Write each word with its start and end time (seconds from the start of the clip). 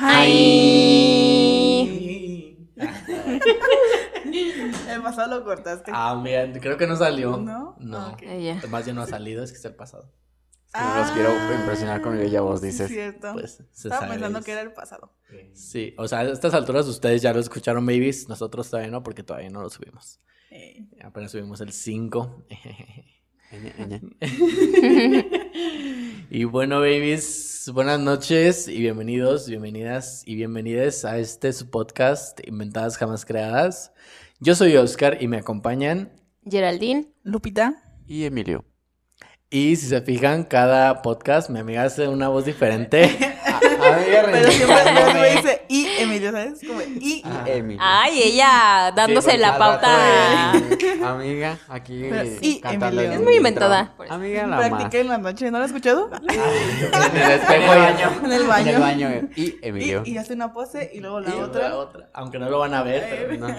Hi. 0.00 1.68
El 4.88 5.02
pasado 5.02 5.38
lo 5.38 5.44
cortaste. 5.44 5.90
Ah, 5.94 6.18
mira, 6.22 6.50
creo 6.60 6.76
que 6.76 6.86
no 6.86 6.96
salió. 6.96 7.36
¿No? 7.36 7.76
No. 7.78 7.98
Ah, 7.98 8.10
ok. 8.14 8.22
Ella. 8.22 8.60
Más 8.70 8.84
bien 8.84 8.96
no 8.96 9.02
ha 9.02 9.06
salido, 9.06 9.42
es 9.42 9.50
que 9.52 9.58
es 9.58 9.64
el 9.64 9.74
pasado. 9.74 10.12
No 10.74 10.96
los 10.98 11.10
quiero 11.12 11.30
impresionar 11.54 12.02
con 12.02 12.12
mi 12.14 12.20
bella 12.20 12.40
voz, 12.42 12.60
dices. 12.60 12.88
cierto. 12.88 13.32
Pues 13.32 13.64
se 13.72 13.88
Estaba 13.88 14.02
sabe. 14.02 14.12
pensando 14.12 14.42
que 14.42 14.52
era 14.52 14.60
el 14.60 14.72
pasado. 14.72 15.14
Sí, 15.54 15.94
o 15.98 16.06
sea, 16.06 16.20
a 16.20 16.24
estas 16.24 16.54
alturas 16.54 16.86
ustedes 16.86 17.22
ya 17.22 17.32
lo 17.32 17.40
escucharon, 17.40 17.84
babies. 17.86 18.28
Nosotros 18.28 18.68
todavía 18.70 18.90
no, 18.90 19.02
porque 19.02 19.22
todavía 19.22 19.50
no 19.50 19.62
lo 19.62 19.70
subimos. 19.70 20.20
Eh, 20.50 20.86
Apenas 21.02 21.32
subimos 21.32 21.60
el 21.60 21.72
5. 21.72 22.44
Y 26.30 26.44
bueno, 26.44 26.80
babies, 26.80 27.70
buenas 27.72 27.98
noches 27.98 28.68
y 28.68 28.78
bienvenidos, 28.80 29.48
bienvenidas 29.48 30.22
y 30.26 30.34
bienvenidas 30.34 31.06
a 31.06 31.18
este 31.18 31.54
su 31.54 31.70
podcast 31.70 32.46
Inventadas 32.46 32.98
Jamás 32.98 33.24
Creadas. 33.24 33.94
Yo 34.38 34.54
soy 34.54 34.76
Oscar 34.76 35.16
y 35.22 35.28
me 35.28 35.38
acompañan. 35.38 36.12
Geraldine. 36.44 37.06
Lupita. 37.22 37.82
Y 38.06 38.24
Emilio. 38.24 38.66
Y 39.48 39.76
si 39.76 39.86
se 39.86 40.02
fijan, 40.02 40.44
cada 40.44 41.00
podcast 41.00 41.48
mi 41.48 41.58
amiga 41.58 41.84
hace 41.84 42.06
una 42.06 42.28
voz 42.28 42.44
diferente. 42.44 43.16
Pero 43.80 44.50
siempre 44.50 45.14
me 45.14 45.36
dice 45.36 45.62
y 46.28 46.40
Emilio, 46.40 46.54
¿sabes? 46.56 46.60
Como 46.66 46.80
y. 46.82 47.14
Y 47.14 47.22
Emilio. 47.46 47.80
Ay, 47.82 48.20
ella 48.22 48.92
dándose 48.94 49.32
Sí, 49.32 49.36
la 49.38 49.58
pauta. 49.58 50.52
Amiga, 51.04 51.58
aquí 51.68 52.06
Pero- 52.08 52.28
y 52.40 52.60
cantando 52.60 53.00
Emilio. 53.00 53.12
el 53.12 53.18
Es 53.18 53.24
muy 53.24 53.36
inventada. 53.36 53.94
Amiga, 54.08 54.46
la 54.46 54.56
más. 54.56 54.68
Practiqué 54.68 55.00
en 55.00 55.08
la 55.08 55.18
noche, 55.18 55.50
¿no 55.50 55.58
lo 55.58 55.64
has 55.64 55.70
escuchado? 55.70 56.10
en 56.28 57.16
el 57.16 57.30
espejo 57.40 57.66
baño. 57.66 58.10
En 58.24 58.32
el 58.32 58.42
En 58.42 58.48
baño. 58.48 58.70
el 58.72 58.80
baño. 58.80 59.08
eh. 59.08 59.28
Y 59.36 59.56
Emilio. 59.62 60.02
Y, 60.04 60.12
y 60.12 60.18
hace 60.18 60.34
una 60.34 60.52
pose 60.52 60.90
y 60.92 61.00
luego 61.00 61.20
la 61.20 61.30
Y 61.30 61.38
otra. 61.38 61.68
la 61.68 61.76
otra. 61.76 62.10
Aunque 62.14 62.38
no 62.38 62.48
lo 62.50 62.58
van 62.58 62.74
a 62.74 62.82
ver, 62.82 63.26
pero 63.30 63.48
No, 63.48 63.56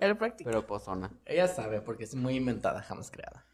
Él 0.00 0.16
practica. 0.16 0.50
pero 0.50 0.66
pozona. 0.66 1.10
ella 1.26 1.48
sabe 1.48 1.80
porque 1.80 2.04
es 2.04 2.14
muy 2.14 2.34
inventada, 2.36 2.82
jamás 2.82 3.10
creada. 3.10 3.44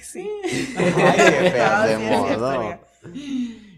Sí. 0.00 0.28
Ay, 0.44 1.16
qué 1.16 1.50
fea 1.50 1.82
Ah, 1.82 1.86
de 1.86 1.98
modo. 1.98 2.80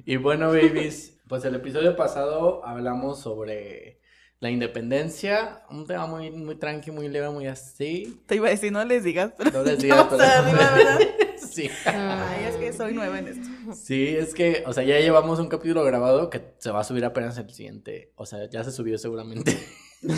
Y 0.04 0.16
bueno, 0.16 0.48
babies, 0.48 1.13
pues 1.28 1.44
el 1.44 1.54
episodio 1.54 1.96
pasado 1.96 2.64
hablamos 2.64 3.20
sobre 3.20 4.00
la 4.40 4.50
independencia, 4.50 5.62
un 5.70 5.86
tema 5.86 6.06
muy, 6.06 6.30
muy 6.30 6.56
tranqui, 6.56 6.90
muy 6.90 7.08
leve, 7.08 7.30
muy 7.30 7.46
así. 7.46 8.22
Te 8.26 8.34
iba 8.36 8.48
a 8.48 8.50
decir, 8.50 8.70
no 8.72 8.84
les 8.84 9.02
digas, 9.04 9.32
pero. 9.36 9.50
No 9.50 9.62
les 9.64 9.78
digas, 9.78 10.06
pero-. 10.10 10.24
Sí. 11.54 11.70
Ay, 11.86 12.46
es 12.48 12.56
que 12.56 12.72
soy 12.72 12.94
nueva 12.94 13.18
en 13.20 13.28
esto. 13.28 13.48
Sí, 13.74 14.08
es 14.08 14.34
que, 14.34 14.64
o 14.66 14.72
sea, 14.72 14.82
ya 14.82 14.98
llevamos 14.98 15.38
un 15.38 15.46
capítulo 15.48 15.84
grabado 15.84 16.28
que 16.28 16.54
se 16.58 16.70
va 16.72 16.80
a 16.80 16.84
subir 16.84 17.04
apenas 17.04 17.38
el 17.38 17.48
siguiente. 17.52 18.12
O 18.16 18.26
sea, 18.26 18.48
ya 18.50 18.64
se 18.64 18.72
subió 18.72 18.98
seguramente. 18.98 19.56
o 20.02 20.08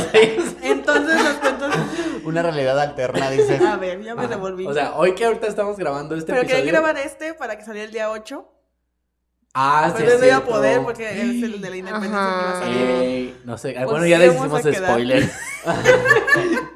sea, 0.00 0.10
es- 0.20 0.56
Entonces 0.62 1.22
los 1.24 1.34
cuentos. 1.38 1.74
Una 2.24 2.42
realidad 2.42 2.78
alterna, 2.78 3.30
dices. 3.30 3.62
A 3.62 3.76
ver, 3.76 4.02
ya 4.02 4.14
me 4.14 4.26
revolví. 4.26 4.66
o 4.66 4.74
sea, 4.74 4.94
hoy 4.96 5.14
que 5.14 5.24
ahorita 5.24 5.46
estamos 5.46 5.76
grabando 5.78 6.14
este 6.16 6.32
pero 6.32 6.42
quería 6.42 6.58
episodio. 6.58 6.72
grabar 6.72 6.98
este 6.98 7.32
para 7.34 7.56
que 7.56 7.64
saliera 7.64 7.86
el 7.86 7.92
día 7.92 8.10
8. 8.10 8.46
Ah, 9.54 9.92
sí. 9.94 10.02
Pero 10.04 10.18
no 10.18 10.24
iba 10.26 10.36
a 10.36 10.44
poder 10.44 10.82
porque 10.82 11.10
es 11.10 11.42
el 11.42 11.60
de 11.60 11.70
la 11.70 11.76
independencia 11.76 12.18
que 12.18 12.40
iba 12.40 12.50
a 12.50 12.60
salir. 12.60 12.80
Ey, 12.80 13.40
no 13.44 13.58
sé, 13.58 13.72
Pues 13.74 13.84
bueno, 13.86 14.06
ya 14.06 14.16
sí, 14.18 14.22
les 14.26 14.34
hicimos 14.34 14.60
spoiler. 14.62 15.30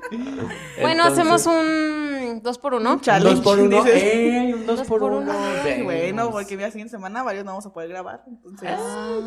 Bueno, 0.81 1.07
Entonces, 1.07 1.19
hacemos 1.19 1.47
un 1.47 2.41
dos 2.43 2.59
por 2.59 2.75
uno. 2.75 2.93
Un 2.93 3.01
challenge. 3.01 3.35
Dos 3.37 3.45
por 3.45 3.59
uno. 3.59 3.83
dices. 3.83 4.03
¡Ey! 4.05 4.53
Un 4.53 4.67
dos, 4.67 4.79
Dos 4.79 4.87
por 4.87 5.01
por 5.01 5.13
uno. 5.13 5.33
uno. 5.33 5.33
Ay, 5.65 5.83
bueno, 5.83 6.23
Vemos. 6.27 6.29
porque 6.33 6.57
la 6.57 6.71
siguiente 6.71 6.91
semana 6.91 7.23
varios 7.23 7.45
no 7.45 7.53
vamos 7.53 7.67
a 7.67 7.73
poder 7.73 7.89
grabar. 7.89 8.23
Entonces. 8.27 8.71
Ah, 8.73 9.19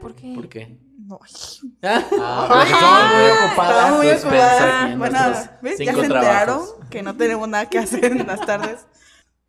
¿Por 0.00 0.14
qué? 0.14 0.32
¿Por 0.34 0.48
qué? 0.48 0.78
No. 0.98 1.18
Ah, 1.82 2.64
estamos 2.64 3.14
muy 3.14 3.30
ocupadas. 3.48 3.76
Estamos 3.76 3.98
muy 3.98 4.08
ocupadas. 4.10 4.98
Bueno, 4.98 5.18
¿ves? 5.62 5.78
Ya 5.78 5.94
se 5.94 6.00
enteraron 6.00 6.60
que 6.90 7.02
no 7.02 7.16
tenemos 7.16 7.48
nada 7.48 7.68
que 7.68 7.78
hacer 7.78 8.04
en 8.04 8.26
las 8.26 8.40
tardes. 8.46 8.86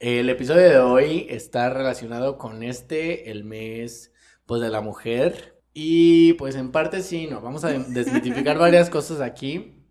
El 0.07 0.29
episodio 0.29 0.69
de 0.69 0.77
hoy 0.77 1.25
está 1.31 1.67
relacionado 1.71 2.38
con 2.38 2.61
este, 2.61 3.31
el 3.31 3.43
mes, 3.43 4.13
pues, 4.45 4.61
de 4.61 4.69
la 4.69 4.79
mujer. 4.79 5.59
Y, 5.73 6.33
pues, 6.33 6.53
en 6.53 6.71
parte 6.71 7.01
sí, 7.01 7.25
no, 7.25 7.41
vamos 7.41 7.63
a 7.63 7.69
desmitificar 7.88 8.59
varias 8.59 8.91
cosas 8.91 9.19
aquí. 9.19 9.83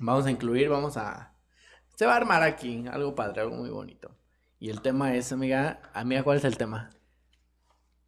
Vamos 0.00 0.26
a 0.26 0.32
incluir, 0.32 0.68
vamos 0.68 0.96
a... 0.96 1.36
Se 1.94 2.06
va 2.06 2.14
a 2.14 2.16
armar 2.16 2.42
aquí 2.42 2.86
algo 2.90 3.14
padre, 3.14 3.42
algo 3.42 3.54
muy 3.54 3.70
bonito. 3.70 4.18
Y 4.58 4.70
el 4.70 4.82
tema 4.82 5.14
es, 5.14 5.30
amiga, 5.30 5.80
amiga, 5.94 6.24
¿cuál 6.24 6.38
es 6.38 6.44
el 6.44 6.56
tema? 6.56 6.90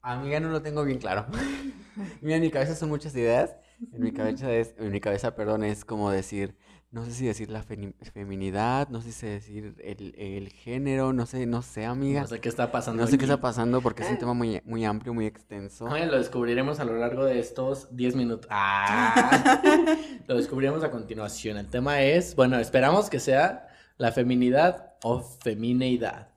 Amiga, 0.02 0.40
no 0.40 0.48
lo 0.48 0.60
tengo 0.60 0.82
bien 0.82 0.98
claro. 0.98 1.26
Mira, 2.20 2.38
en 2.38 2.42
mi 2.42 2.50
cabeza 2.50 2.74
son 2.74 2.88
muchas 2.88 3.14
ideas. 3.14 3.54
En 3.92 4.02
mi 4.02 4.10
cabeza 4.10 4.52
es, 4.52 4.74
en 4.76 4.90
mi 4.90 4.98
cabeza, 4.98 5.36
perdón, 5.36 5.62
es 5.62 5.84
como 5.84 6.10
decir, 6.10 6.56
no 6.90 7.04
sé 7.04 7.12
si 7.12 7.26
decir 7.26 7.50
la 7.50 7.62
feminidad, 7.62 8.88
no 8.88 9.02
sé 9.02 9.12
si 9.12 9.26
decir 9.26 9.74
el, 9.84 10.14
el 10.16 10.48
género, 10.48 11.12
no 11.12 11.26
sé, 11.26 11.44
no 11.44 11.60
sé, 11.60 11.84
amiga. 11.84 12.22
No 12.22 12.26
sé 12.26 12.40
qué 12.40 12.48
está 12.48 12.72
pasando 12.72 13.02
No 13.02 13.08
sé 13.08 13.18
qué 13.18 13.24
está 13.26 13.40
pasando 13.40 13.82
porque 13.82 14.02
es 14.02 14.10
un 14.10 14.16
tema 14.16 14.32
muy, 14.32 14.62
muy 14.64 14.86
amplio, 14.86 15.12
muy 15.12 15.26
extenso. 15.26 15.86
Lo 15.86 16.18
descubriremos 16.18 16.80
a 16.80 16.84
lo 16.84 16.96
largo 16.96 17.26
de 17.26 17.38
estos 17.40 17.94
10 17.94 18.16
minutos. 18.16 18.48
Ah, 18.60 19.96
lo 20.26 20.36
descubriremos 20.36 20.82
a 20.82 20.90
continuación. 20.90 21.58
El 21.58 21.68
tema 21.68 22.02
es, 22.02 22.34
bueno, 22.34 22.58
esperamos 22.58 23.10
que 23.10 23.20
sea 23.20 23.68
la 23.98 24.12
feminidad 24.12 24.94
o 25.02 25.20
femineidad. 25.20 26.30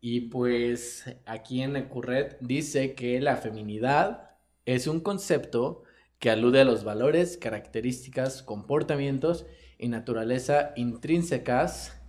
Y 0.00 0.28
pues 0.28 1.04
aquí 1.24 1.62
en 1.62 1.76
el 1.76 1.88
Curret 1.88 2.36
dice 2.40 2.94
que 2.94 3.20
la 3.20 3.36
feminidad 3.36 4.36
es 4.66 4.86
un 4.86 5.00
concepto 5.00 5.84
que 6.18 6.30
alude 6.30 6.60
a 6.60 6.64
los 6.64 6.84
valores, 6.84 7.36
características, 7.36 8.42
comportamientos 8.42 9.46
y 9.78 9.88
naturaleza 9.88 10.72
intrínsecas. 10.76 12.00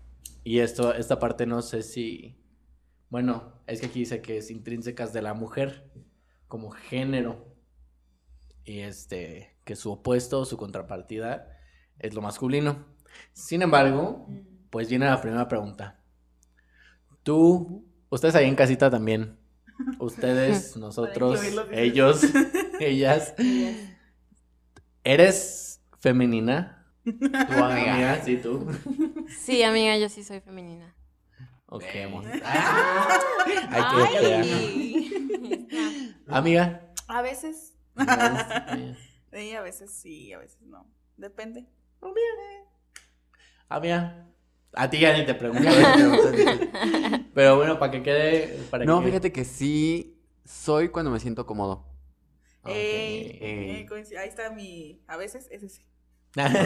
Y 0.44 0.60
esto, 0.60 0.94
esta 0.94 1.20
parte 1.20 1.46
no 1.46 1.62
sé 1.62 1.82
si 1.82 2.38
bueno, 3.16 3.62
es 3.68 3.80
que 3.80 3.86
aquí 3.86 4.00
dice 4.00 4.22
que 4.22 4.38
es 4.38 4.52
intrínsecas 4.52 5.14
de 5.14 5.22
la 5.22 5.34
mujer 5.34 5.90
como 6.48 6.72
género. 6.72 7.56
Y 8.64 8.80
este, 8.80 9.58
que 9.64 9.76
su 9.76 9.92
opuesto, 9.92 10.44
su 10.44 10.58
contrapartida, 10.58 11.48
es 12.00 12.14
lo 12.14 12.22
masculino. 12.22 12.86
Sin 13.32 13.62
embargo, 13.62 14.28
pues 14.70 14.90
viene 14.90 15.06
la 15.06 15.22
primera 15.22 15.48
pregunta. 15.48 16.02
Tú, 17.24 17.88
ustedes 18.10 18.36
ahí 18.36 18.50
en 18.50 18.56
casita 18.56 18.90
también. 18.90 19.40
Ustedes, 20.00 20.76
nosotros, 20.76 21.40
ellos, 21.72 22.22
ellas. 22.80 23.34
¿Eres 25.06 25.80
femenina? 26.00 26.84
Tu 27.06 27.14
amiga. 27.14 27.94
Amiga, 27.94 28.22
sí, 28.26 28.38
tú. 28.38 28.68
Sí, 29.40 29.62
amiga, 29.62 29.96
yo 29.98 30.10
sí 30.10 30.24
soy 30.24 30.40
femenina. 30.42 30.96
Ok. 31.68 31.84
Vemos. 31.94 32.26
Ay, 32.44 33.84
qué 34.12 34.20
fea. 34.20 34.42
Ay. 34.42 36.16
Amiga. 36.28 36.92
A 37.08 37.22
veces. 37.22 37.76
Amiga. 37.96 38.98
Sí, 39.32 39.52
a 39.54 39.62
veces 39.62 39.92
sí, 39.92 40.34
a 40.34 40.40
veces 40.40 40.62
no. 40.64 40.88
Depende. 41.18 41.68
Amiga. 43.70 44.28
A 44.74 44.90
ti 44.90 45.00
ya 45.00 45.16
ni 45.16 45.26
te 45.26 45.36
pregunto. 45.36 45.70
Pero 47.36 47.58
bueno, 47.58 47.78
para 47.78 47.92
que 47.92 48.02
quede. 48.02 48.60
Para 48.72 48.86
No, 48.86 49.02
que... 49.02 49.08
fíjate 49.08 49.32
que 49.32 49.46
sí 49.46 50.20
soy 50.44 50.90
cuando 50.90 51.12
me 51.12 51.20
siento 51.20 51.46
cómodo. 51.46 51.86
Ok. 52.66 52.72
Ey, 52.72 53.38
Ey. 53.42 53.88
ahí 54.18 54.28
está 54.28 54.50
mi. 54.50 55.04
A 55.08 55.18
veces, 55.18 55.48
ese 55.52 55.70
sí. 55.70 55.86
Ajá, 56.36 56.66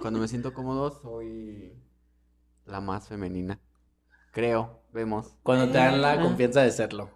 Cuando 0.00 0.18
me 0.18 0.26
siento 0.26 0.54
cómodo 0.54 0.90
soy 0.90 1.72
la 2.64 2.80
más 2.80 3.08
femenina. 3.08 3.60
Creo, 4.32 4.82
vemos. 4.92 5.36
Cuando 5.42 5.66
te 5.66 5.78
dan 5.78 6.00
la 6.00 6.18
confianza 6.20 6.62
de 6.62 6.72
serlo. 6.72 7.10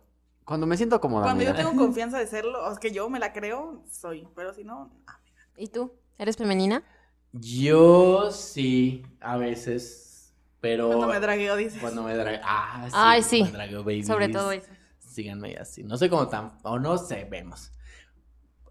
Cuando 0.45 0.67
me 0.67 0.77
siento 0.77 1.01
cómoda, 1.01 1.25
Cuando 1.25 1.43
yo 1.43 1.51
amiga. 1.51 1.65
tengo 1.69 1.83
confianza 1.85 2.19
de 2.19 2.27
serlo, 2.27 2.65
o 2.67 2.71
es 2.73 2.79
que 2.79 2.93
yo 2.93 3.09
me 3.09 3.19
la 3.19 3.33
creo, 3.33 3.83
soy. 3.91 4.29
Pero 4.37 4.53
si 4.53 4.63
no, 4.63 4.93
ah, 5.07 5.19
¿Y 5.57 5.69
tú? 5.69 5.93
¿Eres 6.19 6.37
femenina? 6.37 6.85
Yo 7.33 8.31
sí, 8.31 9.05
a 9.21 9.37
veces. 9.39 10.35
Pero. 10.61 10.89
cuando 10.89 11.09
me 11.09 11.19
dragueo, 11.21 11.57
dices. 11.57 11.81
Cuando 11.81 12.03
me 12.03 12.15
dragueo. 12.15 12.41
Ah, 12.45 12.85
sí. 12.87 12.93
Ay, 12.95 13.21
cuando 13.21 13.29
sí. 13.29 13.43
me 13.45 13.51
dragueo, 13.53 13.85
babies. 13.85 14.07
Sobre 14.07 14.29
todo 14.29 14.53
eso. 14.53 14.69
Síganme 14.99 15.57
así. 15.57 15.83
No 15.83 15.97
sé 15.97 16.09
cómo 16.11 16.29
tan. 16.29 16.59
O 16.63 16.79
no 16.79 16.99
sé, 16.99 17.25
vemos. 17.25 17.73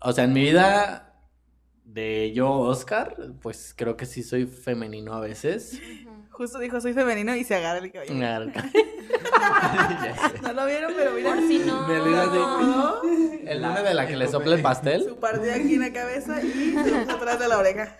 O 0.02 0.12
sea, 0.12 0.26
en 0.26 0.34
mi 0.34 0.42
vida 0.42 1.14
de 1.84 2.32
yo, 2.34 2.52
Oscar, 2.52 3.16
pues 3.42 3.74
creo 3.76 3.98
que 3.98 4.06
sí 4.06 4.24
soy 4.24 4.46
femenino 4.46 5.14
a 5.14 5.20
veces. 5.22 5.80
Justo 6.32 6.60
dijo, 6.60 6.80
soy 6.80 6.94
femenino 6.94 7.36
y 7.36 7.44
se 7.44 7.56
agarra 7.56 7.80
el 7.80 7.92
cabello. 7.92 8.14
Ya 10.04 10.16
sé. 10.30 10.42
No 10.42 10.54
lo 10.54 10.66
vieron, 10.66 10.94
pero 10.96 11.12
mira. 11.14 11.30
Por 11.34 11.40
si 11.48 11.60
no. 11.60 11.88
Me 11.88 11.94
de- 11.96 12.02
No. 12.02 13.02
El 13.48 13.62
meme 13.62 13.82
de 13.82 13.94
la 13.94 14.08
que 14.08 14.16
le 14.18 14.28
sopla 14.28 14.56
el 14.56 14.62
pastel. 14.62 15.04
Su 15.04 15.16
parte 15.18 15.52
aquí 15.54 15.76
en 15.76 15.82
la 15.82 15.94
cabeza 15.94 16.42
y 16.44 16.76
atrás 17.10 17.40
de 17.40 17.48
la 17.48 17.58
oreja. 17.58 17.96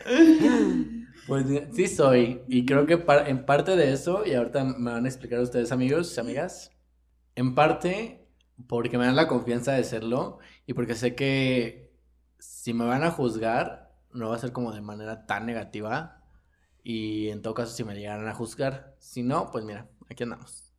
Pues 1.28 1.46
sí 1.74 1.88
soy. 1.88 2.42
Y 2.48 2.66
creo 2.66 2.86
que 2.86 2.98
par- 2.98 3.28
en 3.30 3.46
parte 3.46 3.76
de 3.76 3.92
eso, 3.94 4.24
y 4.26 4.34
ahorita 4.34 4.64
me 4.64 4.92
van 4.92 5.06
a 5.06 5.08
explicar 5.10 5.40
ustedes 5.40 5.72
amigos, 5.72 6.18
amigas, 6.18 6.72
en 7.36 7.56
parte 7.56 8.28
porque 8.68 8.98
me 8.98 9.06
dan 9.06 9.16
la 9.16 9.28
confianza 9.28 9.74
de 9.74 9.84
serlo 9.84 10.40
y 10.66 10.74
porque 10.74 10.96
sé 10.96 11.16
que 11.16 11.87
si 12.40 12.74
me 12.74 12.86
van 12.86 13.04
a 13.04 13.12
juzgar, 13.12 13.92
no 14.12 14.30
va 14.30 14.36
a 14.36 14.40
ser 14.40 14.52
como 14.52 14.72
de 14.74 14.82
manera 14.82 15.26
tan 15.26 15.46
negativa 15.46 16.24
y 16.84 17.30
en 17.30 17.42
todo 17.42 17.54
caso 17.54 17.74
si 17.74 17.84
me 17.84 17.96
llegaran 17.96 18.28
a 18.28 18.34
juzgar, 18.34 18.96
si 19.00 19.24
no, 19.24 19.52
pues 19.52 19.66
mira, 19.66 19.88
aquí 20.10 20.24
andamos. 20.24 20.74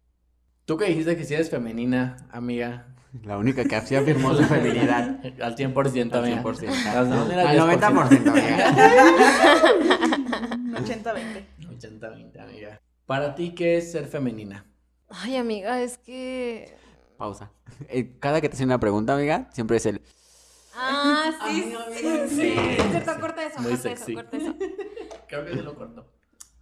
Tú 0.65 0.77
que 0.77 0.87
dijiste 0.87 1.17
que 1.17 1.25
si 1.25 1.35
eres 1.35 1.51
femenina, 1.51 2.17
amiga, 2.31 2.95
La 3.25 3.39
única 3.39 3.65
que 3.65 3.77
así 3.77 3.97
afirmó 3.97 4.35
su 4.35 4.45
feminidad. 4.45 5.21
al 5.43 5.57
100%, 5.57 6.13
Al 6.13 6.25
amiga. 6.25 6.43
100%. 6.43 7.05
Demás, 7.05 7.29
mira, 7.29 7.51
Al 7.51 7.59
90%, 7.59 8.29
amiga. 8.29 8.71
Un 10.55 10.75
80-20. 10.75 11.45
80-20, 11.59 12.41
amiga. 12.41 12.81
Para 13.07 13.35
ti, 13.35 13.55
¿qué 13.55 13.79
es 13.79 13.93
ser 13.93 14.07
femenina? 14.07 14.67
Ay, 15.09 15.37
amiga, 15.37 15.81
es 15.81 15.97
que. 15.99 16.77
Pausa. 17.17 17.51
Eh, 17.89 18.17
Cada 18.21 18.41
que 18.41 18.49
te 18.49 18.55
hacen 18.57 18.69
una 18.69 18.79
pregunta, 18.79 19.15
amiga, 19.15 19.49
siempre 19.53 19.79
es 19.79 19.87
el... 19.87 20.03
Ah, 20.81 21.33
sí, 21.49 21.63
sí, 21.63 21.75
amiga, 21.75 22.29
sí. 22.29 22.35
sí. 22.37 22.55
Es 22.57 22.91
cierto, 22.91 23.21
corta 23.21 23.45
eso, 23.45 23.61
Muy 23.61 23.73
corta 23.73 23.83
sexy. 23.83 24.13
eso, 24.13 24.23
corta 24.23 24.37
eso. 24.37 24.55
Creo 25.29 25.45
que 25.45 25.53
sí 25.55 25.63
lo 25.63 25.75
corto. 25.75 26.07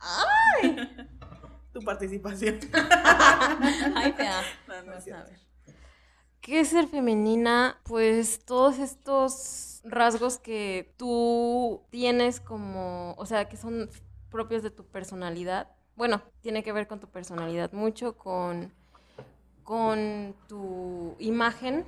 Tu 1.73 1.81
participación. 1.83 2.59
Ay, 3.95 4.13
fea. 4.13 4.43
No, 4.67 4.83
no 4.83 4.93
Vamos 4.93 5.09
a 5.09 5.25
ver. 5.25 5.41
¿Qué 6.41 6.61
es 6.61 6.69
ser 6.69 6.87
femenina? 6.89 7.79
Pues 7.83 8.45
todos 8.45 8.79
estos 8.79 9.83
rasgos 9.85 10.39
que 10.39 10.95
tú 10.97 11.83
tienes 11.91 12.41
como, 12.41 13.15
o 13.19 13.27
sea, 13.27 13.49
que 13.49 13.57
son 13.57 13.91
propios 14.31 14.63
de 14.63 14.71
tu 14.71 14.87
personalidad. 14.87 15.69
Bueno, 15.97 16.23
tiene 16.41 16.63
que 16.63 16.73
ver 16.73 16.87
con 16.87 17.01
tu 17.01 17.09
personalidad 17.09 17.73
mucho, 17.73 18.17
con, 18.17 18.73
con 19.65 20.35
tu 20.49 21.17
imagen, 21.19 21.85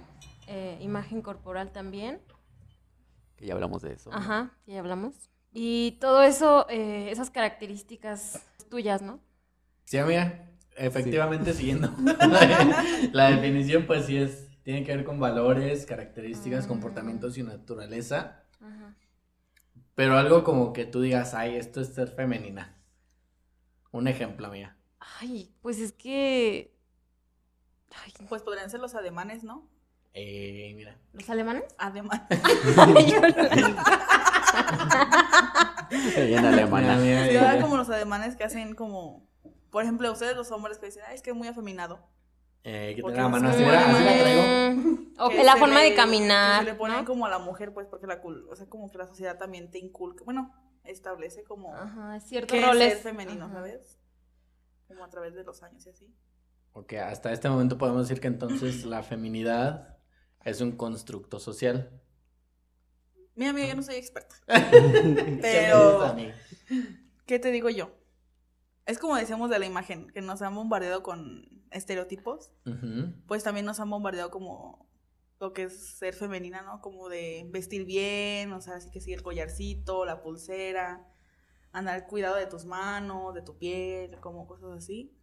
eh, 0.49 0.79
imagen 0.81 1.23
corporal 1.23 1.71
también. 1.73 2.21
Que 3.37 3.47
ya 3.47 3.55
hablamos 3.55 3.83
de 3.83 3.93
eso. 3.93 4.13
Ajá, 4.13 4.57
que 4.65 4.73
ya 4.73 4.81
hablamos. 4.81 5.31
Y 5.53 5.99
todo 6.01 6.23
eso, 6.23 6.67
eh, 6.69 7.11
esas 7.11 7.31
características 7.31 8.43
tuyas, 8.69 9.03
¿no? 9.03 9.21
Sí, 9.85 9.99
amiga. 9.99 10.45
Efectivamente, 10.77 11.53
siguiendo 11.55 11.91
la, 13.13 13.31
definición, 13.31 13.87
pues 13.87 14.07
sí 14.07 14.17
es. 14.17 14.47
Tiene 14.63 14.85
que 14.85 14.95
ver 14.95 15.05
con 15.05 15.19
valores, 15.19 15.87
características, 15.87 16.65
Ah. 16.67 16.69
comportamientos 16.69 17.39
y 17.39 17.43
naturaleza. 17.43 18.45
Ajá. 18.61 18.95
Pero 19.95 20.19
algo 20.19 20.45
como 20.45 20.73
que 20.73 20.85
tú 20.85 21.01
digas, 21.01 21.33
ay, 21.35 21.57
esto 21.57 21.81
es 21.81 21.89
ser 21.95 22.09
femenina. 22.09 22.77
Un 23.91 24.07
ejemplo, 24.09 24.47
amiga. 24.47 24.77
Ay, 25.21 25.55
pues 25.63 25.79
es 25.79 25.93
que... 25.93 26.77
Ay, 28.05 28.13
Pues 28.29 28.43
podrían 28.43 28.69
ser 28.69 28.81
los 28.81 28.95
ademanes, 28.95 29.43
¿no? 29.43 29.67
Eh, 30.15 30.73
mira. 30.77 30.97
¿Los 31.13 31.29
alemanes? 31.31 31.65
Además. 31.79 32.23
Bien 35.91 36.45
alemana. 36.45 36.97
Mira, 36.97 37.61
como 37.61 37.77
los 37.77 37.89
ademanes 37.91 38.37
que 38.37 38.45
hacen 38.45 38.75
como. 38.75 39.27
Por 39.71 39.83
ejemplo, 39.83 40.11
ustedes 40.11 40.35
los 40.37 40.51
hombres 40.51 40.79
que 40.79 40.87
dicen, 40.87 41.03
ay, 41.09 41.15
es 41.15 41.23
que 41.23 41.31
es 41.31 41.37
muy 41.37 41.47
afeminado. 41.49 42.01
Eh, 42.65 42.95
que 42.97 43.03
tenga 43.03 43.23
la 43.23 43.29
mano 43.29 43.49
así, 43.51 43.59
muy 43.59 43.67
mira, 43.67 43.81
así 43.81 43.93
la 43.93 43.99
alemanes. 44.11 44.23
traigo. 44.23 44.43
Mm, 44.83 45.15
O 45.21 45.29
Que 45.31 45.45
la 45.45 45.57
forma 45.57 45.81
le- 45.81 45.91
de 45.91 45.95
caminar, 45.95 46.61
Que 46.61 46.67
se 46.67 46.73
le 46.73 46.79
ponen 46.79 46.97
¿no? 46.99 47.05
como 47.05 47.27
a 47.27 47.29
la 47.31 47.39
mujer, 47.39 47.73
pues, 47.73 47.87
porque 47.87 48.07
la, 48.07 48.23
cul- 48.23 48.47
o 48.51 48.57
sea, 48.57 48.67
como 48.67 48.91
que 48.91 48.99
la 48.99 49.07
sociedad 49.07 49.37
también 49.39 49.71
te 49.71 49.79
inculca. 49.79 50.25
Bueno, 50.25 50.53
establece 50.85 51.45
como. 51.45 51.75
Ajá, 51.75 52.19
ciertos 52.21 52.53
que 52.53 52.61
es 52.61 52.67
roles. 52.67 52.93
ser 52.95 53.03
femenino, 53.03 53.45
Ajá. 53.47 53.55
¿sabes? 53.57 53.99
Como 54.87 55.05
a 55.05 55.11
través 55.11 55.35
de 55.35 55.45
los 55.45 55.63
años 55.63 55.87
y 55.87 55.91
así. 55.91 56.13
Ok, 56.73 56.95
hasta 56.95 57.33
este 57.33 57.49
momento 57.49 57.77
podemos 57.79 58.09
decir 58.09 58.21
que 58.21 58.29
entonces 58.29 58.85
la 58.85 59.03
feminidad 59.03 59.98
es 60.45 60.61
un 60.61 60.73
constructo 60.73 61.41
social. 61.41 62.01
Mira, 63.35 63.51
amiga, 63.51 63.69
yo 63.69 63.77
no 63.77 63.83
soy 63.83 63.97
experta. 63.97 64.35
¿Qué 64.47 65.31
me 65.33 65.37
Pero-? 65.43 66.17
¿Qué 67.27 67.39
te 67.39 67.51
digo 67.51 67.71
yo? 67.71 67.95
Es 68.87 68.99
como 68.99 69.17
decíamos 69.17 69.51
de 69.51 69.59
la 69.59 69.67
imagen, 69.67 70.09
que 70.11 70.23
nos 70.23 70.41
han 70.43 70.55
bombardeado 70.55 71.03
con 71.03 71.63
estereotipos. 71.71 72.51
Pues 73.27 73.45
también 73.45 73.67
nos 73.67 73.81
han 73.81 73.91
bombardeado 73.91 74.31
como 74.31 74.89
lo 75.41 75.53
que 75.53 75.65
es 75.65 75.99
ser 75.99 76.15
femenina, 76.15 76.63
¿no? 76.63 76.81
Como 76.81 77.09
de 77.09 77.47
vestir 77.51 77.85
bien, 77.85 78.53
o 78.53 78.61
sea, 78.61 78.77
así 78.77 78.91
que 78.91 79.01
sí, 79.01 79.13
el 79.13 79.23
collarcito, 79.23 80.05
la 80.05 80.23
pulsera, 80.23 81.07
andar 81.71 82.07
cuidado 82.07 82.37
de 82.37 82.47
tus 82.47 82.65
manos, 82.65 83.35
de 83.35 83.43
tu 83.43 83.59
piel, 83.59 84.19
como 84.21 84.47
cosas 84.47 84.71
así. 84.73 85.15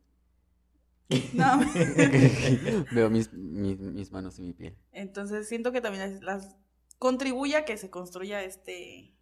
No, 1.33 1.59
Veo 2.91 3.09
mis, 3.11 3.31
mis, 3.33 3.79
mis 3.79 4.11
manos 4.11 4.39
y 4.39 4.43
mi 4.43 4.53
piel. 4.53 4.75
entonces 4.91 5.47
siento 5.47 5.71
que 5.71 5.81
también 5.81 6.23
las 6.25 6.55
contribuye 6.97 7.55
a 7.57 7.65
que 7.65 7.77
se 7.77 7.89
construya 7.91 8.41
este 8.43 9.13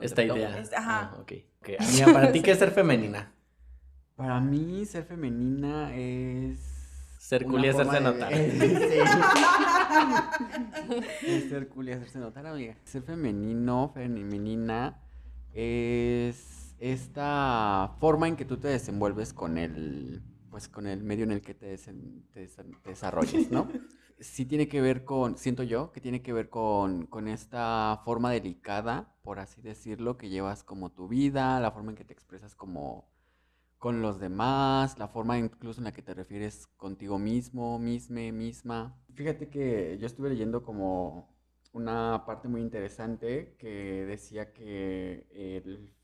Esta 0.00 0.22
idea. 0.22 0.58
Este, 0.58 0.76
ajá. 0.76 1.12
Ah, 1.14 1.18
ok. 1.20 1.32
Ok, 1.60 1.68
Amiga, 1.80 2.12
para 2.12 2.32
ti, 2.32 2.40
¿qué 2.42 2.50
es 2.52 2.58
ser 2.58 2.70
femenina? 2.72 3.32
Para 4.16 4.40
mí, 4.40 4.84
ser 4.86 5.04
femenina 5.04 5.94
es. 5.96 6.58
Ser 7.18 7.44
cool 7.44 7.64
y 7.64 7.68
hacerse 7.68 7.94
de- 7.94 8.00
notar. 8.00 8.32
Sí. 11.20 11.48
Ser 11.48 11.68
cool 11.68 11.88
y 11.88 11.92
hacerse 11.92 12.18
notar, 12.18 12.46
amiga. 12.46 12.76
Ser 12.84 13.02
femenino, 13.02 13.90
femenina, 13.94 15.00
es 15.54 16.74
esta 16.78 17.94
forma 17.98 18.28
en 18.28 18.36
que 18.36 18.44
tú 18.44 18.58
te 18.58 18.68
desenvuelves 18.68 19.32
con 19.32 19.58
el, 19.58 20.22
pues 20.56 20.68
con 20.68 20.86
el 20.86 21.02
medio 21.04 21.24
en 21.24 21.32
el 21.32 21.42
que 21.42 21.52
te, 21.52 21.76
desen- 21.76 22.22
te 22.32 22.48
desa- 22.48 22.64
te 22.82 22.88
desarrolles, 22.88 23.50
¿no? 23.50 23.68
Sí 24.18 24.46
tiene 24.46 24.68
que 24.68 24.80
ver 24.80 25.04
con, 25.04 25.36
siento 25.36 25.62
yo, 25.62 25.92
que 25.92 26.00
tiene 26.00 26.22
que 26.22 26.32
ver 26.32 26.48
con, 26.48 27.04
con 27.08 27.28
esta 27.28 28.00
forma 28.06 28.30
delicada, 28.30 29.14
por 29.22 29.38
así 29.38 29.60
decirlo, 29.60 30.16
que 30.16 30.30
llevas 30.30 30.64
como 30.64 30.90
tu 30.90 31.08
vida, 31.08 31.60
la 31.60 31.70
forma 31.72 31.90
en 31.90 31.96
que 31.98 32.06
te 32.06 32.14
expresas 32.14 32.54
como 32.54 33.12
con 33.76 34.00
los 34.00 34.18
demás, 34.18 34.98
la 34.98 35.08
forma 35.08 35.36
incluso 35.36 35.80
en 35.80 35.84
la 35.84 35.92
que 35.92 36.00
te 36.00 36.14
refieres 36.14 36.66
contigo 36.78 37.18
mismo, 37.18 37.78
misme, 37.78 38.32
misma. 38.32 38.96
Fíjate 39.12 39.50
que 39.50 39.98
yo 40.00 40.06
estuve 40.06 40.30
leyendo 40.30 40.62
como 40.62 41.36
una 41.74 42.24
parte 42.24 42.48
muy 42.48 42.62
interesante 42.62 43.54
que 43.58 44.06
decía 44.06 44.54
que 44.54 45.26
el 45.34 45.94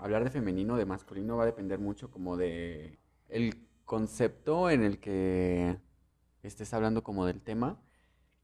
hablar 0.00 0.24
de 0.24 0.30
femenino, 0.32 0.76
de 0.76 0.86
masculino, 0.86 1.36
va 1.36 1.44
a 1.44 1.46
depender 1.46 1.78
mucho 1.78 2.10
como 2.10 2.36
de 2.36 2.98
el 3.28 3.65
concepto 3.86 4.70
en 4.70 4.84
el 4.84 5.00
que 5.00 5.78
estés 6.42 6.74
hablando 6.74 7.04
como 7.04 7.26
del 7.26 7.42
tema. 7.42 7.80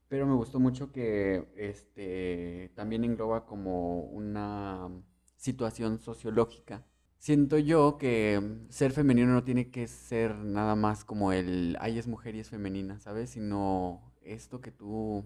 Pero 0.07 0.27
me 0.27 0.35
gustó 0.35 0.59
mucho 0.59 0.91
que 0.91 1.47
este 1.57 2.71
también 2.75 3.03
engloba 3.03 3.45
como 3.45 4.01
una 4.01 4.89
situación 5.37 5.99
sociológica. 5.99 6.85
Siento 7.19 7.57
yo 7.57 7.97
que 7.97 8.59
ser 8.69 8.91
femenino 8.91 9.31
no 9.33 9.43
tiene 9.43 9.71
que 9.71 9.87
ser 9.87 10.35
nada 10.35 10.75
más 10.75 11.05
como 11.05 11.31
el, 11.31 11.77
ay, 11.79 11.97
es 11.99 12.07
mujer 12.07 12.35
y 12.35 12.39
es 12.41 12.49
femenina, 12.49 12.99
¿sabes? 12.99 13.31
Sino 13.31 14.13
esto 14.21 14.61
que 14.61 14.71
tú, 14.71 15.25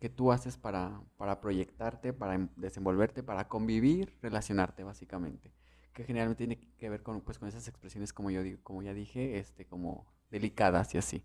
que 0.00 0.08
tú 0.08 0.32
haces 0.32 0.56
para, 0.56 1.02
para 1.16 1.40
proyectarte, 1.40 2.12
para 2.12 2.34
em- 2.34 2.48
desenvolverte, 2.56 3.22
para 3.22 3.48
convivir, 3.48 4.16
relacionarte, 4.22 4.84
básicamente. 4.84 5.52
Que 5.92 6.04
generalmente 6.04 6.46
tiene 6.46 6.60
que 6.78 6.88
ver 6.88 7.02
con, 7.02 7.20
pues, 7.20 7.38
con 7.38 7.48
esas 7.48 7.66
expresiones, 7.68 8.12
como 8.12 8.30
yo 8.30 8.42
digo, 8.42 8.60
como 8.62 8.82
ya 8.82 8.94
dije, 8.94 9.38
este, 9.38 9.66
como 9.66 10.06
delicadas 10.30 10.94
y 10.94 10.98
así. 10.98 11.24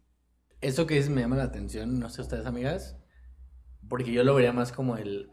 Eso 0.62 0.88
que 0.88 0.95
dices 0.95 1.10
me 1.10 1.22
llama 1.22 1.36
la 1.36 1.43
atención, 1.43 2.00
no 2.00 2.10
sé 2.10 2.22
ustedes, 2.22 2.45
amigas, 2.45 2.98
porque 3.88 4.12
yo 4.12 4.24
lo 4.24 4.34
vería 4.34 4.53
más 4.53 4.72
como 4.72 4.98
el, 4.98 5.29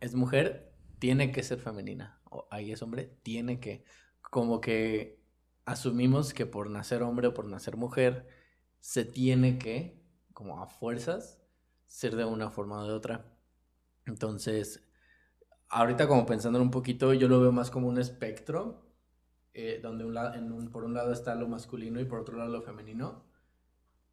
es 0.00 0.14
mujer, 0.14 0.74
tiene 0.98 1.32
que 1.32 1.42
ser 1.42 1.58
femenina, 1.58 2.20
o 2.24 2.46
ay, 2.50 2.72
es 2.72 2.82
hombre, 2.82 3.18
tiene 3.22 3.60
que, 3.60 3.84
como 4.20 4.60
que 4.60 5.22
asumimos 5.64 6.34
que 6.34 6.46
por 6.46 6.70
nacer 6.70 7.02
hombre 7.02 7.28
o 7.28 7.34
por 7.34 7.46
nacer 7.46 7.76
mujer, 7.76 8.26
se 8.80 9.04
tiene 9.04 9.58
que, 9.58 10.02
como 10.32 10.62
a 10.62 10.66
fuerzas, 10.66 11.40
ser 11.86 12.16
de 12.16 12.24
una 12.24 12.50
forma 12.50 12.80
o 12.80 12.86
de 12.86 12.92
otra. 12.92 13.38
Entonces, 14.06 14.87
ahorita 15.70 16.08
como 16.08 16.26
pensándolo 16.26 16.64
un 16.64 16.70
poquito, 16.70 17.12
yo 17.14 17.28
lo 17.28 17.40
veo 17.40 17.52
más 17.52 17.70
como 17.70 17.88
un 17.88 17.98
espectro, 17.98 18.82
eh, 19.54 19.80
donde 19.82 20.04
un 20.04 20.14
la- 20.14 20.34
en 20.36 20.52
un- 20.52 20.70
por 20.70 20.84
un 20.84 20.94
lado 20.94 21.12
está 21.12 21.34
lo 21.34 21.48
masculino 21.48 22.00
y 22.00 22.04
por 22.04 22.20
otro 22.20 22.36
lado 22.38 22.50
lo 22.50 22.62
femenino. 22.62 23.24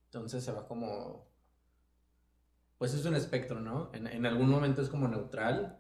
Entonces 0.08 0.44
se 0.44 0.52
va 0.52 0.68
como... 0.68 1.28
Pues 2.78 2.94
es 2.94 3.06
un 3.06 3.16
espectro, 3.16 3.62
¿no? 3.62 3.90
En, 3.94 4.08
en 4.08 4.26
algún 4.26 4.50
momento 4.50 4.82
es 4.82 4.90
como 4.90 5.08
neutral 5.08 5.80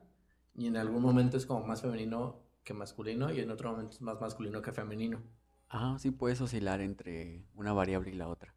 y 0.55 0.67
en 0.67 0.77
algún 0.77 1.01
momento 1.01 1.38
es 1.38 1.46
como 1.46 1.65
más 1.65 1.82
femenino 1.82 2.39
que 2.63 2.74
masculino 2.74 3.32
y 3.32 3.41
en 3.41 3.51
otro 3.51 3.72
momento 3.72 3.96
es 3.96 4.01
más 4.01 4.20
masculino 4.22 4.62
que 4.62 4.72
femenino. 4.72 5.22
Ah, 5.70 5.98
sí 6.00 6.12
puedes 6.12 6.39
oscilar 6.41 6.79
entre 6.82 7.44
una 7.53 7.74
variable 7.74 8.12
y 8.12 8.13
la 8.15 8.27
otra, 8.29 8.53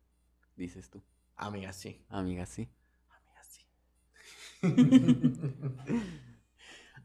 dices 0.56 0.88
tú. 0.88 1.02
Amiga, 1.36 1.72
sí. 1.72 2.04
Amiga, 2.08 2.46
sí. 2.46 2.68
Amiga, 3.10 3.42
sí. 3.42 3.62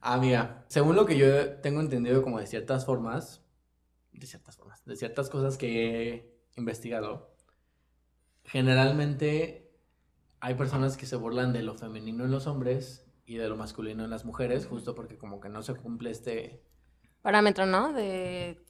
Amiga, 0.05 0.65
según 0.67 0.97
lo 0.97 1.05
que 1.05 1.17
yo 1.17 1.61
tengo 1.61 1.79
entendido 1.79 2.21
como 2.23 2.37
de 2.37 2.45
ciertas 2.45 2.85
formas, 2.85 3.41
de 4.11 4.27
ciertas 4.27 4.57
formas, 4.57 4.83
de 4.83 4.97
ciertas 4.97 5.29
cosas 5.29 5.57
que 5.57 6.09
he 6.09 6.39
investigado, 6.57 7.33
generalmente 8.43 9.71
hay 10.41 10.55
personas 10.55 10.97
que 10.97 11.05
se 11.05 11.15
burlan 11.15 11.53
de 11.53 11.63
lo 11.63 11.75
femenino 11.75 12.25
en 12.25 12.31
los 12.31 12.47
hombres 12.47 13.05
y 13.25 13.37
de 13.37 13.47
lo 13.47 13.55
masculino 13.55 14.03
en 14.03 14.09
las 14.09 14.25
mujeres, 14.25 14.65
justo 14.65 14.93
porque 14.93 15.17
como 15.17 15.39
que 15.39 15.47
no 15.47 15.63
se 15.63 15.73
cumple 15.73 16.11
este 16.11 16.61
Parámetro, 17.21 17.65
¿no? 17.65 17.93
De. 17.93 18.61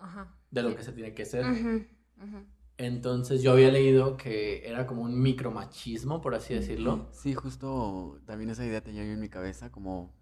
Ajá. 0.00 0.36
de 0.50 0.62
lo 0.64 0.74
que 0.74 0.82
se 0.82 0.90
tiene 0.90 1.14
que 1.14 1.24
ser. 1.24 1.44
Ujú, 1.44 1.86
ujú. 2.20 2.46
Entonces 2.78 3.42
yo 3.42 3.52
había 3.52 3.70
leído 3.70 4.16
que 4.16 4.68
era 4.68 4.88
como 4.88 5.02
un 5.02 5.20
micromachismo, 5.20 6.20
por 6.20 6.34
así 6.34 6.54
decirlo. 6.54 7.08
Sí, 7.12 7.34
justo 7.34 8.20
también 8.26 8.50
esa 8.50 8.66
idea 8.66 8.82
tenía 8.82 9.04
yo 9.04 9.12
en 9.12 9.20
mi 9.20 9.28
cabeza 9.28 9.70
como 9.70 10.17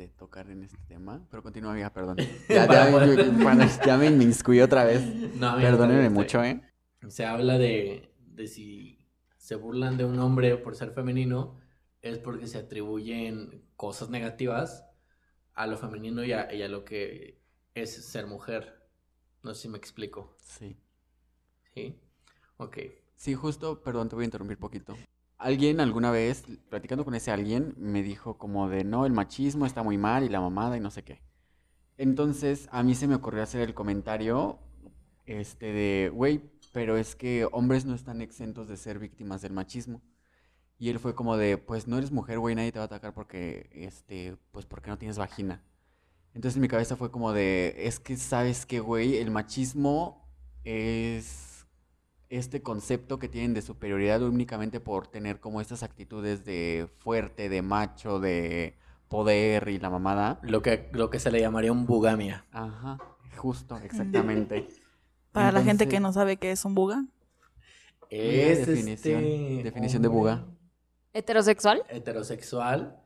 de 0.00 0.08
tocar 0.08 0.48
en 0.50 0.62
este 0.62 0.78
tema, 0.88 1.26
pero 1.30 1.42
continúa, 1.42 1.72
amiga, 1.72 1.92
perdón. 1.92 2.16
Ya, 2.48 2.66
yo- 2.66 3.98
me 3.98 4.06
inmiscuí 4.06 4.60
otra 4.60 4.84
vez. 4.84 5.02
No, 5.36 5.56
Perdónenme 5.56 6.08
mucho, 6.08 6.42
¿eh? 6.42 6.60
Se 7.08 7.24
habla 7.26 7.58
de, 7.58 8.14
de 8.18 8.46
si 8.46 9.06
se 9.36 9.56
burlan 9.56 9.98
de 9.98 10.04
un 10.06 10.18
hombre 10.18 10.56
por 10.56 10.74
ser 10.74 10.92
femenino, 10.92 11.60
es 12.00 12.18
porque 12.18 12.46
se 12.46 12.58
atribuyen 12.58 13.66
cosas 13.76 14.08
negativas 14.08 14.86
a 15.54 15.66
lo 15.66 15.76
femenino 15.76 16.24
y 16.24 16.32
a, 16.32 16.52
y 16.52 16.62
a 16.62 16.68
lo 16.68 16.84
que 16.84 17.42
es 17.74 17.92
ser 18.06 18.26
mujer. 18.26 18.88
No 19.42 19.54
sé 19.54 19.62
si 19.62 19.68
me 19.68 19.76
explico. 19.78 20.36
Sí. 20.42 20.78
¿Sí? 21.74 22.00
Ok. 22.56 22.78
Sí, 23.16 23.34
justo, 23.34 23.82
perdón, 23.82 24.08
te 24.08 24.16
voy 24.16 24.24
a 24.24 24.26
interrumpir 24.26 24.58
poquito. 24.58 24.96
Alguien 25.40 25.80
alguna 25.80 26.10
vez, 26.10 26.44
platicando 26.68 27.02
con 27.02 27.14
ese 27.14 27.30
alguien, 27.30 27.74
me 27.78 28.02
dijo 28.02 28.36
como 28.36 28.68
de, 28.68 28.84
no, 28.84 29.06
el 29.06 29.12
machismo 29.12 29.64
está 29.64 29.82
muy 29.82 29.96
mal 29.96 30.22
y 30.22 30.28
la 30.28 30.38
mamada 30.38 30.76
y 30.76 30.80
no 30.80 30.90
sé 30.90 31.02
qué. 31.02 31.22
Entonces, 31.96 32.68
a 32.72 32.82
mí 32.82 32.94
se 32.94 33.08
me 33.08 33.14
ocurrió 33.14 33.42
hacer 33.42 33.62
el 33.62 33.72
comentario, 33.72 34.58
este, 35.24 35.72
de, 35.72 36.10
güey, 36.12 36.42
pero 36.74 36.98
es 36.98 37.16
que 37.16 37.48
hombres 37.52 37.86
no 37.86 37.94
están 37.94 38.20
exentos 38.20 38.68
de 38.68 38.76
ser 38.76 38.98
víctimas 38.98 39.40
del 39.40 39.54
machismo. 39.54 40.02
Y 40.78 40.90
él 40.90 40.98
fue 40.98 41.14
como 41.14 41.38
de, 41.38 41.56
pues 41.56 41.88
no 41.88 41.96
eres 41.96 42.12
mujer, 42.12 42.38
güey, 42.38 42.54
nadie 42.54 42.72
te 42.72 42.78
va 42.78 42.84
a 42.84 42.86
atacar 42.86 43.14
porque, 43.14 43.70
este, 43.72 44.36
pues 44.52 44.66
porque 44.66 44.90
no 44.90 44.98
tienes 44.98 45.16
vagina. 45.16 45.62
Entonces 46.34 46.56
en 46.56 46.62
mi 46.62 46.68
cabeza 46.68 46.96
fue 46.96 47.10
como 47.10 47.32
de, 47.32 47.74
es 47.78 47.98
que 47.98 48.18
sabes 48.18 48.66
que, 48.66 48.80
güey, 48.80 49.16
el 49.16 49.30
machismo 49.30 50.28
es 50.64 51.49
este 52.30 52.62
concepto 52.62 53.18
que 53.18 53.28
tienen 53.28 53.52
de 53.54 53.60
superioridad 53.62 54.22
únicamente 54.22 54.80
por 54.80 55.06
tener 55.08 55.40
como 55.40 55.60
estas 55.60 55.82
actitudes 55.82 56.44
de 56.44 56.88
fuerte, 57.00 57.48
de 57.48 57.60
macho, 57.60 58.18
de 58.20 58.76
poder 59.08 59.68
y 59.68 59.78
la 59.78 59.90
mamada. 59.90 60.38
Lo 60.42 60.62
que, 60.62 60.88
lo 60.92 61.10
que 61.10 61.18
se 61.18 61.30
le 61.30 61.40
llamaría 61.40 61.72
un 61.72 61.84
bugamia. 61.86 62.46
Ajá, 62.52 62.98
justo, 63.36 63.76
exactamente. 63.78 64.68
Para 65.32 65.52
la 65.52 65.62
gente 65.62 65.86
que 65.88 66.00
no 66.00 66.12
sabe 66.12 66.36
qué 66.38 66.50
es 66.52 66.64
un 66.64 66.74
buga. 66.74 67.04
Es 68.08 68.66
definición, 68.66 69.22
este 69.24 69.62
definición 69.62 70.02
de 70.02 70.08
buga. 70.08 70.44
¿Heterosexual? 71.12 71.82
Heterosexual 71.88 72.96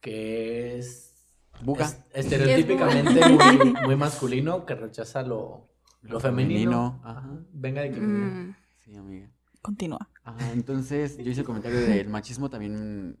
que 0.00 0.78
es 0.78 1.14
Buga. 1.62 1.86
es- 1.86 2.04
estereotípicamente 2.14 3.28
muy, 3.28 3.74
muy 3.84 3.96
masculino 3.96 4.64
que 4.64 4.74
rechaza 4.74 5.22
lo, 5.22 5.68
lo 6.02 6.20
femenino. 6.20 6.70
femenino, 6.70 7.00
ajá. 7.04 7.28
Venga 7.52 7.82
de 7.82 7.90
que 7.92 8.00
venga. 8.00 8.14
Mm. 8.26 8.56
Sí, 8.88 8.96
amiga. 8.96 9.28
Continúa. 9.60 10.08
Ajá, 10.24 10.50
entonces 10.52 11.18
yo 11.18 11.30
hice 11.30 11.40
el 11.40 11.46
comentario 11.46 11.78
de 11.78 12.00
el 12.00 12.08
machismo 12.08 12.48
también 12.48 13.18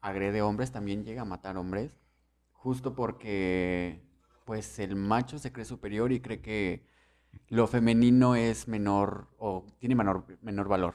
agrede 0.00 0.40
hombres, 0.40 0.72
también 0.72 1.04
llega 1.04 1.20
a 1.20 1.26
matar 1.26 1.58
hombres, 1.58 1.98
justo 2.52 2.94
porque 2.94 4.00
pues 4.46 4.78
el 4.78 4.96
macho 4.96 5.38
se 5.38 5.52
cree 5.52 5.66
superior 5.66 6.12
y 6.12 6.20
cree 6.20 6.40
que 6.40 6.86
lo 7.48 7.66
femenino 7.66 8.36
es 8.36 8.68
menor 8.68 9.28
o 9.36 9.66
tiene 9.80 9.94
menor, 9.96 10.24
menor 10.40 10.68
valor. 10.68 10.94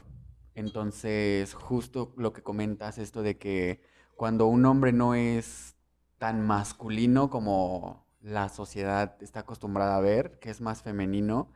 Entonces, 0.56 1.54
justo 1.54 2.16
lo 2.18 2.34
que 2.34 2.42
comentas, 2.42 2.98
esto 2.98 3.22
de 3.22 3.38
que 3.38 3.84
cuando 4.16 4.48
un 4.48 4.66
hombre 4.66 4.94
no 4.94 5.14
es 5.14 5.76
tan 6.18 6.44
masculino 6.48 7.30
como 7.30 8.08
la 8.20 8.50
sociedad 8.50 9.16
está 9.22 9.42
acostumbrada 9.42 9.96
a 9.96 10.02
ver, 10.02 10.40
que 10.40 10.50
es 10.50 10.60
más 10.60 10.82
femenino, 10.82 11.52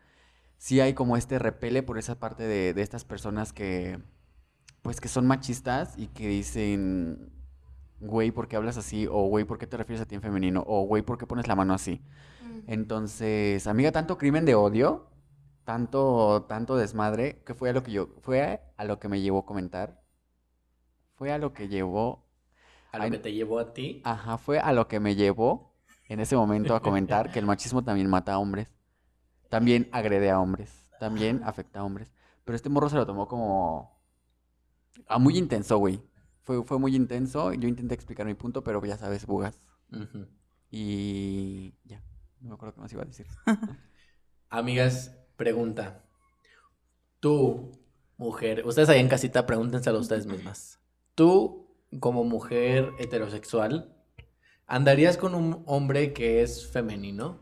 sí 0.62 0.80
hay 0.80 0.94
como 0.94 1.18
este 1.18 1.40
repele 1.40 1.82
por 1.82 1.98
esa 1.98 2.20
parte 2.20 2.44
de, 2.44 2.76
de 2.76 2.82
estas 2.84 3.04
personas 3.04 3.52
que, 3.52 4.00
pues 4.84 5.02
que 5.02 5.08
son 5.08 5.26
machistas 5.26 5.98
y 5.98 6.06
que 6.08 6.28
dicen, 6.28 7.32
güey, 8.00 8.30
¿por 8.30 8.48
qué 8.48 8.58
hablas 8.58 8.78
así? 8.78 9.08
O 9.10 9.24
güey, 9.26 9.44
¿por 9.44 9.58
qué 9.58 9.66
te 9.66 9.76
refieres 9.76 10.02
a 10.04 10.06
ti 10.06 10.14
en 10.14 10.22
femenino? 10.22 10.64
O 10.68 10.84
güey, 10.84 11.02
¿por 11.02 11.18
qué 11.18 11.26
pones 11.26 11.48
la 11.48 11.56
mano 11.56 11.74
así? 11.74 12.00
Entonces, 12.68 13.66
amiga, 13.66 13.92
tanto 13.92 14.20
crimen 14.20 14.46
de 14.46 14.54
odio, 14.54 15.10
tanto, 15.64 16.46
tanto 16.48 16.78
desmadre, 16.78 17.42
que 17.44 17.56
fue 17.56 17.72
a 17.72 17.74
lo 17.74 17.82
que 17.82 17.92
yo, 17.92 18.10
fue 18.22 18.62
a 18.78 18.86
lo 18.86 19.00
que 19.00 19.10
me 19.10 19.20
llevó 19.20 19.40
a 19.40 19.46
comentar. 19.48 20.00
Fue 21.16 21.32
a 21.32 21.40
lo 21.40 21.54
que 21.54 21.70
llevó, 21.70 22.28
A 22.92 23.00
lo 23.00 23.10
que 23.10 23.18
te 23.18 23.34
llevó 23.34 23.58
a 23.60 23.74
ti. 23.74 24.02
ajá, 24.04 24.38
fue 24.38 24.60
a 24.60 24.74
lo 24.74 24.88
que 24.88 25.00
me 25.00 25.16
llevó 25.16 25.74
en 26.08 26.20
ese 26.20 26.36
momento 26.36 26.76
a 26.76 26.82
comentar 26.82 27.32
que 27.32 27.40
el 27.40 27.48
machismo 27.48 27.84
también 27.84 28.08
mata 28.10 28.34
a 28.34 28.38
hombres, 28.40 28.68
también 29.52 29.90
agrede 29.92 30.32
a 30.32 30.40
hombres, 30.40 30.88
también 30.98 31.42
afecta 31.44 31.82
a 31.82 31.84
hombres. 31.84 32.14
Pero 32.46 32.56
este 32.56 32.70
morro 32.70 32.90
se 32.90 32.96
lo 32.96 33.06
tomó 33.06 33.28
como 33.28 34.02
a 35.08 35.20
muy 35.20 35.38
intenso, 35.38 35.78
güey. 35.78 36.02
Fue, 36.44 36.64
fue 36.64 36.80
muy 36.80 36.96
intenso. 36.96 37.52
Yo 37.52 37.68
intenté 37.68 37.94
explicar 37.94 38.26
mi 38.26 38.34
punto, 38.34 38.64
pero 38.64 38.84
ya 38.86 38.98
sabes, 38.98 39.26
bugas. 39.26 39.60
Y 40.72 41.74
ya, 41.84 42.02
no 42.40 42.48
me 42.48 42.56
acuerdo 42.56 42.76
qué 42.76 42.82
más 42.82 42.94
iba 42.94 43.02
a 43.02 43.06
decir. 43.06 43.28
Amigas, 44.50 45.18
pregunta. 45.36 46.06
Tú, 47.20 47.74
mujer, 48.16 48.66
ustedes 48.66 48.88
ahí 48.88 49.02
en 49.02 49.10
casita, 49.10 49.46
pregúntenselo 49.46 49.98
a 49.98 50.02
ustedes 50.02 50.28
mismas. 50.28 50.80
Tú, 51.14 51.76
como 52.00 52.24
mujer 52.24 52.94
heterosexual, 53.00 53.98
¿andarías 54.66 55.18
con 55.18 55.36
un 55.36 55.62
hombre 55.66 56.14
que 56.14 56.42
es 56.42 56.72
femenino? 56.72 57.42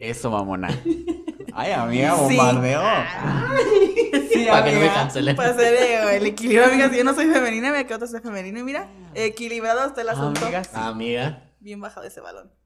Eso, 0.00 0.30
mamona. 0.30 0.68
Ay, 1.54 1.72
amiga, 1.72 2.14
bombardeo. 2.14 2.80
Sí, 4.32 4.46
Para 4.48 4.64
que 4.64 4.72
no 4.72 4.80
me 4.80 4.86
amiga. 4.86 4.94
cancelen. 4.94 5.36
Eh, 5.40 6.00
el 6.16 6.26
equilibrio, 6.26 6.64
amigas. 6.66 6.92
Yo 6.96 7.04
no 7.04 7.14
soy 7.14 7.26
femenina, 7.26 7.70
me 7.72 7.86
quedo 7.86 8.06
soy 8.06 8.20
femenino. 8.20 8.58
Y 8.60 8.62
mira, 8.62 8.88
equilibrado 9.14 9.84
está 9.86 10.00
el 10.00 10.08
asunto. 10.08 10.40
Amiga, 10.44 10.64
sí. 10.64 10.70
Amiga. 10.74 11.42
Bien 11.60 11.80
bajado 11.80 12.06
ese 12.06 12.20
balón. 12.20 12.50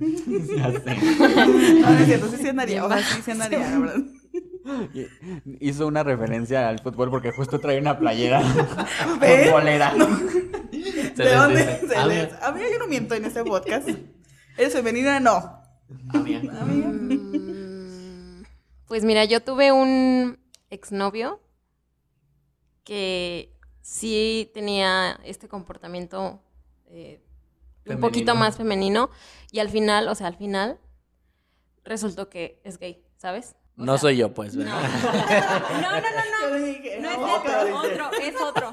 Ya 0.00 0.70
sé. 0.72 0.96
No, 1.80 1.90
no 1.90 1.98
es 1.98 2.06
cierto, 2.06 2.28
sí 2.28 2.36
se 2.38 2.50
andaría. 2.50 2.84
O 2.84 2.88
sea, 2.88 2.98
sí 3.02 3.20
se 3.22 3.32
andaría, 3.32 3.58
la 3.70 3.78
verdad. 3.78 3.96
Hizo 5.60 5.86
una 5.86 6.02
referencia 6.02 6.68
al 6.68 6.78
fútbol 6.80 7.10
porque 7.10 7.32
justo 7.32 7.58
trae 7.60 7.78
una 7.78 7.98
playera 7.98 8.40
futbolera. 8.42 9.94
Se 11.16 11.22
¿De 11.22 11.34
dónde 11.34 11.60
dice, 11.66 11.88
se 11.88 11.96
amiga, 11.96 12.22
les- 12.24 12.42
Amiga, 12.42 12.66
yo 12.72 12.78
no 12.78 12.86
miento 12.88 13.14
en 13.14 13.24
este 13.26 13.44
podcast. 13.44 13.88
¿Eres 14.56 14.72
femenina? 14.72 15.20
No. 15.20 15.59
Amiga. 16.12 16.60
Amiga. 16.60 16.88
Mm, 16.88 18.44
Pues 18.86 19.04
mira, 19.04 19.24
yo 19.24 19.40
tuve 19.40 19.72
un 19.72 20.38
exnovio 20.70 21.40
que 22.84 23.56
sí 23.82 24.50
tenía 24.54 25.18
este 25.24 25.48
comportamiento 25.48 26.40
eh, 26.86 27.20
un 27.86 28.00
poquito 28.00 28.34
más 28.34 28.56
femenino 28.56 29.10
y 29.52 29.58
al 29.60 29.68
final, 29.68 30.08
o 30.08 30.14
sea, 30.14 30.26
al 30.28 30.36
final 30.36 30.78
resultó 31.84 32.28
que 32.28 32.60
es 32.64 32.78
gay, 32.78 33.04
¿sabes? 33.16 33.56
O 33.78 33.84
No 33.84 33.92
sea, 33.94 34.00
soy 34.02 34.16
yo, 34.18 34.32
pues, 34.34 34.54
No, 34.54 34.64
¿verdad? 34.64 34.80
no, 35.82 35.90
no, 36.00 36.50
no, 36.58 36.64
dije, 36.64 36.98
no, 37.00 37.10
no 37.16 37.26
es 37.26 37.32
otro, 37.38 37.52
es 38.20 38.36
otro, 38.40 38.72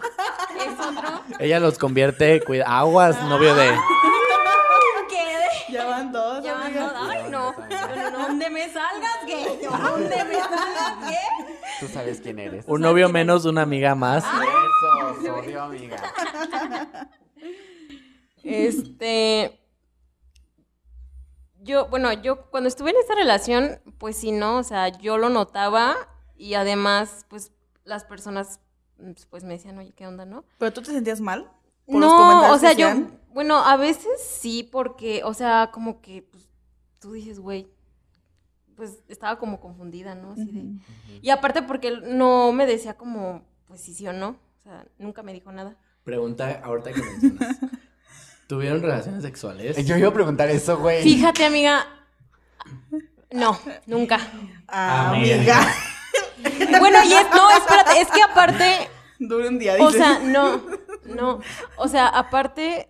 es 0.60 0.80
otro. 0.80 1.22
Ella 1.40 1.60
los 1.60 1.78
convierte, 1.78 2.42
cuida, 2.44 2.66
aguas, 2.66 3.22
novio 3.24 3.56
de... 3.56 3.70
¿Qué? 5.10 5.72
Ya 5.72 5.86
van 5.86 6.12
dos, 6.12 6.44
Ya 6.44 6.54
van 6.54 6.64
amiga. 6.66 6.88
todas. 6.90 7.10
Ay, 7.10 7.24
no. 7.30 7.54
No, 7.54 7.96
no, 7.96 8.12
no. 8.12 8.20
Donde 8.28 8.50
me 8.50 8.70
Donde 9.70 10.24
me. 10.26 10.36
Tú 11.80 11.88
sabes 11.88 12.22
quién 12.22 12.40
eres. 12.40 12.66
Un 12.68 12.82
novio 12.82 13.10
menos, 13.10 13.46
una 13.46 13.62
amiga 13.64 13.96
más. 13.96 14.24
Eso, 14.24 15.36
odio, 15.36 15.62
amiga. 15.64 15.98
Este. 18.44 19.60
Yo, 21.60 21.88
bueno, 21.90 22.14
yo 22.14 22.50
cuando 22.50 22.70
estuve 22.70 22.92
en 22.92 22.98
esta 22.98 23.16
relación, 23.16 23.82
pues 23.98 24.16
sí, 24.16 24.32
¿no? 24.32 24.58
O 24.58 24.64
sea, 24.64 24.88
yo 24.88 25.18
lo 25.18 25.30
notaba 25.30 25.96
y 26.38 26.54
además, 26.54 27.26
pues 27.30 27.52
las 27.84 28.06
personas, 28.06 28.62
pues 29.30 29.44
me 29.44 29.54
decían, 29.54 29.78
oye, 29.78 29.92
¿qué 29.94 30.08
onda, 30.08 30.26
no? 30.26 30.46
¿Pero 30.60 30.72
tú 30.72 30.82
te 30.82 30.92
sentías 30.92 31.20
mal? 31.20 31.52
por 31.86 31.96
los 32.02 32.12
No, 32.12 32.18
comentarios 32.18 32.56
o 32.58 32.60
sea, 32.60 32.76
que 32.76 32.82
yo, 32.82 32.90
bueno, 33.34 33.58
a 33.58 33.78
veces 33.78 34.22
sí, 34.22 34.64
porque, 34.64 35.24
o 35.24 35.34
sea, 35.34 35.70
como 35.72 36.02
que, 36.02 36.22
pues, 36.22 36.50
tú 37.00 37.14
dices, 37.14 37.40
güey, 37.40 37.70
pues 38.78 39.00
estaba 39.10 39.38
como 39.40 39.60
confundida, 39.60 40.16
¿no? 40.16 40.32
Así 40.34 40.46
de... 40.46 41.20
Y 41.22 41.32
aparte 41.32 41.64
porque 41.64 41.90
él 41.90 42.18
no 42.18 42.54
me 42.54 42.66
decía 42.66 42.96
como, 42.96 43.44
pues 43.68 43.82
sí, 43.82 43.94
sí 43.94 44.08
o 44.08 44.14
no. 44.14 44.30
O 44.30 44.64
sea, 44.64 44.86
nunca 45.00 45.24
me 45.24 45.34
dijo 45.34 45.52
nada. 45.52 45.76
Pregunta, 46.04 46.62
ahorita 46.64 46.94
que 46.94 47.02
mencionas. 47.02 47.58
¿Tuvieron 48.48 48.82
relaciones 48.82 49.24
sexuales? 49.24 49.86
Yo 49.86 49.98
iba 49.98 50.08
a 50.08 50.14
preguntar 50.14 50.50
eso, 50.50 50.78
güey. 50.78 51.04
Fíjate, 51.04 51.44
amiga. 51.44 51.86
No, 53.32 53.60
nunca. 53.88 54.20
Ah, 54.68 55.10
Amiga. 55.10 55.36
amiga. 55.36 55.60
Bueno, 56.80 57.00
y 57.04 57.14
es, 57.14 57.26
no, 57.36 57.50
espérate, 57.58 58.00
es 58.00 58.12
que 58.12 58.22
aparte, 58.22 58.90
Dura 59.20 59.48
un 59.50 59.58
día, 59.58 59.74
o 59.80 59.88
dice. 59.88 59.98
sea, 59.98 60.20
no, 60.20 60.62
no, 61.06 61.40
o 61.78 61.88
sea, 61.88 62.08
aparte, 62.08 62.90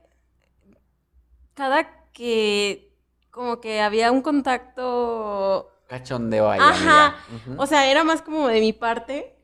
cada 1.53 2.12
que 2.12 2.94
como 3.32 3.62
que 3.62 3.79
había 3.82 4.12
un 4.12 4.22
contacto, 4.22 5.72
Cachondeo 5.88 6.50
ahí, 6.50 6.60
Ajá. 6.62 7.15
o 7.58 7.65
sea, 7.65 7.89
era 7.89 8.03
más 8.03 8.22
como 8.22 8.48
de 8.48 8.60
mi 8.60 8.74
parte. 8.74 9.36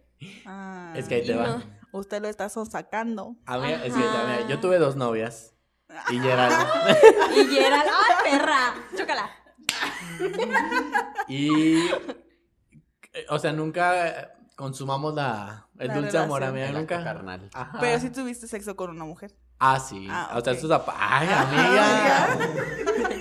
Ah, 0.46 0.94
Es 0.96 1.08
que 1.08 1.16
ahí 1.16 1.26
te 1.26 1.36
va. 1.36 1.48
no. 1.48 1.64
Usted 1.94 2.22
lo 2.22 2.28
está 2.28 2.50
sonsacando. 2.50 3.36
Amiga, 3.46 3.84
es 3.86 3.94
que, 3.94 4.04
Ajá. 4.04 4.24
amiga, 4.34 4.48
yo 4.50 4.60
tuve 4.60 4.78
dos 4.80 4.96
novias. 4.96 5.54
Y 6.10 6.20
Gerald. 6.20 6.56
Y 7.36 7.46
Gerald, 7.46 7.84
¡ay, 7.88 8.32
perra! 8.32 8.74
Chócala. 8.98 9.30
Y. 11.28 11.90
O 13.30 13.38
sea, 13.40 13.52
nunca 13.54 14.34
consumamos 14.56 15.14
la, 15.14 15.68
el 15.78 15.88
La 15.90 15.94
dulce 15.96 16.18
amor, 16.18 16.44
amiga. 16.44 16.72
Nunca. 16.72 17.04
carnal. 17.04 17.50
Ajá. 17.54 17.78
Pero 17.80 18.00
si 18.00 18.10
tuviste 18.10 18.48
sexo 18.48 18.76
con 18.76 18.90
una 18.90 19.06
mujer. 19.06 19.36
Ah, 19.60 19.80
sí. 19.80 20.08
Ah, 20.10 20.32
O 20.36 20.42
sea, 20.42 20.54
ok. 20.54 20.58
esto 20.60 20.76
es. 20.76 20.82
Ay, 20.98 21.28
amiga. 21.32 22.38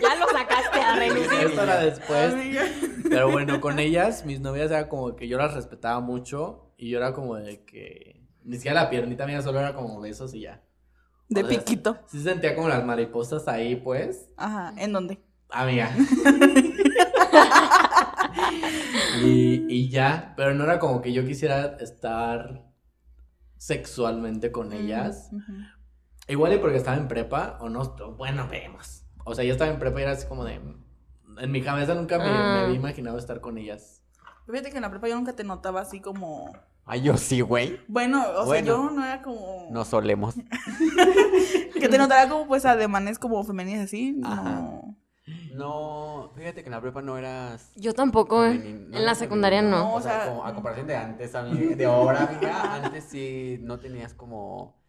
Ya 0.01 0.15
lo 0.17 0.27
sacaste 0.29 0.52
a 0.93 0.97
relucir. 0.97 1.33
Esto 1.33 1.63
era 1.63 1.81
después. 1.81 2.33
Amiga. 2.33 2.65
Pero 3.09 3.31
bueno, 3.31 3.61
con 3.61 3.79
ellas, 3.79 4.25
mis 4.25 4.41
novias 4.41 4.71
era 4.71 4.89
como 4.89 5.17
que 5.17 5.29
yo 5.29 5.39
las 5.39 5.55
respetaba 5.55 6.01
mucho. 6.01 6.73
Y 6.77 6.91
yo 6.91 6.99
era 6.99 7.13
como 7.13 7.37
de 7.37 7.65
que. 7.65 8.23
Ni 8.45 8.57
siquiera 8.57 8.83
la 8.83 8.91
piernita 8.91 9.27
mía 9.27 9.43
solo 9.43 9.61
era 9.61 9.75
como 9.75 10.01
besos 10.01 10.35
y 10.35 10.41
ya. 10.41 10.63
De 11.29 11.43
O 11.43 11.49
sea, 11.49 11.59
piquito. 11.59 11.99
Sí 12.07 12.23
sentía 12.23 12.55
como 12.55 12.69
las 12.69 12.85
mariposas 12.85 13.47
ahí, 13.49 13.77
pues. 13.77 14.29
Ajá. 14.37 14.75
¿En 14.77 14.93
dónde? 14.93 15.19
Amiga. 15.51 15.95
y, 19.23 19.65
y 19.69 19.89
ya, 19.91 20.35
pero 20.37 20.55
no 20.55 20.65
era 20.65 20.79
como 20.79 21.01
que 21.03 21.13
yo 21.13 21.25
quisiera 21.25 21.77
estar 21.81 22.73
sexualmente 23.63 24.51
con 24.51 24.73
ellas. 24.73 25.31
Igual 26.27 26.55
y 26.55 26.59
porque 26.59 26.79
estaba 26.79 26.97
en 26.97 27.07
prepa, 27.07 27.59
o 27.61 27.69
no, 27.69 27.95
bueno, 28.17 28.49
vemos. 28.49 29.05
O 29.25 29.35
sea, 29.35 29.45
yo 29.45 29.53
estaba 29.53 29.71
en 29.71 29.79
prepa 29.79 30.01
y 30.01 30.03
era 30.03 30.13
así 30.13 30.27
como 30.27 30.45
de... 30.45 30.61
En 31.39 31.51
mi 31.51 31.63
cabeza 31.63 31.95
nunca 31.95 32.19
me, 32.19 32.25
Ah. 32.27 32.55
me 32.57 32.61
había 32.65 32.77
imaginado 32.77 33.19
estar 33.19 33.41
con 33.41 33.59
ellas. 33.59 34.03
Fíjate 34.47 34.71
que 34.71 34.77
en 34.77 34.83
la 34.83 34.91
prepa 34.91 35.09
yo 35.09 35.15
nunca 35.17 35.35
te 35.35 35.45
notaba 35.45 35.81
así 35.81 36.01
como. 36.01 36.53
Ay, 36.85 37.03
yo 37.03 37.17
sí, 37.17 37.41
güey. 37.43 37.79
Bueno, 37.89 38.25
o 38.39 38.45
Bueno. 38.45 38.51
sea, 38.53 38.61
yo 38.63 38.91
no 38.91 39.05
era 39.05 39.23
como. 39.23 39.69
No 39.71 39.85
solemos. 39.85 40.35
Que 41.83 41.89
te 41.89 41.99
notara 41.99 42.29
como 42.29 42.47
pues 42.47 42.65
ademanes 42.65 43.19
como 43.19 43.43
femeninas 43.43 43.87
así. 43.87 44.21
Ajá. 44.25 44.43
No. 44.43 44.97
No, 45.55 46.31
fíjate 46.37 46.63
que 46.63 46.69
en 46.69 46.73
la 46.73 46.81
prepa 46.81 47.03
no 47.03 47.19
eras. 47.19 47.73
Yo 47.77 47.93
tampoco, 47.93 48.45
¿eh? 48.45 48.55
no 48.89 48.97
en 48.99 49.05
la 49.05 49.15
secundaria 49.17 49.59
femenino. 49.61 49.79
no. 49.85 49.89
No, 49.91 49.95
O 49.97 50.01
sea, 50.01 50.19
o 50.19 50.23
sea, 50.23 50.29
como 50.29 50.45
a 50.45 50.55
comparación 50.55 50.87
de 50.87 50.97
antes, 50.97 51.33
de 51.33 51.85
ahora, 51.85 52.25
amiga, 52.25 52.75
antes 52.75 53.05
sí 53.05 53.59
no 53.63 53.79
tenías 53.81 54.15
como 54.15 54.81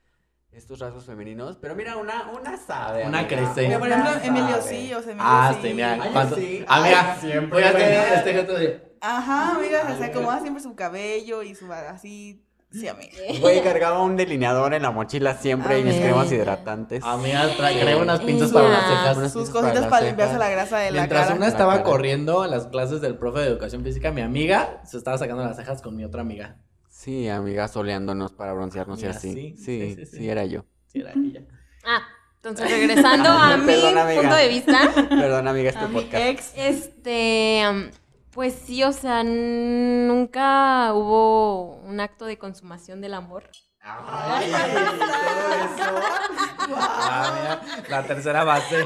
estos 0.55 0.79
rasgos 0.79 1.05
femeninos. 1.05 1.57
Pero 1.57 1.75
mira, 1.75 1.97
una, 1.97 2.31
una 2.31 2.57
sabe. 2.57 3.05
Una 3.05 3.19
amiga, 3.19 3.35
crece. 3.53 3.77
Por 3.77 3.87
ejemplo, 3.87 4.11
Emilio 4.23 4.61
sí, 4.61 4.93
o 4.93 5.01
sea, 5.01 5.11
Emilio 5.11 5.21
Ah, 5.29 5.53
sí. 5.61 5.67
sí, 5.67 5.73
mira. 5.73 5.97
Ay, 6.01 6.09
¿cuánto? 6.13 6.35
sí. 6.35 6.65
Amiga, 6.67 7.13
Ay, 7.13 7.19
siempre, 7.21 7.59
voy 7.59 7.63
a 7.63 7.71
tener 7.71 8.13
este 8.13 8.33
gesto 8.33 8.53
de... 8.53 8.93
Ajá, 9.01 9.55
amiga, 9.55 9.81
o 9.83 9.95
sea, 9.97 10.05
Ay. 10.05 10.11
acomoda 10.11 10.39
siempre 10.39 10.63
su 10.63 10.75
cabello 10.75 11.43
y 11.43 11.55
su 11.55 11.71
así. 11.71 12.43
Sí, 12.71 12.87
amiga. 12.87 13.11
Güey, 13.41 13.61
cargaba 13.61 14.01
un 14.01 14.15
delineador 14.15 14.73
en 14.73 14.81
la 14.81 14.89
mochila 14.91 15.35
siempre 15.35 15.79
y 15.79 15.83
mis 15.83 15.95
cremas 15.99 16.31
hidratantes. 16.31 17.03
Amiga, 17.03 17.47
trae 17.55 17.95
unas 17.95 18.21
pinzas 18.21 18.51
para 18.51 18.69
las 18.69 18.87
cejas. 18.87 19.31
Sus 19.31 19.49
cositas 19.49 19.85
para 19.87 20.05
limpiarse 20.07 20.37
la 20.39 20.49
grasa 20.49 20.79
de 20.79 20.91
la 20.91 21.01
Mientras 21.01 21.25
cara. 21.25 21.35
una 21.35 21.47
estaba 21.47 21.83
corriendo 21.83 22.43
en 22.45 22.51
las 22.51 22.67
clases 22.67 22.99
del 23.01 23.17
profe 23.17 23.41
de 23.41 23.47
educación 23.47 23.83
física, 23.83 24.11
mi 24.11 24.21
amiga 24.21 24.81
se 24.85 24.97
estaba 24.97 25.17
sacando 25.17 25.43
las 25.43 25.55
cejas 25.57 25.81
con 25.83 25.95
mi 25.95 26.03
otra 26.03 26.21
amiga. 26.21 26.57
Sí, 27.03 27.27
amiga, 27.27 27.67
soleándonos 27.67 28.31
para 28.31 28.53
broncearnos 28.53 29.01
y 29.03 29.07
así. 29.07 29.33
sí, 29.33 29.55
Sí, 29.57 29.63
sí, 29.65 29.95
sí, 29.95 30.05
sí, 30.05 30.17
sí. 30.19 30.29
era 30.29 30.45
yo. 30.45 30.63
Sí, 30.87 31.01
era 31.01 31.11
ella. 31.11 31.41
Ah, 31.83 32.01
entonces 32.37 32.71
regresando 32.71 33.27
a 33.29 33.57
mi 33.57 33.65
Perdón, 33.65 34.15
punto 34.15 34.35
de 34.35 34.47
vista. 34.47 34.79
Perdón, 35.09 35.47
amiga, 35.49 35.69
este 35.69 35.83
A 35.83 35.87
mi 35.89 35.95
podcast. 35.95 36.23
ex. 36.23 36.53
Este, 36.55 37.91
pues 38.31 38.53
sí, 38.53 38.83
o 38.85 38.93
sea, 38.93 39.21
nunca 39.25 40.93
hubo 40.93 41.75
un 41.81 41.99
acto 41.99 42.25
de 42.25 42.37
consumación 42.37 43.01
del 43.01 43.15
amor. 43.15 43.49
Ay, 43.81 44.49
todo 45.77 45.97
eso. 45.99 46.77
Ah, 46.77 47.33
mira, 47.37 47.89
la 47.89 48.03
tercera 48.07 48.45
base. 48.45 48.85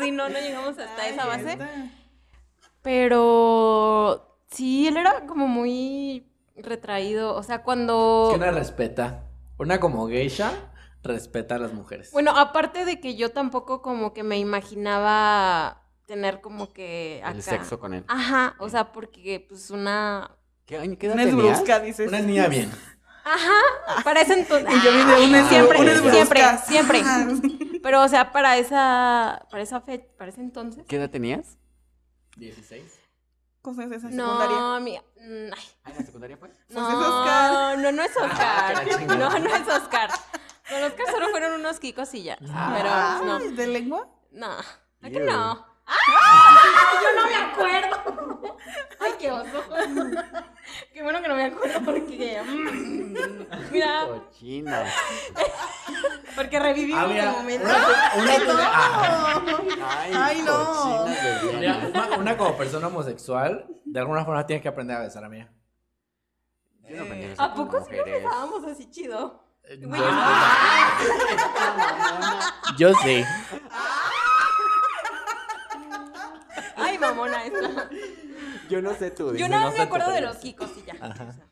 Sí, 0.00 0.12
no, 0.12 0.28
no 0.28 0.38
llegamos 0.38 0.78
hasta 0.78 1.02
Ay, 1.02 1.12
esa 1.12 1.26
base. 1.26 1.52
esta. 1.54 1.68
Pero 2.82 4.38
sí, 4.48 4.86
él 4.86 4.96
era 4.96 5.26
como 5.26 5.48
muy 5.48 6.27
retraído. 6.62 7.34
O 7.34 7.42
sea, 7.42 7.62
cuando. 7.62 8.28
Que 8.30 8.36
una 8.36 8.50
respeta. 8.50 9.24
Una 9.58 9.80
como 9.80 10.08
geisha 10.08 10.52
respeta 11.02 11.56
a 11.56 11.58
las 11.58 11.72
mujeres. 11.72 12.10
Bueno, 12.12 12.36
aparte 12.36 12.84
de 12.84 13.00
que 13.00 13.16
yo 13.16 13.30
tampoco 13.32 13.82
como 13.82 14.12
que 14.12 14.22
me 14.22 14.38
imaginaba 14.38 15.82
tener 16.06 16.40
como 16.40 16.72
que 16.72 17.20
acá. 17.24 17.32
El 17.36 17.42
sexo 17.42 17.78
con 17.80 17.94
él. 17.94 18.04
Ajá, 18.08 18.54
o 18.58 18.68
sea, 18.68 18.92
porque 18.92 19.44
pues 19.48 19.70
una. 19.70 20.36
¿Qué, 20.66 20.78
año- 20.78 20.96
qué 20.98 21.06
edad 21.06 21.14
Una 21.14 21.22
es 21.24 21.30
tenías? 21.30 21.56
brusca, 21.58 21.80
dices. 21.80 22.08
Una 22.08 22.20
niña 22.20 22.46
bien. 22.48 22.70
Ajá, 23.24 24.02
para 24.04 24.22
ese 24.22 24.34
entonces. 24.40 24.68
Y 24.74 24.84
yo 24.84 24.90
vi 24.92 24.98
de 24.98 25.26
una 25.26 25.40
es 25.40 25.48
siempre, 25.48 25.78
una 25.80 25.92
es 25.92 26.00
siempre, 26.66 27.02
siempre. 27.02 27.80
Pero, 27.82 28.02
o 28.02 28.08
sea, 28.08 28.32
para 28.32 28.56
esa, 28.58 29.46
para 29.50 29.62
esa 29.62 29.80
fe, 29.80 29.98
para 30.18 30.30
ese 30.30 30.40
entonces. 30.40 30.84
¿Qué 30.88 30.96
edad 30.96 31.10
tenías? 31.10 31.58
16. 32.36 32.97
Cosas 33.62 33.86
esa 33.90 34.08
secundaria. 34.10 34.56
No, 34.56 34.74
amiga. 34.74 35.02
mm, 35.16 35.52
ay, 35.52 35.64
Ah, 35.84 35.90
¿en 35.90 35.96
la 35.96 36.04
secundaria 36.06 36.36
fue? 36.36 36.48
Pues 36.68 36.78
es 36.88 36.94
Oscar. 36.94 37.52
No, 37.52 37.76
no, 37.82 37.92
no 37.92 38.02
es 38.02 38.12
Ah, 38.16 38.24
Oscar. 38.24 39.08
No, 39.18 39.38
no 39.38 39.54
es 39.56 39.68
Oscar. 39.68 40.10
Con 40.68 40.82
Oscar 40.84 41.06
solo 41.10 41.28
fueron 41.30 41.60
unos 41.60 41.80
kikos 41.80 42.12
y 42.14 42.22
ya. 42.24 42.36
Pero 42.38 42.52
Ay, 42.54 43.24
no, 43.24 43.38
¿De 43.38 43.66
lengua? 43.66 44.08
no. 44.32 44.46
¿A 45.00 45.10
que 45.10 45.18
Ew. 45.18 45.26
no? 45.26 45.66
¡Ah! 45.88 47.00
Yo 47.02 47.20
no 47.20 47.26
me 47.26 47.36
acuerdo. 47.36 48.56
Ay, 49.00 49.12
qué 49.18 49.30
oso. 49.30 49.62
Qué 50.92 51.02
bueno 51.02 51.22
que 51.22 51.28
no 51.28 51.34
me 51.34 51.44
acuerdo 51.46 51.80
porque. 51.82 52.42
mm, 52.44 53.72
Mira, 53.72 54.06
Cochina. 54.06 54.84
porque 56.36 56.58
revivimos 56.60 57.04
Ah, 57.04 57.18
el 57.18 57.30
momento. 57.30 57.64
una, 57.66 58.52
una, 58.52 58.70
ah, 58.70 59.42
Ay, 60.00 60.12
Ay, 60.14 60.42
no. 60.42 61.06
mira, 61.58 61.78
una- 61.94 62.16
una 62.18 62.36
como 62.36 62.56
persona 62.56 62.88
homosexual, 62.88 63.66
de 63.84 64.00
alguna 64.00 64.24
forma 64.24 64.44
tiene 64.46 64.60
que 64.60 64.68
aprender 64.68 64.96
a 64.96 65.00
besar 65.00 65.24
a 65.24 65.28
mí. 65.30 65.38
Yo 66.88 66.96
no 66.96 67.02
aprendí 67.04 67.24
a 67.26 67.28
besar 67.30 67.50
¿A 67.50 67.54
con 67.54 67.66
poco 67.68 67.78
sí 67.84 67.90
nos 67.90 67.98
mujeres. 67.98 68.22
besábamos 68.24 68.64
así 68.64 68.90
chido? 68.90 69.44
Eh, 69.64 69.78
Güey, 69.82 70.00
Yo, 72.76 72.88
yo 72.90 72.94
sí. 73.02 73.24
Mamona 77.00 77.44
esta. 77.46 77.90
Yo 78.70 78.82
no 78.82 78.94
sé 78.94 79.10
tú. 79.10 79.34
Yo 79.34 79.48
nada 79.48 79.62
no 79.62 79.68
más 79.68 79.78
me 79.78 79.84
acuerdo 79.84 80.10
de 80.12 80.20
los 80.20 80.36
kikos 80.36 80.70
y 80.78 80.82
ya. 80.86 80.94
Ajá. 81.00 81.24
O 81.28 81.32
sea, 81.32 81.46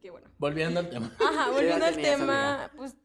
qué 0.00 0.10
bueno. 0.10 0.28
Volviendo 0.38 0.80
al 0.80 0.88
tema. 0.90 1.10
Ajá, 1.20 1.50
volviendo 1.50 1.84
al 1.84 1.94
tenías, 1.94 2.18
tema, 2.18 2.70
pues 2.76 2.96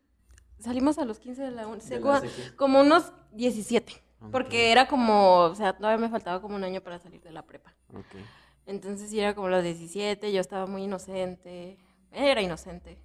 salimos 0.60 0.98
a 0.98 1.06
los 1.06 1.20
15 1.20 1.42
de 1.44 1.52
la, 1.52 1.68
un- 1.68 1.82
secu. 1.82 2.10
como 2.56 2.80
unos 2.80 3.12
17. 3.34 3.94
Ok. 4.22 4.32
Porque 4.32 4.72
era 4.72 4.88
como, 4.88 5.42
o 5.42 5.56
sea, 5.56 5.74
todavía 5.78 5.98
me 6.00 6.10
faltaba 6.10 6.42
como 6.42 6.56
un 6.56 6.64
año 6.64 6.82
para 6.82 6.98
salir 7.00 7.22
de 7.22 7.32
la 7.32 7.44
prepa. 7.44 7.74
Ok. 7.94 8.06
Entonces 8.66 9.10
sí 9.10 9.20
era 9.20 9.36
como 9.36 9.48
los 9.50 9.64
17, 9.64 10.32
yo 10.34 10.42
estaba 10.42 10.66
muy 10.66 10.84
inocente, 10.84 11.78
era 12.12 12.42
inocente. 12.42 12.98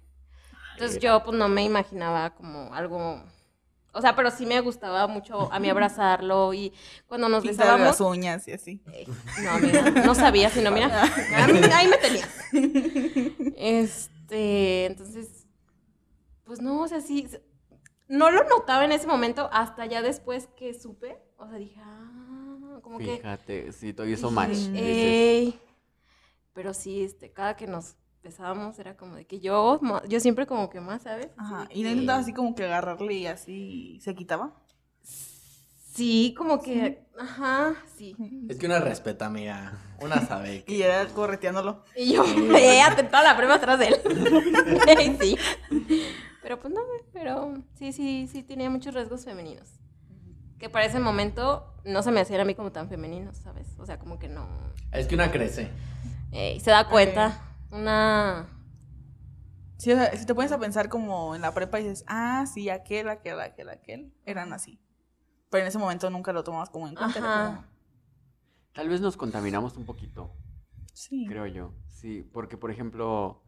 Entonces 0.73 0.97
Era. 0.97 1.03
yo 1.19 1.23
pues 1.23 1.37
no 1.37 1.47
me 1.47 1.63
imaginaba 1.63 2.31
como 2.35 2.73
algo, 2.73 3.23
o 3.93 4.01
sea, 4.01 4.15
pero 4.15 4.29
sí 4.31 4.45
me 4.45 4.59
gustaba 4.59 5.07
mucho 5.07 5.51
a 5.53 5.59
mí 5.59 5.69
abrazarlo 5.69 6.53
y 6.53 6.73
cuando 7.07 7.29
nos 7.29 7.43
Pintar 7.43 7.65
besábamos, 7.65 7.87
las 7.87 8.01
uñas 8.01 8.47
y 8.47 8.51
así. 8.51 8.81
eh, 8.91 9.05
no, 9.43 9.51
amiga, 9.51 9.89
no 9.91 10.15
sabía, 10.15 10.49
sino 10.49 10.71
mira, 10.71 11.03
a 11.03 11.47
mí- 11.47 11.59
ahí 11.73 11.87
me 11.87 11.97
tenías. 11.97 12.29
Este, 13.55 14.85
entonces, 14.85 15.45
pues 16.43 16.61
no, 16.61 16.81
o 16.81 16.87
sea, 16.87 17.01
sí, 17.01 17.27
no 18.07 18.31
lo 18.31 18.43
notaba 18.43 18.83
en 18.85 18.91
ese 18.91 19.07
momento 19.07 19.49
hasta 19.53 19.85
ya 19.85 20.01
después 20.01 20.47
que 20.57 20.73
supe, 20.73 21.17
o 21.37 21.47
sea, 21.47 21.57
dije, 21.57 21.79
ah, 21.83 22.79
como 22.81 22.97
que... 22.97 23.17
Fíjate, 23.17 23.71
sí, 23.71 23.93
todo 23.93 24.07
hizo 24.07 24.29
match. 24.31 24.57
Pero 26.53 26.73
sí, 26.73 27.03
este, 27.03 27.31
cada 27.31 27.55
que 27.55 27.65
nos 27.67 27.95
besábamos 28.23 28.79
era 28.79 28.95
como 28.95 29.15
de 29.15 29.25
que 29.25 29.39
yo, 29.39 29.79
yo 30.07 30.19
siempre 30.19 30.47
como 30.47 30.69
que 30.69 30.79
más, 30.79 31.03
¿sabes? 31.03 31.27
Ajá. 31.37 31.67
Y 31.71 31.83
no 31.83 31.89
intentaba 31.89 32.19
así 32.19 32.33
como 32.33 32.55
que 32.55 32.63
agarrarle 32.65 33.13
y 33.13 33.27
así 33.27 33.99
se 34.01 34.15
quitaba. 34.15 34.53
Sí, 35.93 36.33
como 36.35 36.59
que, 36.61 37.05
ajá, 37.19 37.75
sí. 37.95 38.15
Es 38.49 38.57
que 38.57 38.65
una 38.65 38.79
respeta, 38.79 39.27
amiga. 39.27 39.73
Una 40.01 40.25
sabe. 40.25 40.63
que- 40.65 40.73
Y 40.75 40.81
era 40.81 41.05
correteándolo. 41.09 41.83
Y 41.95 42.13
yo 42.13 42.23
me 42.25 42.81
atentaba 42.83 43.23
la 43.23 43.35
prueba 43.37 43.55
atrás 43.55 43.77
de 43.79 43.87
él. 43.89 43.95
Sí. 45.21 45.37
Pero 46.41 46.59
pues 46.59 46.73
no, 46.73 46.81
pero 47.13 47.53
sí, 47.75 47.93
sí, 47.93 48.27
sí 48.29 48.43
tenía 48.43 48.69
muchos 48.69 48.93
rasgos 48.93 49.23
femeninos. 49.23 49.69
Que 50.59 50.69
para 50.69 50.85
ese 50.85 50.99
momento 50.99 51.73
no 51.85 52.01
se 52.03 52.11
me 52.11 52.19
hacían 52.21 52.41
a 52.41 52.45
mí 52.45 52.55
como 52.55 52.71
tan 52.71 52.89
femeninos, 52.89 53.37
¿sabes? 53.37 53.67
O 53.77 53.85
sea, 53.85 53.97
como 53.99 54.17
que 54.19 54.27
no. 54.27 54.47
Es 54.91 55.07
que 55.07 55.15
una 55.15 55.31
crece. 55.31 55.69
Ey, 56.31 56.59
se 56.59 56.71
da 56.71 56.89
cuenta. 56.89 57.52
Una... 57.73 58.49
Sí, 59.77 59.91
o 59.91 59.95
sea, 59.95 60.15
si 60.15 60.25
te 60.25 60.33
pones 60.33 60.51
a 60.51 60.59
pensar 60.59 60.87
como 60.87 61.35
en 61.35 61.41
la 61.41 61.53
prepa 61.53 61.79
y 61.79 61.83
dices, 61.83 62.05
ah, 62.07 62.45
sí, 62.45 62.69
aquel, 62.69 63.09
aquel, 63.09 63.39
aquel, 63.41 63.69
aquel, 63.69 64.13
eran 64.25 64.53
así. 64.53 64.79
Pero 65.49 65.63
en 65.63 65.67
ese 65.67 65.77
momento 65.77 66.09
nunca 66.09 66.31
lo 66.31 66.43
tomabas 66.43 66.69
como 66.69 66.87
en 66.87 66.95
cuenta. 66.95 67.19
Ajá. 67.19 67.69
Tal 68.73 68.89
vez 68.89 69.01
nos 69.01 69.17
contaminamos 69.17 69.77
un 69.77 69.85
poquito, 69.85 70.35
sí. 70.93 71.25
creo 71.27 71.45
yo. 71.47 71.73
Sí, 71.89 72.27
porque 72.33 72.57
por 72.57 72.71
ejemplo, 72.71 73.43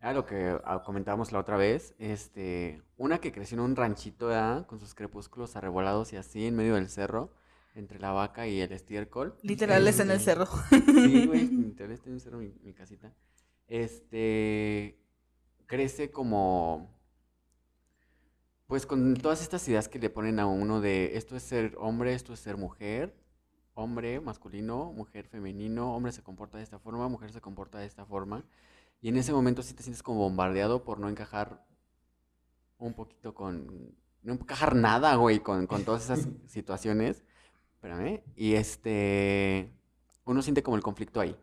era 0.00 0.12
lo 0.12 0.24
que 0.24 0.56
ah, 0.64 0.82
comentábamos 0.84 1.32
la 1.32 1.40
otra 1.40 1.56
vez, 1.56 1.94
este, 1.98 2.82
una 2.96 3.18
que 3.18 3.32
creció 3.32 3.56
en 3.56 3.64
un 3.64 3.76
ranchito, 3.76 4.26
¿verdad? 4.26 4.66
Con 4.66 4.78
sus 4.78 4.94
crepúsculos 4.94 5.56
arrebolados 5.56 6.12
y 6.12 6.16
así 6.16 6.46
en 6.46 6.54
medio 6.54 6.74
del 6.76 6.88
cerro, 6.88 7.32
entre 7.74 7.98
la 7.98 8.12
vaca 8.12 8.46
y 8.46 8.60
el 8.60 8.70
estiércol. 8.72 9.36
Literal 9.42 9.86
es 9.88 9.98
en 9.98 10.10
el 10.10 10.20
cerro. 10.20 10.46
Sí, 10.70 11.26
güey, 11.26 11.48
literal 11.48 11.92
está 11.92 12.08
en 12.08 12.14
el 12.14 12.20
cerro 12.20 12.38
mi, 12.38 12.52
mi 12.62 12.72
casita. 12.72 13.12
Este, 13.72 15.00
crece 15.64 16.10
como, 16.10 16.94
pues 18.66 18.84
con 18.84 19.14
todas 19.16 19.40
estas 19.40 19.66
ideas 19.66 19.88
que 19.88 19.98
le 19.98 20.10
ponen 20.10 20.40
a 20.40 20.46
uno 20.46 20.82
de 20.82 21.16
esto 21.16 21.36
es 21.36 21.42
ser 21.42 21.74
hombre, 21.78 22.12
esto 22.12 22.34
es 22.34 22.40
ser 22.40 22.58
mujer, 22.58 23.16
hombre 23.72 24.20
masculino, 24.20 24.92
mujer 24.92 25.26
femenino, 25.26 25.96
hombre 25.96 26.12
se 26.12 26.22
comporta 26.22 26.58
de 26.58 26.64
esta 26.64 26.78
forma, 26.78 27.08
mujer 27.08 27.32
se 27.32 27.40
comporta 27.40 27.78
de 27.78 27.86
esta 27.86 28.04
forma. 28.04 28.44
Y 29.00 29.08
en 29.08 29.16
ese 29.16 29.32
momento 29.32 29.62
sí 29.62 29.72
te 29.72 29.82
sientes 29.82 30.02
como 30.02 30.18
bombardeado 30.18 30.84
por 30.84 31.00
no 31.00 31.08
encajar 31.08 31.64
un 32.76 32.92
poquito 32.92 33.34
con, 33.34 33.96
no 34.22 34.34
encajar 34.34 34.76
nada, 34.76 35.14
güey, 35.14 35.40
con, 35.40 35.66
con 35.66 35.86
todas 35.86 36.04
esas 36.04 36.28
situaciones. 36.46 37.24
Espérame. 37.76 38.22
Y 38.36 38.52
este, 38.52 39.72
uno 40.26 40.42
siente 40.42 40.62
como 40.62 40.76
el 40.76 40.82
conflicto 40.82 41.20
ahí. 41.20 41.34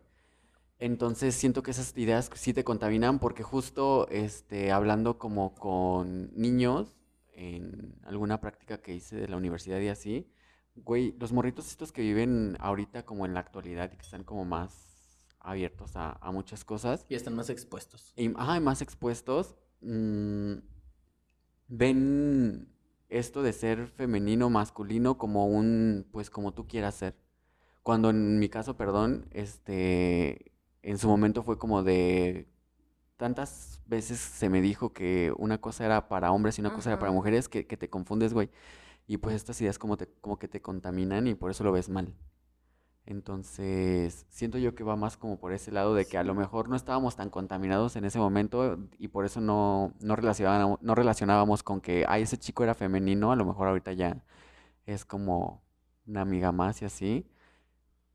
Entonces 0.80 1.34
siento 1.34 1.62
que 1.62 1.72
esas 1.72 1.96
ideas 1.96 2.30
sí 2.34 2.54
te 2.54 2.64
contaminan 2.64 3.18
porque 3.18 3.42
justo 3.42 4.08
este, 4.08 4.72
hablando 4.72 5.18
como 5.18 5.54
con 5.54 6.30
niños 6.34 6.96
en 7.34 7.94
alguna 8.04 8.40
práctica 8.40 8.80
que 8.80 8.94
hice 8.94 9.16
de 9.16 9.28
la 9.28 9.36
universidad 9.36 9.78
y 9.80 9.88
así, 9.88 10.26
güey, 10.74 11.14
los 11.18 11.32
morritos 11.32 11.68
estos 11.68 11.92
que 11.92 12.00
viven 12.00 12.56
ahorita 12.60 13.04
como 13.04 13.26
en 13.26 13.34
la 13.34 13.40
actualidad 13.40 13.92
y 13.92 13.96
que 13.96 14.02
están 14.02 14.24
como 14.24 14.46
más 14.46 15.26
abiertos 15.38 15.96
a, 15.96 16.12
a 16.12 16.32
muchas 16.32 16.64
cosas 16.64 17.04
Y 17.10 17.14
están 17.14 17.36
más 17.36 17.50
expuestos. 17.50 18.12
y, 18.16 18.34
ajá, 18.34 18.56
y 18.56 18.60
más 18.60 18.80
expuestos, 18.80 19.56
mm, 19.82 20.54
ven 21.68 22.68
esto 23.08 23.42
de 23.42 23.52
ser 23.52 23.88
femenino, 23.88 24.50
masculino 24.50 25.18
como 25.18 25.46
un, 25.46 26.06
pues 26.12 26.30
como 26.30 26.52
tú 26.54 26.66
quieras 26.66 26.94
ser. 26.94 27.16
Cuando 27.82 28.10
en 28.10 28.38
mi 28.38 28.48
caso, 28.48 28.76
perdón, 28.76 29.26
este, 29.32 30.49
en 30.82 30.98
su 30.98 31.08
momento 31.08 31.42
fue 31.42 31.58
como 31.58 31.82
de, 31.82 32.48
tantas 33.16 33.82
veces 33.86 34.18
se 34.18 34.48
me 34.48 34.62
dijo 34.62 34.92
que 34.92 35.32
una 35.36 35.60
cosa 35.60 35.84
era 35.84 36.08
para 36.08 36.32
hombres 36.32 36.58
y 36.58 36.62
una 36.62 36.72
cosa 36.72 36.90
era 36.90 36.98
para 36.98 37.12
mujeres 37.12 37.48
que, 37.48 37.66
que 37.66 37.76
te 37.76 37.90
confundes, 37.90 38.32
güey. 38.32 38.50
Y 39.06 39.18
pues 39.18 39.34
estas 39.36 39.60
ideas 39.60 39.78
como, 39.78 39.96
te, 39.96 40.08
como 40.20 40.38
que 40.38 40.48
te 40.48 40.62
contaminan 40.62 41.26
y 41.26 41.34
por 41.34 41.50
eso 41.50 41.64
lo 41.64 41.72
ves 41.72 41.88
mal. 41.88 42.14
Entonces, 43.06 44.26
siento 44.30 44.58
yo 44.58 44.74
que 44.74 44.84
va 44.84 44.94
más 44.96 45.16
como 45.16 45.38
por 45.38 45.52
ese 45.52 45.72
lado 45.72 45.94
de 45.94 46.04
que 46.06 46.16
a 46.16 46.22
lo 46.22 46.34
mejor 46.34 46.68
no 46.68 46.76
estábamos 46.76 47.16
tan 47.16 47.28
contaminados 47.28 47.96
en 47.96 48.04
ese 48.04 48.18
momento 48.18 48.78
y 48.98 49.08
por 49.08 49.24
eso 49.24 49.40
no, 49.40 49.94
no 50.00 50.16
relacionábamos, 50.16 50.80
no 50.80 50.94
relacionábamos 50.94 51.62
con 51.62 51.80
que, 51.80 52.04
ay, 52.08 52.22
ese 52.22 52.38
chico 52.38 52.62
era 52.62 52.74
femenino, 52.74 53.32
a 53.32 53.36
lo 53.36 53.44
mejor 53.44 53.68
ahorita 53.68 53.92
ya 53.94 54.22
es 54.86 55.04
como 55.04 55.62
una 56.06 56.22
amiga 56.22 56.52
más 56.52 56.82
y 56.82 56.84
así. 56.84 57.26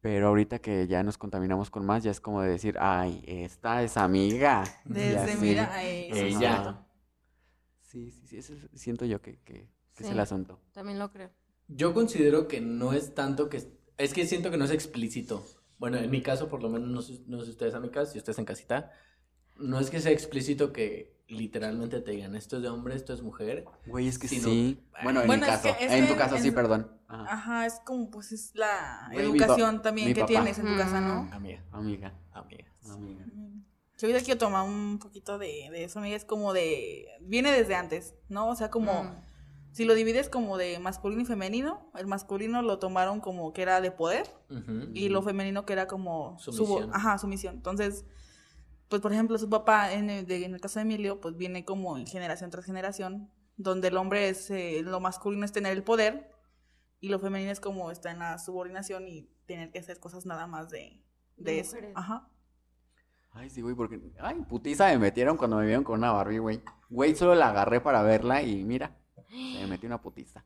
Pero 0.05 0.27
ahorita 0.27 0.59
que 0.59 0.85
ya 0.85 1.01
nos 1.01 1.17
contaminamos 1.17 1.71
con 1.71 1.83
más, 1.83 2.03
ya 2.03 2.11
es 2.11 2.19
como 2.19 2.39
de 2.43 2.49
decir, 2.49 2.77
ay, 2.79 3.23
esta 3.25 3.81
es 3.81 3.97
amiga. 3.97 4.63
Desde, 4.85 5.17
así. 5.17 5.43
mira, 5.43 5.83
eh, 5.83 6.27
Ella. 6.27 6.85
Sí, 7.81 8.11
sí, 8.11 8.27
sí, 8.27 8.37
eso 8.37 8.53
es- 8.53 8.69
siento 8.79 9.05
yo 9.05 9.19
que, 9.19 9.39
que- 9.39 9.67
que 9.95 10.03
es 10.03 10.11
el 10.11 10.19
asunto. 10.19 10.59
También 10.73 10.99
lo 10.99 11.09
creo. 11.11 11.31
Yo 11.69 11.95
considero 11.95 12.47
que 12.47 12.61
no 12.61 12.93
es 12.93 13.15
tanto 13.15 13.49
que... 13.49 13.63
Es 13.97 14.13
que 14.13 14.27
siento 14.27 14.51
que 14.51 14.57
no 14.57 14.65
es 14.65 14.71
explícito. 14.71 15.43
Bueno, 15.79 15.97
en 15.97 16.11
mi 16.11 16.21
caso, 16.21 16.49
por 16.49 16.61
lo 16.61 16.69
menos, 16.69 16.87
no 16.87 17.01
sé, 17.01 17.23
no 17.25 17.43
sé 17.43 17.49
ustedes, 17.49 17.73
amigas, 17.73 18.11
si 18.11 18.19
ustedes 18.19 18.37
en 18.37 18.45
casita, 18.45 18.91
no 19.57 19.79
es 19.79 19.89
que 19.89 19.99
sea 20.01 20.11
explícito 20.11 20.71
que 20.71 21.14
literalmente 21.27 22.01
te 22.01 22.11
digan 22.11 22.35
esto 22.35 22.57
es 22.57 22.63
de 22.63 22.69
hombre, 22.69 22.95
esto 22.95 23.13
es 23.13 23.21
mujer. 23.21 23.65
Güey, 23.87 24.07
es 24.07 24.19
que 24.19 24.27
Sí, 24.27 24.37
no. 24.39 24.43
sí. 24.49 24.79
Bueno, 25.03 25.21
en 25.21 25.27
Bueno, 25.27 25.45
mi 25.47 25.51
es 25.51 25.59
que- 25.59 25.69
caso. 25.69 25.79
es 25.83 25.91
en 25.91 26.05
que 26.05 26.11
tu 26.13 26.17
caso, 26.17 26.35
en 26.35 26.41
sí, 26.43 26.49
su- 26.49 26.55
perdón. 26.55 26.91
Ajá. 27.07 27.33
Ajá, 27.33 27.65
es 27.65 27.79
como, 27.85 28.09
pues 28.11 28.31
es 28.31 28.51
la 28.55 29.09
Güey, 29.11 29.31
mi 29.31 29.39
pa- 29.39 29.45
educación 29.45 29.81
también 29.81 30.07
mi 30.07 30.13
que 30.13 30.21
papá. 30.21 30.27
tienes 30.27 30.59
en 30.59 30.65
tu 30.65 30.77
casa, 30.77 31.01
¿no? 31.01 31.23
Mm. 31.23 31.33
Amiga, 31.33 31.63
Amiga, 31.71 32.13
amiga. 32.33 32.65
amiga. 32.91 33.25
Yo 33.97 34.07
ahorita 34.07 34.25
quiero 34.25 34.37
tomar 34.39 34.63
un 34.67 34.99
poquito 34.99 35.37
de, 35.37 35.69
de 35.71 35.83
eso, 35.85 35.99
amiga, 35.99 36.15
es 36.17 36.25
como 36.25 36.51
de, 36.53 37.07
viene 37.21 37.51
desde 37.51 37.75
antes, 37.75 38.13
¿no? 38.27 38.49
O 38.49 38.55
sea, 38.55 38.69
como, 38.69 39.03
Mm. 39.05 39.15
si 39.71 39.85
lo 39.85 39.93
divides 39.93 40.29
como 40.29 40.57
de 40.57 40.79
masculino 40.79 41.21
y 41.21 41.25
femenino, 41.25 41.89
el 41.95 42.05
masculino 42.05 42.61
lo 42.61 42.77
tomaron 42.77 43.21
como 43.21 43.53
que 43.53 43.61
era 43.61 43.79
de 43.81 43.91
poder 43.91 44.27
y 44.93 45.09
lo 45.09 45.21
femenino 45.21 45.65
que 45.65 45.73
era 45.73 45.87
como 45.87 46.37
su, 46.39 46.51
Sumisión. 46.51 46.89
ajá, 46.93 47.17
sumisión. 47.17 47.55
Entonces, 47.55 48.05
pues 48.89 49.01
por 49.01 49.11
ejemplo, 49.13 49.37
su 49.37 49.49
papá, 49.49 49.93
en 49.93 50.09
el, 50.09 50.25
de- 50.25 50.45
en 50.45 50.53
el 50.53 50.61
caso 50.61 50.79
de 50.79 50.83
Emilio, 50.83 51.19
pues 51.21 51.35
viene 51.37 51.65
como 51.65 51.97
en 51.97 52.05
generación 52.07 52.49
tras 52.51 52.65
generación, 52.65 53.29
donde 53.57 53.87
el 53.89 53.97
hombre 53.97 54.29
es, 54.29 54.49
eh, 54.51 54.81
lo 54.83 54.99
masculino 54.99 55.45
es 55.45 55.51
tener 55.51 55.71
el 55.73 55.83
poder 55.83 56.29
y 56.99 57.09
lo 57.09 57.19
femenino 57.19 57.51
es 57.51 57.59
como 57.59 57.91
está 57.91 58.11
en 58.11 58.19
la 58.19 58.37
subordinación 58.37 59.07
y 59.07 59.29
tener 59.45 59.71
que 59.71 59.79
hacer 59.79 59.99
cosas 59.99 60.25
nada 60.25 60.47
más 60.47 60.69
de, 60.69 61.01
de, 61.37 61.51
De 61.53 61.59
eso. 61.59 61.75
mujeres. 61.75 61.93
Ajá. 61.95 62.29
Ay, 63.31 63.49
sí, 63.49 63.61
güey, 63.61 63.75
porque. 63.75 63.99
Ay, 64.19 64.41
putiza 64.47 64.87
me 64.87 64.97
metieron 64.97 65.35
cuando 65.35 65.57
me 65.57 65.65
vieron 65.65 65.83
con 65.83 65.99
una 65.99 66.11
Barbie, 66.11 66.37
güey. 66.39 66.61
Güey, 66.89 67.15
solo 67.15 67.35
la 67.35 67.49
agarré 67.49 67.81
para 67.81 68.01
verla 68.01 68.41
y 68.41 68.63
mira, 68.63 68.97
se 69.27 69.59
me 69.59 69.67
metió 69.67 69.87
una 69.87 70.01
putiza. 70.01 70.45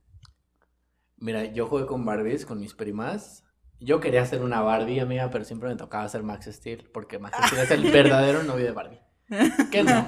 Mira, 1.17 1.45
yo 1.45 1.67
jugué 1.67 1.85
con 1.85 2.03
Barbies, 2.05 2.45
con 2.45 2.59
mis 2.59 2.73
primas. 2.73 3.43
Yo 3.79 3.99
quería 3.99 4.25
ser 4.25 4.41
una 4.41 4.61
Barbie, 4.61 4.99
amiga, 4.99 5.29
pero 5.29 5.45
siempre 5.45 5.69
me 5.69 5.75
tocaba 5.75 6.07
ser 6.09 6.23
Max 6.23 6.47
Steel, 6.51 6.89
porque 6.93 7.17
Max 7.17 7.37
Steel 7.47 7.61
es 7.61 7.71
el 7.71 7.91
verdadero 7.91 8.43
novio 8.43 8.65
de 8.65 8.71
Barbie. 8.71 8.99
¿Qué 9.71 9.83
no? 9.83 10.07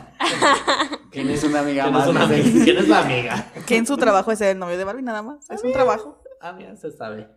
¿Quién 1.12 1.30
es 1.30 1.44
una 1.44 1.60
amiga 1.60 1.84
¿Quién 1.84 1.96
es, 1.96 2.08
una 2.08 2.24
amiga? 2.24 2.64
¿Quién 2.64 2.78
es 2.78 2.88
la 2.90 3.00
amiga? 3.00 3.52
Que 3.68 3.78
en 3.78 3.86
su 3.86 3.96
trabajo 3.98 4.32
es 4.32 4.40
ser 4.40 4.50
el 4.50 4.60
novio 4.60 4.78
de 4.78 4.84
Barbie 4.84 5.04
nada 5.04 5.22
más. 5.22 5.50
Es 5.50 5.64
un 5.64 5.72
trabajo. 5.72 6.22
Amiga, 6.42 6.76
se 6.76 6.92
sabe. 6.92 7.30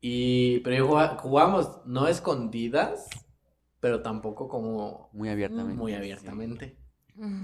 Y, 0.00 0.60
pero 0.60 0.86
jugábamos 1.18 1.80
no 1.84 2.06
escondidas, 2.06 3.08
pero 3.80 4.02
tampoco 4.02 4.48
como 4.48 5.10
Muy 5.12 5.28
abiertamente. 5.28 5.74
muy 5.74 5.94
abiertamente. 5.94 6.78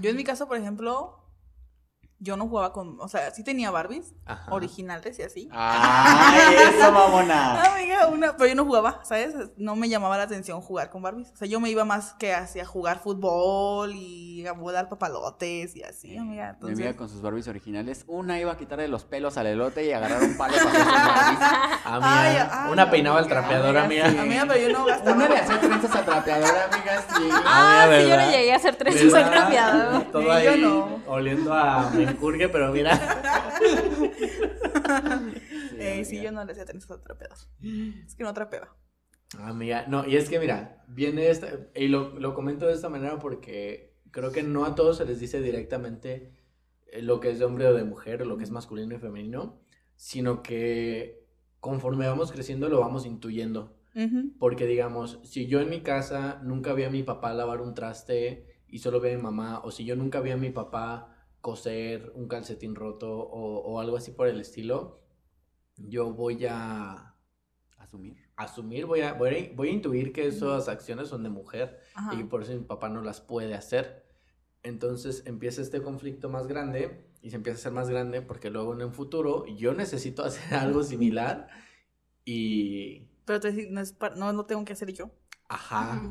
Yo 0.01 0.09
en 0.09 0.15
mi 0.15 0.23
caso, 0.23 0.47
por 0.47 0.57
ejemplo, 0.57 1.26
yo 2.19 2.35
no 2.35 2.47
jugaba 2.47 2.73
con, 2.73 2.97
o 2.99 3.07
sea, 3.07 3.29
sí 3.31 3.43
tenía 3.43 3.69
Barbies 3.69 4.13
Ajá. 4.25 4.51
originales 4.51 5.19
y 5.19 5.21
así. 5.23 5.49
¡Ay, 5.51 6.55
eso, 6.79 6.91
mamona! 6.91 7.61
Amiga, 7.75 8.07
una, 8.07 8.35
pero 8.35 8.49
yo 8.49 8.55
no 8.55 8.65
jugaba, 8.65 9.01
¿sabes? 9.03 9.35
No 9.57 9.75
me 9.75 9.87
llamaba 9.87 10.17
la 10.17 10.23
atención 10.23 10.59
jugar 10.61 10.89
con 10.89 11.01
Barbies. 11.03 11.31
O 11.31 11.35
sea, 11.35 11.47
yo 11.47 11.59
me 11.59 11.69
iba 11.69 11.85
más 11.85 12.13
que 12.15 12.33
hacia 12.33 12.65
jugar 12.65 12.99
fútbol 13.03 13.93
y 13.93 14.47
a 14.47 14.53
volar 14.53 14.89
papalotes 14.89 15.75
y 15.75 15.83
así, 15.83 16.17
amiga. 16.17 16.43
Mi 16.45 16.49
Entonces, 16.49 16.77
amiga 16.79 16.95
con 16.97 17.07
sus 17.09 17.21
Barbies 17.21 17.47
originales, 17.47 18.03
una 18.07 18.39
iba 18.39 18.51
a 18.53 18.57
quitarle 18.57 18.87
los 18.87 19.03
pelos 19.05 19.37
al 19.37 19.45
elote 19.47 19.85
y 19.85 19.91
agarrar 19.91 20.21
un 20.23 20.35
palo 20.37 20.55
para 20.57 20.69
hacer 20.69 20.83
sus 20.83 20.93
Barbies. 20.93 21.39
Amiga, 21.87 22.21
Ay, 22.21 22.37
ay, 22.51 22.71
una 22.73 22.89
peinaba 22.91 23.19
al 23.19 23.23
amiga, 23.25 23.39
trapeador, 23.39 23.77
amiga. 23.77 24.09
sí. 24.11 24.17
Amiga, 24.17 24.45
pero 24.47 24.59
yo 24.67 24.73
no 24.77 24.85
gastaba. 24.85 25.15
Una 25.15 25.29
le 25.29 25.37
hacía 25.37 25.59
trenzas 25.61 25.95
a 25.95 26.03
trapeadora, 26.05 26.65
amiga, 26.71 27.01
sí. 27.15 27.29
Ah, 27.45 27.83
Amiga, 27.85 28.01
sí, 28.01 28.09
yo 28.09 28.17
le 28.17 28.31
llegué 28.37 28.53
a 28.53 28.55
hacer 28.57 28.77
en 28.87 29.11
¿Verdad? 29.11 29.33
cambiado. 29.33 30.01
Todo 30.11 30.31
ahí 30.31 30.45
yo 30.45 30.57
no. 30.57 30.99
oliendo 31.07 31.53
a 31.53 31.89
menjurgue, 32.07 32.49
pero 32.49 32.71
mira. 32.71 32.99
Eh, 35.77 36.03
sí, 36.05 36.21
yo 36.21 36.31
no 36.31 36.43
le 36.43 36.51
hacía 36.51 36.65
trenzas 36.65 36.91
a 36.91 37.01
trapeador. 37.01 37.37
Es 38.05 38.15
que 38.15 38.23
no 38.23 38.33
trapeaba. 38.33 38.75
Amiga, 39.39 39.85
no, 39.87 40.07
y 40.07 40.15
es 40.15 40.29
que 40.29 40.39
mira, 40.39 40.83
viene 40.87 41.29
esta, 41.29 41.49
y 41.75 41.89
lo, 41.89 42.17
lo 42.17 42.33
comento 42.33 42.65
de 42.65 42.73
esta 42.73 42.87
manera 42.87 43.19
porque 43.19 43.97
creo 44.11 44.31
que 44.31 44.41
no 44.41 44.65
a 44.65 44.73
todos 44.73 44.97
se 44.97 45.05
les 45.05 45.19
dice 45.19 45.41
directamente 45.41 46.31
eh, 46.87 47.01
lo 47.01 47.19
que 47.19 47.31
es 47.31 47.39
de 47.39 47.45
hombre 47.45 47.67
o 47.67 47.73
de 47.73 47.83
mujer, 47.83 48.25
lo 48.25 48.37
que 48.37 48.43
es 48.43 48.51
masculino 48.51 48.95
y 48.95 48.99
femenino, 48.99 49.59
sino 49.95 50.43
que 50.43 51.27
conforme 51.59 52.07
vamos 52.07 52.31
creciendo 52.31 52.69
lo 52.69 52.79
vamos 52.79 53.05
intuyendo. 53.05 53.75
Porque 54.37 54.67
digamos, 54.67 55.19
si 55.23 55.47
yo 55.47 55.59
en 55.59 55.71
mi 55.71 55.81
casa 55.81 56.39
nunca 56.43 56.73
vi 56.73 56.83
a 56.83 56.91
mi 56.91 57.01
papá 57.01 57.33
lavar 57.33 57.61
un 57.61 57.73
traste 57.73 58.45
y 58.67 58.77
solo 58.77 59.01
vi 59.01 59.09
a 59.09 59.15
mi 59.15 59.23
mamá, 59.23 59.59
o 59.63 59.71
si 59.71 59.85
yo 59.85 59.95
nunca 59.95 60.21
vi 60.21 60.29
a 60.29 60.37
mi 60.37 60.51
papá 60.51 61.16
coser 61.47 62.11
un 62.13 62.27
calcetín 62.27 62.75
roto 62.75 63.09
o, 63.17 63.59
o 63.61 63.79
algo 63.79 63.95
así 63.95 64.11
por 64.11 64.27
el 64.27 64.41
estilo, 64.41 64.99
yo 65.77 66.11
voy 66.13 66.45
a 66.45 67.15
Asumir. 67.77 68.17
asumir, 68.35 68.85
voy 68.85 68.99
a, 68.99 69.13
voy 69.13 69.29
a, 69.29 69.55
voy 69.55 69.69
a 69.69 69.71
intuir 69.71 70.11
que 70.11 70.27
esas 70.27 70.67
acciones 70.67 71.07
son 71.07 71.23
de 71.23 71.29
mujer 71.29 71.79
Ajá. 71.95 72.15
y 72.15 72.25
por 72.25 72.43
eso 72.43 72.51
mi 72.51 72.65
papá 72.65 72.89
no 72.89 73.01
las 73.01 73.21
puede 73.21 73.53
hacer. 73.55 74.03
Entonces 74.61 75.23
empieza 75.25 75.61
este 75.61 75.81
conflicto 75.81 76.27
más 76.27 76.47
grande 76.47 77.07
y 77.21 77.29
se 77.29 77.37
empieza 77.37 77.55
a 77.57 77.61
hacer 77.61 77.71
más 77.71 77.89
grande 77.89 78.21
porque 78.21 78.49
luego 78.49 78.73
en 78.73 78.81
un 78.83 78.91
futuro 78.93 79.45
yo 79.45 79.73
necesito 79.73 80.23
hacer 80.25 80.53
algo 80.55 80.83
similar 80.83 81.47
y... 82.25 83.07
Pero 83.23 83.39
te, 83.39 83.69
no, 83.69 83.79
es 83.79 83.93
pa- 83.93 84.09
no 84.09 84.33
lo 84.33 84.45
tengo 84.45 84.65
que 84.65 84.73
hacer 84.73 84.91
yo. 84.91 85.11
Ajá. 85.49 86.01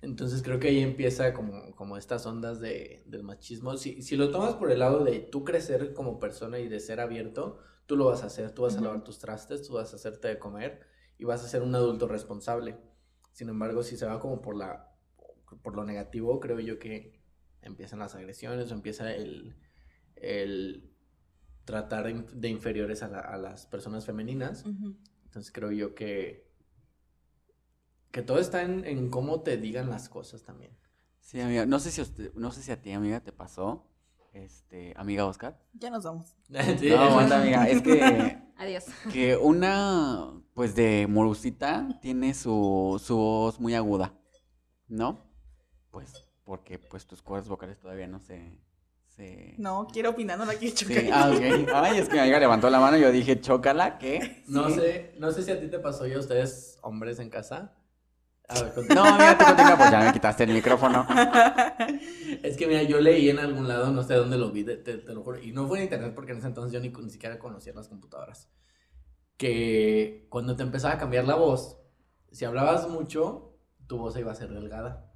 Entonces 0.00 0.42
creo 0.42 0.58
que 0.58 0.68
ahí 0.68 0.80
empieza 0.80 1.34
como, 1.34 1.74
como 1.76 1.96
estas 1.98 2.24
ondas 2.26 2.60
de, 2.60 3.02
del 3.06 3.22
machismo. 3.24 3.76
Si, 3.76 4.00
si 4.02 4.16
lo 4.16 4.30
tomas 4.30 4.54
por 4.54 4.70
el 4.70 4.78
lado 4.78 5.04
de 5.04 5.20
tú 5.20 5.44
crecer 5.44 5.92
como 5.92 6.18
persona 6.18 6.58
y 6.58 6.68
de 6.68 6.80
ser 6.80 7.00
abierto, 7.00 7.58
tú 7.86 7.96
lo 7.96 8.06
vas 8.06 8.22
a 8.22 8.26
hacer. 8.26 8.52
Tú 8.52 8.62
vas 8.62 8.76
a 8.76 8.80
lavar 8.80 9.04
tus 9.04 9.18
trastes, 9.18 9.66
tú 9.66 9.74
vas 9.74 9.92
a 9.92 9.96
hacerte 9.96 10.28
de 10.28 10.38
comer 10.38 10.80
y 11.18 11.24
vas 11.24 11.44
a 11.44 11.48
ser 11.48 11.62
un 11.62 11.74
adulto 11.74 12.08
responsable. 12.08 12.76
Sin 13.32 13.48
embargo, 13.50 13.82
si 13.82 13.96
se 13.96 14.06
va 14.06 14.18
como 14.20 14.40
por 14.40 14.56
la 14.56 14.92
por 15.62 15.76
lo 15.76 15.84
negativo, 15.84 16.40
creo 16.40 16.60
yo 16.60 16.78
que 16.78 17.20
empiezan 17.62 17.98
las 18.00 18.14
agresiones 18.14 18.70
o 18.70 18.74
empieza 18.74 19.14
el, 19.14 19.56
el 20.16 20.90
tratar 21.64 22.04
de, 22.06 22.16
inf- 22.16 22.30
de 22.32 22.48
inferiores 22.48 23.02
a, 23.02 23.08
la- 23.08 23.20
a 23.20 23.36
las 23.38 23.66
personas 23.66 24.06
femeninas. 24.06 24.66
Entonces 25.24 25.52
creo 25.52 25.72
yo 25.72 25.94
que 25.94 26.45
que 28.16 28.22
todo 28.22 28.38
está 28.38 28.62
en, 28.62 28.86
en 28.86 29.10
cómo 29.10 29.42
te 29.42 29.58
digan 29.58 29.90
las 29.90 30.08
cosas 30.08 30.42
también. 30.42 30.72
Sí, 31.20 31.38
amiga. 31.38 31.66
No 31.66 31.78
sé 31.78 31.90
si 31.90 32.00
a 32.00 32.04
usted- 32.04 32.32
no 32.34 32.50
sé 32.50 32.62
si 32.62 32.72
a 32.72 32.80
ti, 32.80 32.92
amiga, 32.92 33.20
te 33.20 33.30
pasó. 33.30 33.86
Este, 34.32 34.94
amiga 34.96 35.26
Oscar. 35.26 35.60
Ya 35.74 35.90
nos 35.90 36.04
vamos. 36.04 36.34
Sí. 36.80 36.88
No, 36.88 36.96
aguanta, 36.98 37.42
amiga. 37.42 37.68
Es 37.68 37.82
que, 37.82 38.38
Adiós. 38.56 38.84
que 39.12 39.36
una, 39.36 40.32
pues 40.54 40.74
de 40.74 41.06
morusita 41.06 41.98
tiene 42.00 42.32
su, 42.32 42.98
su 43.04 43.18
voz 43.18 43.60
muy 43.60 43.74
aguda, 43.74 44.14
¿no? 44.88 45.18
Pues, 45.90 46.14
porque 46.44 46.78
pues 46.78 47.06
tus 47.06 47.20
cuerdas 47.20 47.48
vocales 47.50 47.78
todavía 47.78 48.06
no 48.06 48.18
se... 48.18 48.58
se... 49.14 49.56
No, 49.58 49.88
quiero 49.92 50.10
opinar, 50.12 50.38
no 50.38 50.46
la 50.46 50.54
quiero 50.54 50.74
Sí, 50.74 50.86
chocar. 50.86 51.04
ah, 51.12 51.30
ok. 51.34 51.68
Ay, 51.74 51.98
es 51.98 52.08
que 52.08 52.14
mi 52.14 52.20
amiga 52.20 52.38
levantó 52.40 52.70
la 52.70 52.80
mano 52.80 52.96
y 52.96 53.02
yo 53.02 53.12
dije, 53.12 53.42
chócala, 53.42 53.98
¿qué? 53.98 54.42
No 54.48 54.68
Sí. 54.70 54.76
sé, 54.76 55.14
no 55.18 55.30
sé 55.32 55.42
si 55.42 55.50
a 55.50 55.60
ti 55.60 55.68
te 55.68 55.78
pasó 55.80 56.06
y 56.06 56.14
a 56.14 56.18
ustedes, 56.18 56.78
hombres 56.80 57.18
en 57.18 57.28
casa. 57.28 57.74
A 58.48 58.54
ver. 58.62 58.72
No, 58.94 59.04
amiga, 59.04 59.36
tú 59.38 59.44
continúa, 59.44 59.76
pues 59.76 59.90
ya 59.90 60.00
me 60.00 60.12
quitaste 60.12 60.44
el 60.44 60.52
micrófono. 60.52 61.06
Es 62.42 62.56
que 62.56 62.66
mira, 62.66 62.82
yo 62.82 63.00
leí 63.00 63.28
en 63.28 63.38
algún 63.38 63.66
lado, 63.66 63.90
no 63.90 64.02
sé 64.02 64.14
dónde 64.14 64.36
lo 64.38 64.50
vi, 64.52 64.62
te, 64.64 64.76
te- 64.76 64.96
lo 65.14 65.22
juro, 65.22 65.38
y 65.40 65.52
no 65.52 65.66
fue 65.66 65.78
en 65.78 65.84
internet 65.84 66.12
porque 66.14 66.32
en 66.32 66.38
ese 66.38 66.46
entonces 66.48 66.72
yo 66.72 66.80
ni, 66.80 66.90
ni 66.90 67.10
siquiera 67.10 67.38
conocía 67.38 67.72
las 67.74 67.88
computadoras. 67.88 68.50
Que 69.36 70.26
cuando 70.30 70.56
te 70.56 70.62
empezaba 70.62 70.94
a 70.94 70.98
cambiar 70.98 71.24
la 71.24 71.34
voz, 71.34 71.78
si 72.30 72.44
hablabas 72.44 72.88
mucho, 72.88 73.58
tu 73.86 73.98
voz 73.98 74.16
iba 74.16 74.32
a 74.32 74.34
ser 74.34 74.50
delgada. 74.50 75.12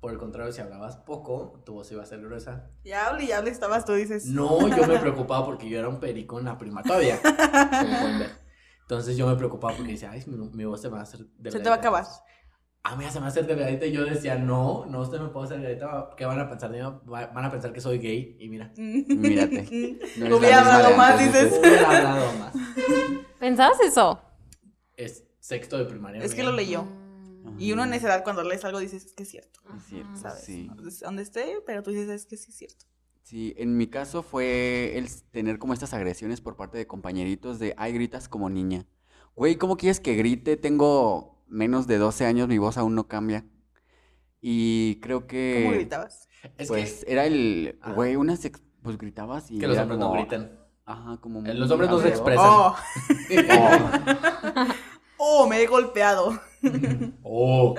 Por 0.00 0.12
el 0.12 0.18
contrario, 0.18 0.52
si 0.52 0.60
hablabas 0.62 0.96
poco, 0.96 1.62
tu 1.66 1.74
voz 1.74 1.90
iba 1.92 2.02
a 2.02 2.06
ser 2.06 2.20
gruesa. 2.22 2.70
Y 2.84 2.92
hable 2.92 3.24
y 3.24 3.32
hable, 3.32 3.50
estabas 3.50 3.84
tú, 3.84 3.92
dices. 3.94 4.24
No, 4.26 4.66
yo 4.68 4.86
me 4.86 4.98
preocupaba 5.00 5.44
porque 5.44 5.68
yo 5.68 5.78
era 5.78 5.88
un 5.88 6.00
perico 6.00 6.38
en 6.38 6.46
la 6.46 6.56
prima 6.56 6.82
todavía, 6.82 7.20
como 7.20 8.00
pueden 8.00 8.18
ver. 8.20 8.30
Entonces 8.82 9.16
yo 9.16 9.26
me 9.26 9.36
preocupaba 9.36 9.76
porque 9.76 9.92
decía, 9.92 10.10
ay, 10.10 10.22
mi, 10.26 10.36
mi 10.50 10.64
voz 10.64 10.80
se 10.80 10.88
va 10.88 11.00
a 11.00 11.02
hacer 11.02 11.20
delgadita. 11.36 11.50
Se 11.58 11.60
te 11.60 11.68
va 11.68 11.76
a 11.76 11.78
acabar. 11.78 12.04
Ah, 12.82 12.96
mira, 12.96 13.10
se 13.10 13.18
me 13.18 13.22
va 13.22 13.26
a 13.26 13.30
hacer 13.30 13.46
delgadita. 13.46 13.84
Y 13.86 13.92
yo 13.92 14.04
decía, 14.04 14.36
no, 14.36 14.86
no, 14.86 15.00
usted 15.00 15.20
me 15.20 15.28
puede 15.28 15.46
hacer 15.46 15.58
delgadita. 15.58 16.10
¿Qué 16.16 16.24
van 16.24 16.40
a 16.40 16.48
pensar 16.48 16.70
mí? 16.70 16.78
Van 17.04 17.44
a 17.44 17.50
pensar 17.50 17.72
que 17.72 17.80
soy 17.80 17.98
gay. 17.98 18.36
Y 18.40 18.48
mira, 18.48 18.72
Mírate. 18.76 19.98
No 20.18 20.36
Hubiera 20.38 20.60
hablado 20.60 20.96
más, 20.96 21.18
dices. 21.18 21.58
hubiera 21.60 21.86
hablado 21.86 22.32
más. 22.38 22.54
¿Pensabas 23.38 23.80
eso? 23.80 24.20
Es 24.96 25.24
sexto 25.40 25.76
de 25.76 25.84
primaria. 25.84 26.22
Es 26.22 26.34
que 26.34 26.42
lo 26.42 26.52
leyó. 26.52 26.86
Y 27.58 27.72
uno 27.72 27.84
en 27.84 27.92
esa 27.94 28.06
edad, 28.08 28.24
cuando 28.24 28.42
lees 28.42 28.64
algo, 28.64 28.78
dices, 28.78 29.04
es 29.04 29.12
que 29.12 29.24
es 29.24 29.28
cierto. 29.30 29.60
Es 29.76 29.84
cierto, 29.84 30.16
¿Sabes? 30.16 30.42
sí. 30.42 30.70
Donde 31.02 31.22
esté, 31.22 31.56
pero 31.66 31.82
tú 31.82 31.90
dices, 31.90 32.08
es 32.08 32.26
que 32.26 32.36
sí 32.36 32.50
es 32.50 32.56
cierto. 32.56 32.86
Sí, 33.22 33.54
en 33.58 33.76
mi 33.76 33.86
caso 33.86 34.22
fue 34.22 34.96
el 34.96 35.08
tener 35.30 35.58
como 35.58 35.74
estas 35.74 35.92
agresiones 35.92 36.40
por 36.40 36.56
parte 36.56 36.78
de 36.78 36.86
compañeritos 36.86 37.58
de, 37.58 37.74
ay, 37.76 37.92
gritas 37.92 38.28
como 38.28 38.48
niña. 38.48 38.86
Güey, 39.36 39.56
¿cómo 39.56 39.76
quieres 39.76 40.00
que 40.00 40.14
grite? 40.14 40.56
Tengo 40.56 41.39
menos 41.50 41.86
de 41.86 41.98
12 41.98 42.24
años, 42.26 42.48
mi 42.48 42.58
voz 42.58 42.78
aún 42.78 42.94
no 42.94 43.06
cambia. 43.08 43.44
Y 44.40 44.96
creo 45.00 45.26
que, 45.26 45.60
¿Cómo 45.64 45.74
gritabas? 45.74 46.28
Es 46.56 46.68
pues, 46.68 47.04
era 47.06 47.26
el, 47.26 47.78
Ajá. 47.82 47.92
güey, 47.92 48.16
unas, 48.16 48.42
ex- 48.46 48.62
pues 48.82 48.96
gritabas 48.96 49.50
y 49.50 49.54
que, 49.54 49.60
que 49.60 49.66
los 49.68 49.76
hombres 49.78 49.98
no 49.98 50.12
gritan. 50.12 50.58
Ajá, 50.86 51.18
como 51.20 51.44
Eh, 51.46 51.52
los 51.54 51.70
hombres 51.70 51.90
no 51.90 51.98
se 52.00 52.08
expresan. 52.08 52.46
Oh, 52.48 52.74
Oh. 53.58 53.90
oh, 55.44 55.46
me 55.48 55.62
he 55.62 55.66
golpeado. 55.66 56.40
Oh. 57.22 57.74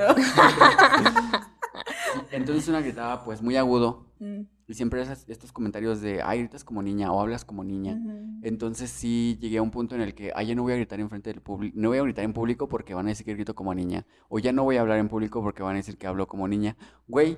Entonces 2.31 2.67
una 2.67 2.81
gritaba 2.81 3.23
pues 3.23 3.41
muy 3.41 3.55
agudo 3.57 4.07
Mm, 4.19 4.41
y 4.71 4.73
siempre 4.73 5.01
esas- 5.01 5.25
estos 5.27 5.51
comentarios 5.51 6.01
de, 6.01 6.21
ay, 6.23 6.39
gritas 6.39 6.63
como 6.63 6.81
niña 6.81 7.11
o 7.11 7.19
hablas 7.21 7.43
como 7.45 7.63
niña. 7.63 7.99
Entonces 8.41 8.89
sí 8.89 9.37
llegué 9.41 9.57
a 9.57 9.61
un 9.61 9.69
punto 9.71 9.95
en 9.95 10.01
el 10.01 10.15
que, 10.15 10.31
ah, 10.35 10.41
ya 10.43 10.55
no 10.55 10.63
voy 10.63 10.73
a 10.73 10.75
gritar 10.77 10.99
en 10.99 11.09
frente 11.09 11.31
del 11.31 11.41
público, 11.41 11.75
no 11.79 11.89
voy 11.89 11.97
a 11.97 12.03
gritar 12.03 12.23
en 12.25 12.33
público 12.33 12.67
porque 12.69 12.93
van 12.93 13.05
a 13.05 13.09
decir 13.09 13.25
que 13.25 13.33
grito 13.33 13.53
como 13.53 13.73
niña, 13.75 14.05
o 14.29 14.39
ya 14.39 14.51
no 14.51 14.63
voy 14.63 14.77
a 14.77 14.81
hablar 14.81 14.97
en 14.99 15.09
público 15.09 15.41
porque 15.43 15.61
van 15.61 15.73
a 15.73 15.77
decir 15.77 15.97
que 15.97 16.07
hablo 16.07 16.27
como 16.27 16.47
niña. 16.47 16.75
Güey, 17.07 17.37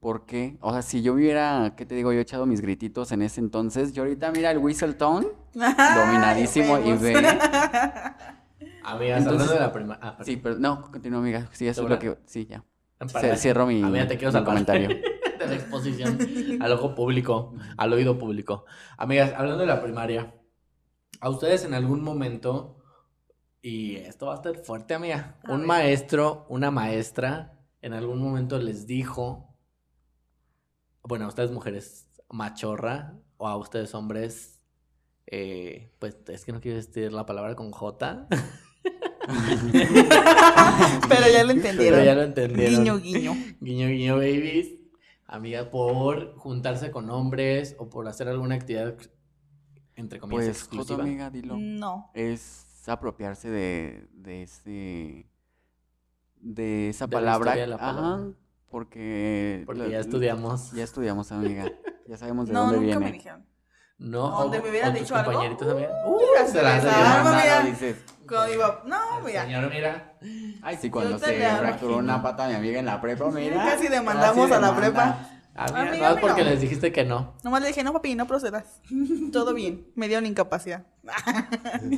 ¿por 0.00 0.26
qué? 0.26 0.58
O 0.60 0.72
sea, 0.72 0.82
si 0.82 1.02
yo 1.02 1.14
hubiera, 1.14 1.74
¿qué 1.76 1.86
te 1.86 1.94
digo? 1.94 2.12
Yo 2.12 2.18
he 2.18 2.22
echado 2.22 2.44
mis 2.46 2.60
grititos 2.60 3.10
en 3.12 3.22
ese 3.22 3.40
entonces, 3.40 3.92
yo 3.92 4.02
ahorita 4.02 4.30
mira 4.32 4.50
el 4.50 4.58
whistle 4.58 4.94
tone, 4.94 5.26
dominadísimo 5.54 6.76
Ay, 6.76 6.90
y 6.90 6.92
ve. 6.96 7.14
Amigas, 8.84 9.18
Entonces- 9.18 9.42
hablando 9.42 9.52
de 9.54 9.60
la 9.60 9.72
prima. 9.72 9.98
Ah, 10.00 10.16
Sí, 10.24 10.36
pero 10.36 10.58
no, 10.58 10.82
continúa, 10.90 11.20
amiga. 11.20 11.48
Sí, 11.52 11.66
eso 11.68 11.82
es 11.84 11.88
lo 11.90 11.98
que, 11.98 12.16
sí, 12.26 12.46
ya. 12.46 12.64
Cierro 13.36 13.66
mi, 13.66 13.82
Amiga, 13.82 14.08
te 14.08 14.16
quiero 14.16 14.28
mi 14.30 14.32
salvar. 14.32 14.54
comentario. 14.54 14.88
de 15.48 15.56
exposición 15.56 16.18
al 16.60 16.72
ojo 16.72 16.94
público, 16.94 17.54
al 17.76 17.92
oído 17.92 18.18
público. 18.18 18.64
Amigas, 18.96 19.32
hablando 19.36 19.60
de 19.60 19.66
la 19.66 19.82
primaria, 19.82 20.34
¿a 21.20 21.30
ustedes 21.30 21.64
en 21.64 21.74
algún 21.74 22.02
momento, 22.02 22.78
y 23.62 23.96
esto 23.96 24.26
va 24.26 24.34
a 24.34 24.36
estar 24.36 24.56
fuerte, 24.64 24.94
amiga, 24.94 25.38
A 25.44 25.52
un 25.52 25.58
ver. 25.60 25.66
maestro, 25.66 26.46
una 26.48 26.70
maestra, 26.70 27.58
en 27.82 27.92
algún 27.92 28.20
momento 28.20 28.58
les 28.58 28.86
dijo, 28.86 29.54
bueno, 31.02 31.24
a 31.24 31.28
ustedes 31.28 31.50
mujeres, 31.50 32.08
machorra, 32.30 33.14
o 33.36 33.48
a 33.48 33.56
ustedes 33.56 33.94
hombres, 33.94 34.60
eh, 35.26 35.92
pues 35.98 36.16
es 36.28 36.44
que 36.44 36.52
no 36.52 36.60
quiero 36.60 36.76
decir 36.76 37.12
la 37.12 37.26
palabra 37.26 37.54
con 37.54 37.70
J, 37.70 38.28
Pero 41.08 41.26
ya 41.32 41.44
lo 41.44 41.52
entendieron. 41.52 41.98
pero 41.98 42.04
ya 42.04 42.14
lo 42.14 42.22
entendieron. 42.22 42.74
Guiño, 42.76 42.98
guiño. 42.98 43.34
Guiño, 43.60 43.88
guiño, 43.88 44.16
babies. 44.16 44.68
Amiga, 45.30 45.70
por 45.70 46.34
juntarse 46.36 46.90
con 46.90 47.10
hombres 47.10 47.76
o 47.78 47.88
por 47.90 48.08
hacer 48.08 48.28
alguna 48.28 48.54
actividad, 48.54 48.96
entre 49.94 50.18
comillas, 50.18 50.44
Pues, 50.46 50.62
Joto, 50.62 50.74
exclusiva. 50.76 51.02
amiga, 51.04 51.30
dilo. 51.30 51.56
No. 51.58 52.10
Es 52.14 52.88
apropiarse 52.88 53.50
de, 53.50 54.08
de 54.14 54.42
ese, 54.44 55.26
de 56.40 56.88
esa 56.88 57.06
De 57.06 57.16
la 57.16 57.20
palabra. 57.20 57.50
historia 57.50 57.62
de 57.64 57.68
la 57.68 57.76
palabra. 57.78 58.14
Ajá, 58.14 58.32
porque... 58.70 59.62
Porque 59.66 59.82
la- 59.82 59.88
ya 59.88 59.98
estudiamos. 60.00 60.72
Ya 60.72 60.84
estudiamos, 60.84 61.30
amiga. 61.32 61.70
Ya 62.08 62.16
sabemos 62.16 62.48
de 62.48 62.54
No, 62.54 62.60
dónde 62.60 62.76
nunca 62.78 62.86
viene. 62.98 63.04
me 63.04 63.12
dijeron. 63.12 63.44
No, 63.98 64.30
Donde 64.30 64.58
o- 64.58 64.62
me 64.62 64.80
tus 64.80 64.94
dicho 64.94 65.16
algo, 65.16 65.32
compañeritos, 65.32 65.74
uy, 65.74 65.82
Uh, 66.06 66.20
hasta 66.40 66.52
se 66.52 66.62
la 66.62 67.40
mira. 67.42 67.60
dices. 67.62 67.96
Cuando 68.28 68.54
iba, 68.54 68.82
no, 68.86 69.20
mira. 69.24 69.42
Señor, 69.44 69.70
mira. 69.70 70.14
Ay, 70.62 70.76
sí, 70.80 70.90
cuando 70.90 71.18
se 71.18 71.34
fracturó 71.58 71.96
una 71.96 72.22
pata 72.22 72.44
a 72.44 72.48
mi 72.48 72.54
amiga 72.54 72.78
en 72.78 72.86
la 72.86 73.00
prepa, 73.00 73.28
mira. 73.30 73.56
Casi 73.56 73.88
demandamos 73.88 74.48
casi 74.48 74.52
a 74.52 74.60
la 74.60 74.76
prepa. 74.76 75.18
Amiga, 75.54 75.80
Amiga, 75.88 76.10
no 76.10 76.20
porque 76.20 76.44
les 76.44 76.60
dijiste 76.60 76.92
que 76.92 77.04
no. 77.04 77.34
Nomás 77.42 77.62
le 77.62 77.68
dije, 77.68 77.82
no, 77.82 77.92
papi, 77.92 78.14
no 78.14 78.26
procedas. 78.28 78.80
Todo 79.32 79.52
bien. 79.54 79.90
Me 79.96 80.06
dieron 80.06 80.26
incapacidad. 80.26 80.84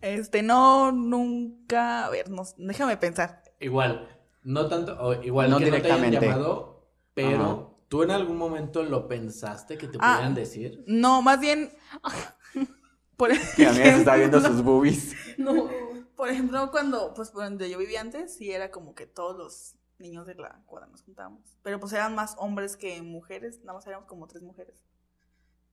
este, 0.00 0.42
no, 0.42 0.92
nunca. 0.92 2.06
A 2.06 2.10
ver, 2.10 2.30
no, 2.30 2.42
déjame 2.56 2.96
pensar. 2.96 3.42
Igual, 3.60 4.08
no 4.44 4.66
tanto, 4.68 4.96
o 5.00 5.14
igual 5.22 5.50
No 5.50 5.58
que 5.58 5.66
no 5.66 5.70
te 5.72 5.76
hayan 5.78 5.96
directamente. 6.02 6.26
llamado, 6.26 6.88
pero 7.14 7.42
Ajá. 7.42 7.67
Tú 7.88 8.02
en 8.02 8.10
algún 8.10 8.36
momento 8.36 8.82
lo 8.82 9.08
pensaste 9.08 9.76
que 9.78 9.88
te 9.88 9.98
Ah. 10.00 10.14
pudieran 10.14 10.34
decir. 10.34 10.84
No, 10.86 11.22
más 11.22 11.40
bien. 11.40 11.70
Por 13.16 13.30
Mi 13.58 13.64
amiga 13.64 13.84
se 13.84 13.96
está 13.98 14.14
viendo 14.16 14.38
ejemplo- 14.38 14.52
sus 14.56 14.62
boobies. 14.62 15.14
No. 15.38 15.68
Por 16.16 16.28
ejemplo, 16.30 16.70
cuando, 16.72 17.14
pues, 17.14 17.30
por 17.30 17.44
donde 17.44 17.70
yo 17.70 17.78
vivía 17.78 18.00
antes, 18.00 18.34
sí 18.36 18.50
era 18.50 18.70
como 18.72 18.94
que 18.96 19.06
todos 19.06 19.36
los 19.36 19.76
niños 20.00 20.26
de 20.26 20.34
la 20.34 20.62
cuadra 20.66 20.88
nos 20.88 21.02
juntábamos. 21.02 21.56
Pero 21.62 21.78
pues 21.78 21.92
eran 21.92 22.14
más 22.16 22.34
hombres 22.38 22.76
que 22.76 23.00
mujeres, 23.02 23.60
nada 23.60 23.74
más 23.74 23.86
éramos 23.86 24.06
como 24.08 24.26
tres 24.26 24.42
mujeres. 24.42 24.82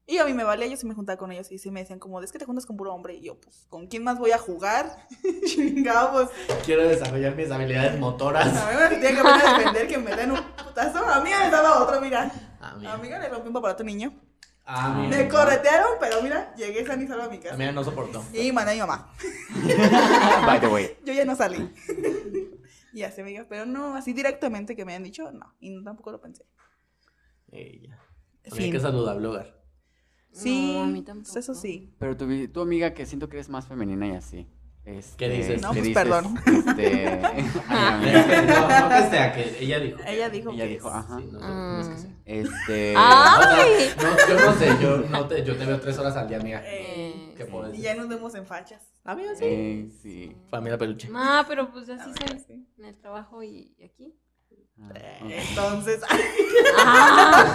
Y 0.08 0.18
a 0.18 0.24
mí 0.24 0.32
me 0.34 0.44
valía, 0.44 0.68
yo 0.68 0.76
sí 0.76 0.86
me 0.86 0.94
juntaba 0.94 1.16
con 1.16 1.32
ellos 1.32 1.50
y 1.50 1.58
sí 1.58 1.72
me 1.72 1.80
decían 1.80 1.98
como, 1.98 2.20
es 2.20 2.30
que 2.30 2.38
te 2.38 2.44
juntas 2.44 2.64
con 2.64 2.76
puro 2.76 2.94
hombre. 2.94 3.14
Y 3.14 3.22
yo, 3.22 3.40
pues, 3.40 3.66
¿con 3.68 3.88
quién 3.88 4.04
más 4.04 4.20
voy 4.20 4.30
a 4.30 4.38
jugar? 4.38 4.86
Chingado, 5.46 6.12
pues, 6.12 6.28
Quiero 6.64 6.86
desarrollar 6.86 7.34
mis 7.34 7.50
habilidades 7.50 7.98
motoras. 7.98 8.56
a 8.56 8.70
mí 8.70 8.76
me 8.78 8.88
tenía 8.88 9.08
que 9.10 9.22
venir 9.22 9.42
a 9.44 9.58
defender 9.58 9.88
que 9.88 9.98
me 9.98 10.14
den 10.14 10.30
un 10.30 10.42
putazo. 10.42 11.04
A 11.04 11.20
mí 11.20 11.30
me 11.30 11.50
daba 11.50 11.82
otro, 11.82 12.00
mira. 12.00 12.30
Amiga. 12.60 12.92
A 12.92 12.96
mí 12.98 13.08
me 13.08 13.18
le 13.18 13.28
rompí 13.28 13.48
un 13.48 13.54
paparato 13.54 13.82
niño. 13.82 14.14
Amiga. 14.64 15.16
Me 15.16 15.28
corretearon, 15.28 15.90
pero 15.98 16.22
mira, 16.22 16.54
llegué 16.54 16.86
san 16.86 17.02
y 17.02 17.08
salvo 17.08 17.24
a 17.24 17.28
mi 17.28 17.38
casa. 17.38 17.54
Amiga 17.54 17.72
no 17.72 17.82
soportó. 17.82 18.24
Y 18.32 18.52
mandé 18.52 18.72
a 18.72 18.74
mi 18.74 18.80
mamá. 18.80 19.12
By 20.46 20.60
the 20.60 20.68
way. 20.68 20.96
Yo 21.04 21.14
ya 21.14 21.24
no 21.24 21.34
salí. 21.34 21.68
y 22.92 23.02
así, 23.02 23.22
amiga. 23.22 23.44
Pero 23.48 23.66
no, 23.66 23.96
así 23.96 24.12
directamente 24.12 24.76
que 24.76 24.84
me 24.84 24.94
han 24.94 25.02
dicho, 25.02 25.32
no. 25.32 25.52
Y 25.58 25.70
no, 25.70 25.82
tampoco 25.82 26.12
lo 26.12 26.20
pensé. 26.20 26.44
Ella. 27.50 27.98
Amiga, 28.52 28.72
qué 28.72 28.80
saludable 28.80 29.26
hogar. 29.26 29.65
Sí, 30.36 30.72
No, 30.74 30.82
a 30.82 30.86
mí 30.86 31.02
tampoco. 31.02 31.38
eso 31.38 31.54
sí. 31.54 31.94
Pero 31.98 32.16
tu, 32.16 32.48
tu 32.48 32.60
amiga 32.60 32.92
que 32.94 33.06
siento 33.06 33.28
que 33.28 33.36
eres 33.36 33.48
más 33.48 33.66
femenina 33.66 34.06
y 34.06 34.12
así. 34.12 34.46
Este, 34.84 35.16
¿Qué 35.16 35.28
dices? 35.30 35.62
No, 35.62 35.72
¿qué 35.72 35.80
pues, 35.80 35.88
dices? 35.88 36.02
perdón. 36.04 36.36
Este, 36.46 37.08
ay, 37.28 37.42
No, 37.42 37.74
amiga. 37.76 38.80
no 38.80 38.88
que 38.88 39.10
sea, 39.10 39.32
que 39.34 39.64
ella 39.64 39.80
dijo. 39.80 39.98
Ella 40.06 40.28
dijo 40.30 40.50
Ella 40.52 40.64
que 40.64 40.70
dijo, 40.70 40.88
es- 40.88 40.94
ajá. 40.94 41.18
Sí, 41.18 41.28
no, 41.32 41.40
no, 41.40 41.72
no 41.72 41.80
es 41.80 41.88
que 41.88 41.96
sea. 41.98 42.10
Este. 42.24 42.94
¡Ay! 42.96 43.88
O 43.96 44.00
sea, 44.00 44.10
no, 44.10 44.16
yo 44.38 44.46
no 44.46 44.52
sé, 44.54 44.68
yo, 44.80 44.98
no 44.98 45.26
te, 45.26 45.44
yo 45.44 45.56
te 45.56 45.64
veo 45.66 45.80
tres 45.80 45.98
horas 45.98 46.16
al 46.16 46.28
día, 46.28 46.38
amiga. 46.38 46.62
Eh, 46.66 47.32
¿Qué 47.36 47.46
puedo 47.46 47.74
y 47.74 47.78
ya 47.78 47.94
nos 47.96 48.08
vemos 48.08 48.34
en 48.36 48.46
fachas. 48.46 48.92
Amiga, 49.04 49.34
sí. 49.34 49.44
eh, 49.44 49.88
sí. 50.02 50.36
Familia 50.50 50.78
peluche. 50.78 51.08
Ah, 51.14 51.44
pero 51.48 51.70
pues 51.72 51.88
así 51.88 52.10
Ah, 52.20 52.26
soy. 52.28 52.38
sí. 52.46 52.66
En 52.78 52.84
el 52.84 52.94
trabajo 52.96 53.42
y, 53.42 53.74
y 53.78 53.84
aquí. 53.84 54.14
Ah, 54.80 54.88
Eh. 54.94 55.44
Entonces, 55.48 56.00
Ah, 56.78 57.54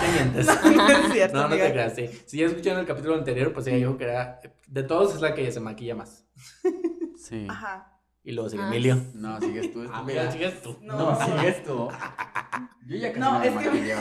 no 0.75 0.87
es 0.89 1.13
cierto, 1.13 1.37
No, 1.37 1.43
no 1.47 1.55
te 1.55 1.71
creas, 1.71 1.95
sí. 1.95 2.09
Si 2.25 2.37
ya 2.37 2.47
escucharon 2.47 2.79
el 2.79 2.85
capítulo 2.87 3.15
anterior, 3.15 3.53
pues 3.53 3.67
ella 3.67 3.77
dijo 3.77 3.97
que 3.97 4.05
era. 4.05 4.39
De 4.67 4.83
todos 4.83 5.15
es 5.15 5.21
la 5.21 5.33
que 5.35 5.51
se 5.51 5.59
maquilla 5.59 5.95
más. 5.95 6.25
Sí. 7.17 7.45
Ajá. 7.49 7.99
Y 8.23 8.31
luego 8.31 8.49
sigue 8.49 8.63
Ah, 8.63 8.67
Emilio. 8.67 8.97
No, 9.13 9.39
sigues 9.39 9.71
tú. 9.73 9.81
Amiga, 9.91 10.23
estúpida. 10.23 10.31
sigues 10.31 10.61
tú. 10.61 10.77
No. 10.81 10.97
No, 10.97 11.25
sigues 11.25 11.63
tú. 11.63 11.89
Yo 12.87 12.95
ya 12.97 13.07
casi 13.09 13.19
No, 13.19 13.31
no, 13.33 13.39
me 13.39 13.47
es 13.47 13.53
que-. 13.69 13.95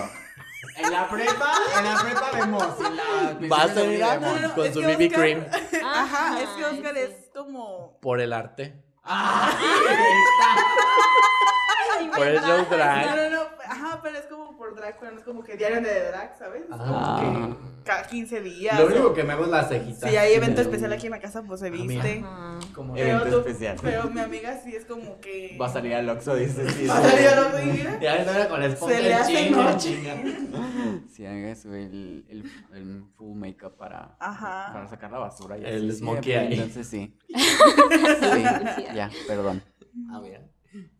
En 0.76 0.90
la 0.92 1.08
prepa, 1.08 1.52
en 1.78 1.84
la 1.84 2.02
prepa 2.02 2.30
vemos. 2.34 2.64
En 2.86 2.96
la 2.96 3.48
Vas 3.48 3.76
a 3.76 3.84
ir 3.84 4.02
Con 4.54 4.72
su 4.74 4.80
BB 4.80 5.12
cream. 5.12 5.46
Ajá, 5.84 6.40
es 6.42 6.48
que 6.50 6.64
Oscar 6.64 6.96
es 6.96 7.30
como. 7.34 7.98
Por 8.00 8.20
el 8.20 8.32
arte. 8.32 8.82
¡Ah! 9.04 9.56
Por 12.16 12.26
el 12.26 12.38
show 12.40 12.58
No, 12.58 12.76
drag. 12.76 13.06
no, 13.16 13.30
no. 13.30 13.40
Ajá, 13.66 14.00
pero 14.02 14.18
es 14.18 14.24
como 14.26 14.56
por 14.56 14.74
drag, 14.74 14.98
pero 14.98 15.12
no 15.12 15.18
es 15.18 15.24
como 15.24 15.44
que 15.44 15.56
diario 15.56 15.80
de 15.80 16.06
drag, 16.08 16.36
¿sabes? 16.38 16.62
Es 16.62 16.68
Ah. 16.72 17.20
como 17.22 17.56
que 17.56 17.60
cada 17.84 18.02
15 18.02 18.40
días. 18.40 18.78
Lo 18.78 18.86
único 18.86 19.14
que 19.14 19.22
me 19.22 19.32
hago 19.32 19.44
es 19.44 19.50
la 19.50 19.64
cejita. 19.64 20.08
Si 20.08 20.16
hay 20.16 20.34
evento 20.34 20.56
Sí, 20.60 20.66
especial 20.68 20.92
aquí 20.92 21.06
en 21.06 21.12
la 21.12 21.20
casa, 21.20 21.42
pues 21.42 21.60
se 21.60 21.68
Amiga. 21.68 22.02
viste. 22.02 22.22
ah. 22.26 22.58
Como 22.74 22.94
Pero, 22.94 23.08
Evento 23.20 23.42
tú- 23.42 23.48
especial. 23.48 23.76
pero 23.80 24.10
mi 24.10 24.20
amiga 24.20 24.58
sí 24.62 24.74
es 24.74 24.84
como 24.84 25.20
que. 25.20 25.56
Va 25.60 25.66
a 25.66 25.68
salir 25.70 25.94
al 25.94 26.08
Oxxo, 26.08 26.34
dice. 26.34 26.68
Sí, 26.70 26.86
Va 26.86 26.98
a 26.98 27.02
salir 27.02 27.28
al 27.28 27.38
Oxxo 27.44 27.62
y 27.62 27.66
mira. 27.66 28.00
Ya 28.00 28.16
estaba 28.16 28.48
con 28.48 28.60
la 28.60 28.66
esponja 28.66 28.94
Se 28.96 29.02
le 29.02 29.14
hace 29.14 29.36
chinga, 29.36 29.76
chinga. 29.76 30.12
Amiga, 31.20 31.54
sube 31.54 31.84
el, 31.84 32.24
el, 32.30 32.50
el 32.74 33.04
full 33.14 33.36
makeup 33.36 33.76
para, 33.76 34.16
Ajá. 34.18 34.70
para 34.72 34.88
sacar 34.88 35.10
la 35.12 35.18
basura. 35.18 35.58
y 35.58 35.64
El 35.64 35.90
así, 35.90 35.98
smokey. 35.98 36.32
Entonces 36.32 36.86
sí. 36.88 37.14
Sí, 37.28 38.84
ya, 38.94 39.10
perdón. 39.26 39.62
Amiga. 40.12 40.40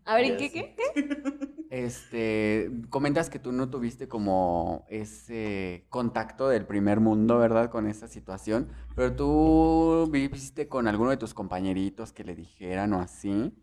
A 0.04 0.14
ver, 0.16 0.24
¿y 0.26 0.28
Ya 0.30 0.36
qué, 0.36 0.50
qué, 0.52 0.74
qué? 0.74 1.50
Este, 1.70 2.68
comentas 2.90 3.30
que 3.30 3.38
tú 3.38 3.52
no 3.52 3.70
tuviste 3.70 4.08
como 4.08 4.84
ese 4.88 5.86
contacto 5.88 6.48
del 6.48 6.66
primer 6.66 6.98
mundo, 6.98 7.38
¿verdad? 7.38 7.70
Con 7.70 7.86
esa 7.86 8.08
situación, 8.08 8.68
pero 8.96 9.14
tú 9.14 10.08
viviste 10.10 10.66
con 10.66 10.88
alguno 10.88 11.10
de 11.10 11.16
tus 11.16 11.32
compañeritos 11.32 12.12
que 12.12 12.24
le 12.24 12.34
dijeran 12.34 12.92
o 12.94 13.00
así, 13.00 13.54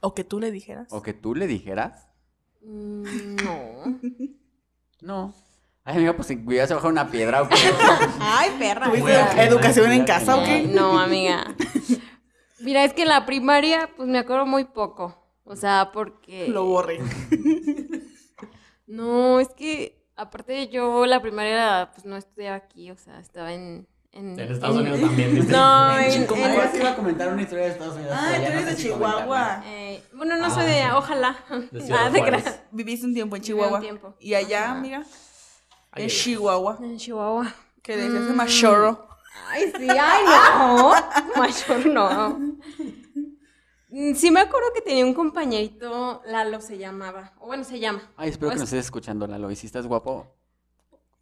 O 0.00 0.14
que 0.14 0.24
tú 0.24 0.40
le 0.40 0.50
dijeras. 0.50 0.88
o 0.90 1.02
que 1.02 1.12
tú 1.12 1.34
le 1.34 1.46
dijeras. 1.46 2.08
Mm, 2.62 3.36
No. 3.44 4.00
No. 5.02 5.34
Ay, 5.84 5.96
amiga, 5.96 6.14
pues 6.14 6.28
si 6.28 6.36
cuidas 6.44 6.70
bajo 6.70 6.88
una 6.88 7.10
piedra 7.10 7.42
o 7.42 7.48
qué. 7.48 7.54
Ay, 8.20 8.50
perra. 8.58 8.86
¿Tuviste 8.86 9.12
educación 9.42 9.90
en 9.92 10.04
casa 10.04 10.36
o 10.36 10.44
qué? 10.44 10.62
No, 10.62 10.98
amiga. 10.98 11.54
Mira, 12.60 12.84
es 12.84 12.92
que 12.92 13.02
en 13.02 13.08
la 13.08 13.24
primaria, 13.26 13.90
pues 13.96 14.08
me 14.08 14.18
acuerdo 14.18 14.46
muy 14.46 14.64
poco. 14.64 15.16
O 15.44 15.56
sea, 15.56 15.90
porque. 15.92 16.48
Lo 16.48 16.64
borré. 16.64 17.00
No, 18.86 19.40
es 19.40 19.48
que 19.50 20.02
aparte 20.16 20.68
yo 20.68 21.06
la 21.06 21.20
primaria, 21.22 21.90
pues 21.94 22.04
no 22.04 22.16
estudiaba 22.16 22.56
aquí, 22.56 22.90
o 22.90 22.96
sea, 22.96 23.20
estaba 23.20 23.52
en. 23.52 23.86
En, 24.12 24.38
En 24.40 24.50
Estados 24.52 24.74
en- 24.76 24.82
Unidos 24.82 25.00
también, 25.02 25.34
dice. 25.36 25.52
No, 25.52 25.96
En 25.96 26.04
en. 26.22 26.28
Sí 26.28 26.78
iba 26.78 26.90
a 26.90 26.96
comentar 26.96 27.32
una 27.32 27.42
historia 27.42 27.66
de 27.66 27.70
Estados 27.70 27.94
Unidos. 27.94 28.12
Ah, 28.18 28.32
tú 28.34 28.40
no 28.42 28.46
eres 28.48 28.64
sé 28.64 28.70
de. 28.70 28.76
Chihuahua. 28.76 29.62
eh, 29.66 30.02
bueno, 30.14 30.36
no 30.36 30.50
soy 30.50 30.64
de. 30.66 30.82
Ojalá. 30.92 31.36
De 31.70 31.94
Ah, 31.94 32.10
de. 32.12 32.42
Viviste 32.72 33.06
un 33.06 33.14
tiempo 33.14 33.36
en 33.36 33.42
Viví 33.42 33.52
un 33.52 33.58
Chihuahua. 33.60 33.80
tiempo. 33.80 34.14
Y 34.18 34.34
allá, 34.34 34.72
amiga, 34.72 35.04
Ay, 35.92 36.02
en. 36.04 36.08
Chihuahua. 36.08 36.78
En 36.82 36.96
Chihuahua. 36.96 37.54
Que 37.82 37.96
decías 37.96 38.24
Mm. 38.24 38.34
machorro. 38.34 39.06
Ay, 39.48 39.72
sí, 39.76 39.88
ay, 39.88 40.24
no. 40.58 40.92
Mayor 41.36 41.86
no. 41.86 42.38
Mm, 43.88 44.14
Sí 44.14 44.30
me 44.30 44.40
acuerdo 44.40 44.68
que 44.74 44.82
tenía 44.82 45.04
un 45.04 45.14
compañerito, 45.14 46.22
Lalo 46.26 46.60
se 46.60 46.78
llamaba. 46.78 47.32
O 47.40 47.46
bueno, 47.46 47.64
se 47.64 47.80
llama. 47.80 48.02
Ay, 48.16 48.30
espero 48.30 48.50
que 48.52 48.56
nos 48.58 48.64
estés 48.64 48.84
escuchando, 48.86 49.26
Lalo. 49.26 49.50
Y 49.50 49.56
si 49.56 49.66
estás 49.66 49.86
guapo, 49.86 50.26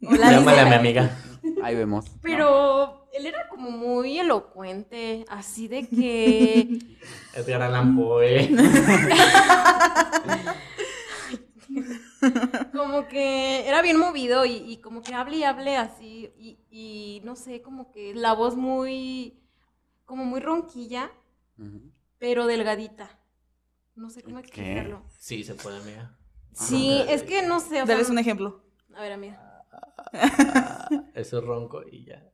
Hola, 0.01 0.31
Llámale 0.31 0.61
a 0.61 0.65
mi 0.65 0.75
amiga. 0.75 1.17
ahí 1.61 1.75
vemos. 1.75 2.05
¿no? 2.05 2.11
Pero 2.21 3.09
él 3.11 3.25
era 3.25 3.49
como 3.49 3.69
muy 3.69 4.17
elocuente, 4.19 5.25
así 5.29 5.67
de 5.67 5.89
que... 5.89 6.79
Edgar 7.35 7.63
Allan 7.63 7.97
Poe. 7.97 8.49
como 12.73 13.07
que 13.07 13.67
era 13.67 13.81
bien 13.81 13.97
movido 13.97 14.45
y, 14.45 14.53
y 14.53 14.77
como 14.77 15.01
que 15.01 15.13
hable 15.13 15.37
y 15.37 15.43
hable 15.43 15.77
así 15.77 16.31
y, 16.37 16.59
y 16.69 17.21
no 17.23 17.35
sé, 17.35 17.61
como 17.61 17.91
que 17.91 18.13
la 18.13 18.33
voz 18.33 18.55
muy, 18.55 19.39
como 20.05 20.25
muy 20.25 20.39
ronquilla, 20.39 21.11
pero 22.17 22.45
delgadita. 22.45 23.09
No 23.95 24.09
sé 24.09 24.23
cómo 24.23 24.37
¿Qué? 24.37 24.41
explicarlo. 24.47 25.03
Sí, 25.17 25.43
se 25.43 25.55
puede, 25.55 25.79
amiga. 25.79 26.17
Sí, 26.53 27.03
es 27.09 27.23
que 27.23 27.43
no 27.43 27.59
sé, 27.59 27.81
o 27.81 27.85
sea, 27.85 27.95
Dales 27.95 28.09
un 28.09 28.17
ejemplo. 28.19 28.63
a 28.95 29.01
ver, 29.01 29.11
amiga. 29.13 29.45
Eso 31.13 31.39
es 31.39 31.43
ronco 31.43 31.83
y 31.89 32.05
ya. 32.05 32.28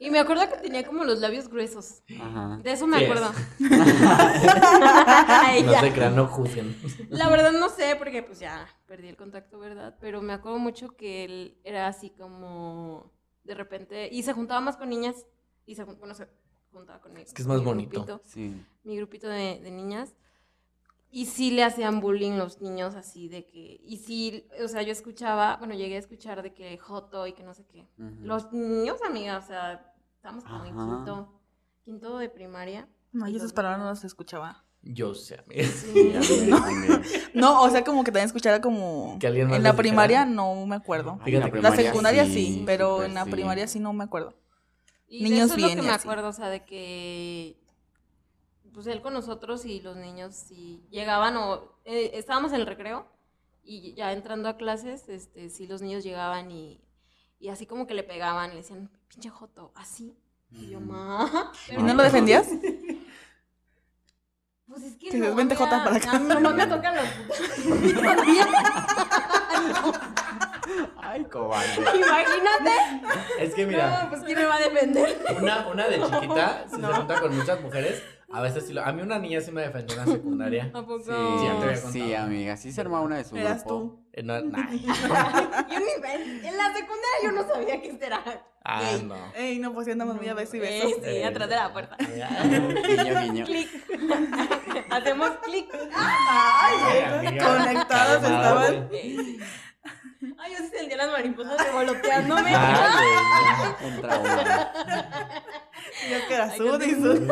Y 0.00 0.10
me 0.10 0.18
acuerdo 0.20 0.48
que 0.48 0.58
tenía 0.58 0.86
como 0.86 1.04
los 1.04 1.18
labios 1.18 1.48
gruesos. 1.48 2.02
Ajá. 2.20 2.60
De 2.62 2.72
eso 2.72 2.86
me 2.86 2.98
Sí 2.98 3.04
acuerdo. 3.04 3.32
No 3.58 5.52
Ella. 5.52 5.80
se 5.80 5.92
crean, 5.92 6.16
no 6.16 6.26
juzguen. 6.26 6.76
La 7.10 7.28
verdad 7.28 7.52
no 7.52 7.68
sé, 7.68 7.96
porque 7.96 8.22
pues 8.22 8.38
ya 8.38 8.66
perdí 8.86 9.08
el 9.08 9.16
contacto, 9.16 9.58
¿verdad? 9.58 9.96
Pero 10.00 10.22
me 10.22 10.32
acuerdo 10.32 10.58
mucho 10.58 10.88
que 10.96 11.24
él 11.24 11.58
era 11.64 11.86
así 11.88 12.10
como 12.10 13.10
de 13.44 13.54
repente, 13.54 14.08
y 14.12 14.22
se 14.22 14.32
juntaba 14.34 14.60
más 14.60 14.76
con 14.76 14.88
niñas, 14.90 15.26
y 15.66 15.74
se, 15.74 15.82
bueno, 15.84 16.14
se 16.14 16.28
juntaba 16.70 17.00
con 17.00 17.12
mi, 17.14 17.22
Es 17.22 17.32
que 17.32 17.42
es 17.42 17.48
más 17.48 17.62
bonito. 17.64 18.04
grupito, 18.04 18.20
Sí. 18.28 18.62
mi 18.84 18.96
grupito 18.96 19.26
de, 19.28 19.58
de 19.60 19.70
niñas. 19.70 20.14
Y 21.10 21.26
sí 21.26 21.50
le 21.50 21.64
hacían 21.64 22.00
bullying 22.00 22.32
los 22.32 22.60
niños 22.60 22.94
así 22.94 23.28
de 23.28 23.46
que, 23.46 23.80
y 23.82 23.96
sí, 23.96 24.46
o 24.62 24.68
sea, 24.68 24.82
yo 24.82 24.92
escuchaba, 24.92 25.56
bueno, 25.56 25.74
llegué 25.74 25.96
a 25.96 25.98
escuchar 25.98 26.42
de 26.42 26.52
que 26.52 26.76
Joto 26.76 27.26
y 27.26 27.32
que 27.32 27.42
no 27.44 27.54
sé 27.54 27.64
qué. 27.64 27.88
Los 27.96 28.52
niños, 28.52 28.98
amiga, 29.06 29.38
o 29.38 29.42
sea, 29.42 29.94
estamos 30.14 30.44
como 30.44 30.64
en 30.64 30.76
quinto, 30.76 31.40
quinto 31.84 32.18
de 32.18 32.28
primaria. 32.28 32.88
No, 33.12 33.26
Y 33.26 33.36
esas 33.36 33.54
palabras 33.54 33.80
no 33.80 33.86
las 33.86 34.04
escuchaba. 34.04 34.64
Yo 34.82 35.14
sé, 35.14 35.40
amiga. 35.44 35.64
Sí, 35.66 36.12
Sí. 36.22 36.50
No, 37.34 37.62
o 37.62 37.70
sea, 37.70 37.84
como 37.84 38.04
que 38.04 38.12
también 38.12 38.26
escuchara 38.26 38.60
como... 38.60 39.16
Que 39.18 39.26
alguien 39.28 39.48
más 39.48 39.56
En 39.56 39.62
la 39.62 39.74
primaria 39.74 40.26
no 40.26 40.66
me 40.66 40.76
acuerdo. 40.76 41.18
Ay, 41.22 41.32
La 41.32 41.50
primaria 41.50 41.84
secundaria 41.84 42.24
sí, 42.26 42.32
sí, 42.32 42.62
pero 42.66 43.02
en 43.02 43.14
la 43.14 43.24
sí. 43.24 43.30
primaria 43.30 43.66
sí 43.66 43.80
no 43.80 43.92
me 43.92 44.04
acuerdo. 44.04 44.34
Y 45.06 45.24
Niños 45.24 45.38
de 45.38 45.44
eso 45.44 45.54
es 45.54 45.56
bien 45.56 45.78
lo 45.78 45.82
que 45.84 45.88
me 45.88 45.94
acuerdo, 45.94 46.28
o 46.28 46.32
sea, 46.32 46.48
de 46.48 46.64
que 46.64 47.56
pues 48.78 48.86
él 48.86 49.02
con 49.02 49.12
nosotros 49.12 49.64
y 49.64 49.80
los 49.80 49.96
niños 49.96 50.36
si 50.36 50.86
llegaban 50.88 51.36
o 51.36 51.80
eh, 51.84 52.12
estábamos 52.14 52.52
en 52.52 52.60
el 52.60 52.66
recreo 52.68 53.08
y 53.64 53.92
ya 53.94 54.12
entrando 54.12 54.48
a 54.48 54.56
clases, 54.56 55.08
este, 55.08 55.50
sí 55.50 55.66
los 55.66 55.82
niños 55.82 56.04
llegaban 56.04 56.52
y, 56.52 56.80
y 57.40 57.48
así 57.48 57.66
como 57.66 57.88
que 57.88 57.94
le 57.94 58.04
pegaban 58.04 58.50
le 58.50 58.56
decían, 58.58 58.88
pinche 59.08 59.30
joto, 59.30 59.72
así. 59.74 60.16
Y 60.52 60.68
yo, 60.70 60.78
ma. 60.78 61.50
¿Y 61.76 61.82
no 61.82 61.92
lo 61.92 62.04
defendías? 62.04 62.50
Pues 64.68 64.82
es 64.82 64.96
que 64.98 65.06
Dices, 65.06 65.20
no, 65.30 65.34
"Vente, 65.34 65.56
Jota, 65.56 65.82
para 65.82 65.96
acá". 65.96 66.18
Mí 66.20 66.28
nomás 66.28 66.54
me 66.54 66.66
tocan 66.66 66.94
los 66.94 67.04
Ay, 70.98 71.24
cobarde. 71.24 71.74
Imagínate. 71.96 72.70
Es 73.40 73.54
que 73.54 73.66
mira, 73.66 74.02
No, 74.04 74.10
pues 74.10 74.22
quién 74.24 74.38
me 74.38 74.44
va 74.44 74.56
a 74.56 74.60
defender. 74.60 75.24
una, 75.40 75.66
una 75.68 75.88
de 75.88 76.00
chiquita, 76.02 76.66
si 76.68 76.76
se 76.76 76.82
junta 76.86 77.18
con 77.20 77.34
muchas 77.36 77.60
mujeres, 77.62 78.02
a 78.32 78.40
veces 78.42 78.66
sí 78.66 78.72
lo... 78.72 78.84
A 78.84 78.92
mí 78.92 79.02
una 79.02 79.18
niña 79.18 79.40
sí 79.40 79.50
me 79.50 79.62
defendió 79.62 79.98
en 80.00 80.06
la 80.06 80.12
secundaria. 80.12 80.64
¿A 80.66 80.72
poco? 80.72 80.98
Sí, 81.00 81.06
ya 81.10 81.76
sí, 81.76 82.00
contado. 82.00 82.24
amiga. 82.26 82.56
Sí 82.56 82.72
se 82.72 82.80
armaba 82.80 83.04
una 83.04 83.16
de 83.16 83.24
su 83.24 83.36
Eras 83.36 83.64
grupo. 83.64 83.78
tú. 83.80 84.04
Eh, 84.12 84.22
no, 84.22 84.40
nah. 84.42 84.68
Yo 84.72 85.78
ni, 85.78 86.10
en, 86.10 86.44
en 86.44 86.56
la 86.56 86.72
secundaria 86.72 87.18
yo 87.22 87.32
no 87.32 87.46
sabía 87.46 87.80
que 87.80 87.88
este 87.90 88.06
era 88.06 88.22
Ah, 88.64 88.82
gay. 88.82 89.02
no. 89.02 89.14
Ey, 89.34 89.58
no, 89.60 89.72
pues 89.72 89.86
sí 89.86 89.92
andamos 89.92 90.16
muy 90.16 90.28
a 90.28 90.34
beso 90.34 90.56
y 90.56 90.60
Eh, 90.60 90.82
beso. 90.84 91.00
sí, 91.02 91.22
atrás 91.22 91.48
de 91.48 91.54
la 91.56 91.72
puerta. 91.72 91.96
Guiño, 92.86 93.20
guiño. 93.22 93.44
Clic. 93.46 93.68
Hacemos 94.90 95.30
clic. 95.44 95.68
Ay, 95.94 97.28
amiga, 97.28 97.46
Conectados 97.56 98.22
estaban. 98.24 98.88
Güey. 100.20 100.34
Ay, 100.38 100.52
yo 100.52 100.58
sí 100.58 100.68
sentía 100.76 100.96
las 100.96 101.10
mariposas 101.12 101.64
revoloteándome. 101.64 102.52
Ay, 102.54 103.74
Entra 103.82 104.18
una. 104.18 104.72
Yo 106.10 106.26
que 106.28 106.34
era 106.34 106.56
sud 106.56 106.78
qué 106.80 106.86
y 106.86 106.94
sud. 106.94 107.30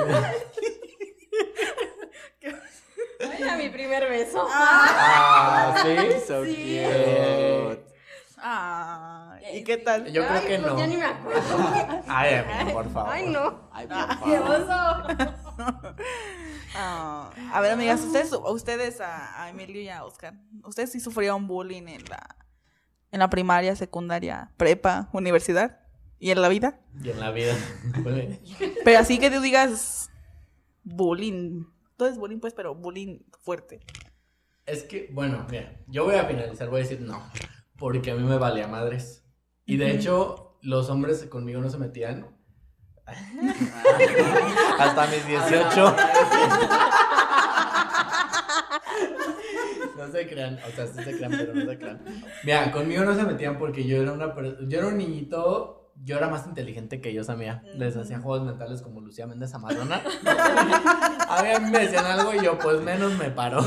Ay, 3.21 3.43
a 3.49 3.57
mi 3.57 3.69
primer 3.71 4.09
beso. 4.09 4.47
Ah, 4.51 5.75
¿sí? 5.83 5.97
So 6.27 6.45
Sí. 6.45 6.55
cute. 6.55 7.87
Ay, 8.39 9.59
¿y 9.59 9.65
qué 9.65 9.79
tal? 9.79 10.05
Yo 10.13 10.25
creo 10.27 10.39
Ay, 10.41 10.47
que 10.47 10.59
pues 10.59 10.73
no. 10.73 10.79
Ya 10.79 10.87
ni 10.87 10.97
me 10.99 11.05
acuerdo. 11.07 12.03
Ay, 12.07 12.35
amiga, 12.35 12.73
por 12.73 12.93
favor. 12.93 13.13
Ay, 13.13 13.27
no. 13.29 13.69
Ay, 13.73 13.89
Qué 13.89 14.37
por 14.39 14.67
favor. 14.67 15.13
oso. 15.17 15.97
Ah, 16.77 17.31
a 17.53 17.61
ver, 17.63 17.73
amigas, 17.73 18.01
ustedes, 18.03 18.33
ustedes 18.33 19.01
a, 19.01 19.43
a 19.43 19.49
Emilio 19.49 19.81
y 19.81 19.89
a 19.89 20.05
Oscar, 20.05 20.35
¿ustedes 20.65 20.93
sí 20.93 21.01
sufrieron 21.01 21.47
bullying 21.47 21.89
en 21.89 22.05
la, 22.05 22.37
en 23.17 23.21
la 23.21 23.31
primaria, 23.31 23.75
secundaria, 23.75 24.53
prepa, 24.57 25.09
universidad 25.13 25.81
y 26.19 26.31
en 26.31 26.43
la 26.43 26.49
vida? 26.49 26.81
Y 27.03 27.11
en 27.11 27.19
la 27.19 27.31
vida. 27.31 27.55
Pero 28.85 28.99
así 28.99 29.19
que 29.19 29.31
tú 29.31 29.41
digas 29.41 30.11
bullying. 30.85 31.65
Todo 31.97 32.09
es 32.09 32.19
bullying, 32.19 32.41
pues, 32.41 32.53
pero 32.53 32.75
bullying 32.75 33.21
fuerte. 33.41 33.81
Es 34.67 34.85
que, 34.85 35.09
bueno, 35.13 35.47
mira, 35.51 35.81
yo 35.87 36.05
voy 36.05 36.17
a 36.17 36.27
finalizar, 36.27 36.69
voy 36.69 36.81
a 36.81 36.83
decir 36.83 37.01
no, 37.01 37.23
porque 37.79 38.11
a 38.11 38.15
mí 38.15 38.23
me 38.23 38.37
valía 38.37 38.69
madres. 38.69 39.25
Y 39.65 39.79
de 39.79 39.93
hecho, 39.93 40.59
los 40.61 40.91
hombres 40.91 41.25
conmigo 41.25 41.63
no 41.63 41.71
se 41.71 41.79
metían. 41.79 42.37
Hasta 44.79 45.07
mis 45.07 45.27
18. 45.27 45.97
No 49.97 50.13
se 50.13 50.29
crean, 50.29 50.59
o 50.67 50.71
sea, 50.75 50.87
sí 50.87 51.03
se 51.03 51.17
crean, 51.17 51.33
pero 51.33 51.55
no 51.55 51.65
se 51.65 51.79
crean. 51.79 52.01
Mira, 52.45 52.71
conmigo 52.71 53.05
no 53.05 53.15
se 53.15 53.23
metían 53.23 53.59
porque 53.59 53.85
yo 53.87 54.03
era 54.03 54.13
una 54.13 54.35
yo 54.69 54.79
era 54.79 54.89
un 54.89 54.99
niñito, 54.99 55.93
yo 56.05 56.17
era 56.19 56.29
más 56.29 56.47
inteligente 56.47 57.01
que 57.01 57.11
ellos, 57.11 57.29
amiga. 57.31 57.63
Les 57.75 57.97
hacía 57.97 58.19
juegos 58.19 58.47
mentales 58.47 58.83
como 58.83 59.01
Lucía 59.01 59.27
Méndez 59.27 59.55
Amadona. 59.55 60.03
A 61.29 61.43
mí 61.43 61.71
me 61.71 61.79
decían 61.81 62.05
algo 62.07 62.35
y 62.35 62.45
yo, 62.45 62.59
pues 62.59 62.81
menos 62.83 63.13
me 63.17 63.31
paro. 63.31 63.65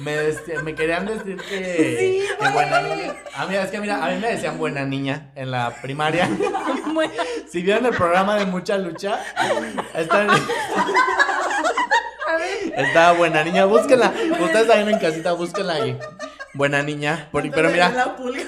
Me, 0.00 0.16
me 0.62 0.74
querían 0.74 1.04
decir 1.04 1.36
que, 1.36 2.26
que 2.40 2.48
buena 2.48 2.80
niña. 2.80 3.14
A 3.36 3.46
mí, 3.46 3.54
es 3.54 3.70
que 3.70 3.80
mira, 3.80 4.02
a 4.02 4.08
mí 4.10 4.18
me 4.18 4.28
decían 4.28 4.56
buena 4.58 4.84
niña 4.84 5.30
en 5.34 5.50
la 5.50 5.74
primaria. 5.82 6.28
Si 7.50 7.62
vieron 7.62 7.86
el 7.86 7.94
programa 7.94 8.36
de 8.36 8.46
Mucha 8.46 8.78
Lucha, 8.78 9.18
está, 9.94 10.26
está 12.86 13.12
buena 13.12 13.44
niña, 13.44 13.64
búsquenla. 13.66 14.12
Ustedes 14.40 14.70
ahí 14.70 14.88
en 14.92 14.98
casita, 14.98 15.32
búsquenla 15.32 15.74
ahí. 15.74 15.98
Buena 16.54 16.82
niña. 16.82 17.28
Por- 17.30 17.48
pero 17.50 17.70
mira, 17.70 17.90
La 17.90 18.16
pulga. 18.16 18.42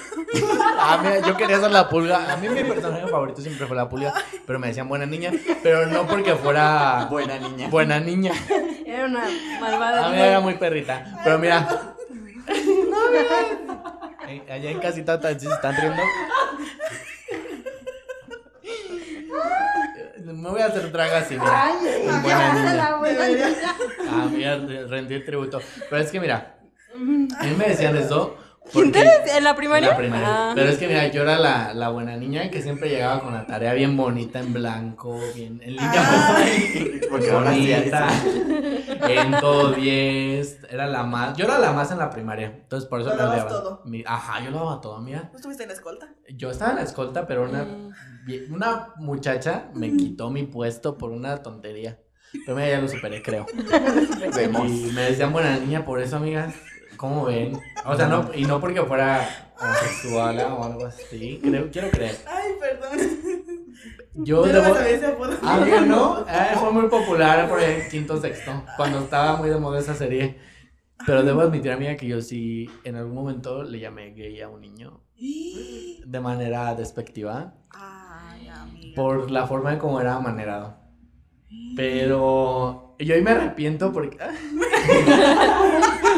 Ah, 0.78 0.98
mira, 1.02 1.20
yo 1.20 1.36
quería 1.36 1.60
ser 1.60 1.70
la 1.70 1.88
pulga. 1.88 2.32
A 2.32 2.36
mí 2.36 2.48
mi 2.48 2.64
personaje 2.64 3.06
favorito 3.06 3.40
siempre 3.40 3.66
fue 3.66 3.76
la 3.76 3.88
pulga, 3.88 4.12
pero 4.46 4.58
me 4.58 4.66
decían 4.68 4.88
buena 4.88 5.06
niña, 5.06 5.30
pero 5.62 5.86
no 5.86 6.06
porque 6.06 6.34
fuera 6.34 7.06
Buena 7.10 7.38
niña. 7.38 7.68
buena 7.68 8.00
niña. 8.00 8.32
Era 8.84 9.04
una 9.06 9.22
malvada. 9.60 10.06
A 10.06 10.10
mí 10.10 10.20
era 10.20 10.40
muy 10.40 10.54
perrita, 10.54 11.04
pero 11.22 11.38
mira. 11.38 11.94
Ay, 14.26 14.42
Allá 14.50 14.70
en 14.70 14.78
casita 14.80 15.20
tan- 15.20 15.38
si 15.38 15.46
se 15.46 15.52
están 15.52 15.76
riendo. 15.76 16.02
Me 20.43 20.51
voy 20.51 20.61
a 20.61 20.66
hacer 20.66 20.90
draga 20.90 21.18
así, 21.18 21.34
mira. 21.38 21.70
Buena 22.99 23.28
niña. 23.28 23.47
Ah, 24.11 24.28
mira, 24.28 24.59
rendir 24.88 25.24
tributo. 25.24 25.61
Pero 25.88 26.03
es 26.03 26.11
que 26.11 26.18
mira, 26.18 26.57
a 26.93 26.99
mí 27.45 27.55
me 27.57 27.68
decían 27.68 27.97
eso. 27.97 28.36
Porque... 28.72 29.09
¿En 29.36 29.45
la 29.45 29.55
primaria? 29.55 29.90
En 29.90 29.93
la 29.93 29.97
primaria. 29.97 30.26
Ah. 30.28 30.53
Pero 30.57 30.70
es 30.70 30.78
que 30.78 30.88
mira, 30.88 31.07
yo 31.07 31.22
era 31.22 31.38
la, 31.38 31.72
la 31.74 31.90
buena 31.90 32.16
niña 32.16 32.51
que 32.51 32.61
siempre 32.61 32.88
llegaba 32.88 33.20
con 33.20 33.32
la 33.32 33.47
tarea 33.47 33.72
bien 33.74 33.97
bonita, 33.97 34.40
en 34.40 34.53
blanco, 34.53 35.16
bien 35.32 35.61
en 35.62 35.76
línea. 35.76 36.36
pues, 36.36 37.07
Porque 37.11 37.30
ahora 37.30 37.53
sí 37.53 37.72
todo 39.40 39.72
10. 39.72 40.58
Era 40.70 40.86
la 40.86 41.02
más. 41.04 41.36
Yo 41.36 41.44
era 41.44 41.58
la 41.58 41.72
más 41.72 41.90
en 41.90 41.98
la 41.98 42.10
primaria. 42.10 42.46
Entonces 42.62 42.88
por 42.88 43.00
eso 43.00 43.10
Lo 43.10 43.16
me 43.16 43.22
dabas 43.22 43.34
odiaban. 43.44 43.52
todo. 43.62 43.82
Mi- 43.84 44.04
ajá, 44.06 44.44
yo 44.44 44.50
lo 44.50 44.58
daba 44.58 44.80
todo, 44.80 45.00
mía. 45.00 45.28
¿No 45.32 45.36
estuviste 45.36 45.62
en 45.64 45.68
la 45.70 45.74
escolta? 45.74 46.08
Yo 46.34 46.50
estaba 46.50 46.70
en 46.72 46.76
la 46.78 46.82
escolta, 46.82 47.26
pero 47.26 47.44
una, 47.44 47.64
vie- 48.26 48.50
una 48.52 48.88
muchacha 48.96 49.70
me 49.74 49.96
quitó 49.96 50.30
mi 50.30 50.44
puesto 50.44 50.96
por 50.98 51.10
una 51.10 51.42
tontería. 51.42 51.98
Pero 52.46 52.56
mira, 52.56 52.68
ya 52.70 52.80
lo 52.80 52.88
superé, 52.88 53.22
creo. 53.22 53.44
Vemos. 54.34 54.70
Y 54.70 54.90
me 54.94 55.02
decían 55.02 55.32
buena 55.32 55.58
niña 55.58 55.84
por 55.84 56.00
eso, 56.00 56.16
amigas. 56.16 56.54
¿Cómo 56.96 57.24
ven? 57.26 57.58
O 57.84 57.96
sea, 57.96 58.06
no, 58.06 58.30
y 58.34 58.44
no 58.44 58.60
porque 58.60 58.80
fuera 58.82 59.52
homosexual 59.60 60.38
o 60.52 60.64
algo 60.64 60.86
así. 60.86 61.40
Creo, 61.42 61.68
quiero 61.70 61.90
creer. 61.90 62.16
Ay, 62.26 62.52
perdón. 62.60 62.98
Yo 64.14 64.46
Yo 64.46 64.52
no 64.52 64.74
debo. 64.74 65.24
Ah, 65.42 65.60
mira, 65.64 65.80
no. 65.80 66.20
Eh, 66.28 66.54
fue 66.58 66.72
muy 66.72 66.88
popular 66.88 67.48
por 67.48 67.58
ahí 67.58 67.80
en 67.82 67.88
quinto 67.90 68.20
sexto. 68.20 68.62
Cuando 68.76 69.00
estaba 69.00 69.36
muy 69.36 69.48
de 69.48 69.58
moda 69.58 69.78
esa 69.78 69.94
serie. 69.94 70.38
Pero 71.06 71.22
debo 71.22 71.40
admitir, 71.40 71.72
amiga, 71.72 71.96
que 71.96 72.06
yo 72.06 72.20
sí 72.20 72.70
en 72.84 72.96
algún 72.96 73.14
momento 73.14 73.64
le 73.64 73.80
llamé 73.80 74.12
gay 74.12 74.40
a 74.40 74.48
un 74.48 74.60
niño 74.60 75.00
de 75.16 76.20
manera 76.20 76.74
despectiva 76.74 77.54
Ay, 77.70 78.48
amiga. 78.48 78.94
por 78.94 79.30
la 79.30 79.46
forma 79.46 79.72
en 79.72 79.78
cómo 79.78 80.00
era 80.00 80.18
manerado. 80.20 80.76
Pero 81.76 82.91
yo 83.07 83.14
ahí 83.14 83.22
me 83.22 83.30
arrepiento 83.32 83.92
porque 83.92 84.16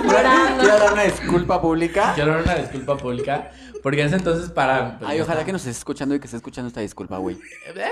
Llorando. 0.05 0.61
Quiero 0.63 0.79
dar 0.79 0.93
una 0.93 1.03
disculpa 1.05 1.61
pública. 1.61 2.13
quiero 2.15 2.33
dar 2.33 2.43
una 2.43 2.55
disculpa 2.57 2.97
pública. 2.97 3.51
Porque 3.83 4.01
en 4.01 4.07
ese 4.09 4.17
entonces 4.17 4.51
para. 4.51 4.99
pues, 4.99 5.11
Ay, 5.11 5.21
ojalá 5.21 5.45
que 5.45 5.53
nos 5.53 5.63
estés 5.63 5.79
escuchando 5.79 6.15
y 6.15 6.19
que 6.21 6.27
estés 6.27 6.39
escuchando 6.39 6.69
esta 6.69 6.81
disculpa, 6.81 7.19
güey. 7.19 7.37
Eh, 7.67 7.85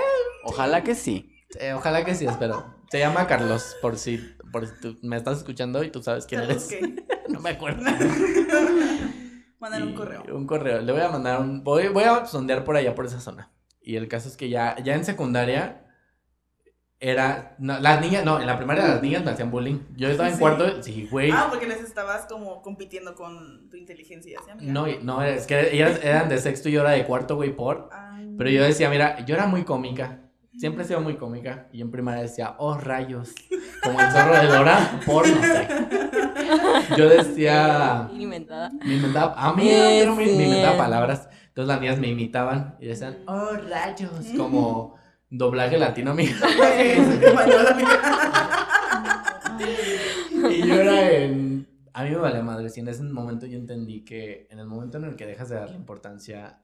Ojalá 0.43 0.83
que 0.83 0.95
sí. 0.95 1.35
eh, 1.59 1.73
ojalá 1.73 2.03
que 2.03 2.15
sí, 2.15 2.25
espero. 2.25 2.65
Se 2.91 2.99
llama 2.99 3.27
Carlos, 3.27 3.75
por 3.81 3.97
si, 3.97 4.17
por 4.51 4.67
si 4.67 4.73
tú 4.81 4.97
me 5.01 5.17
estás 5.17 5.37
escuchando 5.39 5.83
y 5.83 5.89
tú 5.91 6.01
sabes 6.03 6.25
quién 6.25 6.41
eres. 6.41 6.67
Ok. 6.67 6.73
No 7.29 7.39
me 7.39 7.51
acuerdo. 7.51 7.81
Mándale 9.59 9.85
un 9.85 9.91
Y- 9.91 9.95
correo. 9.95 10.23
Un 10.35 10.45
correo. 10.45 10.81
Le 10.81 10.91
voy 10.91 11.01
a 11.01 11.07
mandar 11.09 11.39
un. 11.39 11.63
Voy, 11.63 11.87
voy 11.87 12.03
a 12.03 12.25
sondear 12.25 12.63
por 12.65 12.75
allá, 12.75 12.93
por 12.95 13.05
esa 13.05 13.21
zona. 13.21 13.49
Y 13.81 13.95
el 13.95 14.07
caso 14.09 14.27
es 14.27 14.35
que 14.37 14.49
ya, 14.49 14.75
ya 14.83 14.93
en 14.95 15.05
secundaria. 15.05 15.82
Era. 17.05 17.53
No, 17.59 17.77
las 17.79 17.99
niñas. 17.99 18.23
No, 18.23 18.39
en 18.39 18.47
la 18.47 18.55
primaria 18.55 18.87
las 18.87 19.01
niñas 19.01 19.25
me 19.25 19.31
hacían 19.31 19.51
bullying. 19.51 19.79
Yo 19.97 20.07
estaba 20.07 20.29
en 20.29 20.35
Sí. 20.35 20.39
cuarto. 20.39 20.81
Sí, 20.81 21.07
güey. 21.11 21.31
Ah, 21.31 21.47
porque 21.49 21.67
les 21.67 21.81
estabas 21.81 22.25
como 22.27 22.61
compitiendo 22.61 23.13
con 23.13 23.69
tu 23.69 23.75
inteligencia, 23.75 24.39
¿sí, 24.45 24.49
amiga? 24.51 24.71
No, 24.71 24.85
no, 25.01 25.21
es 25.21 25.45
que 25.45 25.75
ellas 25.75 25.99
eran 26.01 26.29
de 26.29 26.37
sexto 26.37 26.69
y 26.69 26.71
yo 26.71 26.79
era 26.81 26.91
de 26.91 27.05
cuarto, 27.05 27.35
güey, 27.35 27.53
por. 27.53 27.89
Ay. 27.91 28.33
Pero 28.37 28.49
yo 28.49 28.63
decía, 28.63 28.89
mira, 28.89 29.19
yo 29.25 29.35
era 29.35 29.47
muy 29.47 29.65
cómica. 29.65 30.21
Siempre 30.57 30.83
he 30.83 30.87
sido 30.87 31.01
muy 31.01 31.17
cómica. 31.17 31.67
Y 31.73 31.81
en 31.81 31.91
primaria 31.91 32.21
decía, 32.21 32.55
oh, 32.57 32.77
rayos. 32.77 33.33
Como 33.83 33.99
el 33.99 34.09
zorro 34.11 34.35
de 34.39 34.47
Dora, 34.47 34.99
por 35.05 35.27
no 35.27 35.41
sé. 35.41 35.67
Yo 36.97 37.09
decía. 37.09 38.09
Inventada. 38.13 38.71
Me 38.85 38.95
inventaba, 38.95 39.33
a 39.35 39.53
mí 39.53 39.67
Es 39.69 39.99
yo 40.05 40.09
no 40.09 40.15
me, 40.15 40.25
me 40.25 40.45
inventaba 40.45 40.77
palabras. 40.77 41.27
Entonces 41.47 41.67
las 41.67 41.81
niñas 41.81 41.99
me 41.99 42.07
imitaban 42.07 42.75
y 42.79 42.85
decían, 42.87 43.17
oh, 43.27 43.51
rayos. 43.69 44.11
Como 44.37 44.95
doblaje 45.37 45.77
latino, 45.77 46.11
amiga. 46.15 46.35
Y 50.49 50.67
yo 50.67 50.75
era 50.75 51.11
en. 51.11 51.67
A 51.93 52.03
mí 52.03 52.09
me 52.11 52.17
valía 52.17 52.41
madre. 52.43 52.69
Y 52.75 52.79
en 52.79 52.87
ese 52.87 53.03
momento 53.03 53.45
yo 53.45 53.57
entendí 53.57 54.03
que 54.03 54.47
en 54.49 54.59
el 54.59 54.65
momento 54.65 54.97
en 54.97 55.05
el 55.05 55.15
que 55.15 55.25
dejas 55.25 55.49
de 55.49 55.55
darle 55.55 55.75
importancia 55.75 56.61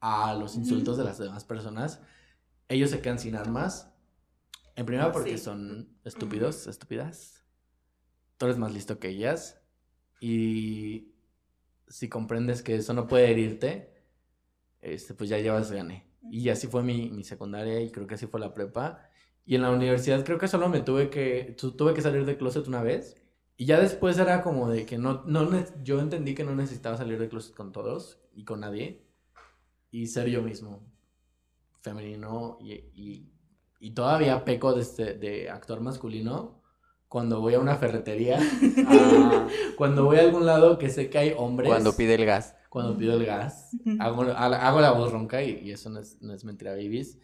a 0.00 0.34
los 0.34 0.56
insultos 0.56 0.96
de 0.96 1.04
las 1.04 1.18
demás 1.18 1.44
personas, 1.44 2.00
ellos 2.68 2.90
se 2.90 3.00
quedan 3.00 3.18
sin 3.18 3.36
armas. 3.36 3.92
En 4.76 4.86
primera 4.86 5.12
porque 5.12 5.36
Sí. 5.36 5.44
son 5.44 5.88
estúpidos, 6.04 6.66
estúpidas. 6.66 7.44
Tú 8.38 8.46
eres 8.46 8.56
más 8.58 8.72
listo 8.72 8.98
que 8.98 9.08
ellas. 9.08 9.60
Y 10.20 11.12
si 11.88 12.08
comprendes 12.08 12.62
que 12.62 12.76
eso 12.76 12.94
no 12.94 13.06
puede 13.06 13.30
herirte, 13.30 13.92
este, 14.80 15.12
pues 15.12 15.28
ya 15.28 15.38
llevas 15.38 15.70
gane. 15.70 16.09
Y 16.30 16.48
así 16.48 16.66
fue 16.66 16.82
mi, 16.82 17.10
mi 17.10 17.24
secundaria 17.24 17.80
y 17.80 17.90
creo 17.90 18.06
que 18.06 18.14
así 18.14 18.26
fue 18.26 18.40
la 18.40 18.52
prepa. 18.54 19.08
Y 19.46 19.54
en 19.56 19.62
la 19.62 19.70
universidad 19.70 20.24
creo 20.24 20.38
que 20.38 20.48
solo 20.48 20.68
me 20.68 20.80
tuve 20.80 21.08
que, 21.10 21.54
tu- 21.58 21.72
tuve 21.72 21.94
que 21.94 22.02
salir 22.02 22.24
de 22.26 22.36
closet 22.36 22.66
una 22.68 22.82
vez. 22.82 23.16
Y 23.56 23.66
ya 23.66 23.80
después 23.80 24.18
era 24.18 24.42
como 24.42 24.68
de 24.70 24.86
que 24.86 24.96
no, 24.98 25.22
no, 25.26 25.48
yo 25.82 26.00
entendí 26.00 26.34
que 26.34 26.44
no 26.44 26.54
necesitaba 26.54 26.96
salir 26.96 27.18
de 27.18 27.28
closet 27.28 27.54
con 27.54 27.72
todos 27.72 28.20
y 28.34 28.44
con 28.44 28.60
nadie. 28.60 29.02
Y 29.90 30.06
ser 30.06 30.28
yo 30.28 30.42
mismo, 30.42 30.86
femenino 31.82 32.58
y, 32.60 32.72
y, 32.94 33.32
y 33.80 33.90
todavía 33.92 34.44
peco 34.44 34.72
de, 34.74 34.82
este, 34.82 35.14
de 35.14 35.50
actor 35.50 35.80
masculino 35.80 36.60
cuando 37.08 37.40
voy 37.40 37.54
a 37.54 37.58
una 37.60 37.76
ferretería, 37.76 38.38
Ah, 38.86 39.48
cuando 39.76 40.04
voy 40.04 40.18
a 40.18 40.20
algún 40.20 40.46
lado 40.46 40.78
que 40.78 40.90
sé 40.90 41.10
que 41.10 41.18
hay 41.18 41.34
hombres. 41.36 41.68
cuando 41.68 41.92
pide 41.96 42.14
el 42.14 42.24
gas. 42.24 42.54
Cuando 42.70 42.96
pido 42.96 43.14
el 43.14 43.26
gas. 43.26 43.78
Hago, 43.98 44.22
ha- 44.22 44.68
hago 44.68 44.80
la 44.80 44.92
voz 44.92 45.12
ronca 45.12 45.42
y, 45.42 45.58
y 45.62 45.72
eso 45.72 45.90
no 45.90 46.00
es, 46.00 46.22
no 46.22 46.32
es 46.34 46.44
mentira, 46.44 46.72
babies. 46.72 47.18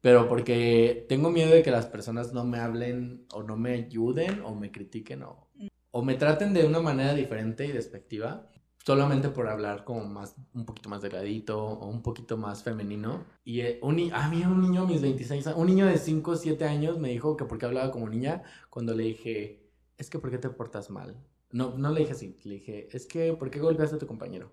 Pero 0.00 0.28
porque 0.28 1.06
tengo 1.08 1.30
miedo 1.30 1.50
de 1.52 1.62
que 1.62 1.70
las 1.70 1.86
personas 1.86 2.32
no 2.32 2.44
me 2.44 2.58
hablen 2.58 3.26
o 3.34 3.42
no 3.42 3.56
me 3.56 3.72
ayuden 3.74 4.42
o 4.44 4.54
me 4.54 4.72
critiquen 4.72 5.22
o, 5.24 5.48
o 5.92 6.02
me 6.02 6.14
traten 6.14 6.54
de 6.54 6.64
una 6.66 6.80
manera 6.80 7.14
diferente 7.14 7.66
y 7.66 7.72
despectiva. 7.72 8.48
Solamente 8.84 9.28
por 9.28 9.46
hablar 9.48 9.84
como 9.84 10.04
más, 10.06 10.34
un 10.54 10.64
poquito 10.66 10.88
más 10.88 11.02
delgadito 11.02 11.64
o 11.64 11.86
un 11.88 12.02
poquito 12.02 12.36
más 12.36 12.64
femenino. 12.64 13.24
Y 13.44 13.60
eh, 13.60 13.78
un, 13.82 13.94
ni- 13.96 14.10
a 14.12 14.28
mí 14.28 14.42
un 14.44 14.60
niño 14.60 14.86
mis 14.86 15.00
26 15.02 15.46
años, 15.46 15.58
un 15.60 15.66
niño 15.68 15.86
de 15.86 15.98
5 15.98 16.32
o 16.32 16.36
7 16.36 16.64
años 16.64 16.98
me 16.98 17.10
dijo 17.10 17.36
que 17.36 17.44
porque 17.44 17.66
hablaba 17.66 17.92
como 17.92 18.08
niña 18.08 18.42
cuando 18.70 18.94
le 18.94 19.04
dije, 19.04 19.70
es 19.98 20.10
que 20.10 20.18
¿por 20.18 20.30
qué 20.32 20.38
te 20.38 20.50
portas 20.50 20.90
mal? 20.90 21.16
No, 21.52 21.78
no 21.78 21.90
le 21.92 22.00
dije 22.00 22.12
así, 22.12 22.36
le 22.44 22.54
dije, 22.54 22.88
es 22.96 23.06
que 23.06 23.34
¿por 23.34 23.50
qué 23.50 23.60
golpeaste 23.60 23.96
a 23.96 23.98
tu 24.00 24.06
compañero? 24.08 24.50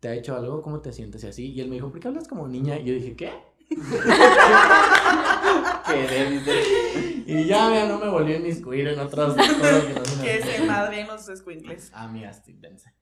¿Te 0.00 0.08
ha 0.08 0.14
hecho 0.14 0.36
algo? 0.36 0.62
¿Cómo 0.62 0.80
te 0.80 0.92
sientes? 0.92 1.24
Y 1.24 1.26
así. 1.26 1.52
Y 1.52 1.60
él 1.60 1.68
me 1.68 1.74
dijo, 1.76 1.90
¿por 1.90 1.98
qué 2.00 2.08
hablas 2.08 2.28
como 2.28 2.46
niña? 2.48 2.78
Y 2.78 2.84
yo 2.84 2.94
dije, 2.94 3.16
¿qué? 3.16 3.32
Dice. 5.88 7.22
Y 7.26 7.44
ya, 7.46 7.68
mira, 7.70 7.86
no 7.88 7.98
me 7.98 8.08
volví 8.08 8.32
a 8.32 8.36
inmiscuir 8.36 8.88
en 8.88 8.98
otras 8.98 9.34
cosas 9.34 9.54
que 9.54 9.94
no 9.94 10.04
son 10.04 10.20
Que 10.22 10.32
así. 10.34 10.50
se 10.52 10.64
madre 10.64 11.00
en 11.00 11.06
los 11.06 11.28
escuincles. 11.28 11.90
Amigas, 11.94 12.42
dense. 12.46 12.92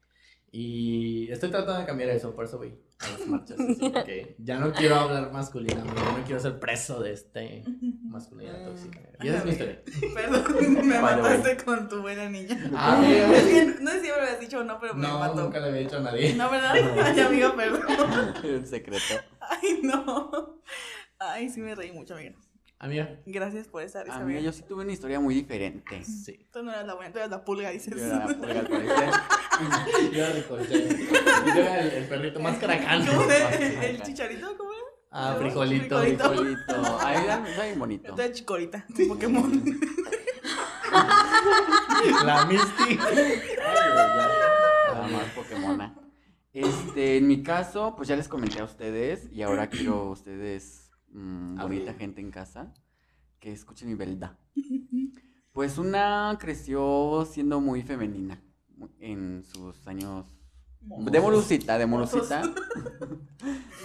Y 0.50 1.30
estoy 1.30 1.50
tratando 1.50 1.80
de 1.80 1.86
cambiar 1.86 2.10
eso, 2.10 2.34
por 2.34 2.44
eso 2.44 2.58
voy 2.58 2.78
a 2.98 3.08
las 3.10 3.26
marchas. 3.26 3.58
así, 3.60 4.34
ya 4.38 4.58
no 4.58 4.72
quiero 4.72 4.94
hablar 4.96 5.30
masculina, 5.32 5.82
amigo, 5.82 5.96
no 6.16 6.24
quiero 6.24 6.40
ser 6.40 6.58
preso 6.58 7.00
de 7.02 7.12
este 7.12 7.62
masculinidad 8.04 8.64
tóxica. 8.64 9.00
Y 9.22 9.28
esa 9.28 9.38
es 9.38 9.44
mi 9.44 9.50
historia. 9.52 9.82
Perdón, 10.14 10.72
me 10.86 11.00
By 11.00 11.16
mataste 11.20 11.56
con 11.64 11.88
tu 11.88 12.00
buena 12.00 12.28
niña. 12.28 12.70
Ah, 12.74 12.96
amiga. 12.96 13.32
Es 13.36 13.44
que 13.44 13.64
no 13.82 13.90
sé 13.90 14.00
si 14.00 14.06
me 14.08 14.16
lo 14.16 14.22
habías 14.22 14.40
dicho 14.40 14.58
o 14.60 14.64
no, 14.64 14.80
pero 14.80 14.94
me 14.94 15.02
No, 15.06 15.18
mató. 15.18 15.42
nunca 15.42 15.60
le 15.60 15.68
había 15.68 15.80
dicho 15.82 15.96
a 15.98 16.00
nadie. 16.00 16.34
No, 16.34 16.50
¿verdad? 16.50 16.72
Ay, 16.74 17.20
amiga, 17.20 17.54
perdón. 17.54 17.82
Un 18.44 18.66
secreto. 18.66 19.14
Ay, 19.40 19.80
no. 19.82 20.60
Ay, 21.18 21.48
sí 21.50 21.60
me 21.60 21.74
reí 21.74 21.92
mucho, 21.92 22.14
amiga. 22.14 22.34
Amiga, 22.78 23.20
Gracias 23.24 23.68
por 23.68 23.82
risa, 23.82 24.00
Amiga, 24.02 24.16
amiga. 24.16 24.40
yo 24.40 24.52
sí 24.52 24.62
tuve 24.62 24.82
una 24.84 24.92
historia 24.92 25.18
muy 25.18 25.34
diferente. 25.34 26.04
sí. 26.04 26.46
Tú 26.52 26.62
no 26.62 26.70
eras 26.70 26.86
la 26.86 26.92
buena, 26.94 27.10
tú 27.10 27.18
eras 27.18 27.30
la 27.30 27.42
pulga, 27.42 27.70
dices. 27.70 27.94
Yo 27.96 28.04
era 28.04 28.26
la 28.26 28.34
pulga, 28.34 28.60
al 28.60 28.66
parecer. 28.68 29.10
Yo. 30.12 30.26
Yo 31.46 31.62
era 31.62 31.80
el, 31.80 31.88
el 31.90 32.08
perrito 32.08 32.40
más 32.40 32.58
caracán. 32.58 33.06
¿Cómo 33.06 33.30
era? 33.30 33.50
¿El 33.50 34.02
chicharito? 34.02 34.56
¿Cómo 34.56 34.72
era? 34.72 34.82
Ah, 35.10 35.36
frijolito. 35.38 35.98
frijolito. 36.00 36.28
Frijolito. 36.28 36.98
Ahí 37.00 37.24
era 37.24 37.48
está 37.48 37.64
bien 37.64 37.78
bonito. 37.78 38.14
Eres 38.14 38.32
chicorita, 38.32 38.84
Pokémon. 39.08 39.80
La 42.24 42.46
Misty. 42.46 42.96
Nada 44.92 45.08
más 45.08 45.24
Pokémona. 45.34 45.94
Este, 46.52 47.16
en 47.18 47.26
mi 47.26 47.42
caso, 47.42 47.94
pues 47.96 48.08
ya 48.08 48.16
les 48.16 48.28
comenté 48.28 48.60
a 48.60 48.64
ustedes 48.64 49.28
y 49.32 49.42
ahora 49.42 49.68
quiero 49.68 49.94
a 49.94 50.10
ustedes, 50.10 50.90
mm, 51.08 51.60
bonita 51.60 51.94
gente 51.94 52.20
en 52.20 52.30
casa, 52.30 52.72
que 53.38 53.52
escuchen 53.52 53.88
mi 53.88 53.94
verdad. 53.94 54.38
Pues 55.52 55.78
una 55.78 56.36
creció 56.38 57.26
siendo 57.30 57.60
muy 57.60 57.82
femenina 57.82 58.42
en 59.00 59.44
sus 59.44 59.86
años 59.86 60.26
de 60.80 61.20
Morucita, 61.20 61.78
de 61.78 61.86
Morucita. 61.86 62.42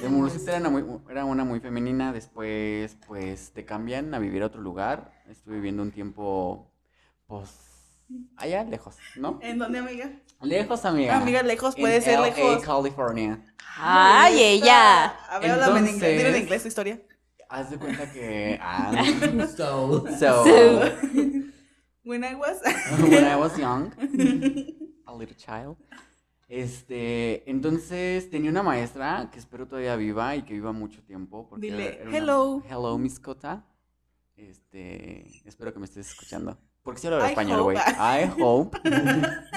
De 0.01 0.09
Morucita 0.09 0.51
era 0.51 0.59
una, 0.61 0.69
muy, 0.69 0.83
era 1.09 1.25
una 1.25 1.43
muy 1.43 1.59
femenina, 1.59 2.11
después 2.13 2.97
pues 3.07 3.51
te 3.53 3.65
cambian 3.65 4.13
a 4.15 4.19
vivir 4.19 4.41
a 4.41 4.47
otro 4.47 4.61
lugar. 4.61 5.11
Estuve 5.29 5.55
viviendo 5.55 5.83
un 5.83 5.91
tiempo, 5.91 6.71
pues, 7.27 7.49
allá 8.37 8.63
lejos, 8.63 8.95
¿no? 9.15 9.37
¿En 9.43 9.59
dónde, 9.59 9.77
amiga? 9.79 10.11
Lejos, 10.41 10.83
amiga. 10.85 11.17
Amiga, 11.17 11.43
lejos, 11.43 11.75
En 11.75 11.81
puede 11.81 12.01
ser 12.01 12.19
LA, 12.19 12.25
lejos. 12.27 12.63
California. 12.63 13.43
¡Ay, 13.77 14.41
ella! 14.41 15.05
A 15.29 15.37
ver, 15.39 15.51
háblame 15.51 15.79
en 15.79 15.95
inglés. 15.95 16.11
En 16.11 16.17
Entonces- 16.17 16.41
inglés 16.41 16.61
tu 16.63 16.67
historia. 16.69 17.01
Haz 17.49 17.69
de 17.69 17.77
cuenta 17.77 18.11
que. 18.11 18.57
Ah, 18.61 19.03
So. 19.57 20.07
so, 20.17 20.43
So. 20.45 20.81
When 22.03 22.23
I 22.23 22.33
was. 22.33 22.57
when 23.09 23.25
I 23.25 23.35
was 23.35 23.55
young, 23.57 23.91
a 25.11 25.17
little 25.17 25.35
child. 25.35 25.77
Este, 26.47 27.49
entonces 27.49 28.29
tenía 28.29 28.49
una 28.51 28.61
maestra 28.63 29.29
que 29.31 29.39
espero 29.39 29.67
todavía 29.67 29.95
viva 29.95 30.35
y 30.35 30.41
que 30.43 30.53
viva 30.53 30.71
mucho 30.73 31.01
tiempo. 31.03 31.47
Porque 31.49 31.67
Dile, 31.71 31.99
una- 32.05 32.17
"Hello". 32.17 32.63
Hello, 32.69 32.97
Miss 32.97 33.19
Cota. 33.19 33.65
Este, 34.35 35.27
espero 35.47 35.71
que 35.73 35.79
me 35.79 35.85
estés 35.85 36.09
escuchando. 36.09 36.57
Porque 36.83 36.99
si 36.99 37.07
hablo 37.07 37.23
español, 37.23 37.61
güey. 37.63 37.77
I 37.77 38.31
hope. 38.41 38.77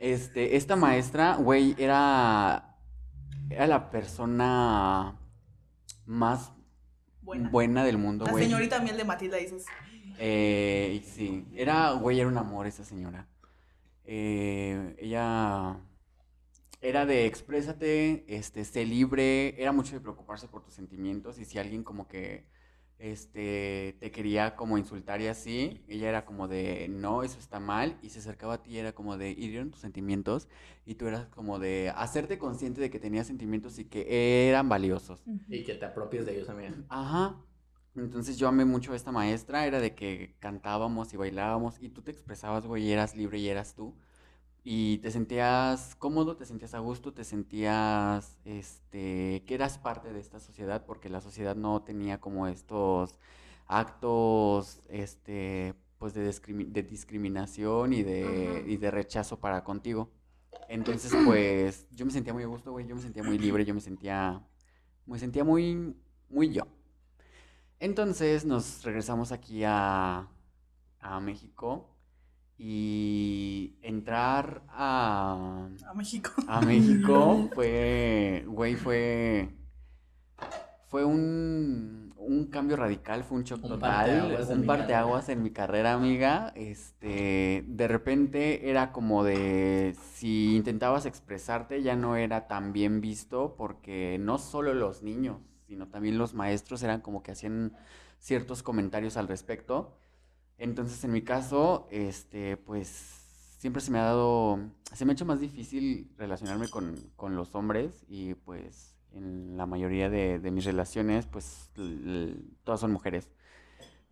Este, 0.00 0.56
esta 0.56 0.76
maestra, 0.76 1.36
güey, 1.36 1.74
era, 1.78 2.76
era 3.48 3.66
la 3.66 3.90
persona 3.90 5.18
más 6.04 6.52
Buena. 7.22 7.48
buena 7.48 7.84
del 7.84 7.96
mundo, 7.96 8.26
La 8.26 8.32
güey. 8.32 8.44
señorita 8.44 8.80
miel 8.80 8.98
de 8.98 9.04
Matilda, 9.04 9.38
dices. 9.38 9.64
Eh, 10.18 11.02
sí, 11.06 11.46
era, 11.54 11.92
güey, 11.92 12.20
era 12.20 12.28
un 12.28 12.36
amor 12.36 12.66
esa 12.66 12.84
señora. 12.84 13.26
Eh, 14.04 14.96
ella 14.98 15.80
era 16.80 17.06
de 17.06 17.26
exprésate, 17.26 18.24
este, 18.28 18.64
sé 18.64 18.84
libre, 18.84 19.60
era 19.60 19.72
mucho 19.72 19.94
de 19.94 20.00
preocuparse 20.00 20.48
por 20.48 20.62
tus 20.62 20.74
sentimientos 20.74 21.38
y 21.38 21.44
si 21.44 21.58
alguien 21.58 21.82
como 21.82 22.06
que, 22.08 22.46
este, 22.98 23.96
te 24.00 24.10
quería 24.10 24.54
como 24.56 24.78
insultar 24.78 25.20
y 25.20 25.26
así, 25.26 25.82
ella 25.88 26.08
era 26.10 26.24
como 26.26 26.46
de, 26.46 26.88
no, 26.88 27.22
eso 27.22 27.38
está 27.38 27.58
mal 27.60 27.98
y 28.02 28.10
se 28.10 28.18
acercaba 28.18 28.54
a 28.54 28.62
ti 28.62 28.72
y 28.72 28.78
era 28.78 28.92
como 28.94 29.16
de, 29.16 29.30
hirieron 29.30 29.70
tus 29.70 29.80
sentimientos 29.80 30.48
y 30.86 30.94
tú 30.94 31.06
eras 31.06 31.26
como 31.26 31.58
de 31.58 31.92
hacerte 31.96 32.38
consciente 32.38 32.80
de 32.80 32.90
que 32.90 33.00
tenías 33.00 33.26
sentimientos 33.26 33.78
y 33.78 33.86
que 33.86 34.48
eran 34.48 34.68
valiosos. 34.68 35.22
Y 35.48 35.64
que 35.64 35.74
te 35.74 35.86
apropies 35.86 36.26
de 36.26 36.36
ellos, 36.36 36.48
amiga. 36.50 36.74
Ajá. 36.88 37.36
Entonces 37.96 38.38
yo 38.38 38.48
amé 38.48 38.64
mucho 38.64 38.92
a 38.92 38.96
esta 38.96 39.12
maestra, 39.12 39.66
era 39.66 39.80
de 39.80 39.94
que 39.94 40.34
cantábamos 40.40 41.12
y 41.14 41.16
bailábamos 41.16 41.76
y 41.80 41.90
tú 41.90 42.02
te 42.02 42.10
expresabas, 42.10 42.66
güey, 42.66 42.84
y 42.84 42.92
eras 42.92 43.16
libre 43.16 43.38
y 43.38 43.48
eras 43.48 43.74
tú. 43.74 43.94
Y 44.64 44.98
te 44.98 45.10
sentías 45.10 45.94
cómodo, 45.96 46.36
te 46.36 46.46
sentías 46.46 46.74
a 46.74 46.80
gusto, 46.80 47.12
te 47.14 47.24
sentías, 47.24 48.38
este, 48.44 49.44
que 49.46 49.54
eras 49.54 49.78
parte 49.78 50.12
de 50.12 50.20
esta 50.20 50.40
sociedad 50.40 50.84
porque 50.86 51.08
la 51.10 51.20
sociedad 51.20 51.56
no 51.56 51.82
tenía 51.82 52.20
como 52.20 52.46
estos 52.48 53.18
actos, 53.66 54.82
este, 54.88 55.74
pues 55.98 56.14
de, 56.14 56.28
discrimi- 56.30 56.68
de 56.72 56.82
discriminación 56.82 57.92
y 57.94 58.02
de, 58.02 58.64
y 58.66 58.76
de 58.78 58.90
rechazo 58.90 59.38
para 59.40 59.64
contigo. 59.64 60.10
Entonces, 60.68 61.12
pues, 61.26 61.86
yo 61.92 62.06
me 62.06 62.12
sentía 62.12 62.32
muy 62.34 62.42
a 62.44 62.46
gusto, 62.46 62.72
güey, 62.72 62.86
yo 62.86 62.94
me 62.96 63.02
sentía 63.02 63.22
muy 63.22 63.38
libre, 63.38 63.64
yo 63.64 63.74
me 63.74 63.80
sentía, 63.80 64.42
me 65.06 65.18
sentía 65.18 65.44
muy, 65.44 65.96
muy 66.30 66.50
yo. 66.52 66.62
Entonces 67.84 68.46
nos 68.46 68.82
regresamos 68.82 69.30
aquí 69.30 69.62
a, 69.62 70.26
a 71.00 71.20
México 71.20 71.94
y 72.56 73.76
entrar 73.82 74.62
a, 74.70 75.68
A 75.86 75.92
México. 75.92 76.32
a 76.48 76.62
México 76.62 77.50
fue, 77.54 78.42
güey, 78.46 78.76
fue, 78.76 79.50
fue 80.86 81.04
un, 81.04 82.14
un 82.16 82.46
cambio 82.46 82.76
radical, 82.76 83.22
fue 83.22 83.36
un 83.36 83.44
shock 83.44 83.62
Un 83.64 83.72
total, 83.72 84.20
parteaguas 84.20 84.48
un 84.48 84.64
parteaguas 84.64 85.28
en 85.28 85.42
mi 85.42 85.50
carrera, 85.50 85.92
amiga. 85.92 86.54
Este, 86.56 87.66
de 87.68 87.86
repente 87.86 88.70
era 88.70 88.92
como 88.92 89.24
de, 89.24 89.94
si 90.14 90.56
intentabas 90.56 91.04
expresarte 91.04 91.82
ya 91.82 91.96
no 91.96 92.16
era 92.16 92.48
tan 92.48 92.72
bien 92.72 93.02
visto 93.02 93.56
porque 93.58 94.16
no 94.18 94.38
solo 94.38 94.72
los 94.72 95.02
niños, 95.02 95.42
sino 95.66 95.88
también 95.88 96.18
los 96.18 96.34
maestros 96.34 96.82
eran 96.82 97.00
como 97.00 97.22
que 97.22 97.32
hacían 97.32 97.76
ciertos 98.18 98.62
comentarios 98.62 99.16
al 99.16 99.28
respecto. 99.28 99.96
Entonces, 100.58 101.02
en 101.04 101.12
mi 101.12 101.22
caso, 101.22 101.88
este, 101.90 102.56
pues 102.56 102.88
siempre 103.58 103.80
se 103.82 103.90
me 103.90 103.98
ha 103.98 104.04
dado, 104.04 104.58
se 104.92 105.04
me 105.04 105.12
ha 105.12 105.14
hecho 105.14 105.24
más 105.24 105.40
difícil 105.40 106.10
relacionarme 106.16 106.68
con, 106.68 106.96
con 107.16 107.34
los 107.34 107.54
hombres 107.54 108.04
y 108.08 108.34
pues 108.34 108.94
en 109.14 109.56
la 109.56 109.66
mayoría 109.66 110.10
de, 110.10 110.38
mis 110.50 110.64
relaciones, 110.64 111.26
pues 111.26 111.70
todas 112.64 112.80
son 112.80 112.92
mujeres. 112.92 113.30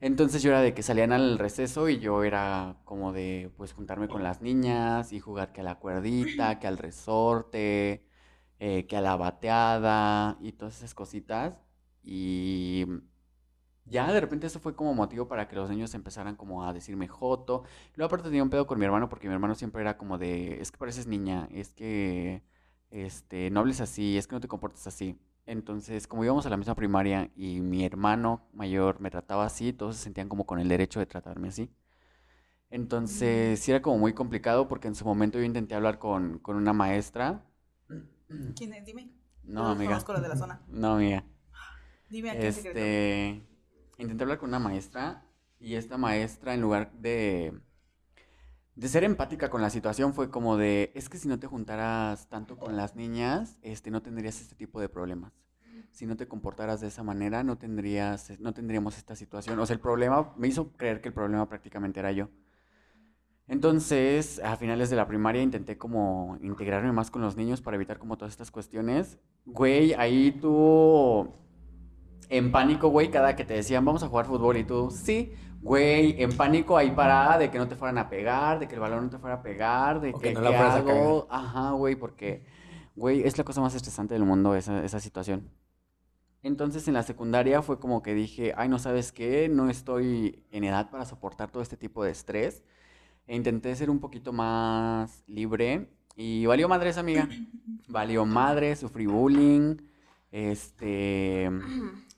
Entonces 0.01 0.43
yo 0.43 0.51
era 0.51 0.61
de 0.63 0.75
que 0.75 0.83
salían 0.83 1.13
al 1.13 1.39
receso 1.39 1.89
y 1.89 2.01
yo 2.01 2.25
era 2.25 2.77
como 2.85 3.13
de 3.13 3.51
pues 3.57 3.73
juntarme 3.73 4.09
con 4.09 4.23
las 4.23 4.43
niñas 4.43 5.13
y 5.13 5.21
jugar 5.21 5.53
que 5.53 5.61
a 5.61 5.65
la 5.65 5.79
cuerdita, 5.79 6.59
que 6.59 6.67
al 6.67 6.79
resorte, 6.79 8.05
eh, 8.65 8.87
que 8.87 8.97
a 8.97 9.01
la 9.01 9.17
bateada 9.17 10.39
y 10.41 10.53
todas 10.53 10.77
esas 10.79 10.95
cositas. 10.95 11.59
Y 12.05 12.87
ya 13.85 14.13
de 14.13 14.21
repente 14.21 14.47
eso 14.47 14.61
fue 14.61 14.77
como 14.77 14.95
motivo 14.95 15.27
para 15.29 15.49
que 15.49 15.57
los 15.57 15.69
niños 15.71 15.95
empezaran 15.95 16.37
como 16.37 16.65
a 16.65 16.73
decirme 16.73 17.09
joto. 17.09 17.65
Luego 17.97 18.07
aparte 18.07 18.29
tenía 18.29 18.43
un 18.45 18.51
pedo 18.51 18.67
con 18.67 18.79
mi 18.79 18.85
hermano 18.85 19.09
porque 19.09 19.27
mi 19.29 19.35
hermano 19.35 19.55
siempre 19.57 19.83
era 19.83 19.97
como 19.99 20.17
de, 20.19 20.61
es 20.61 20.71
que 20.71 20.79
pareces 20.79 21.07
niña, 21.09 21.49
es 21.53 21.73
que 21.73 22.45
este, 22.91 23.51
no 23.51 23.61
hables 23.61 23.81
así, 23.81 24.17
es 24.17 24.27
que 24.29 24.35
no 24.37 24.41
te 24.41 24.49
comportes 24.49 24.87
así. 24.87 25.19
Entonces, 25.47 26.07
como 26.07 26.25
íbamos 26.25 26.47
a 26.47 26.51
la 26.51 26.57
misma 26.57 26.77
primaria 26.77 27.31
y 27.35 27.61
mi 27.61 27.85
hermano 27.85 28.47
mayor 28.53 29.01
me 29.01 29.11
trataba 29.11 29.45
así, 29.45 29.73
todos 29.73 29.97
se 29.97 30.05
sentían 30.05 30.29
como 30.29 30.47
con 30.47 30.61
el 30.61 30.69
derecho 30.69 31.01
de 31.01 31.07
tratarme 31.07 31.49
así. 31.49 31.69
Entonces, 32.71 33.61
sí 33.61 33.71
era 33.71 33.83
como 33.83 33.99
muy 33.99 34.15
complicado 34.15 34.67
porque 34.69 34.89
en 34.89 34.95
su 34.95 35.05
momento 35.05 35.39
yo 35.39 35.45
intenté 35.45 35.75
hablar 35.75 35.99
con, 35.99 36.39
con 36.39 36.57
una 36.57 36.73
maestra. 36.73 37.45
¿Quién 38.57 38.75
es? 38.75 38.85
Dime. 38.85 39.11
No, 39.45 39.69
amiga. 39.69 39.91
Conozco 39.91 40.13
los 40.13 40.23
de 40.23 40.29
la 40.29 40.37
zona. 40.37 40.63
No, 40.69 40.95
amiga. 40.95 41.25
Dime 42.09 42.31
a 42.31 42.39
quién 42.39 42.53
secreto. 42.53 42.79
Este, 42.79 43.43
intenté 43.99 44.25
hablar 44.25 44.39
con 44.39 44.49
una 44.51 44.59
maestra 44.59 45.25
y 45.59 45.75
esta 45.75 45.97
maestra 45.97 46.55
en 46.55 46.61
lugar 46.61 46.93
de 46.93 47.55
de 48.75 48.89
ser 48.89 49.05
empática 49.05 49.51
con 49.51 49.61
la 49.61 49.71
situación 49.71 50.15
fue 50.15 50.31
como 50.31 50.57
de, 50.57 50.93
es 50.95 51.09
que 51.09 51.19
si 51.19 51.29
no 51.29 51.39
te 51.39 51.47
juntaras 51.47 52.29
tanto 52.29 52.57
con 52.57 52.77
las 52.77 52.97
niñas, 52.97 53.59
este 53.63 53.91
no 53.91 54.03
tendrías 54.03 54.41
este 54.41 54.55
tipo 54.55 54.81
de 54.81 54.89
problemas. 54.89 55.33
Si 55.91 56.07
no 56.07 56.17
te 56.17 56.27
comportaras 56.27 56.81
de 56.81 56.89
esa 56.89 57.03
manera, 57.03 57.45
no 57.45 57.59
tendrías 57.59 58.41
no 58.41 58.55
tendríamos 58.55 58.97
esta 58.97 59.15
situación. 59.15 59.59
O 59.59 59.67
sea, 59.67 59.75
el 59.75 59.81
problema 59.81 60.33
me 60.37 60.49
hizo 60.49 60.73
creer 60.73 61.03
que 61.03 61.09
el 61.09 61.15
problema 61.15 61.47
prácticamente 61.49 62.01
era 62.01 62.13
yo. 62.13 62.31
Entonces, 63.53 64.41
a 64.43 64.57
finales 64.57 64.89
de 64.89 64.97
la 64.97 65.07
primaria 65.07 65.43
intenté 65.43 65.77
como 65.77 66.39
integrarme 66.41 66.91
más 66.91 67.11
con 67.11 67.21
los 67.21 67.37
niños 67.37 67.61
para 67.61 67.75
evitar 67.75 67.99
como 67.99 68.17
todas 68.17 68.33
estas 68.33 68.51
cuestiones. 68.51 69.19
Güey, 69.45 69.93
ahí 69.93 70.33
tú 70.41 71.29
en 72.31 72.51
pánico, 72.51 72.89
güey, 72.89 73.11
cada 73.11 73.37
que 73.37 73.45
te 73.45 73.53
decían, 73.53 73.85
vamos 73.85 74.03
a 74.03 74.09
jugar 74.09 74.25
fútbol 74.25 74.57
y 74.57 74.65
tú, 74.65 74.91
sí, 74.91 75.35
güey, 75.61 76.23
en 76.23 76.35
pánico 76.35 76.79
ahí 76.79 76.93
parada 76.93 77.37
de 77.37 77.51
que 77.51 77.59
no 77.59 77.69
te 77.69 77.77
fueran 77.77 77.99
a 77.99 78.09
pegar, 78.09 78.59
de 78.59 78.69
que 78.69 78.75
el 78.75 78.81
balón 78.81 79.05
no 79.05 79.11
te 79.11 79.19
fuera 79.19 79.37
a 79.37 79.43
pegar, 79.43 80.01
de 80.01 80.15
O 80.15 80.19
que, 80.19 80.29
que 80.29 80.35
no 80.35 80.41
la 80.41 80.51
¿qué 80.53 80.57
fueras 80.57 81.29
a? 81.29 81.37
Ajá, 81.37 81.73
güey, 81.73 81.95
porque, 81.95 82.47
güey, 82.97 83.23
es 83.23 83.37
la 83.37 83.45
cosa 83.45 83.61
más 83.61 83.75
estresante 83.75 84.15
del 84.15 84.25
mundo 84.25 84.55
esa, 84.55 84.83
esa 84.83 84.99
situación. 84.99 85.51
Entonces 86.43 86.89
en 86.89 86.95
la 86.95 87.03
secundaria 87.03 87.61
fue 87.61 87.79
como 87.79 88.03
que 88.03 88.15
dije, 88.15 88.55
ay, 88.57 88.71
no 88.71 88.79
sabes 88.79 89.13
qué, 89.13 89.51
no 89.51 89.69
estoy 89.69 90.43
en 90.53 90.65
edad 90.65 90.91
para 90.91 91.05
soportar 91.05 91.51
todo 91.51 91.63
este 91.63 91.77
tipo 91.77 92.03
de 92.03 92.13
estrés. 92.13 92.63
E 93.27 93.37
intenté 93.37 93.75
ser 93.77 93.89
un 93.91 94.01
poquito 94.01 94.33
más 94.33 95.23
libre 95.27 95.89
y 96.17 96.45
valió 96.47 96.69
madres, 96.69 96.99
amiga. 96.99 97.29
Valió 97.89 98.25
madre, 98.25 98.75
sufrí 98.77 99.07
bullying. 99.07 99.77
Este, 100.31 101.51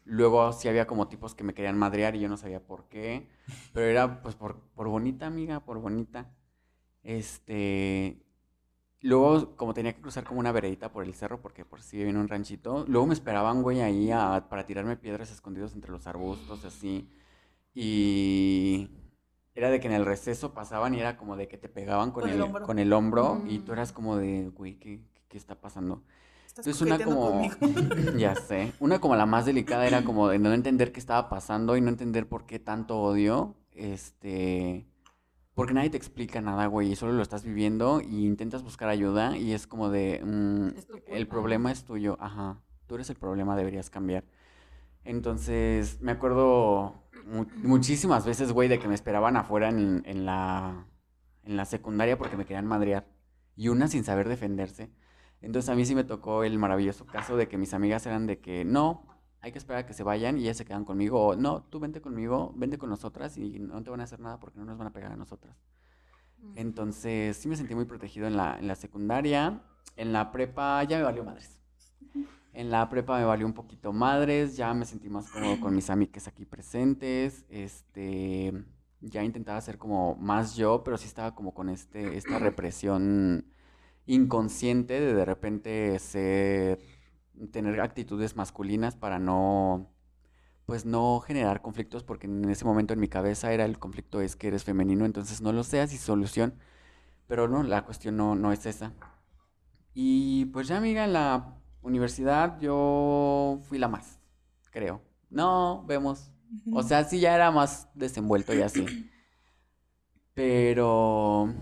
luego 0.04 0.52
sí 0.52 0.68
había 0.68 0.86
como 0.86 1.08
tipos 1.08 1.34
que 1.34 1.42
me 1.42 1.54
querían 1.54 1.76
madrear 1.78 2.14
y 2.14 2.20
yo 2.20 2.28
no 2.28 2.36
sabía 2.36 2.60
por 2.64 2.88
qué, 2.88 3.28
pero 3.72 3.86
era 3.86 4.22
pues 4.22 4.34
por, 4.36 4.60
por 4.76 4.88
bonita, 4.88 5.26
amiga, 5.26 5.60
por 5.64 5.78
bonita. 5.78 6.30
Este, 7.02 8.22
luego 9.00 9.56
como 9.56 9.74
tenía 9.74 9.94
que 9.94 10.00
cruzar 10.02 10.24
como 10.24 10.38
una 10.40 10.52
veredita 10.52 10.92
por 10.92 11.04
el 11.04 11.14
cerro 11.14 11.40
porque 11.42 11.64
por 11.64 11.82
si 11.82 11.96
viene 12.02 12.18
un 12.20 12.28
ranchito, 12.28 12.84
luego 12.86 13.06
me 13.08 13.14
esperaban, 13.14 13.62
güey, 13.62 13.80
ahí 13.80 14.10
a- 14.12 14.46
para 14.48 14.66
tirarme 14.66 14.96
piedras 14.96 15.30
escondidos 15.32 15.74
entre 15.74 15.90
los 15.90 16.06
arbustos, 16.06 16.64
así. 16.64 17.10
Y 17.74 18.88
era 19.54 19.70
de 19.70 19.80
que 19.80 19.86
en 19.86 19.94
el 19.94 20.04
receso 20.04 20.52
pasaban 20.54 20.94
y 20.94 21.00
era 21.00 21.16
como 21.16 21.36
de 21.36 21.48
que 21.48 21.58
te 21.58 21.68
pegaban 21.68 22.10
con 22.10 22.22
Con 22.22 22.30
el 22.30 22.36
el, 22.36 22.42
hombro. 22.42 22.66
con 22.66 22.78
el 22.78 22.92
hombro 22.92 23.42
y 23.46 23.58
tú 23.60 23.70
Mm. 23.70 23.74
eras 23.74 23.92
como 23.92 24.16
de, 24.16 24.48
güey, 24.50 24.74
¿qué, 24.78 25.00
qué- 25.14 25.22
qué 25.28 25.38
está 25.38 25.60
pasando? 25.60 26.02
Estás 26.46 26.66
Entonces 26.66 26.82
una 26.82 26.98
como, 27.02 27.40
ya 28.18 28.34
sé, 28.36 28.72
una 28.80 29.00
como 29.00 29.16
la 29.16 29.26
más 29.26 29.46
delicada 29.46 29.86
era 29.86 30.04
como 30.04 30.28
de 30.28 30.38
no 30.38 30.52
entender 30.52 30.92
qué 30.92 31.00
estaba 31.00 31.28
pasando 31.28 31.76
y 31.76 31.80
no 31.80 31.88
entender 31.88 32.28
por 32.28 32.46
qué 32.46 32.58
tanto 32.58 33.00
odio, 33.00 33.54
este, 33.72 34.86
porque 35.54 35.74
nadie 35.74 35.90
te 35.90 35.96
explica 35.96 36.40
nada, 36.40 36.66
güey, 36.66 36.92
y 36.92 36.96
solo 36.96 37.12
lo 37.12 37.22
estás 37.22 37.44
viviendo 37.44 38.00
y 38.00 38.26
intentas 38.26 38.62
buscar 38.62 38.88
ayuda 38.88 39.36
y 39.36 39.52
es 39.52 39.66
como 39.66 39.90
de, 39.90 40.20
mm, 40.24 40.68
Es 40.78 40.88
el 41.08 41.28
problema 41.28 41.70
es 41.72 41.84
tuyo, 41.84 42.16
ajá, 42.20 42.60
tú 42.86 42.96
eres 42.96 43.10
el 43.10 43.16
problema, 43.16 43.56
deberías 43.56 43.90
cambiar. 43.90 44.24
Entonces, 45.04 46.00
me 46.00 46.12
acuerdo 46.12 47.03
mu- 47.26 47.46
muchísimas 47.56 48.24
veces, 48.26 48.52
güey, 48.52 48.68
de 48.68 48.78
que 48.78 48.88
me 48.88 48.94
esperaban 48.94 49.36
afuera 49.36 49.68
en, 49.68 50.02
en 50.06 50.24
la, 50.26 50.86
en 51.42 51.56
la 51.56 51.64
secundaria 51.64 52.18
porque 52.18 52.36
me 52.36 52.44
querían 52.44 52.66
madrear. 52.66 53.06
Y 53.56 53.68
una 53.68 53.88
sin 53.88 54.04
saber 54.04 54.28
defenderse. 54.28 54.90
Entonces, 55.40 55.68
a 55.68 55.74
mí 55.74 55.84
sí 55.84 55.94
me 55.94 56.04
tocó 56.04 56.42
el 56.44 56.58
maravilloso 56.58 57.06
caso 57.06 57.36
de 57.36 57.48
que 57.48 57.58
mis 57.58 57.74
amigas 57.74 58.06
eran 58.06 58.26
de 58.26 58.40
que, 58.40 58.64
no, 58.64 59.06
hay 59.40 59.52
que 59.52 59.58
esperar 59.58 59.84
a 59.84 59.86
que 59.86 59.92
se 59.92 60.02
vayan 60.02 60.38
y 60.38 60.42
ellas 60.42 60.56
se 60.56 60.64
quedan 60.64 60.84
conmigo. 60.84 61.20
O, 61.26 61.36
no, 61.36 61.62
tú 61.64 61.80
vente 61.80 62.00
conmigo, 62.00 62.52
vente 62.56 62.78
con 62.78 62.90
nosotras 62.90 63.36
y 63.36 63.58
no 63.58 63.82
te 63.82 63.90
van 63.90 64.00
a 64.00 64.04
hacer 64.04 64.20
nada 64.20 64.40
porque 64.40 64.58
no 64.58 64.64
nos 64.64 64.78
van 64.78 64.88
a 64.88 64.92
pegar 64.92 65.12
a 65.12 65.16
nosotras. 65.16 65.56
Entonces, 66.56 67.36
sí 67.36 67.48
me 67.48 67.56
sentí 67.56 67.74
muy 67.74 67.84
protegido 67.84 68.26
en 68.26 68.36
la, 68.36 68.58
en 68.58 68.68
la 68.68 68.74
secundaria. 68.74 69.62
En 69.96 70.12
la 70.12 70.32
prepa 70.32 70.82
ya 70.84 70.98
me 70.98 71.04
valió 71.04 71.24
madres. 71.24 71.60
En 72.54 72.70
la 72.70 72.88
prepa 72.88 73.18
me 73.18 73.24
valió 73.24 73.46
un 73.46 73.52
poquito 73.52 73.92
madres, 73.92 74.56
ya 74.56 74.72
me 74.74 74.84
sentí 74.86 75.08
más 75.08 75.28
cómodo 75.28 75.58
con 75.60 75.74
mis 75.74 75.90
amigas 75.90 76.28
aquí 76.28 76.44
presentes. 76.44 77.44
Este, 77.48 78.52
ya 79.00 79.24
intentaba 79.24 79.60
ser 79.60 79.76
como 79.76 80.14
más 80.14 80.54
yo, 80.54 80.84
pero 80.84 80.96
sí 80.96 81.06
estaba 81.06 81.34
como 81.34 81.52
con 81.52 81.68
este, 81.68 82.16
esta 82.16 82.38
represión 82.38 83.46
inconsciente 84.06 85.00
de 85.00 85.14
de 85.14 85.24
repente 85.24 85.98
ser, 85.98 86.78
tener 87.50 87.80
actitudes 87.80 88.36
masculinas 88.36 88.94
para 88.94 89.18
no, 89.18 89.90
pues 90.66 90.84
no 90.86 91.18
generar 91.20 91.60
conflictos, 91.60 92.04
porque 92.04 92.28
en 92.28 92.48
ese 92.48 92.64
momento 92.64 92.94
en 92.94 93.00
mi 93.00 93.08
cabeza 93.08 93.52
era 93.52 93.64
el 93.64 93.80
conflicto 93.80 94.20
es 94.20 94.36
que 94.36 94.46
eres 94.48 94.62
femenino, 94.62 95.04
entonces 95.06 95.40
no 95.40 95.52
lo 95.52 95.64
seas 95.64 95.92
y 95.92 95.98
solución. 95.98 96.54
Pero 97.26 97.48
no, 97.48 97.64
la 97.64 97.84
cuestión 97.84 98.16
no, 98.16 98.36
no 98.36 98.52
es 98.52 98.66
esa. 98.66 98.92
Y 99.94 100.46
pues 100.46 100.68
ya, 100.68 100.76
amiga, 100.78 101.06
la 101.06 101.56
universidad 101.84 102.58
yo 102.60 103.60
fui 103.68 103.78
la 103.78 103.88
más, 103.88 104.18
creo. 104.70 105.00
No, 105.30 105.84
vemos. 105.86 106.30
O 106.72 106.82
sea, 106.82 107.04
sí 107.04 107.20
ya 107.20 107.34
era 107.34 107.50
más 107.50 107.88
desenvuelto 107.94 108.54
y 108.54 108.62
así. 108.62 109.10
Pero... 110.34 111.52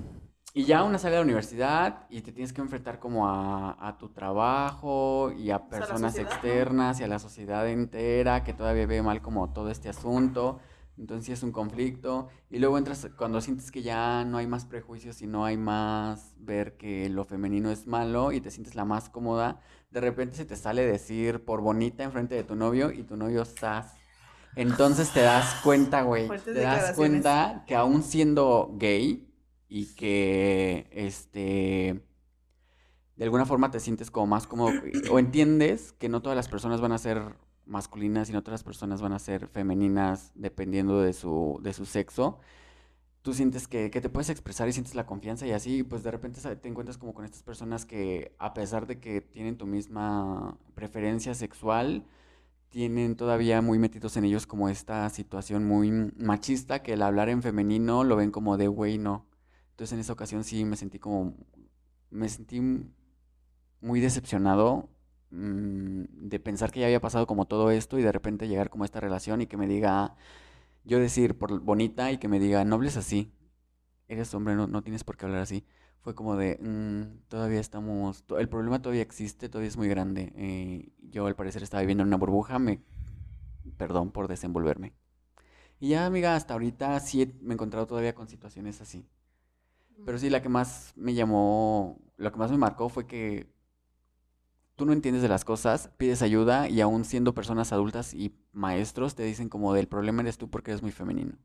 Y 0.54 0.64
ya 0.64 0.84
una 0.84 0.98
sale 0.98 1.12
de 1.12 1.20
la 1.20 1.24
universidad 1.24 2.06
y 2.10 2.20
te 2.20 2.30
tienes 2.30 2.52
que 2.52 2.60
enfrentar 2.60 2.98
como 2.98 3.26
a, 3.26 3.88
a 3.88 3.96
tu 3.96 4.10
trabajo 4.10 5.32
y 5.32 5.50
a 5.50 5.66
personas 5.70 6.18
externas 6.18 7.00
y 7.00 7.04
a 7.04 7.08
la 7.08 7.18
sociedad 7.18 7.66
entera 7.66 8.44
que 8.44 8.52
todavía 8.52 8.86
ve 8.86 9.00
mal 9.00 9.22
como 9.22 9.50
todo 9.54 9.70
este 9.70 9.88
asunto. 9.88 10.60
Entonces 10.98 11.24
sí 11.26 11.32
es 11.32 11.42
un 11.42 11.52
conflicto. 11.52 12.28
Y 12.50 12.58
luego 12.58 12.76
entras 12.76 13.08
cuando 13.16 13.40
sientes 13.40 13.70
que 13.70 13.82
ya 13.82 14.24
no 14.24 14.36
hay 14.36 14.46
más 14.46 14.66
prejuicios 14.66 15.22
y 15.22 15.26
no 15.26 15.44
hay 15.44 15.56
más 15.56 16.34
ver 16.38 16.76
que 16.76 17.08
lo 17.08 17.24
femenino 17.24 17.70
es 17.70 17.86
malo 17.86 18.32
y 18.32 18.40
te 18.40 18.50
sientes 18.50 18.74
la 18.74 18.84
más 18.84 19.08
cómoda. 19.08 19.60
De 19.92 20.00
repente 20.00 20.36
se 20.36 20.44
te 20.44 20.56
sale 20.56 20.84
decir 20.86 21.44
por 21.44 21.60
bonita 21.60 22.02
enfrente 22.02 22.34
de 22.34 22.44
tu 22.44 22.56
novio 22.56 22.90
y 22.90 23.02
tu 23.02 23.16
novio 23.16 23.42
estás. 23.42 23.94
Entonces 24.56 25.10
te 25.12 25.20
das 25.20 25.54
cuenta, 25.62 26.02
güey. 26.02 26.28
Te 26.44 26.54
das 26.54 26.94
cuenta 26.94 27.64
que 27.66 27.76
aún 27.76 28.02
siendo 28.02 28.74
gay 28.78 29.28
y 29.68 29.94
que 29.94 30.88
este 30.90 32.02
de 33.16 33.24
alguna 33.24 33.46
forma 33.46 33.70
te 33.70 33.78
sientes 33.78 34.10
como 34.10 34.26
más 34.26 34.46
cómodo 34.46 34.72
o 35.10 35.18
entiendes 35.18 35.92
que 35.92 36.08
no 36.08 36.22
todas 36.22 36.36
las 36.36 36.48
personas 36.48 36.80
van 36.80 36.92
a 36.92 36.98
ser 36.98 37.36
masculinas 37.66 38.28
y 38.30 38.32
no 38.32 38.42
todas 38.42 38.60
las 38.60 38.64
personas 38.64 39.00
van 39.00 39.12
a 39.12 39.18
ser 39.18 39.48
femeninas 39.48 40.32
dependiendo 40.34 41.00
de 41.00 41.12
su, 41.12 41.60
de 41.62 41.72
su 41.72 41.86
sexo. 41.86 42.40
Tú 43.22 43.34
sientes 43.34 43.68
que, 43.68 43.90
que 43.90 44.00
te 44.00 44.08
puedes 44.08 44.30
expresar 44.30 44.68
y 44.68 44.72
sientes 44.72 44.94
la 44.94 45.06
confianza 45.06 45.46
y 45.46 45.52
así, 45.52 45.84
pues 45.84 46.02
de 46.02 46.10
repente 46.10 46.40
te 46.56 46.68
encuentras 46.68 46.98
como 46.98 47.14
con 47.14 47.24
estas 47.24 47.42
personas 47.42 47.84
que 47.86 48.34
a 48.38 48.52
pesar 48.52 48.86
de 48.86 48.98
que 48.98 49.20
tienen 49.20 49.56
tu 49.56 49.66
misma 49.66 50.58
preferencia 50.74 51.34
sexual, 51.34 52.04
tienen 52.72 53.16
todavía 53.16 53.60
muy 53.60 53.78
metidos 53.78 54.16
en 54.16 54.24
ellos 54.24 54.46
como 54.46 54.68
esta 54.70 55.08
situación 55.10 55.66
muy 55.66 55.90
machista 56.16 56.82
que 56.82 56.94
el 56.94 57.02
hablar 57.02 57.28
en 57.28 57.42
femenino 57.42 58.02
lo 58.02 58.16
ven 58.16 58.30
como 58.30 58.56
de 58.56 58.66
güey, 58.66 58.98
no. 58.98 59.26
Entonces 59.70 59.92
en 59.92 60.00
esa 60.00 60.14
ocasión 60.14 60.42
sí 60.42 60.64
me 60.64 60.76
sentí 60.76 60.98
como, 60.98 61.34
me 62.10 62.28
sentí 62.30 62.60
muy 63.82 64.00
decepcionado 64.00 64.88
mm, 65.30 66.04
de 66.28 66.40
pensar 66.40 66.72
que 66.72 66.80
ya 66.80 66.86
había 66.86 67.00
pasado 67.00 67.26
como 67.26 67.46
todo 67.46 67.70
esto 67.70 67.98
y 67.98 68.02
de 68.02 68.10
repente 68.10 68.48
llegar 68.48 68.70
como 68.70 68.86
esta 68.86 69.00
relación 69.00 69.42
y 69.42 69.46
que 69.46 69.58
me 69.58 69.66
diga, 69.66 70.16
yo 70.84 70.98
decir 70.98 71.38
por 71.38 71.60
bonita 71.60 72.12
y 72.12 72.18
que 72.18 72.28
me 72.28 72.38
diga, 72.40 72.64
no 72.64 72.76
hables 72.76 72.96
así, 72.96 73.32
eres 74.08 74.34
hombre, 74.34 74.54
no, 74.56 74.66
no 74.66 74.82
tienes 74.82 75.04
por 75.04 75.16
qué 75.16 75.26
hablar 75.26 75.42
así. 75.42 75.64
Fue 76.00 76.14
como 76.14 76.36
de, 76.36 76.58
"Mm, 76.60 77.28
todavía 77.28 77.60
estamos, 77.60 78.24
el 78.38 78.48
problema 78.48 78.82
todavía 78.82 79.02
existe, 79.02 79.48
todavía 79.48 79.68
es 79.68 79.76
muy 79.76 79.88
grande. 79.88 80.32
eh, 80.36 80.90
yo 81.10 81.26
al 81.26 81.36
parecer 81.36 81.62
estaba 81.62 81.82
viviendo 81.82 82.02
en 82.02 82.08
una 82.08 82.16
burbuja, 82.16 82.58
me, 82.58 82.82
perdón 83.76 84.10
por 84.12 84.28
desenvolverme. 84.28 84.94
Y 85.80 85.90
ya, 85.90 86.06
amiga, 86.06 86.36
hasta 86.36 86.54
ahorita 86.54 86.98
sí 87.00 87.34
me 87.42 87.50
he 87.52 87.54
encontrado 87.54 87.86
todavía 87.86 88.14
con 88.14 88.28
situaciones 88.28 88.80
así. 88.80 89.06
Pero 90.04 90.18
sí, 90.18 90.30
la 90.30 90.42
que 90.42 90.48
más 90.48 90.92
me 90.96 91.14
llamó, 91.14 92.00
lo 92.16 92.32
que 92.32 92.38
más 92.38 92.50
me 92.50 92.58
marcó 92.58 92.88
fue 92.88 93.06
que 93.06 93.46
tú 94.76 94.86
no 94.86 94.92
entiendes 94.92 95.22
de 95.22 95.28
las 95.28 95.44
cosas, 95.44 95.90
pides 95.96 96.22
ayuda 96.22 96.68
y 96.68 96.80
aún 96.80 97.04
siendo 97.04 97.34
personas 97.34 97.72
adultas 97.72 98.14
y 98.14 98.34
maestros 98.52 99.14
te 99.14 99.22
dicen 99.22 99.48
como 99.48 99.74
del 99.74 99.88
problema 99.88 100.22
eres 100.22 100.38
tú 100.38 100.50
porque 100.50 100.70
eres 100.70 100.82
muy 100.82 100.92
femenino. 100.92 101.36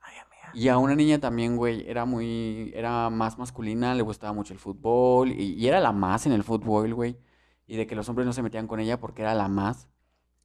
Ay, 0.00 0.16
amiga. 0.18 0.50
Y 0.54 0.68
a 0.68 0.78
una 0.78 0.94
niña 0.94 1.18
también, 1.18 1.56
güey, 1.56 1.88
era 1.88 2.04
muy, 2.04 2.72
era 2.74 3.10
más 3.10 3.38
masculina, 3.38 3.94
le 3.94 4.02
gustaba 4.02 4.32
mucho 4.32 4.52
el 4.52 4.58
fútbol 4.58 5.32
y, 5.32 5.54
y 5.54 5.68
era 5.68 5.80
la 5.80 5.92
más 5.92 6.26
en 6.26 6.32
el 6.32 6.42
fútbol, 6.44 6.94
güey. 6.94 7.16
Y 7.66 7.76
de 7.76 7.86
que 7.86 7.94
los 7.94 8.08
hombres 8.08 8.26
no 8.26 8.32
se 8.32 8.42
metían 8.42 8.66
con 8.66 8.80
ella 8.80 9.00
porque 9.00 9.22
era 9.22 9.34
la 9.34 9.48
más. 9.48 9.88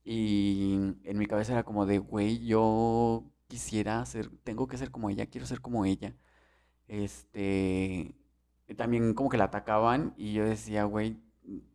Y 0.03 0.75
en 1.03 1.17
mi 1.17 1.25
cabeza 1.25 1.53
era 1.53 1.63
como 1.63 1.85
de, 1.85 1.99
güey, 1.99 2.45
yo 2.45 3.25
quisiera 3.47 4.05
ser, 4.05 4.29
tengo 4.43 4.67
que 4.67 4.77
ser 4.77 4.91
como 4.91 5.09
ella, 5.09 5.25
quiero 5.27 5.45
ser 5.45 5.61
como 5.61 5.85
ella. 5.85 6.15
Este, 6.87 8.15
también 8.77 9.13
como 9.13 9.29
que 9.29 9.37
la 9.37 9.45
atacaban 9.45 10.13
y 10.17 10.33
yo 10.33 10.45
decía, 10.45 10.85
güey, 10.85 11.17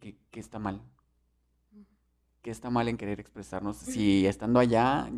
¿qué, 0.01 0.16
qué 0.31 0.41
está 0.41 0.59
mal? 0.59 0.83
¿Qué 2.43 2.51
está 2.51 2.68
mal 2.70 2.89
en 2.89 2.97
querer 2.97 3.20
expresarnos? 3.20 3.77
Si 3.79 4.27
estando 4.27 4.61
allá, 4.61 5.11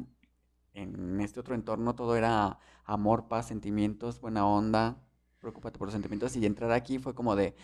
en 0.74 1.20
este 1.20 1.40
otro 1.40 1.54
entorno, 1.54 1.94
todo 1.94 2.14
era 2.16 2.58
amor, 2.84 3.26
paz, 3.28 3.48
sentimientos, 3.48 4.20
buena 4.20 4.46
onda, 4.46 5.02
preocúpate 5.40 5.78
por 5.78 5.88
los 5.88 5.92
sentimientos. 5.92 6.36
Y 6.36 6.46
entrar 6.46 6.70
aquí 6.70 6.98
fue 6.98 7.14
como 7.14 7.34
de, 7.34 7.56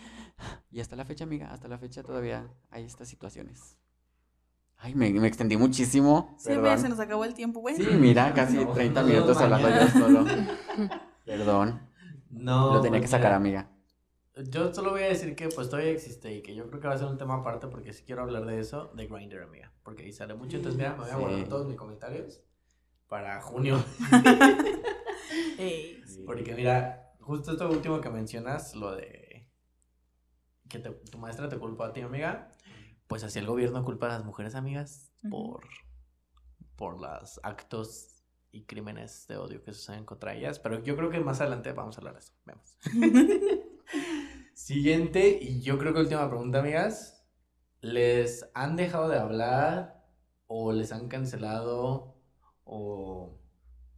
y 0.69 0.81
hasta 0.81 0.95
la 0.95 1.05
fecha, 1.05 1.23
amiga, 1.23 1.51
hasta 1.53 1.67
la 1.67 1.77
fecha 1.77 2.03
todavía 2.03 2.47
hay 2.71 2.83
estas 2.83 3.07
situaciones. 3.07 3.77
Ay, 4.77 4.95
me, 4.95 5.09
me 5.13 5.27
extendí 5.27 5.55
muchísimo. 5.55 6.35
Sí, 6.37 6.49
perdón. 6.49 6.79
se 6.79 6.89
nos 6.89 6.99
acabó 6.99 7.23
el 7.23 7.33
tiempo, 7.33 7.61
güey. 7.61 7.77
Sí, 7.77 7.87
mira, 7.97 8.33
casi 8.33 8.57
No, 8.57 8.73
30 8.73 9.01
nos 9.01 9.09
minutos 9.09 9.37
hablando 9.37 9.69
yo 9.69 9.87
solo. 9.87 10.25
Perdón, 11.25 11.79
No. 12.29 12.73
lo 12.73 12.81
tenía 12.81 12.99
que 12.99 13.07
sacar, 13.07 13.31
amiga. 13.31 13.69
Yo 14.35 14.73
solo 14.73 14.91
voy 14.91 15.03
a 15.03 15.07
decir 15.09 15.35
que 15.35 15.49
pues 15.49 15.69
todavía 15.69 15.91
existe 15.91 16.33
y 16.33 16.41
que 16.41 16.55
yo 16.55 16.67
creo 16.67 16.79
que 16.81 16.87
va 16.87 16.95
a 16.95 16.97
ser 16.97 17.07
un 17.07 17.17
tema 17.19 17.35
aparte 17.35 17.67
porque 17.67 17.93
sí 17.93 18.03
quiero 18.03 18.23
hablar 18.23 18.45
de 18.45 18.59
eso, 18.59 18.91
de 18.95 19.05
Grindr, 19.07 19.43
amiga. 19.43 19.71
Porque 19.83 20.03
ahí 20.03 20.11
sale 20.11 20.33
mucho. 20.33 20.57
Entonces, 20.57 20.77
mira, 20.77 20.93
me 20.95 21.03
voy 21.03 21.09
a 21.11 21.15
guardar 21.17 21.39
Sí. 21.43 21.49
todos 21.49 21.67
mis 21.67 21.77
comentarios 21.77 22.41
para 23.07 23.39
junio. 23.41 23.83
Ey, 25.59 26.01
Porque 26.25 26.55
mira, 26.55 27.13
justo 27.19 27.51
esto 27.51 27.69
último 27.69 28.01
que 28.01 28.09
mencionas, 28.09 28.75
lo 28.75 28.95
de 28.95 29.47
que 30.69 30.79
te- 30.79 30.89
tu 30.89 31.19
maestra 31.19 31.47
te 31.47 31.59
culpó 31.59 31.83
a 31.83 31.93
ti, 31.93 32.01
amiga, 32.01 32.49
pues 33.07 33.23
así 33.23 33.37
el 33.37 33.45
gobierno 33.45 33.83
culpa 33.85 34.07
a 34.07 34.09
las 34.17 34.25
mujeres, 34.25 34.55
amigas, 34.55 35.11
por, 35.29 35.63
por 36.75 36.99
los 36.99 37.39
actos 37.43 38.23
y 38.51 38.63
crímenes 38.65 39.27
de 39.27 39.37
odio 39.37 39.63
que 39.63 39.73
suceden 39.73 40.05
contra 40.05 40.33
ellas. 40.33 40.57
Pero 40.57 40.83
yo 40.83 40.95
creo 40.95 41.11
que 41.11 41.19
más 41.19 41.39
adelante 41.41 41.71
vamos 41.73 41.97
a 41.97 42.01
hablar 42.01 42.15
de 42.15 42.19
eso. 42.21 42.33
Vemos. 42.45 42.77
Siguiente, 44.53 45.39
y 45.41 45.61
yo 45.61 45.77
creo 45.77 45.93
que 45.93 46.01
última 46.01 46.27
pregunta, 46.29 46.59
amigas. 46.59 47.25
¿Les 47.81 48.49
han 48.53 48.75
dejado 48.75 49.09
de 49.09 49.19
hablar 49.19 50.05
o 50.47 50.71
les 50.71 50.91
han 50.91 51.07
cancelado 51.09 52.15
o 52.63 53.39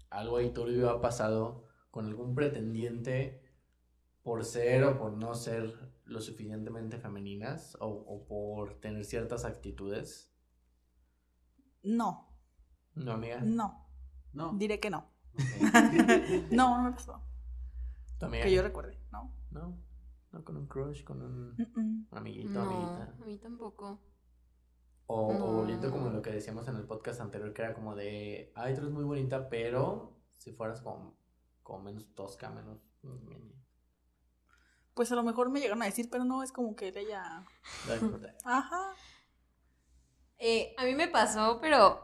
algo 0.10 0.38
ahí 0.38 0.52
turbio 0.54 0.89
ha 0.89 1.02
pasado 1.02 1.66
con 1.91 2.06
algún 2.08 2.34
pretendiente 2.36 3.41
por 4.24 4.43
ser 4.46 4.84
o 4.86 4.98
por 4.98 5.14
no 5.14 5.36
ser 5.36 5.74
lo 6.06 6.22
suficientemente 6.22 6.98
femeninas 6.98 7.78
o, 7.80 7.88
o 7.88 8.26
por 8.28 8.80
tener 8.80 9.06
ciertas 9.06 9.46
actitudes? 9.46 10.32
No, 11.84 12.28
No, 12.96 13.12
amiga. 13.14 13.39
no. 13.41 13.86
No. 14.34 14.54
Diré 14.54 14.80
que 14.80 14.89
no. 14.89 15.10
No, 16.52 16.78
no 16.78 16.84
me 16.84 16.91
pasó. 16.91 17.22
¿Tu 18.18 18.26
amiga? 18.26 18.43
Que 18.43 18.52
yo 18.54 18.62
recuerde, 18.62 18.98
¿no? 19.12 19.32
No, 19.52 19.78
no 20.36 20.43
con 20.43 20.57
un 20.57 20.67
crush, 20.67 21.03
con 21.03 21.21
un, 21.21 21.49
Mm, 21.57 21.79
mm. 21.79 22.07
amiguito, 22.11 22.49
No, 22.49 22.61
amiguita. 22.61 23.15
a 23.21 23.25
mí 23.25 23.38
tampoco. 23.38 24.01
O, 25.07 25.27
o 25.27 25.33
No. 25.33 25.45
bonito 25.53 25.89
como 25.91 26.09
lo 26.09 26.21
que 26.21 26.31
decíamos 26.31 26.67
en 26.67 26.75
el 26.75 26.86
podcast 26.86 27.21
anterior, 27.21 27.53
que 27.53 27.61
era 27.61 27.73
como 27.73 27.95
de, 27.95 28.51
ay, 28.55 28.73
tú 28.73 28.81
eres 28.81 28.91
muy 28.93 29.03
bonita, 29.05 29.49
pero 29.49 30.19
si 30.33 30.51
fueras 30.51 30.81
como, 30.81 31.17
como 31.63 31.83
menos 31.83 32.13
tosca, 32.15 32.49
menos... 32.49 32.79
Pues 34.93 35.11
a 35.11 35.15
lo 35.15 35.23
mejor 35.23 35.49
me 35.49 35.59
llegaron 35.59 35.81
a 35.83 35.86
decir, 35.86 36.09
pero 36.09 36.23
no, 36.25 36.41
es 36.43 36.51
como 36.51 36.75
que 36.75 36.88
ella... 36.95 37.45
Ajá. 38.45 38.93
Eh, 40.38 40.73
a 40.77 40.86
mí 40.86 40.95
me 40.95 41.07
pasó, 41.07 41.59
pero 41.61 41.99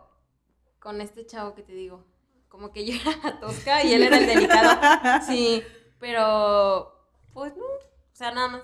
con 0.80 1.02
este 1.02 1.26
chavo 1.26 1.54
que 1.56 1.64
te 1.64 1.74
digo. 1.74 2.06
Como 2.50 2.72
que 2.72 2.86
yo 2.86 2.94
era 2.94 3.18
la 3.24 3.40
tosca 3.42 3.84
y 3.84 3.94
él 3.94 4.04
era 4.04 4.18
el 4.18 4.28
delicado. 4.28 4.80
Sí, 5.26 5.64
pero 6.00 6.92
pues 7.34 7.56
no. 7.56 7.64
O 8.12 8.16
sea, 8.16 8.32
nada 8.32 8.48
más. 8.48 8.64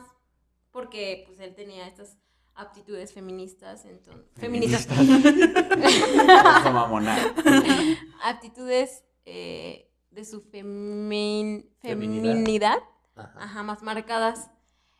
Porque 0.71 1.23
pues 1.27 1.39
él 1.39 1.53
tenía 1.55 1.87
estas 1.87 2.17
aptitudes 2.55 3.13
feministas, 3.13 3.85
entonces. 3.85 4.25
Feministas. 4.35 4.87
Aptitudes 8.23 9.03
eh, 9.25 9.91
de 10.11 10.25
su 10.25 10.41
femin- 10.41 11.69
Feminidad. 11.79 12.31
feminidad. 12.33 12.77
Ajá. 13.15 13.33
Ajá, 13.39 13.63
más 13.63 13.81
marcadas. 13.83 14.49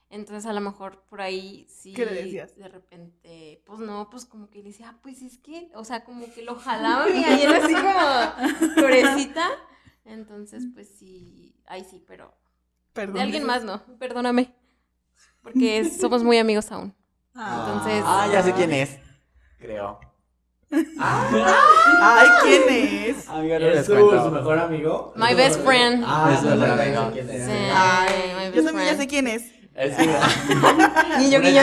Entonces 0.10 0.45
a 0.45 0.54
lo 0.54 0.62
mejor 0.62 1.04
por 1.10 1.20
ahí 1.22 1.68
sí. 1.70 1.93
¿Qué 1.93 2.06
le 2.06 2.24
decías? 2.24 2.56
De 2.56 2.68
repente, 2.70 3.62
pues 3.66 3.80
no, 3.80 4.10
pues 4.10 4.26
como 4.26 4.50
que 4.50 4.60
le 4.60 4.70
decía, 4.70 4.91
ah, 4.91 5.00
pues 5.04 5.22
es 5.22 5.38
que, 5.38 5.70
o 5.76 5.84
sea, 5.84 6.06
como 6.06 6.32
que 6.34 6.43
lo 6.43 6.56
jalaba 6.56 7.10
y 7.10 7.22
era 7.24 7.58
así 7.58 7.74
como 7.74 8.72
florecita. 8.74 9.50
Entonces, 10.06 10.66
pues 10.74 10.88
sí, 10.98 11.60
ahí 11.66 11.84
sí, 11.84 12.02
pero 12.08 12.34
Perdón. 12.98 13.16
de 13.16 13.22
alguien 13.22 13.43
dices. 13.43 13.48
más 13.48 13.64
no, 13.64 13.82
perdóname. 13.98 14.54
Porque 15.41 15.86
somos 16.02 16.24
muy 16.24 16.38
amigos 16.38 16.72
aún. 16.72 16.93
Ah. 17.34 17.66
Entonces- 17.68 18.04
Ah, 18.06 18.28
ya 18.32 18.43
sé 18.43 18.52
quién 18.54 18.72
es. 18.74 18.98
Creo. 19.60 20.00
Ay, 21.00 22.28
¿quién 22.43 22.64
es? 22.70 23.30
Amiga, 23.30 23.60
no 23.60 23.66
¿Es 23.68 23.86
su, 23.86 23.93
su 23.95 24.32
mejor 24.32 24.60
amigo? 24.60 25.14
My 25.16 25.34
best 25.34 25.62
friend. 25.64 26.04
Ah, 26.06 26.30
Es 26.34 26.39
su 26.41 26.45
mejor 26.48 26.60
verdad, 26.60 26.82
amigo. 26.82 27.10
quién 27.14 27.30
es. 27.30 27.45
Sí. 27.45 27.52
Ay, 27.74 28.34
my 28.52 28.56
yo 28.56 28.64
también 28.66 28.88
ya 28.88 28.98
sé 28.98 29.08
quién 29.08 29.28
es. 29.28 29.43
Es 29.76 29.95
que- 29.95 30.04
Guiño, 31.20 31.39
guiño. 31.39 31.62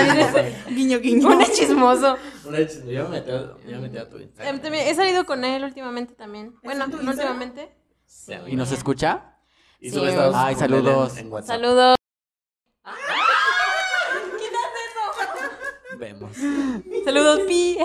Guiño, 0.70 0.98
guiño. 1.00 1.28
Un 1.28 1.44
chismoso. 1.44 2.16
Yo 2.86 3.08
me 3.08 3.20
metí 3.20 3.30
a, 3.30 3.78
metí 3.80 3.98
tu 4.10 4.18
Em, 4.42 4.60
también- 4.60 4.86
He 4.86 4.94
salido 4.94 5.26
con 5.26 5.44
él 5.44 5.64
últimamente 5.64 6.14
también. 6.14 6.54
Bueno, 6.62 6.84
últimamente. 6.86 7.74
¿Y 8.46 8.56
nos 8.56 8.70
escucha? 8.72 9.33
Y 9.84 9.90
Sí. 9.90 9.96
sube 9.96 10.08
estados 10.08 10.34
Ay, 10.34 10.54
saludos. 10.54 11.18
En, 11.18 11.26
en 11.26 11.32
WhatsApp. 11.32 11.56
Saludos. 11.56 11.96
Vemos. 15.98 16.32
Saludos, 17.04 17.40
Pi. 17.46 17.76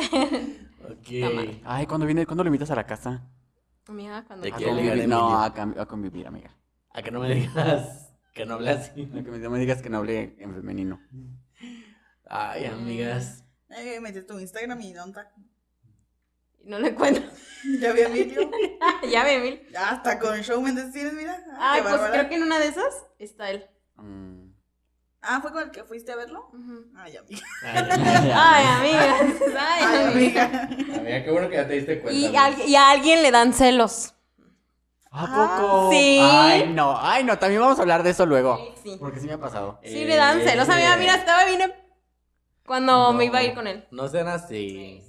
Ok. 0.82 1.62
Ay, 1.66 1.86
¿cuándo 1.88 2.06
viene? 2.06 2.26
¿Cuándo 2.26 2.43
lo 2.43 2.47
invitas 2.47 2.72
a 2.72 2.76
la 2.76 2.86
casa? 2.86 3.22
Amiga, 3.88 4.24
cuando 4.26 4.45
¿De 4.45 4.52
A 4.54 4.56
convivir. 4.56 5.08
No, 5.10 5.41
a, 5.43 5.54
cam- 5.54 5.78
a 5.78 5.86
convivir, 5.86 6.26
amiga. 6.26 6.56
A 6.91 7.02
que 7.02 7.12
no 7.12 7.20
me 7.20 7.36
digas 7.36 8.14
que 8.34 8.45
no 8.45 8.54
hable 8.56 8.70
así. 8.72 9.04
A 9.04 9.24
que 9.24 9.30
me- 9.32 9.39
no 9.39 9.50
me 9.50 9.60
digas 9.60 9.82
que 9.82 9.89
no 9.89 9.97
hable 9.97 10.36
en 10.39 10.54
femenino. 10.56 11.02
Ay, 12.30 12.66
amigas. 12.66 13.43
Eh, 13.72 14.00
metí 14.00 14.22
tu 14.26 14.39
Instagram 14.39 14.80
y 14.82 14.93
¿dónde 14.93 15.20
está? 15.20 15.34
No 16.64 16.80
lo 16.80 16.88
encuentro. 16.88 17.24
Ya 17.82 17.91
vi 17.91 18.01
a 18.01 18.05
Emilio. 18.07 18.49
ya 19.12 19.24
ve, 19.26 19.36
Emil. 19.36 19.68
Ya 19.72 19.89
hasta 19.89 20.18
con 20.18 20.39
Show 20.41 20.62
Mendes 20.62 20.93
tienes, 20.93 21.12
mira. 21.14 21.38
Ah, 21.57 21.74
Ay, 21.74 21.80
qué 21.80 21.82
pues 21.84 21.93
bárbara. 21.95 22.12
creo 22.14 22.30
que 22.30 22.36
en 22.36 22.43
una 22.43 22.57
de 22.57 22.68
esas 22.68 23.05
está 23.20 23.49
él. 23.49 23.66
Mm. 23.97 24.51
Ah, 25.22 25.39
¿fue 25.41 25.51
con 25.51 25.64
el 25.64 25.72
que 25.72 25.84
fuiste 25.84 26.14
a 26.14 26.16
verlo? 26.16 26.47
Ujú. 26.53 26.86
Ay, 26.95 27.18
amiga. 27.18 27.41
Ay, 27.62 28.32
Ay, 28.34 28.66
amigas. 28.66 29.41
Ay, 29.60 29.84
Ay, 29.86 30.03
amiga. 30.05 30.43
amiga. 30.45 30.99
amiga, 30.99 31.24
qué 31.26 31.32
bueno 31.32 31.49
que 31.49 31.55
ya 31.57 31.68
te 31.68 31.74
diste 31.74 31.99
cuenta. 32.01 32.18
Y, 32.18 32.26
amiga. 32.28 32.45
al- 32.45 32.62
y 32.70 32.76
a 32.78 32.89
alguien 32.91 33.22
le 33.24 33.32
dan 33.32 33.51
celos. 33.53 34.14
¿A 35.12 35.26
Ah, 35.26 35.57
poco? 35.60 35.89
sí. 35.91 36.20
Ay, 36.22 36.70
no, 36.74 36.97
ay, 36.97 37.26
no, 37.26 37.38
también 37.39 37.60
vamos 37.62 37.78
a 37.78 37.82
hablar 37.82 38.03
de 38.03 38.12
eso 38.12 38.26
luego. 38.26 38.74
Sí. 38.82 38.95
Porque 38.99 39.20
sí 39.20 39.28
me 39.28 39.34
ha 39.34 39.38
pasado. 39.39 39.82
Sí, 39.84 40.05
le 40.05 40.16
dan 40.16 40.39
celos. 40.43 40.70
Amiga, 40.70 40.95
mira, 40.95 41.16
estaba 41.16 41.43
bien 41.43 41.74
cuando 42.66 43.12
No. 43.12 43.14
me 43.18 43.26
iba 43.26 43.39
a 43.39 43.43
ir 43.43 43.53
con 43.53 43.68
él. 43.68 43.86
No 43.91 44.07
sean 44.07 44.30
así. 44.30 44.45
No 44.74 44.80
sean 44.80 44.99
así. 45.01 45.09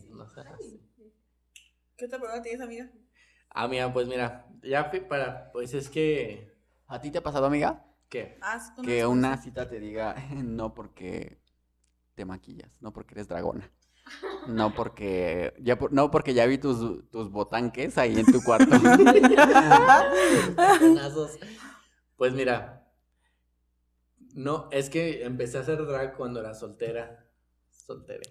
¿Qué 2.01 2.07
otra 2.07 2.19
pregunta 2.19 2.41
tienes, 2.43 2.63
amiga? 2.63 2.91
Amiga, 3.51 3.93
pues 3.93 4.07
mira, 4.09 4.47
ya 4.63 4.85
fui 4.87 5.01
para. 5.01 5.53
Pues 5.53 5.75
es 5.75 5.91
que. 5.91 6.57
¿A 6.87 6.99
ti 6.99 7.11
te 7.11 7.19
ha 7.19 7.23
pasado, 7.23 7.45
amiga? 7.45 7.85
¿Qué? 8.09 8.39
Ah, 8.41 8.59
Que 8.83 9.05
una 9.05 9.37
cita 9.37 9.69
te 9.69 9.79
diga 9.79 10.17
no 10.43 10.73
porque 10.73 11.43
te 12.15 12.25
maquillas, 12.25 12.71
no 12.81 12.95
porque 12.95 13.13
eres 13.15 13.29
dragona. 13.29 13.71
No 14.49 14.75
porque 14.75 15.53
ya 15.61 15.79
por- 15.79 15.93
no 15.93 16.11
porque 16.11 16.33
ya 16.33 16.47
vi 16.47 16.57
tus, 16.57 17.07
tus 17.11 17.31
botanques 17.31 17.99
ahí 17.99 18.19
en 18.19 18.25
tu 18.25 18.41
cuarto. 18.43 18.71
Pues 22.17 22.33
mira. 22.33 22.87
No, 24.35 24.69
es 24.73 24.89
que 24.89 25.23
empecé 25.25 25.59
a 25.59 25.61
hacer 25.61 25.85
drag 25.87 26.17
cuando 26.17 26.41
era 26.41 26.55
soltera. 26.55 27.27
Soltera. 27.71 28.23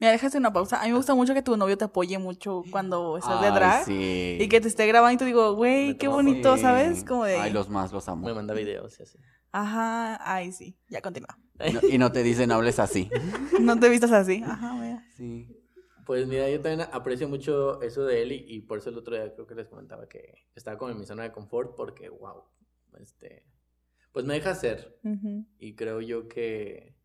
Mira, 0.00 0.12
déjate 0.12 0.38
una 0.38 0.50
pausa. 0.52 0.80
A 0.80 0.84
mí 0.84 0.90
me 0.90 0.96
gusta 0.96 1.14
mucho 1.14 1.34
que 1.34 1.42
tu 1.42 1.56
novio 1.58 1.76
te 1.76 1.84
apoye 1.84 2.18
mucho 2.18 2.62
cuando 2.70 3.18
estás 3.18 3.40
de 3.42 3.50
drag. 3.50 3.84
sí. 3.84 4.38
Y 4.40 4.48
que 4.48 4.60
te 4.60 4.68
esté 4.68 4.86
grabando 4.86 5.14
y 5.14 5.18
te 5.18 5.24
digo, 5.26 5.54
güey, 5.54 5.96
qué 5.98 6.08
bonito. 6.08 6.56
¿sabes? 6.56 7.04
Como 7.04 7.24
de. 7.24 7.36
Ay, 7.36 7.52
los 7.52 7.68
más 7.68 7.92
los 7.92 8.08
amo. 8.08 8.26
Me 8.26 8.32
manda 8.34 8.54
videos 8.54 8.98
y 8.98 9.02
así. 9.02 9.18
Ajá, 9.52 10.18
ay, 10.24 10.52
sí. 10.52 10.76
Ya 10.88 11.02
continúa. 11.02 11.38
No- 11.72 11.80
y 11.88 11.98
no 11.98 12.10
te 12.12 12.22
dicen 12.22 12.50
hables 12.50 12.78
así. 12.78 13.10
No 13.60 13.78
te 13.78 13.90
vistas 13.90 14.12
así. 14.12 14.42
Ajá, 14.44 14.72
mira. 14.74 15.04
Sí. 15.16 15.54
Pues 16.06 16.26
mira, 16.26 16.48
yo 16.48 16.60
también 16.62 16.88
aprecio 16.92 17.28
mucho 17.28 17.82
eso 17.82 18.04
de 18.04 18.22
él 18.22 18.32
y, 18.32 18.44
y 18.48 18.60
por 18.62 18.78
eso 18.78 18.88
el 18.90 18.96
otro 18.96 19.14
día 19.14 19.32
creo 19.34 19.46
que 19.46 19.54
les 19.54 19.68
comentaba 19.68 20.08
que 20.08 20.46
estaba 20.54 20.78
como 20.78 20.90
en 20.92 20.98
mi 20.98 21.04
zona 21.04 21.24
de 21.24 21.30
confort 21.30 21.76
porque, 21.76 22.08
wow, 22.08 22.44
este, 22.98 23.44
pues 24.12 24.24
me 24.24 24.34
deja 24.34 24.54
ser 24.54 24.98
y 25.58 25.74
creo 25.76 26.00
yo 26.00 26.26
que, 26.26 26.96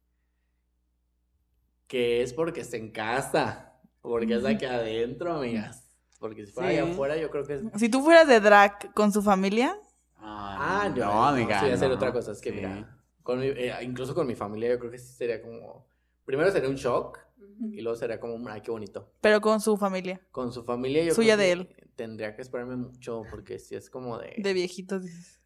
que 1.88 2.22
es 2.22 2.34
porque 2.34 2.62
está 2.62 2.78
en 2.78 2.92
casa, 2.92 3.74
porque 4.02 4.36
es 4.36 4.46
aquí 4.46 4.66
adentro, 4.66 5.34
amigas, 5.38 5.84
porque 6.20 6.46
si 6.46 6.52
fuera 6.52 6.70
allá 6.70 6.86
Sí. 6.86 6.92
afuera 6.92 7.18
yo 7.18 7.30
creo 7.30 7.46
que 7.46 7.54
es... 7.56 7.62
Si 7.78 7.90
tú 7.90 8.02
fueras 8.02 8.28
de 8.28 8.40
drag 8.40 8.94
con 8.94 9.12
su 9.12 9.22
familia, 9.22 9.78
Ah, 10.28 10.90
no, 10.96 11.06
no, 11.06 11.26
amiga. 11.28 11.62
No. 11.62 11.94
otra 11.94 12.12
cosa, 12.12 12.32
es 12.32 12.42
que 12.42 12.50
Sí. 12.50 12.56
mira, 12.56 12.98
con 13.22 13.40
mi- 13.40 13.46
eh, 13.48 13.74
incluso 13.84 14.16
con 14.16 14.26
mi 14.26 14.34
familia 14.36 14.70
yo 14.70 14.80
creo 14.80 14.90
que 14.92 14.98
sí 14.98 15.14
sería 15.14 15.40
como, 15.42 15.86
primero 16.26 16.52
sería 16.52 16.68
un 16.70 16.76
shock 16.76 17.20
y 17.72 17.82
luego 17.82 17.96
sería 17.96 18.20
como, 18.20 18.50
ay, 18.50 18.62
qué 18.62 18.72
bonito. 18.72 19.12
pero 19.22 19.40
con 19.42 19.62
su 19.62 19.78
familia. 19.78 20.20
Con 20.32 20.52
su 20.52 20.64
familia 20.64 21.04
yo 21.04 21.14
Suya 21.14 21.36
creo 21.36 21.60
de 21.60 21.68
que 21.68 21.86
Tendría 21.96 22.36
que 22.36 22.42
esperarme 22.42 22.76
mucho 22.76 23.22
porque 23.32 23.58
si 23.60 23.76
es 23.76 23.90
como 23.90 24.18
de... 24.18 24.34
De 24.40 24.52
viejitos, 24.54 25.02
dices. 25.04 25.40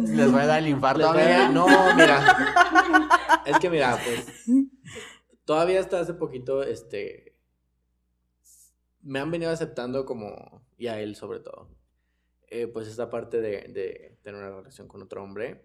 Les 0.00 0.30
voy 0.30 0.40
a 0.42 0.46
dar 0.46 0.58
el 0.60 0.68
infarto, 0.68 1.08
amiga. 1.08 1.48
No, 1.48 1.66
mira. 1.96 3.42
es 3.44 3.58
que 3.58 3.68
mira, 3.68 3.98
pues. 4.04 4.44
Todavía 5.44 5.80
hasta 5.80 6.00
hace 6.00 6.14
poquito, 6.14 6.62
este. 6.64 7.38
Me 9.02 9.18
han 9.18 9.30
venido 9.30 9.50
aceptando 9.50 10.04
como. 10.06 10.66
Y 10.78 10.86
a 10.88 11.00
él 11.00 11.14
sobre 11.16 11.40
todo. 11.40 11.68
eh, 12.48 12.68
pues 12.68 12.88
esta 12.88 13.10
parte 13.10 13.40
de, 13.40 13.68
de 13.72 14.18
tener 14.22 14.40
una 14.40 14.50
relación 14.56 14.88
con 14.88 15.02
otro 15.02 15.22
hombre. 15.24 15.64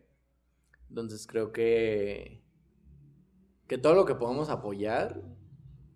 Entonces 0.90 1.28
creo 1.28 1.52
que, 1.52 2.44
que 3.68 3.78
todo 3.78 3.94
lo 3.96 4.06
que 4.06 4.16
podamos 4.16 4.50
apoyar, 4.50 5.22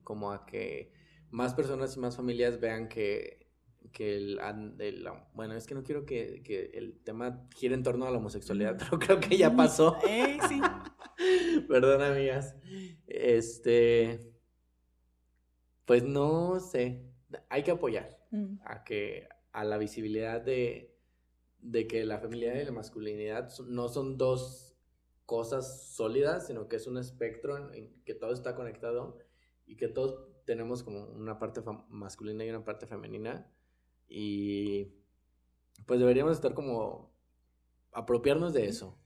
como 0.03 0.31
a 0.31 0.45
que 0.45 0.93
más 1.29 1.53
personas 1.53 1.95
y 1.95 1.99
más 1.99 2.17
familias 2.17 2.59
vean 2.59 2.89
que, 2.89 3.40
que 3.91 4.15
el, 4.15 4.39
el- 4.79 5.07
bueno, 5.33 5.53
es 5.55 5.67
que 5.67 5.75
no 5.75 5.83
quiero 5.83 6.05
que, 6.05 6.41
que 6.43 6.71
el 6.73 6.99
tema 7.03 7.47
gire 7.55 7.75
en 7.75 7.83
torno 7.83 8.05
a 8.05 8.11
la 8.11 8.17
homosexualidad, 8.17 8.77
pero 8.79 8.99
creo 8.99 9.19
que 9.19 9.37
ya 9.37 9.55
pasó. 9.55 9.97
Ey, 10.07 10.37
sí. 10.47 10.61
Perdón, 11.67 12.01
amigas. 12.01 12.55
Este, 13.07 14.31
pues 15.85 16.03
no 16.03 16.59
sé, 16.59 17.03
hay 17.49 17.63
que 17.63 17.71
apoyar 17.71 18.19
Mm. 18.33 18.59
a 18.63 18.85
que 18.85 19.27
a 19.51 19.65
la 19.65 19.77
visibilidad 19.77 20.39
de, 20.39 20.95
de 21.59 21.85
que 21.85 22.05
la 22.05 22.17
feminidad 22.17 22.55
y 22.55 22.63
la 22.63 22.71
masculinidad 22.71 23.49
no 23.67 23.89
son 23.89 24.17
dos 24.17 24.77
cosas 25.25 25.91
sólidas, 25.93 26.47
sino 26.47 26.69
que 26.69 26.77
es 26.77 26.87
un 26.87 26.97
espectro 26.97 27.73
en, 27.73 27.93
que 28.05 28.13
todo 28.13 28.31
está 28.31 28.55
conectado 28.55 29.17
y 29.65 29.75
que 29.75 29.89
todos 29.89 30.29
tenemos 30.45 30.81
como 30.83 31.03
una 31.07 31.39
parte 31.39 31.61
masculina 31.89 32.45
y 32.45 32.49
una 32.51 32.63
parte 32.63 32.87
femenina 32.87 33.51
y 34.13 34.91
pues 35.85 36.01
deberíamos 36.01 36.33
estar 36.33 36.53
como 36.53 37.13
apropiarnos 37.93 38.51
de 38.53 38.67
eso. 38.67 38.97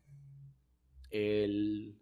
El 1.11 1.99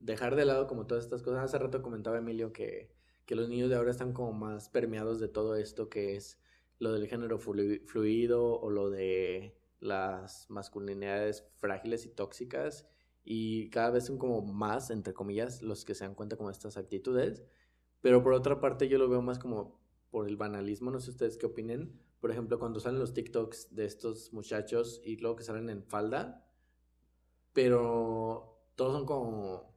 dejar 0.00 0.34
de 0.34 0.44
lado 0.44 0.66
como 0.66 0.86
todas 0.86 1.04
estas 1.04 1.22
cosas. 1.22 1.44
Hace 1.44 1.58
rato 1.58 1.82
comentaba 1.82 2.18
Emilio 2.18 2.52
que, 2.52 2.92
que 3.26 3.36
los 3.36 3.48
niños 3.48 3.70
de 3.70 3.76
ahora 3.76 3.92
están 3.92 4.12
como 4.12 4.32
más 4.32 4.68
permeados 4.68 5.20
de 5.20 5.28
todo 5.28 5.54
esto 5.54 5.88
que 5.88 6.16
es 6.16 6.40
lo 6.80 6.92
del 6.92 7.06
género 7.06 7.38
flui- 7.38 7.86
fluido 7.86 8.60
o 8.60 8.70
lo 8.70 8.90
de 8.90 9.56
las 9.78 10.50
masculinidades 10.50 11.46
frágiles 11.58 12.06
y 12.06 12.08
tóxicas 12.08 12.88
y 13.22 13.70
cada 13.70 13.90
vez 13.90 14.06
son 14.06 14.18
como 14.18 14.42
más, 14.42 14.90
entre 14.90 15.14
comillas, 15.14 15.62
los 15.62 15.84
que 15.84 15.94
se 15.94 16.04
dan 16.04 16.16
cuenta 16.16 16.36
de 16.36 16.50
estas 16.50 16.76
actitudes. 16.76 17.44
Pero 18.00 18.22
por 18.22 18.32
otra 18.32 18.60
parte 18.60 18.88
yo 18.88 18.98
lo 18.98 19.08
veo 19.08 19.22
más 19.22 19.38
como 19.38 19.80
por 20.14 20.28
el 20.28 20.36
banalismo, 20.36 20.92
no 20.92 21.00
sé 21.00 21.10
ustedes 21.10 21.36
qué 21.36 21.46
opinen. 21.46 22.00
Por 22.20 22.30
ejemplo, 22.30 22.60
cuando 22.60 22.78
salen 22.78 23.00
los 23.00 23.14
TikToks 23.14 23.74
de 23.74 23.84
estos 23.84 24.32
muchachos 24.32 25.00
y 25.04 25.16
luego 25.16 25.34
que 25.34 25.42
salen 25.42 25.68
en 25.68 25.82
falda, 25.82 26.46
pero 27.52 28.60
todos 28.76 28.92
son 28.92 29.06
como 29.06 29.74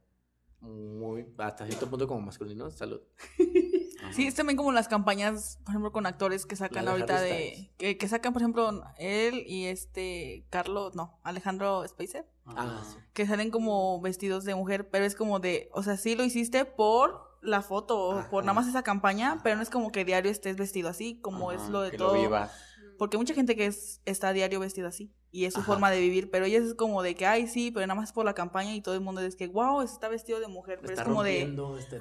muy, 0.60 1.26
hasta 1.38 1.66
cierto 1.66 1.90
punto 1.90 2.06
como 2.06 2.20
masculinos, 2.20 2.74
salud. 2.74 3.00
Sí, 4.12 4.26
es 4.28 4.34
también 4.36 4.56
como 4.56 4.70
las 4.70 4.86
campañas, 4.86 5.58
por 5.64 5.72
ejemplo, 5.72 5.92
con 5.92 6.06
actores 6.06 6.46
que 6.46 6.54
sacan 6.54 6.84
La 6.84 6.92
ahorita 6.92 7.20
de... 7.20 7.72
Que, 7.76 7.98
que 7.98 8.08
sacan, 8.08 8.32
por 8.32 8.40
ejemplo, 8.40 8.70
él 8.96 9.42
y 9.44 9.66
este 9.66 10.46
Carlos, 10.50 10.94
no, 10.94 11.18
Alejandro 11.24 11.86
Spacer, 11.86 12.24
Ah, 12.46 12.82
sí. 12.88 12.96
que 13.12 13.26
salen 13.26 13.50
como 13.50 14.00
vestidos 14.00 14.44
de 14.44 14.54
mujer, 14.54 14.88
pero 14.88 15.04
es 15.04 15.16
como 15.16 15.40
de, 15.40 15.68
o 15.72 15.82
sea, 15.82 15.96
sí 15.96 16.14
lo 16.14 16.24
hiciste 16.24 16.64
por 16.64 17.27
la 17.42 17.62
foto, 17.62 17.98
o 17.98 18.22
por 18.30 18.44
nada 18.44 18.54
más 18.54 18.66
esa 18.68 18.82
campaña, 18.82 19.38
pero 19.42 19.56
no 19.56 19.62
es 19.62 19.70
como 19.70 19.92
que 19.92 20.04
diario 20.04 20.30
estés 20.30 20.56
vestido 20.56 20.88
así, 20.88 21.20
como 21.20 21.52
es 21.52 21.68
lo 21.68 21.82
de 21.82 21.90
que 21.92 21.98
todo. 21.98 22.14
Lo 22.14 22.20
vivas. 22.20 22.50
Porque 22.98 23.16
hay 23.16 23.20
mucha 23.20 23.34
gente 23.34 23.54
que 23.54 23.66
es, 23.66 24.00
está 24.06 24.28
a 24.28 24.32
diario 24.32 24.58
vestido 24.58 24.88
así. 24.88 25.12
Y 25.30 25.44
es 25.44 25.54
su 25.54 25.60
Ajá. 25.60 25.66
forma 25.72 25.90
de 25.90 26.00
vivir. 26.00 26.30
Pero 26.32 26.46
ellos 26.46 26.64
es 26.64 26.74
como 26.74 27.02
de 27.02 27.14
que, 27.14 27.26
ay, 27.26 27.46
sí, 27.46 27.70
pero 27.70 27.86
nada 27.86 28.00
más 28.00 28.12
por 28.12 28.24
la 28.24 28.34
campaña 28.34 28.74
y 28.74 28.80
todo 28.80 28.94
el 28.96 29.00
mundo 29.02 29.20
es 29.20 29.36
que, 29.36 29.46
wow, 29.46 29.82
está 29.82 30.08
vestido 30.08 30.40
de 30.40 30.48
mujer. 30.48 30.78
Pero 30.80 30.92
Está 30.94 31.02
es 31.02 31.08
como 31.08 31.22
de. 31.22 31.54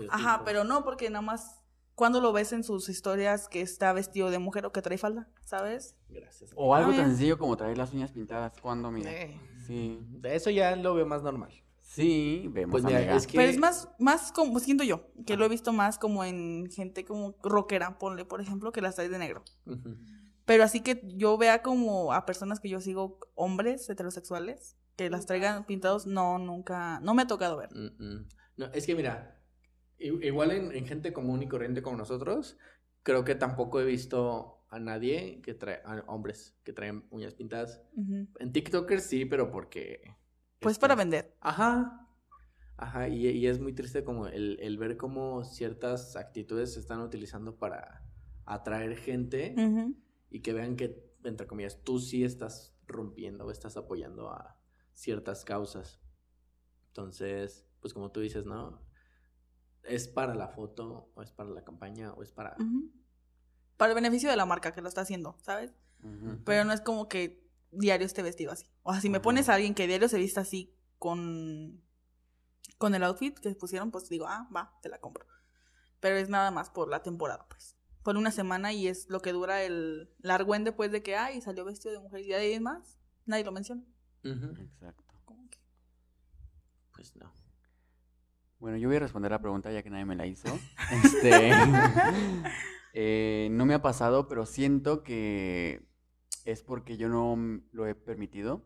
Ajá, 0.09 0.41
pero 0.43 0.63
no, 0.63 0.83
porque 0.83 1.09
nada 1.09 1.21
más. 1.21 1.61
Cuando 1.93 2.21
lo 2.21 2.31
ves 2.31 2.51
en 2.53 2.63
sus 2.63 2.89
historias 2.89 3.47
que 3.49 3.61
está 3.61 3.91
vestido 3.91 4.29
de 4.29 4.37
mujer 4.39 4.65
o 4.67 4.71
que 4.71 4.83
trae 4.83 4.97
falda, 4.99 5.27
¿sabes? 5.43 5.95
Gracias. 6.09 6.51
O 6.55 6.75
algo 6.75 6.91
Ah, 6.91 6.95
tan 6.95 7.07
sencillo 7.07 7.37
como 7.39 7.57
traer 7.57 7.75
las 7.77 7.91
uñas 7.93 8.11
pintadas. 8.11 8.53
¿Cuándo, 8.61 8.91
mira? 8.91 9.11
Eh, 9.11 9.39
Sí. 9.65 9.99
De 10.09 10.35
eso 10.35 10.49
ya 10.51 10.75
lo 10.75 10.93
veo 10.93 11.05
más 11.05 11.21
normal. 11.23 11.51
Sí, 11.87 12.49
vemos, 12.51 12.71
Pues 12.71 12.83
mira, 12.83 13.15
es 13.15 13.25
que... 13.25 13.37
Pero 13.37 13.49
es 13.49 13.57
más, 13.57 13.89
más 13.97 14.33
como, 14.33 14.59
siento 14.59 14.83
yo, 14.83 15.09
que 15.25 15.37
lo 15.37 15.45
he 15.45 15.49
visto 15.49 15.71
más 15.71 15.97
como 15.97 16.25
en 16.25 16.69
gente 16.69 17.05
como 17.05 17.37
rockera, 17.41 17.97
ponle, 17.97 18.25
por 18.25 18.41
ejemplo, 18.41 18.73
que 18.73 18.81
las 18.81 18.95
trae 18.95 19.07
de 19.07 19.17
negro. 19.17 19.43
Pero 20.43 20.65
así 20.65 20.81
que 20.81 21.01
yo 21.15 21.37
vea 21.37 21.61
como 21.63 22.11
a 22.11 22.25
personas 22.25 22.59
que 22.59 22.67
yo 22.67 22.81
sigo, 22.81 23.19
hombres 23.35 23.89
heterosexuales, 23.89 24.75
que 24.97 25.09
las 25.09 25.25
traigan 25.25 25.65
pintados, 25.65 26.05
no, 26.07 26.37
nunca, 26.39 26.99
no 26.99 27.13
me 27.13 27.21
ha 27.21 27.27
tocado 27.27 27.55
ver. 27.55 27.69
Mm, 27.73 28.03
mm. 28.03 28.27
No, 28.57 28.65
es 28.73 28.85
que 28.85 28.93
mira, 28.93 29.41
i- 29.97 30.25
igual 30.27 30.51
en, 30.51 30.73
en 30.73 30.85
gente 30.85 31.13
común 31.13 31.41
y 31.41 31.47
corriente 31.47 31.81
como 31.81 31.95
nosotros, 31.95 32.57
creo 33.03 33.23
que 33.23 33.35
tampoco 33.35 33.79
he 33.79 33.85
visto 33.85 34.65
a 34.69 34.79
nadie 34.79 35.41
que 35.41 35.53
trae, 35.53 35.79
a 35.85 36.03
hombres 36.07 36.53
que 36.65 36.73
traen 36.73 37.05
uñas 37.11 37.33
pintadas. 37.33 37.81
En 38.39 38.51
TikTokers 38.51 39.03
sí, 39.03 39.23
pero 39.23 39.49
porque... 39.51 40.01
Pues 40.59 40.73
este, 40.73 40.81
para 40.81 40.95
vender. 40.95 41.35
Ajá. 41.41 42.07
Ajá, 42.77 43.07
y, 43.07 43.27
y 43.27 43.47
es 43.47 43.59
muy 43.59 43.73
triste 43.73 44.03
como 44.03 44.27
el, 44.27 44.59
el 44.61 44.77
ver 44.77 44.97
cómo 44.97 45.43
ciertas 45.43 46.15
actitudes 46.15 46.73
se 46.73 46.79
están 46.79 47.01
utilizando 47.01 47.57
para 47.57 48.03
atraer 48.45 48.95
gente 48.97 49.55
y 50.29 50.41
que 50.41 50.53
vean 50.53 50.75
que, 50.75 51.03
entre 51.23 51.47
comillas, 51.47 51.83
tú 51.83 51.99
sí 51.99 52.23
estás 52.23 52.75
rompiendo 52.85 53.45
o 53.45 53.51
estás 53.51 53.77
apoyando 53.77 54.29
a 54.31 54.59
ciertas 54.93 55.43
causas. 55.43 55.99
Entonces, 56.87 57.67
pues 57.81 57.93
como 57.93 58.11
tú 58.11 58.21
dices, 58.21 58.45
¿no? 58.45 58.81
¿Es 59.83 60.07
para 60.07 60.35
la 60.35 60.47
foto 60.47 61.11
o 61.13 61.21
es 61.21 61.31
para 61.31 61.49
la 61.49 61.63
campaña 61.63 62.13
o 62.13 62.23
es 62.23 62.31
para... 62.31 62.55
Para 63.77 63.91
el 63.91 63.95
beneficio 63.95 64.29
de 64.29 64.35
la 64.35 64.45
marca 64.45 64.71
que 64.71 64.81
lo 64.81 64.87
está 64.87 65.01
haciendo, 65.01 65.37
¿sabes? 65.41 65.73
Pero 66.45 66.63
no 66.63 66.73
es 66.73 66.81
como 66.81 67.07
que 67.09 67.46
diario 67.71 68.05
esté 68.05 68.21
vestido 68.23 68.51
así. 68.51 68.65
O 68.83 68.91
sea, 68.91 69.01
si 69.01 69.09
me 69.09 69.19
pones 69.19 69.49
a 69.49 69.55
alguien 69.55 69.73
que 69.75 69.87
diario 69.87 70.07
se 70.09 70.17
vista 70.17 70.41
así 70.41 70.75
con, 70.97 71.81
con 72.77 72.95
el 72.95 73.03
outfit 73.03 73.37
que 73.39 73.53
pusieron, 73.55 73.91
pues 73.91 74.09
digo, 74.09 74.25
ah, 74.27 74.47
va, 74.55 74.73
te 74.81 74.89
la 74.89 74.99
compro. 74.99 75.25
Pero 75.99 76.15
es 76.17 76.29
nada 76.29 76.51
más 76.51 76.69
por 76.69 76.89
la 76.89 77.01
temporada, 77.03 77.45
pues. 77.49 77.75
Por 78.03 78.15
una 78.17 78.31
semana 78.31 78.71
y 78.71 78.87
es 78.87 79.09
lo 79.09 79.21
que 79.21 79.33
dura 79.33 79.63
el 79.63 80.09
largüen 80.19 80.63
después 80.63 80.91
de 80.91 81.03
que, 81.03 81.15
ay, 81.17 81.41
salió 81.41 81.65
vestido 81.65 81.93
de 81.93 81.99
mujer 81.99 82.21
y 82.21 82.27
de 82.27 82.35
ahí 82.35 82.53
en 82.53 82.63
más, 82.63 82.97
nadie 83.25 83.43
lo 83.43 83.51
menciona. 83.51 83.83
Exacto. 84.23 85.03
Que- 85.49 85.59
Pues 86.93 87.15
no. 87.15 87.31
Bueno, 88.59 88.77
yo 88.77 88.87
voy 88.87 88.97
a 88.97 89.01
responder 89.01 89.31
la 89.31 89.39
pregunta 89.41 89.71
ya 89.71 89.83
que 89.83 89.89
nadie 89.89 90.05
me 90.05 90.15
la 90.15 90.25
hizo. 90.25 90.47
Este, 91.03 91.51
eh, 92.93 93.49
no 93.51 93.65
me 93.65 93.73
ha 93.73 93.81
pasado, 93.81 94.27
pero 94.27 94.45
siento 94.45 95.03
que 95.03 95.85
es 96.47 96.63
porque 96.63 96.95
yo 96.95 97.09
no 97.09 97.61
lo 97.73 97.87
he 97.87 97.93
permitido. 97.93 98.65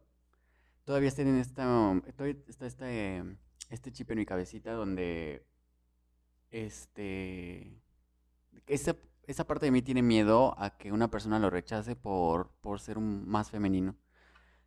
Todavía 0.86 1.10
estoy 1.10 1.28
en 1.28 1.40
esta, 1.40 1.64
todavía 2.16 2.40
está 2.48 2.68
este, 2.68 3.24
este 3.72 3.92
chip 3.92 4.12
en 4.12 4.20
mi 4.20 4.26
cabecita 4.26 4.74
donde 4.74 5.48
este, 6.52 7.82
esa, 8.68 8.96
esa 9.24 9.48
parte 9.48 9.66
de 9.66 9.72
mí 9.72 9.82
tiene 9.82 10.04
miedo 10.04 10.54
a 10.60 10.78
que 10.78 10.92
una 10.92 11.10
persona 11.10 11.40
lo 11.40 11.50
rechace 11.50 11.96
por, 11.96 12.52
por 12.62 12.80
ser 12.80 13.00
un, 13.00 13.28
más 13.28 13.50
femenino. 13.50 13.96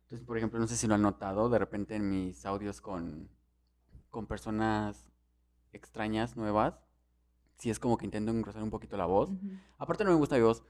Entonces, 0.03 0.27
por 0.27 0.37
ejemplo, 0.37 0.59
no 0.59 0.67
sé 0.67 0.75
si 0.75 0.85
lo 0.85 0.95
han 0.95 1.01
notado, 1.01 1.47
de 1.47 1.57
repente 1.57 1.95
en 1.95 2.09
mis 2.09 2.45
audios 2.45 2.81
con, 2.81 3.29
con 4.09 4.27
personas 4.27 5.07
extrañas, 5.71 6.35
nuevas, 6.35 6.81
sí 7.55 7.69
es 7.69 7.79
como 7.79 7.97
que 7.97 8.05
intento 8.05 8.31
engrosar 8.31 8.61
un 8.61 8.71
poquito 8.71 8.97
la 8.97 9.05
voz. 9.05 9.29
Ujú. 9.29 9.51
Aparte 9.77 10.03
no 10.03 10.09
me 10.09 10.17
gusta 10.17 10.35
mi 10.35 10.41
voz, 10.41 10.63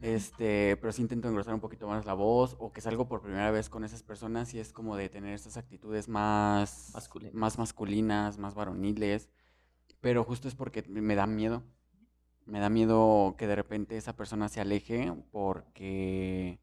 este, 0.00 0.76
pero 0.78 0.92
sí 0.92 1.02
intento 1.02 1.28
engrosar 1.28 1.54
un 1.54 1.60
poquito 1.60 1.88
más 1.88 2.06
la 2.06 2.14
voz, 2.14 2.56
o 2.58 2.72
que 2.72 2.80
salgo 2.80 3.08
por 3.08 3.22
primera 3.22 3.50
vez 3.50 3.68
con 3.68 3.84
esas 3.84 4.02
personas 4.02 4.54
y 4.54 4.60
es 4.60 4.72
como 4.72 4.96
de 4.96 5.08
tener 5.08 5.34
estas 5.34 5.56
actitudes 5.56 6.08
más 6.08 6.90
Masculinas. 6.94 7.34
más 7.34 7.58
masculinas, 7.58 8.38
más 8.38 8.54
varoniles, 8.54 9.28
pero 10.00 10.24
justo 10.24 10.48
es 10.48 10.54
porque 10.54 10.82
me 10.88 11.14
da 11.14 11.26
miedo. 11.26 11.64
Me 12.44 12.60
da 12.60 12.68
miedo 12.70 13.36
que 13.38 13.46
de 13.46 13.54
repente 13.56 13.96
esa 13.96 14.16
persona 14.16 14.48
se 14.48 14.60
aleje 14.60 15.12
porque 15.30 16.60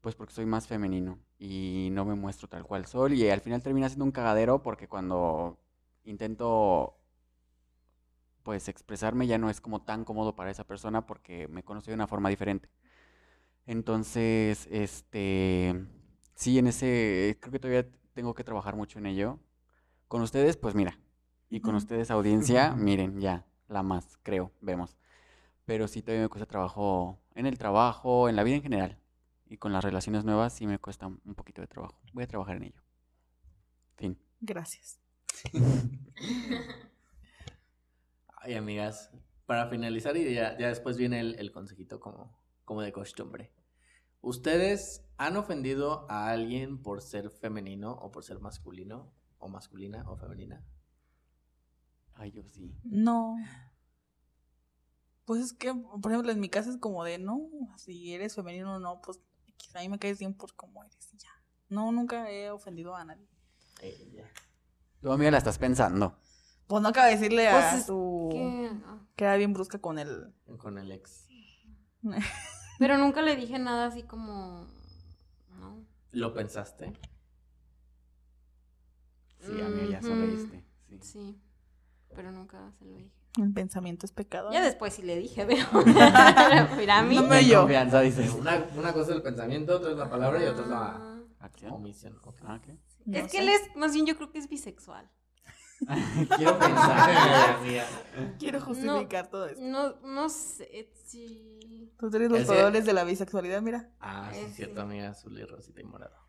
pues 0.00 0.14
porque 0.14 0.34
soy 0.34 0.46
más 0.46 0.66
femenino 0.66 1.18
y 1.38 1.88
no 1.92 2.04
me 2.04 2.14
muestro 2.14 2.48
tal 2.48 2.64
cual 2.64 2.86
soy 2.86 3.22
y 3.22 3.30
al 3.30 3.40
final 3.40 3.62
termina 3.62 3.88
siendo 3.88 4.04
un 4.04 4.12
cagadero 4.12 4.62
porque 4.62 4.88
cuando 4.88 5.58
intento 6.04 6.99
pues 8.42 8.68
expresarme 8.68 9.26
ya 9.26 9.38
no 9.38 9.50
es 9.50 9.60
como 9.60 9.82
tan 9.82 10.04
cómodo 10.04 10.34
para 10.34 10.50
esa 10.50 10.64
persona 10.64 11.06
porque 11.06 11.48
me 11.48 11.62
conoce 11.62 11.90
de 11.90 11.94
una 11.94 12.06
forma 12.06 12.28
diferente. 12.28 12.70
Entonces, 13.66 14.66
este, 14.70 15.86
sí, 16.34 16.58
en 16.58 16.66
ese, 16.66 17.38
creo 17.40 17.52
que 17.52 17.58
todavía 17.58 17.86
tengo 18.14 18.34
que 18.34 18.44
trabajar 18.44 18.76
mucho 18.76 18.98
en 18.98 19.06
ello. 19.06 19.38
Con 20.08 20.22
ustedes, 20.22 20.56
pues 20.56 20.74
mira, 20.74 20.98
y 21.48 21.60
con 21.60 21.74
ustedes 21.74 22.10
audiencia, 22.10 22.72
miren, 22.76 23.20
ya, 23.20 23.46
la 23.68 23.82
más, 23.82 24.18
creo, 24.22 24.52
vemos. 24.60 24.96
Pero 25.66 25.86
sí 25.86 26.02
todavía 26.02 26.24
me 26.24 26.28
cuesta 26.28 26.46
trabajo 26.46 27.20
en 27.34 27.46
el 27.46 27.58
trabajo, 27.58 28.28
en 28.28 28.36
la 28.36 28.42
vida 28.42 28.56
en 28.56 28.62
general. 28.62 28.98
Y 29.46 29.56
con 29.56 29.72
las 29.72 29.84
relaciones 29.84 30.24
nuevas 30.24 30.52
sí 30.52 30.66
me 30.66 30.78
cuesta 30.78 31.06
un 31.06 31.34
poquito 31.34 31.60
de 31.60 31.66
trabajo. 31.66 32.00
Voy 32.12 32.24
a 32.24 32.28
trabajar 32.28 32.56
en 32.56 32.64
ello. 32.64 32.82
Fin. 33.96 34.18
Gracias. 34.40 35.00
Ay, 38.50 38.56
amigas, 38.56 39.12
para 39.46 39.68
finalizar 39.68 40.16
y 40.16 40.34
ya, 40.34 40.58
ya 40.58 40.66
después 40.66 40.96
viene 40.96 41.20
el, 41.20 41.36
el 41.38 41.52
consejito 41.52 42.00
como, 42.00 42.36
como 42.64 42.82
de 42.82 42.90
costumbre. 42.90 43.52
¿Ustedes 44.22 45.04
han 45.18 45.36
ofendido 45.36 46.04
a 46.10 46.30
alguien 46.30 46.82
por 46.82 47.00
ser 47.00 47.30
femenino 47.30 47.92
o 47.92 48.10
por 48.10 48.24
ser 48.24 48.40
masculino? 48.40 49.14
¿O 49.38 49.46
masculina 49.46 50.04
o 50.10 50.16
femenina? 50.16 50.64
Ay, 52.14 52.32
yo 52.32 52.42
sí. 52.42 52.76
No. 52.82 53.36
Pues 55.26 55.42
es 55.42 55.52
que, 55.52 55.72
por 55.72 56.10
ejemplo, 56.10 56.32
en 56.32 56.40
mi 56.40 56.48
casa 56.48 56.70
es 56.70 56.76
como 56.78 57.04
de, 57.04 57.18
no, 57.18 57.48
si 57.76 58.12
eres 58.12 58.34
femenino 58.34 58.74
o 58.74 58.80
no, 58.80 59.00
pues 59.00 59.20
quizá 59.58 59.78
a 59.78 59.82
mí 59.82 59.88
me 59.88 60.00
caes 60.00 60.18
bien 60.18 60.34
por 60.34 60.56
cómo 60.56 60.82
eres 60.82 61.14
y 61.14 61.18
ya. 61.18 61.30
No, 61.68 61.92
nunca 61.92 62.28
he 62.32 62.50
ofendido 62.50 62.96
a 62.96 63.04
nadie. 63.04 63.28
Ella. 63.80 64.28
Tú, 65.00 65.12
amiga, 65.12 65.30
la 65.30 65.38
estás 65.38 65.56
pensando. 65.60 66.18
Pues 66.70 66.82
no 66.82 66.88
acaba 66.90 67.08
de 67.08 67.16
decirle 67.16 67.48
a 67.48 67.52
Pues 67.52 67.80
es 67.80 67.86
su... 67.86 68.28
Que- 68.32 68.70
ah. 68.86 68.98
Que 69.16 69.24
era 69.24 69.36
bien 69.36 69.52
brusca 69.52 69.80
con 69.80 69.98
el... 69.98 70.32
Con 70.58 70.78
el 70.78 70.92
ex. 70.92 71.26
Pero 72.78 72.96
nunca 72.96 73.20
le 73.22 73.34
dije 73.36 73.58
nada 73.58 73.86
así 73.86 74.04
como. 74.04 74.66
No. 75.58 75.84
¿Lo 76.12 76.32
pensaste? 76.32 76.92
Sí, 79.40 79.60
amiga, 79.60 79.86
ya 79.90 79.98
Ujú. 79.98 80.08
sonreíste. 80.08 80.64
Sí. 80.88 80.98
Sí. 81.02 81.40
Pero 82.14 82.30
nunca 82.32 82.72
se 82.78 82.84
lo 82.84 82.94
dije. 82.96 83.10
El 83.40 83.52
pensamiento 83.52 84.06
es 84.06 84.12
pecado. 84.12 84.50
Ya 84.52 84.62
después 84.62 84.94
sí 84.94 85.02
le 85.02 85.16
dije, 85.16 85.46
pero. 85.46 85.66
Mira, 86.76 86.98
a 86.98 87.02
mí. 87.02 87.16
No 87.16 87.22
me- 87.24 87.44
yo. 87.44 87.60
confianza, 87.60 88.00
dices. 88.00 88.32
Una, 88.34 88.64
una 88.76 88.92
cosa 88.92 89.10
es 89.10 89.16
el 89.16 89.22
pensamiento, 89.22 89.76
otra 89.76 89.90
es 89.90 89.96
la 89.96 90.08
palabra 90.08 90.42
y 90.42 90.46
otra 90.46 90.62
es 90.64 90.68
la 90.70 90.86
Ah, 90.96 91.20
¿Acción? 91.40 91.72
omisión. 91.72 92.16
ok. 92.22 92.34
Ah, 92.44 92.60
es 93.12 93.30
que 93.32 93.38
él 93.38 93.48
es, 93.48 93.74
más 93.76 93.92
bien 93.94 94.04
yo 94.06 94.16
creo 94.16 94.30
que 94.30 94.38
es 94.38 94.48
bisexual. 94.48 95.08
Quiero 96.36 96.58
pensar. 96.58 97.58
Quiero 98.38 98.60
justificar 98.60 99.28
todo 99.28 99.46
esto. 99.46 99.62
No, 99.62 99.94
no 100.02 100.28
sé 100.28 100.90
si. 101.06 101.92
Tú 101.98 102.10
tienes 102.10 102.30
los 102.30 102.44
colores 102.46 102.84
de 102.84 102.92
la 102.92 103.04
bisexualidad, 103.04 103.62
mira. 103.62 103.90
Ah, 104.00 104.30
sí, 104.32 104.40
es 104.40 104.54
cierto, 104.54 104.76
sí. 104.76 104.80
amiga, 104.80 105.10
azul 105.10 105.38
y 105.38 105.44
rosita 105.44 105.80
y 105.80 105.84
morado. 105.84 106.20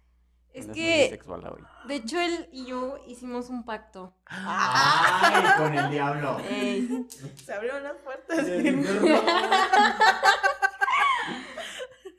Es 0.54 0.68
que, 0.68 1.18
hoy. 1.28 1.64
de 1.88 1.96
hecho, 1.96 2.20
él 2.20 2.50
y 2.52 2.66
yo 2.66 2.98
hicimos 3.08 3.50
un 3.50 3.64
pacto. 3.64 4.18
¡Ay, 4.26 5.46
con 5.58 5.74
el 5.74 5.90
diablo! 5.90 6.40
Ey, 6.50 7.08
Se 7.46 7.54
abrieron 7.54 7.82
las 7.84 7.96
puertas. 8.00 8.46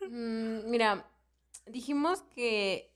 mm, 0.08 0.70
mira, 0.70 1.06
dijimos 1.66 2.22
que 2.34 2.91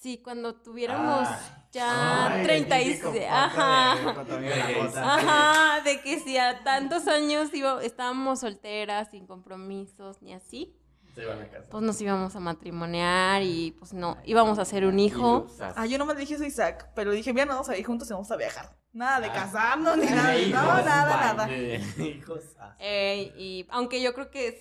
si 0.00 0.18
cuando 0.18 0.54
tuviéramos 0.54 1.26
Ay. 1.28 1.36
ya 1.72 2.26
Ay, 2.34 2.42
36. 2.44 3.00
típico 3.02 3.14
Ajá. 3.30 3.94
de-. 4.24 4.98
Ajá, 5.00 5.80
de 5.82 6.00
que 6.00 6.20
si 6.20 6.36
a 6.38 6.62
tantos 6.64 7.06
años 7.08 7.52
iba- 7.54 7.82
estábamos 7.82 8.40
solteras, 8.40 9.10
sin 9.10 9.26
compromisos 9.26 10.22
ni 10.22 10.34
así, 10.34 10.74
Se 11.14 11.24
van 11.24 11.40
a 11.42 11.46
casar. 11.46 11.68
pues 11.68 11.82
nos 11.82 12.00
íbamos 12.00 12.36
a 12.36 12.40
matrimoniar 12.40 13.42
y 13.42 13.72
pues 13.72 13.92
no, 13.92 14.16
íbamos 14.24 14.58
a 14.58 14.62
hacer 14.62 14.84
un 14.86 14.98
hijo. 14.98 15.46
Ah, 15.76 15.86
yo 15.86 15.98
no 15.98 16.04
me 16.06 16.14
dije 16.14 16.34
eso, 16.34 16.44
Isaac, 16.44 16.90
pero 16.94 17.10
dije, 17.10 17.32
mira, 17.32 17.46
nos 17.46 17.56
vamos 17.56 17.68
a 17.68 17.76
ir 17.76 17.84
juntos 17.84 18.08
y 18.08 18.12
vamos 18.12 18.30
a 18.30 18.36
viajar. 18.36 18.76
Nada 18.92 19.20
de 19.20 19.26
Ah. 19.28 19.32
casarnos 19.32 19.96
ni 19.98 20.06
nada. 20.06 20.36
hijos, 20.38 20.52
No, 20.62 20.66
nada, 20.82 21.34
nada. 21.34 21.48
Hijos. 21.52 22.42
ah. 22.58 22.74
Eh, 22.78 23.32
y 23.36 23.66
aunque 23.70 24.00
yo 24.00 24.14
creo 24.14 24.30
que, 24.30 24.58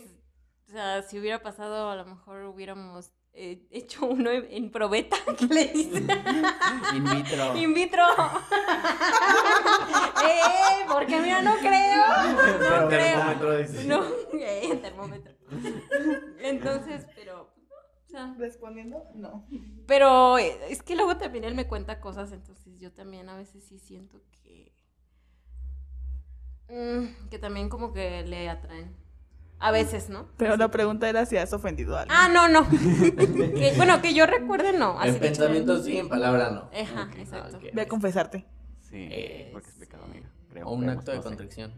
o 0.67 0.71
sea, 0.71 1.01
si 1.03 1.17
hubiera 1.19 1.41
pasado, 1.41 1.89
a 1.89 1.95
lo 1.95 2.05
mejor 2.05 2.43
hubiéramos 2.43 3.11
eh, 3.39 3.67
hecho 3.71 4.05
uno 4.07 4.31
en, 4.31 4.47
en 4.49 4.71
probeta, 4.71 5.15
que 5.37 5.45
le 5.45 5.67
dicen. 5.67 6.07
In 6.95 7.03
vitro. 7.03 7.55
In 7.55 7.73
vitro. 7.73 8.03
eh, 10.23 10.85
porque 10.91 11.19
mira, 11.21 11.41
no 11.41 11.55
creo. 11.57 12.03
No 12.59 12.81
El 12.83 12.87
creo. 12.87 12.89
termómetro 12.89 13.57
dice. 13.57 13.83
No, 13.85 14.03
eh, 14.33 14.69
el 14.71 14.81
termómetro. 14.81 15.33
Entonces, 16.39 17.05
pero, 17.15 17.53
o 18.05 18.09
sea, 18.09 18.33
Respondiendo, 18.37 19.03
no. 19.15 19.45
pero 19.85 20.37
eh, 20.37 20.57
es 20.69 20.81
que 20.83 20.95
luego 20.95 21.17
también 21.17 21.43
él 21.43 21.55
me 21.55 21.67
cuenta 21.67 21.99
cosas, 22.01 22.31
entonces 22.31 22.77
yo 22.79 22.91
también 22.91 23.29
a 23.29 23.37
veces 23.37 23.63
sí 23.63 23.79
siento 23.79 24.21
que, 24.31 24.73
mm, 26.69 27.29
que 27.29 27.39
también 27.39 27.69
como 27.69 27.93
que 27.93 28.23
le 28.23 28.49
atraen. 28.49 28.95
A 29.59 29.71
veces, 29.71 30.09
¿no? 30.09 30.27
Pero 30.37 30.55
la 30.55 30.69
pregunta 30.69 31.09
era 31.09 31.25
si 31.25 31.35
has 31.37 31.51
ofendido 31.51 31.97
a 31.97 32.01
alguien. 32.01 32.17
Ah, 32.19 32.29
no, 32.29 32.47
no. 32.47 32.69
Que- 32.69 33.73
bueno, 33.75 34.01
que 34.01 34.13
yo 34.13 34.25
recuerde, 34.27 34.77
no. 34.77 34.99
Así 34.99 35.09
En 35.09 35.19
pensamiento 35.19 35.81
sí, 35.83 35.97
en 35.97 36.09
palabra 36.09 36.51
no. 36.51 36.69
Ajá, 36.79 37.09
exacto. 37.17 37.57
ok. 37.57 37.63
Ve 37.73 37.81
a 37.81 37.87
confesarte. 37.87 38.45
Sí, 38.81 39.09
porque 39.51 39.69
es 39.69 39.75
pecado, 39.75 40.05
amiga. 40.05 40.29
Creo, 40.49 40.67
O 40.67 40.73
un 40.73 40.81
creemos, 40.81 40.99
acto 40.99 41.11
de 41.11 41.21
contrición. 41.21 41.73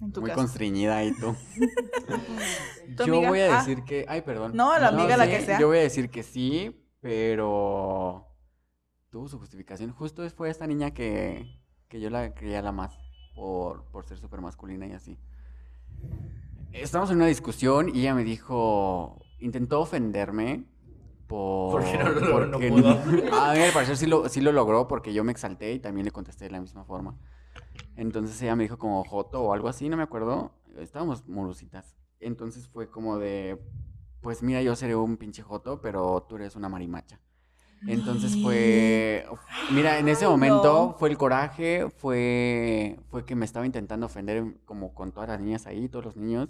En 0.00 0.12
tu 0.12 0.20
Muy 0.20 0.30
casa. 0.30 0.40
constreñida 0.40 0.96
ahí 0.98 1.12
tú. 1.18 1.34
¿Tu 2.96 3.04
Yo 3.04 3.14
amiga? 3.14 3.28
voy 3.30 3.40
a 3.40 3.54
Ah. 3.54 3.58
decir 3.58 3.82
que. 3.84 4.06
Ay, 4.08 4.22
perdón. 4.22 4.52
No, 4.54 4.78
la 4.78 4.88
amiga, 4.88 5.16
la 5.16 5.26
que 5.26 5.40
sea. 5.44 5.58
Yo 5.58 5.66
voy 5.66 5.78
a 5.78 5.82
decir 5.82 6.08
que 6.10 6.22
sí, 6.22 6.86
pero. 7.00 8.24
Tuvo 9.10 9.26
su 9.28 9.38
justificación. 9.38 9.90
Justo 9.92 10.28
fue 10.30 10.50
esta 10.50 10.66
niña 10.66 10.92
que, 10.92 11.60
que 11.88 11.98
yo 12.00 12.10
la 12.10 12.32
creía 12.34 12.62
la 12.62 12.70
más 12.72 12.96
por, 13.34 13.84
por 13.90 14.04
ser 14.06 14.18
súper 14.18 14.40
masculina 14.40 14.86
y 14.86 14.92
así. 14.92 15.18
Estamos 16.72 17.10
en 17.10 17.16
una 17.16 17.26
discusión 17.26 17.88
y 17.94 18.00
ella 18.00 18.14
me 18.14 18.24
dijo. 18.24 19.20
Intentó 19.40 19.80
ofenderme. 19.80 20.64
Por, 21.26 21.82
Porque 21.82 21.98
no 21.98 22.10
lo- 22.10 22.46
no 22.46 22.52
porque 22.52 22.68
pudo. 22.68 22.88
A 23.38 23.52
mí 23.54 23.60
al 23.60 23.72
parecer 23.72 23.96
sí 23.98 24.06
lo, 24.06 24.28
sí 24.30 24.40
lo 24.40 24.50
logró 24.50 24.88
porque 24.88 25.12
yo 25.12 25.22
me 25.24 25.32
exalté 25.32 25.72
y 25.74 25.78
también 25.78 26.06
le 26.06 26.10
contesté 26.10 26.46
de 26.46 26.50
la 26.52 26.60
misma 26.60 26.84
forma. 26.84 27.18
Entonces 27.96 28.40
ella 28.42 28.56
me 28.56 28.62
dijo 28.64 28.78
como 28.78 29.04
Joto 29.04 29.42
o 29.42 29.52
algo 29.52 29.68
así, 29.68 29.88
no 29.88 29.96
me 29.96 30.02
acuerdo. 30.02 30.52
Estábamos 30.78 31.28
morositas. 31.28 31.96
Entonces 32.20 32.66
fue 32.68 32.90
como 32.90 33.18
de, 33.18 33.60
pues 34.22 34.42
mira, 34.42 34.62
yo 34.62 34.74
seré 34.74 34.96
un 34.96 35.16
pinche 35.18 35.42
Joto, 35.42 35.80
pero 35.82 36.24
tú 36.28 36.36
eres 36.36 36.56
una 36.56 36.68
marimacha. 36.70 37.20
Entonces 37.86 38.36
fue, 38.42 39.24
mira, 39.72 39.98
en 39.98 40.08
ese 40.08 40.26
momento 40.26 40.96
fue 40.98 41.08
el 41.08 41.16
coraje, 41.16 41.88
fue, 41.90 42.98
fue 43.10 43.24
que 43.24 43.34
me 43.34 43.44
estaba 43.44 43.66
intentando 43.66 44.06
ofender 44.06 44.56
como 44.64 44.94
con 44.94 45.12
todas 45.12 45.28
las 45.28 45.40
niñas 45.40 45.66
ahí, 45.66 45.88
todos 45.88 46.04
los 46.04 46.16
niños, 46.16 46.48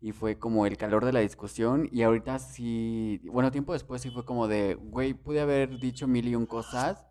y 0.00 0.12
fue 0.12 0.38
como 0.38 0.66
el 0.66 0.76
calor 0.76 1.04
de 1.04 1.12
la 1.12 1.20
discusión, 1.20 1.88
y 1.92 2.02
ahorita 2.02 2.38
sí, 2.38 3.20
bueno, 3.30 3.50
tiempo 3.50 3.72
después 3.72 4.02
sí 4.02 4.10
fue 4.10 4.24
como 4.24 4.48
de, 4.48 4.74
güey, 4.74 5.14
pude 5.14 5.40
haber 5.40 5.78
dicho 5.78 6.06
mil 6.08 6.26
y 6.28 6.34
un 6.34 6.46
cosas, 6.46 7.06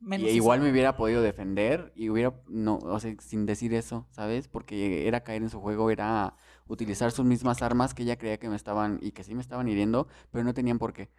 Menos 0.00 0.26
y 0.26 0.30
eso. 0.30 0.36
igual 0.36 0.60
me 0.60 0.70
hubiera 0.70 0.96
podido 0.96 1.22
defender 1.22 1.92
y 1.96 2.10
hubiera, 2.10 2.34
no, 2.46 2.76
o 2.76 3.00
sea, 3.00 3.14
sin 3.20 3.46
decir 3.46 3.72
eso, 3.74 4.06
¿sabes? 4.10 4.48
Porque 4.48 5.08
era 5.08 5.22
caer 5.22 5.42
en 5.42 5.50
su 5.50 5.60
juego, 5.60 5.90
era 5.90 6.34
utilizar 6.66 7.10
sus 7.10 7.24
mismas 7.24 7.62
armas 7.62 7.94
que 7.94 8.02
ella 8.02 8.16
creía 8.16 8.38
que 8.38 8.48
me 8.48 8.56
estaban, 8.56 8.98
y 9.02 9.12
que 9.12 9.24
sí 9.24 9.34
me 9.34 9.40
estaban 9.40 9.66
hiriendo, 9.66 10.06
pero 10.30 10.44
no 10.44 10.52
tenían 10.54 10.78
por 10.78 10.92
qué. 10.92 11.10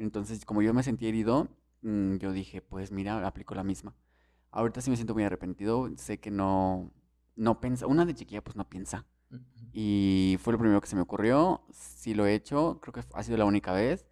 Entonces, 0.00 0.46
como 0.46 0.62
yo 0.62 0.72
me 0.72 0.82
sentí 0.82 1.06
herido, 1.06 1.48
mm, 1.82 2.16
yo 2.16 2.32
dije, 2.32 2.62
pues 2.62 2.90
mira, 2.90 3.26
aplico 3.26 3.54
la 3.54 3.62
misma. 3.62 3.94
Ahorita 4.50 4.80
sí 4.80 4.88
me 4.90 4.96
siento 4.96 5.12
muy 5.12 5.24
arrepentido, 5.24 5.90
sé 5.96 6.18
que 6.18 6.30
no, 6.30 6.90
no 7.36 7.60
piensa, 7.60 7.86
una 7.86 8.06
de 8.06 8.14
chiquilla 8.14 8.42
pues 8.42 8.56
no 8.56 8.68
piensa. 8.68 9.06
Y 9.72 10.36
fue 10.40 10.52
lo 10.52 10.58
primero 10.58 10.80
que 10.80 10.88
se 10.88 10.96
me 10.96 11.02
ocurrió, 11.02 11.62
sí 11.70 12.14
lo 12.14 12.26
he 12.26 12.34
hecho, 12.34 12.80
creo 12.80 12.92
que 12.94 13.02
ha 13.14 13.22
sido 13.22 13.36
la 13.36 13.44
única 13.44 13.72
vez. 13.72 14.06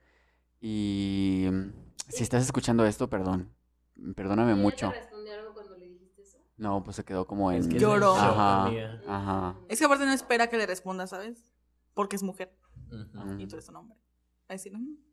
Y 0.61 1.47
mm, 1.51 1.71
si 2.09 2.23
estás 2.23 2.45
escuchando 2.45 2.85
esto, 2.85 3.09
perdón, 3.09 3.51
perdóname 4.15 4.55
mucho. 4.55 4.93
respondió 4.93 5.35
algo 5.35 5.55
cuando 5.55 5.77
le 5.77 5.89
dijiste 5.89 6.23
eso? 6.23 6.39
No, 6.59 6.85
pues 6.85 6.97
se 6.97 7.05
quedó 7.05 7.27
como 7.27 7.51
en... 7.51 7.59
Es 7.63 7.67
que 7.69 7.79
Lloró. 7.79 8.15
Ajá. 8.15 9.65
Es 9.69 9.79
que 9.79 9.87
aparte 9.87 10.05
no 10.05 10.13
espera 10.13 10.49
que 10.49 10.59
le 10.59 10.67
responda, 10.67 11.07
¿sabes? 11.07 11.51
Porque 11.95 12.15
es 12.17 12.23
mujer 12.23 12.55
y 13.39 13.47
tú 13.47 13.57
eres 13.57 13.69
un 13.71 13.77
hombre. 13.77 13.97
Va 13.97 14.51
a 14.51 14.53
decir, 14.53 14.77
"Mm". 14.77 15.08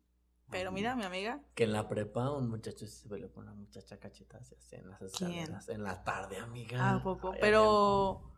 Pero 0.49 0.71
mira, 0.71 0.95
mi 0.95 1.03
amiga, 1.03 1.41
Que 1.55 1.63
en 1.63 1.73
la 1.73 1.87
prepa 1.87 2.31
un 2.31 2.49
muchacho 2.49 2.85
se 2.87 3.09
peleó 3.09 3.31
con 3.31 3.43
una 3.43 3.53
muchacha 3.53 3.97
cachetas 3.99 4.51
y 4.51 4.55
así 4.55 4.75
en 4.75 4.89
las 4.89 4.99
¿Quién? 4.99 5.31
escaleras. 5.31 5.69
En 5.69 5.83
la 5.83 6.03
tarde, 6.03 6.37
amiga. 6.37 6.77
ah, 6.95 7.01
poco, 7.03 7.31
Ay, 7.33 7.37
pero... 7.41 8.31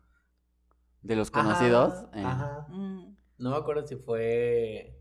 De 1.01 1.15
los 1.15 1.31
conocidos. 1.31 1.93
Ajá, 1.93 2.09
eh, 2.19 2.23
ajá. 2.25 2.65
mm, 2.69 3.17
No 3.37 3.51
me 3.51 3.55
acuerdo 3.57 3.85
si 3.87 3.95
fue 3.95 4.99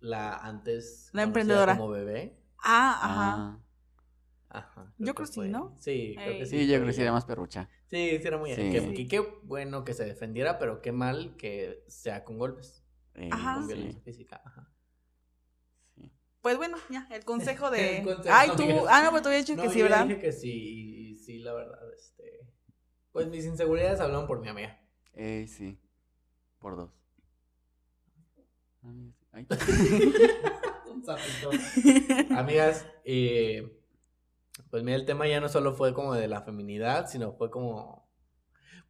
la 0.00 0.36
antes. 0.36 1.10
La 1.12 1.22
emprendedora. 1.22 1.76
Como 1.76 1.90
bebé. 1.90 2.38
Ah, 2.58 2.98
ajá. 3.02 3.34
ah. 3.36 3.58
Ajá. 4.54 4.92
Yo 4.98 5.14
creo 5.14 5.26
que 5.26 5.32
sí, 5.32 5.40
fue. 5.40 5.48
¿no? 5.48 5.74
Sí, 5.78 6.14
creo 6.16 6.32
Ey. 6.32 6.38
que 6.40 6.46
sí. 6.46 6.58
Sí, 6.58 6.66
yo 6.66 6.72
fue 6.72 6.76
creo 6.78 6.86
que 6.88 6.92
sí 6.94 7.02
era 7.02 7.12
más 7.12 7.24
perrucha. 7.24 7.68
Sí, 7.86 8.18
sí, 8.20 8.26
era 8.26 8.38
muy. 8.38 8.50
Sí. 8.54 8.70
Que, 8.70 8.94
que 8.94 9.08
qué 9.08 9.20
bueno 9.44 9.84
que 9.84 9.94
se 9.94 10.04
defendiera, 10.04 10.58
pero 10.58 10.82
qué 10.82 10.92
mal 10.92 11.36
que 11.36 11.84
sea 11.88 12.24
con 12.24 12.38
golpes. 12.38 12.84
Eh, 13.14 13.28
Ajá. 13.32 13.54
Con 13.54 13.62
sí, 13.68 13.74
violencia 13.74 14.00
física. 14.02 14.42
Ajá. 14.44 14.68
Pues 16.42 16.56
bueno, 16.56 16.76
ya, 16.90 17.06
el 17.10 17.24
consejo 17.24 17.70
de... 17.70 17.98
El 17.98 18.04
consejo, 18.04 18.34
Ay, 18.36 18.50
tú... 18.56 18.64
amigas. 18.64 18.84
Ah, 18.88 19.02
no, 19.04 19.10
pero 19.10 19.22
tú 19.22 19.28
habías 19.28 19.46
dicho 19.46 19.56
No, 19.56 19.62
que 19.62 19.70
sí, 19.70 19.78
yo 19.78 19.84
¿verdad? 19.84 20.06
dije 20.06 20.20
que 20.20 20.32
sí, 20.32 21.14
sí, 21.16 21.38
la 21.38 21.54
verdad, 21.54 21.78
este. 21.96 22.40
Pues 23.12 23.28
mis 23.28 23.44
inseguridades 23.44 24.00
hablan 24.00 24.26
por 24.26 24.40
mi 24.40 24.48
amiga. 24.48 24.80
Eh, 25.14 25.46
sí. 25.48 25.78
Por 26.58 26.76
dos. 26.76 26.90
Amigas, 28.82 29.16
ay. 29.32 29.46
Un 30.90 31.04
sapito. 31.04 31.50
Amigas, 32.36 32.86
eh, 33.04 33.78
pues 34.70 34.82
mira, 34.82 34.96
el 34.96 35.06
tema 35.06 35.28
ya 35.28 35.40
no 35.40 35.48
solo 35.48 35.74
fue 35.74 35.94
como 35.94 36.14
de 36.14 36.26
la 36.28 36.42
feminidad, 36.42 37.08
sino 37.08 37.32
fue 37.34 37.50
como, 37.50 38.01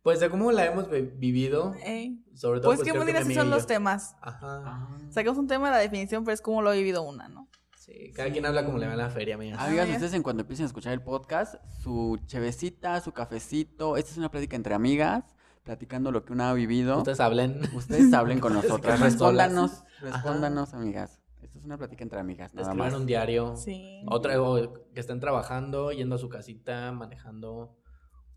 Pues 0.03 0.19
de 0.21 0.29
cómo 0.31 0.51
la 0.51 0.67
hemos 0.67 0.91
vi- 0.91 1.03
vivido, 1.03 1.75
Eh, 1.85 2.17
sobre 2.35 2.61
todo 2.61 2.71
Pues 2.71 2.83
qué 2.83 2.93
mi 2.93 2.99
así 3.13 3.17
amiga 3.23 3.41
son 3.43 3.51
los 3.51 3.67
temas. 3.67 4.17
Ajá. 4.21 4.63
Ah. 4.67 4.99
Sacamos 5.11 5.39
un 5.39 5.47
tema 5.47 5.69
de 5.69 5.77
la 5.77 5.79
definición, 5.81 6.25
pero 6.25 6.35
es 6.35 6.41
como 6.41 6.61
lo 6.63 6.71
ha 6.71 6.73
vivido 6.75 7.03
una, 7.03 7.29
¿no? 7.29 7.49
Sí, 7.77 8.13
cada 8.15 8.31
quien 8.31 8.45
habla 8.47 8.65
como 8.65 8.79
le 8.79 8.87
va 8.87 8.93
en 8.93 8.99
la 8.99 9.11
feria, 9.11 9.35
amigas. 9.37 9.59
Amigas, 9.61 9.89
ya. 9.89 9.95
ustedes 9.95 10.15
en 10.15 10.23
cuanto 10.23 10.43
empiecen 10.43 10.65
a 10.65 10.67
escuchar 10.69 10.93
el 10.93 11.03
podcast, 11.03 11.57
su 11.83 12.19
chevecita, 12.27 13.01
su 13.01 13.13
cafecito, 13.13 13.97
esta 13.97 14.11
es 14.13 14.19
una 14.19 14.31
plática 14.31 14.57
entre 14.57 14.75
amigas, 14.75 15.25
platicando 15.65 16.11
lo 16.11 16.25
que 16.25 16.33
una 16.33 16.51
ha 16.51 16.55
vivido. 16.55 16.99
Ustedes 16.99 17.21
hablen. 17.21 17.61
Ustedes 17.75 18.13
hablen 18.13 18.41
con 18.41 18.53
nosotras, 18.55 18.99
respóndanos, 19.01 19.85
respóndanos, 20.01 20.75
amigas. 20.75 21.21
Esto 21.43 21.59
es 21.59 21.65
una 21.65 21.77
plática 21.77 22.03
entre 22.05 22.19
amigas, 22.21 22.55
nada 22.55 22.69
Escriban 22.69 22.93
más. 22.93 23.01
un 23.01 23.07
diario. 23.07 23.57
Sí. 23.57 24.05
Otra, 24.09 24.41
o 24.41 24.73
que 24.95 25.01
estén 25.01 25.19
trabajando, 25.21 25.91
yendo 25.93 26.15
a 26.15 26.19
su 26.19 26.29
casita, 26.29 26.93
manejando. 26.93 27.77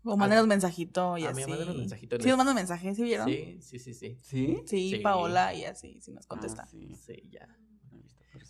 O 0.08 0.16
mándenos 0.16 0.46
mensajito 0.46 1.18
y 1.18 1.24
A 1.24 1.32
mí, 1.32 1.42
así. 1.42 1.50
mándenos 1.50 1.76
mensajitos, 1.76 2.22
Sí, 2.22 2.28
nos 2.28 2.38
mandan 2.38 2.54
mensajes, 2.54 2.96
¿sí 2.96 3.02
vieron? 3.02 3.28
Sí, 3.28 3.58
sí, 3.60 3.78
sí, 3.78 3.92
sí. 3.94 4.18
¿Sí? 4.22 4.62
Sí, 4.66 4.90
Sí. 4.90 4.98
Paola 5.00 5.52
y 5.52 5.64
así, 5.64 6.00
sí 6.00 6.12
nos 6.12 6.26
contesta. 6.26 6.62
Ah, 6.62 6.66
sí. 6.70 6.94
Sí, 6.94 7.28
ya. 7.30 7.48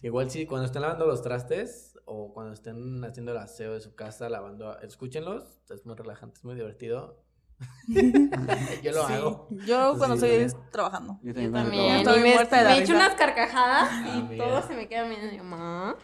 Igual 0.02 0.30
sí, 0.30 0.46
cuando 0.46 0.66
estén 0.66 0.82
lavando 0.82 1.06
los 1.06 1.22
trastes 1.22 1.98
o 2.04 2.32
cuando 2.34 2.52
estén 2.52 3.02
haciendo 3.04 3.32
el 3.32 3.38
aseo 3.38 3.72
de 3.74 3.80
su 3.80 3.94
casa, 3.94 4.28
lavando, 4.28 4.78
escúchenlos, 4.80 5.60
es 5.70 5.86
muy 5.86 5.94
relajante, 5.94 6.38
es 6.38 6.44
muy 6.44 6.54
divertido. 6.54 7.22
Yo 8.82 8.92
lo 8.92 9.06
Sí. 9.06 9.12
hago. 9.14 9.48
Yo 9.64 9.94
cuando 9.96 10.16
Sí, 10.18 10.26
estoy 10.26 10.46
también. 10.48 10.70
trabajando. 10.72 11.18
Yo 11.22 11.28
Yo 11.28 11.32
también. 11.34 11.52
cuando 11.52 11.70
también. 11.70 11.96
Estoy 11.96 12.18
Y 12.18 12.22
me, 12.22 12.34
muerta 12.34 12.58
de 12.58 12.64
la 12.64 12.70
me 12.76 12.78
echo 12.82 12.94
unas 12.94 13.14
carcajadas 13.14 13.88
Ah, 13.90 14.18
y 14.18 14.22
mira. 14.28 14.44
todo 14.46 14.62
se 14.66 14.74
me 14.74 14.88
queda 14.88 15.08
viendo. 15.08 15.32
y 15.32 15.36
yo, 15.38 15.44
"Ma". 15.44 15.96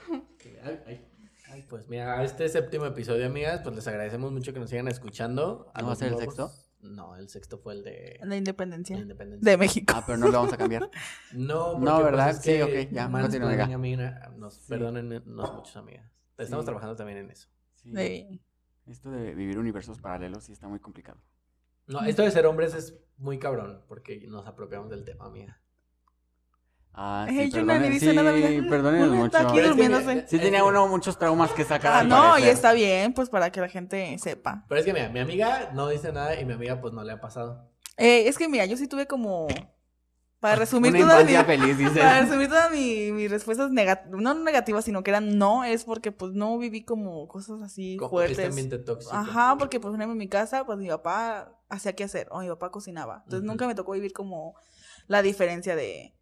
Ay, 1.63 1.67
pues 1.69 1.89
mira, 1.89 2.19
a 2.19 2.25
este 2.25 2.49
séptimo 2.49 2.87
episodio, 2.87 3.27
amigas, 3.27 3.61
pues 3.63 3.77
les 3.77 3.87
agradecemos 3.87 4.33
mucho 4.33 4.53
que 4.53 4.59
nos 4.61 4.69
sigan 4.71 4.89
escuchando. 4.89 5.71
¿No 5.79 5.87
va 5.87 5.93
a 5.93 5.97
ser 5.97 6.09
el 6.09 6.15
nuevos- 6.15 6.35
sexto? 6.35 6.53
No, 6.81 7.15
el 7.17 7.29
sexto 7.29 7.59
fue 7.59 7.75
el 7.75 7.85
de 7.85 8.19
La 8.25 8.37
independencia 8.37 8.97
la 8.97 9.03
independencia. 9.03 9.49
de 9.53 9.57
México. 9.57 9.95
Ah, 9.97 10.03
pero 10.05 10.19
no 10.19 10.27
lo 10.27 10.33
vamos 10.33 10.53
a 10.53 10.57
cambiar. 10.57 10.91
No, 11.33 11.79
No, 11.79 12.03
¿verdad? 12.03 12.25
pues, 12.33 12.39
es 12.39 12.43
Sí, 12.43 12.51
que 12.53 12.63
ok, 12.65 12.93
ya, 12.93 13.09
mansplaining, 13.09 13.21
continúa, 13.49 13.49
amiga. 13.51 13.75
amiga, 14.17 14.33
nos 14.37 14.55
Sí. 14.55 14.69
perdonen 14.69 15.23
muchos 15.27 15.77
amigas. 15.77 16.11
Estamos 16.39 16.65
Sí. 16.65 16.67
trabajando 16.67 16.97
también 16.97 17.19
en 17.19 17.31
eso. 17.31 17.49
Sí. 17.75 17.93
Sí. 17.95 18.43
Esto 18.87 19.11
de 19.13 19.33
vivir 19.35 19.59
universos 19.59 20.01
paralelos 20.01 20.43
sí 20.45 20.53
está 20.53 20.67
muy 20.67 20.81
complicado. 20.81 21.21
No, 21.87 22.01
esto 22.05 22.23
de 22.23 22.31
ser 22.33 22.47
hombres 22.47 22.75
es 22.75 22.99
muy 23.17 23.39
cabrón 23.39 23.85
porque 23.87 24.27
nos 24.27 24.45
apropiamos 24.49 24.91
del 24.91 25.05
tema, 25.05 25.27
amiga. 25.27 25.62
Ah, 26.95 27.27
sí, 27.29 27.51
yo 27.51 27.61
no 27.63 27.73
le 27.73 27.73
perdonen, 27.73 27.93
dice 27.93 28.11
sí, 28.11 28.17
nada, 28.17 28.33
mira. 28.33 28.69
perdónenos 28.69 29.09
Una 29.09 29.17
mucho. 29.19 29.37
está 29.39 29.49
aquí 29.51 29.61
durmiéndose. 29.61 30.27
Sí 30.29 30.39
tenía 30.39 30.63
uno 30.65 30.87
muchos 30.89 31.19
traumas 31.19 31.51
que 31.53 31.65
sacar 31.65 31.93
Ah, 31.95 32.05
no, 32.05 32.39
y 32.39 32.43
está 32.45 32.73
bien, 32.75 33.15
pues 33.15 33.31
para 33.31 33.51
que 33.51 33.61
la 33.61 33.69
gente 33.69 34.19
sepa. 34.19 34.67
Pero 34.69 34.79
es 34.81 34.85
que 34.85 34.93
mira, 34.93 35.09
mi 35.09 35.21
amiga 35.21 35.71
no 35.73 35.89
dice 35.89 36.13
nada 36.13 36.39
y 36.39 36.45
mi 36.45 36.53
amiga 36.53 36.81
pues 36.81 36.93
no 36.93 37.03
le 37.03 37.13
ha 37.13 37.21
pasado. 37.21 37.71
Eh, 37.97 38.29
es 38.29 38.37
que 38.37 38.49
mira, 38.49 38.67
yo 38.67 38.77
sí 38.77 38.89
tuve 38.89 39.07
como. 39.07 39.47
Para 40.39 40.57
resumir 40.57 40.91
Una 40.95 41.01
toda 41.01 41.25
mi. 41.25 41.33
infancia 41.33 41.45
feliz, 41.47 41.79
dice. 41.79 42.01
Para 42.01 42.21
resumir 42.23 42.49
todas 42.49 42.71
mi- 42.73 43.13
mis 43.13 43.31
respuestas 43.31 43.71
negativas, 43.71 44.21
no 44.21 44.35
negativas, 44.35 44.85
sino 44.85 45.03
que 45.03 45.13
eran 45.13 45.39
no, 45.39 45.65
es 45.65 45.85
porque 45.85 46.13
pues 46.13 46.33
no 46.33 46.59
viví 46.59 46.85
como 46.85 47.27
cosas 47.29 47.63
así 47.63 47.97
Como 47.97 48.11
fuertes. 48.11 48.39
Este 48.39 48.49
ambiente 48.49 48.79
tóxico. 48.81 49.15
Ajá, 49.15 49.57
porque 49.59 49.81
por 49.81 49.93
ejemplo 49.95 50.13
en 50.13 50.19
mi 50.19 50.29
casa, 50.29 50.67
pues 50.67 50.79
mi 50.79 50.89
papá 50.89 51.59
hacía 51.71 51.95
qué 51.95 52.05
hacer, 52.05 52.27
o 52.33 52.41
mi 52.41 52.49
papá 52.49 52.71
cocinaba. 52.71 53.23
Entonces 53.25 53.41
Ujú. 53.41 53.47
nunca 53.53 53.67
me 53.67 53.75
tocó 53.75 53.93
vivir 53.93 54.13
como 54.13 54.57
la 55.07 55.23
diferencia 55.23 55.75
de 55.77 56.13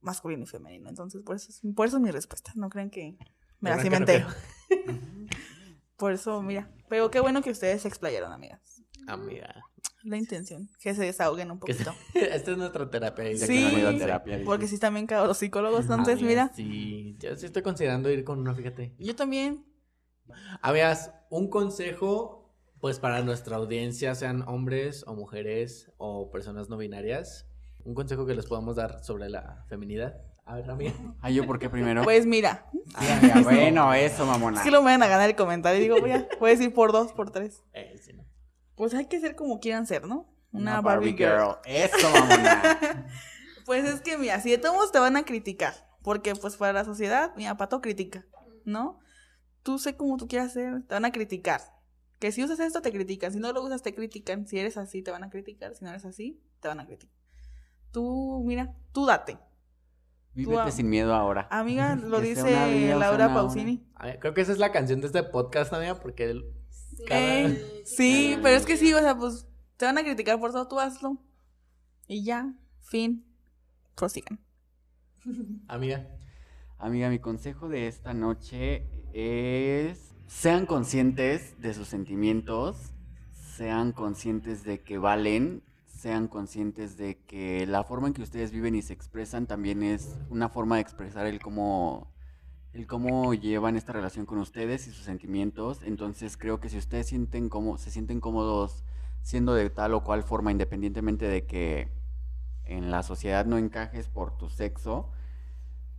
masculino 0.00 0.44
y 0.44 0.46
femenino. 0.46 0.88
Entonces, 0.88 1.22
por 1.22 1.36
eso, 1.36 1.48
es- 1.50 1.60
por 1.74 1.86
eso 1.86 1.96
es 1.98 2.02
mi 2.02 2.10
respuesta. 2.10 2.52
No 2.56 2.68
crean 2.68 2.90
que 2.90 3.16
me 3.60 3.70
la 3.70 3.80
cimenté. 3.82 4.24
Por 5.96 6.12
eso, 6.12 6.40
mira. 6.42 6.70
Pero 6.88 7.10
qué 7.10 7.20
bueno 7.20 7.42
que 7.42 7.50
ustedes 7.50 7.82
se 7.82 7.88
explayaron, 7.88 8.32
amigas. 8.32 8.82
Amiga. 9.06 9.66
La 10.02 10.16
intención, 10.16 10.70
que 10.80 10.94
se 10.94 11.02
desahoguen 11.02 11.50
un 11.50 11.58
poquito. 11.58 11.94
Esta 12.14 12.52
es 12.52 12.56
nuestra 12.56 12.88
terapia. 12.88 13.36
Sí, 13.36 13.68
terapia. 13.98 14.40
Porque 14.46 14.66
sí 14.66 14.76
están 14.76 14.94
bien 14.94 15.06
cagados 15.06 15.28
los 15.28 15.36
psicólogos, 15.38 15.82
entonces, 15.82 16.14
Amiga, 16.14 16.28
mira. 16.28 16.52
Sí, 16.54 17.16
yo 17.18 17.36
sí 17.36 17.44
estoy 17.46 17.62
considerando 17.62 18.10
ir 18.10 18.24
con 18.24 18.38
uno, 18.38 18.54
fíjate. 18.54 18.94
Yo 18.98 19.14
también. 19.14 19.66
Amigas, 20.62 21.12
un 21.28 21.50
consejo, 21.50 22.50
pues 22.80 22.98
para 22.98 23.20
nuestra 23.22 23.56
audiencia, 23.56 24.14
sean 24.14 24.42
hombres 24.48 25.04
o 25.06 25.14
mujeres 25.14 25.92
o 25.98 26.30
personas 26.30 26.70
no 26.70 26.78
binarias, 26.78 27.46
un 27.84 27.94
consejo 27.94 28.26
que 28.26 28.34
les 28.34 28.46
podamos 28.46 28.76
dar 28.76 29.02
sobre 29.04 29.28
la 29.28 29.64
feminidad. 29.68 30.20
A 30.44 30.56
ver, 30.56 30.70
amiga. 30.70 30.92
Ay, 31.20 31.34
¿yo 31.34 31.46
por 31.46 31.58
qué 31.58 31.70
primero? 31.70 32.02
Pues 32.02 32.26
mira, 32.26 32.66
Ay, 32.94 33.08
amiga, 33.08 33.40
bueno, 33.42 33.94
eso, 33.94 34.26
mamona. 34.26 34.58
es 34.58 34.64
que 34.64 34.70
lo 34.70 34.82
me 34.82 34.90
van 34.90 35.02
a 35.02 35.06
ganar 35.06 35.28
el 35.28 35.36
comentario. 35.36 35.78
Y 35.78 35.82
digo, 35.82 36.00
voy 36.00 36.10
a, 36.12 36.28
voy 36.40 36.50
a 36.50 36.52
decir 36.54 36.74
por 36.74 36.92
dos, 36.92 37.12
por 37.12 37.30
tres. 37.30 37.62
Eh, 37.72 37.98
sí, 38.02 38.12
no. 38.12 38.24
Pues 38.74 38.94
hay 38.94 39.06
que 39.06 39.20
ser 39.20 39.36
como 39.36 39.60
quieran 39.60 39.86
ser, 39.86 40.06
¿no? 40.06 40.34
Una, 40.52 40.80
Barbie, 40.80 41.12
girl. 41.16 41.56
Eso, 41.64 42.10
mamona. 42.10 43.06
Pues 43.66 43.84
es 43.84 44.00
que, 44.00 44.18
mira, 44.18 44.40
si 44.40 44.50
de 44.50 44.58
todos 44.58 44.74
modos 44.74 44.90
te 44.90 44.98
van 44.98 45.16
a 45.16 45.22
criticar, 45.22 45.74
porque 46.02 46.34
pues 46.34 46.56
para 46.56 46.72
la 46.72 46.84
sociedad, 46.84 47.32
mira, 47.36 47.56
Pato 47.56 47.80
critica, 47.80 48.26
¿no? 48.64 48.98
Tú 49.62 49.78
sé 49.78 49.96
como 49.96 50.16
tú 50.16 50.26
quieras 50.26 50.52
ser, 50.54 50.82
te 50.88 50.94
van 50.94 51.04
a 51.04 51.12
criticar. 51.12 51.60
Que 52.18 52.32
si 52.32 52.42
usas 52.42 52.58
esto, 52.58 52.82
te 52.82 52.90
critican. 52.90 53.32
Si 53.32 53.38
no 53.38 53.52
lo 53.52 53.62
usas, 53.62 53.82
te 53.82 53.94
critican. 53.94 54.46
Si 54.48 54.58
eres 54.58 54.76
así, 54.76 55.02
te 55.02 55.10
van 55.12 55.22
a 55.22 55.30
criticar. 55.30 55.74
Si 55.76 55.84
no 55.84 55.90
eres 55.90 56.04
así, 56.04 56.42
te 56.60 56.66
van 56.68 56.80
a 56.80 56.86
criticar. 56.86 57.14
Tú, 57.92 58.42
mira, 58.44 58.74
tú 58.92 59.06
date. 59.06 59.38
Vívete 60.34 60.70
sin 60.70 60.88
miedo 60.88 61.14
ahora. 61.14 61.48
Amiga, 61.50 61.96
lo 62.02 62.20
dice 62.20 62.94
Laura 62.96 63.34
Pausini. 63.34 63.84
A 63.94 64.06
ver, 64.06 64.18
creo 64.20 64.32
que 64.34 64.40
esa 64.42 64.52
es 64.52 64.58
la 64.58 64.72
canción 64.72 65.00
de 65.00 65.08
este 65.08 65.22
podcast, 65.24 65.72
amiga, 65.72 65.96
porque 66.00 66.30
el- 66.30 66.44
Cada- 67.06 67.20
Eh, 67.20 67.82
sí, 67.84 68.38
pero 68.42 68.56
es 68.56 68.66
que 68.66 68.76
sí, 68.76 68.92
o 68.94 68.98
sea, 69.00 69.16
pues 69.16 69.46
te 69.76 69.86
van 69.86 69.98
a 69.98 70.02
criticar 70.02 70.38
por 70.38 70.52
todo, 70.52 70.68
tú 70.68 70.78
hazlo. 70.78 71.16
Y 72.06 72.24
ya, 72.24 72.54
fin. 72.80 73.24
Prosigan. 73.96 74.38
amiga. 75.68 76.06
Amiga, 76.78 77.10
mi 77.10 77.18
consejo 77.18 77.68
de 77.68 77.88
esta 77.88 78.14
noche 78.14 78.86
es 79.12 80.14
sean 80.26 80.64
conscientes 80.64 81.60
de 81.60 81.74
sus 81.74 81.88
sentimientos, 81.88 82.92
sean 83.56 83.92
conscientes 83.92 84.64
de 84.64 84.82
que 84.82 84.96
valen, 84.96 85.62
sean 86.00 86.28
conscientes 86.28 86.96
de 86.96 87.18
que 87.26 87.66
la 87.66 87.84
forma 87.84 88.08
en 88.08 88.14
que 88.14 88.22
ustedes 88.22 88.52
viven 88.52 88.74
y 88.74 88.80
se 88.80 88.94
expresan 88.94 89.46
también 89.46 89.82
es 89.82 90.16
una 90.30 90.48
forma 90.48 90.76
de 90.76 90.80
expresar 90.80 91.26
el 91.26 91.40
cómo 91.40 92.10
el 92.72 92.86
cómo 92.86 93.34
llevan 93.34 93.76
esta 93.76 93.92
relación 93.92 94.24
con 94.24 94.38
ustedes 94.38 94.86
y 94.86 94.92
sus 94.92 95.04
sentimientos. 95.04 95.82
Entonces 95.82 96.38
creo 96.38 96.58
que 96.58 96.70
si 96.70 96.78
ustedes 96.78 97.06
sienten 97.08 97.50
como 97.50 97.76
se 97.76 97.90
sienten 97.90 98.20
cómodos 98.20 98.82
siendo 99.20 99.52
de 99.52 99.68
tal 99.68 99.92
o 99.92 100.02
cual 100.02 100.22
forma 100.22 100.50
independientemente 100.50 101.28
de 101.28 101.44
que 101.44 101.88
en 102.64 102.90
la 102.90 103.02
sociedad 103.02 103.44
no 103.44 103.58
encajes 103.58 104.08
por 104.08 104.38
tu 104.38 104.48
sexo, 104.48 105.10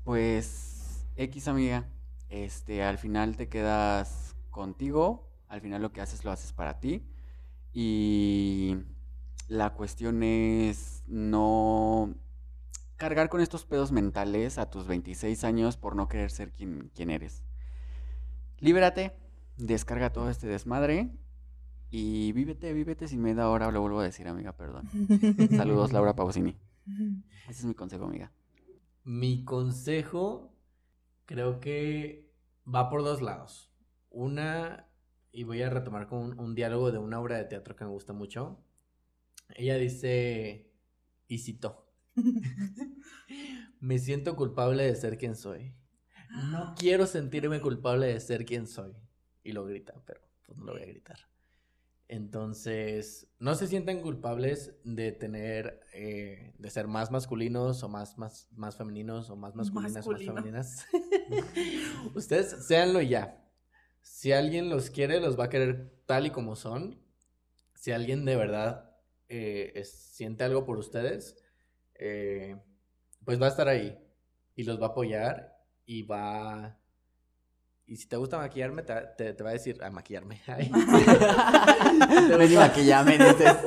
pues 0.04 1.06
X 1.16 1.48
amiga, 1.48 1.86
este, 2.30 2.82
al 2.82 2.98
final 2.98 3.38
te 3.38 3.50
quedas 3.50 4.36
contigo, 4.50 5.30
al 5.48 5.62
final 5.62 5.84
lo 5.84 5.92
que 5.92 6.02
haces 6.02 6.26
lo 6.26 6.32
haces 6.32 6.54
para 6.54 6.80
ti 6.80 7.06
y 7.72 8.78
la 9.52 9.74
cuestión 9.74 10.24
es 10.24 11.04
no 11.08 12.16
cargar 12.96 13.28
con 13.28 13.42
estos 13.42 13.66
pedos 13.66 13.92
mentales 13.92 14.58
a 14.58 14.70
tus 14.70 14.88
26 14.88 15.44
años 15.44 15.76
por 15.76 15.98
no 15.98 16.08
querer 16.08 16.32
ser 16.32 16.54
quien, 16.54 16.90
quien 16.96 17.10
eres. 17.10 17.44
Líbrate, 18.60 19.14
descarga 19.58 20.14
todo 20.14 20.30
este 20.30 20.48
desmadre 20.48 21.12
y 21.90 22.32
vívete, 22.32 22.72
vívete 22.72 23.10
sin 23.10 23.22
miedo 23.22 23.42
ahora, 23.42 23.72
lo 23.72 23.82
vuelvo 23.82 24.00
a 24.00 24.06
decir 24.06 24.30
amiga, 24.30 24.56
perdón. 24.56 24.90
Saludos 25.58 25.92
Laura 25.92 26.16
Pausini. 26.16 26.56
Ese 27.50 27.60
es 27.60 27.66
mi 27.66 27.74
consejo 27.74 28.06
amiga. 28.06 28.32
Mi 29.04 29.44
consejo 29.44 30.56
creo 31.26 31.60
que 31.60 32.32
va 32.74 32.90
por 32.90 33.04
dos 33.04 33.22
lados. 33.22 33.70
Una, 34.10 34.88
y 35.34 35.44
voy 35.44 35.62
a 35.62 35.70
retomar 35.70 36.08
con 36.08 36.20
un, 36.20 36.40
un 36.40 36.56
diálogo 36.56 36.94
de 36.94 37.00
una 37.00 37.20
obra 37.20 37.36
de 37.36 37.44
teatro 37.44 37.76
que 37.76 37.84
me 37.84 37.92
gusta 37.92 38.14
mucho. 38.14 38.64
Ella 39.56 39.78
dice, 39.78 40.72
y 41.28 41.38
cito, 41.40 41.92
me 43.80 44.00
siento 44.00 44.36
culpable 44.36 44.84
de 44.84 44.96
ser 44.96 45.18
quien 45.18 45.36
soy. 45.36 45.74
No 46.50 46.76
quiero 46.78 47.08
sentirme 47.08 47.60
culpable 47.60 48.08
de 48.08 48.20
ser 48.20 48.46
quien 48.46 48.68
soy. 48.68 48.94
Y 49.44 49.52
lo 49.52 49.66
grita, 49.66 49.94
pero 50.06 50.22
pues 50.46 50.58
no 50.58 50.66
lo 50.66 50.74
voy 50.74 50.84
a 50.84 50.86
gritar. 50.86 51.20
Entonces, 52.08 53.28
no 53.40 53.56
se 53.56 53.68
sientan 53.68 54.02
culpables 54.02 54.76
de 54.84 55.14
tener, 55.14 55.80
eh, 55.94 56.54
de 56.58 56.70
ser 56.70 56.88
más 56.88 57.10
masculinos 57.10 57.84
o 57.84 57.90
más, 57.90 58.18
más, 58.18 58.50
más 58.52 58.76
femeninos 58.76 59.30
o 59.30 59.38
más 59.38 59.56
masculinas 59.56 59.94
Masculino. 59.94 60.34
o 60.34 60.36
más 60.36 60.44
femeninas. 60.44 60.88
Ustedes 62.14 62.66
séanlo 62.66 63.02
ya. 63.02 63.42
Si 64.02 64.34
alguien 64.34 64.70
los 64.70 64.90
quiere, 64.90 65.22
los 65.22 65.40
va 65.40 65.46
a 65.46 65.50
querer 65.50 66.02
tal 66.06 66.26
y 66.26 66.32
como 66.32 66.58
son. 66.58 67.00
Si 67.76 67.94
alguien 67.94 68.26
de 68.26 68.36
verdad 68.36 68.91
eh, 69.32 69.72
es- 69.76 69.92
siente 70.14 70.44
algo 70.44 70.66
por 70.66 70.78
ustedes, 70.78 71.38
eh, 71.96 72.58
pues 73.26 73.42
va 73.42 73.46
a 73.46 73.50
estar 73.50 73.68
ahí 73.68 73.98
y 74.56 74.64
los 74.64 74.80
va 74.82 74.88
a 74.88 74.90
apoyar 74.90 75.58
y 75.86 76.04
va... 76.04 76.78
Y 77.88 77.98
si 77.98 78.08
te 78.08 78.16
gusta 78.16 78.38
maquillarme, 78.38 78.84
te, 78.84 78.94
te- 79.18 79.34
te 79.34 79.44
va 79.44 79.50
a 79.50 79.54
decir, 79.54 79.82
a 79.84 79.90
maquillarme. 79.90 80.42
Ay. 80.48 80.72
Ven 82.38 82.52
y 82.52 82.56
maquillame, 82.56 83.18
dices. 83.18 83.58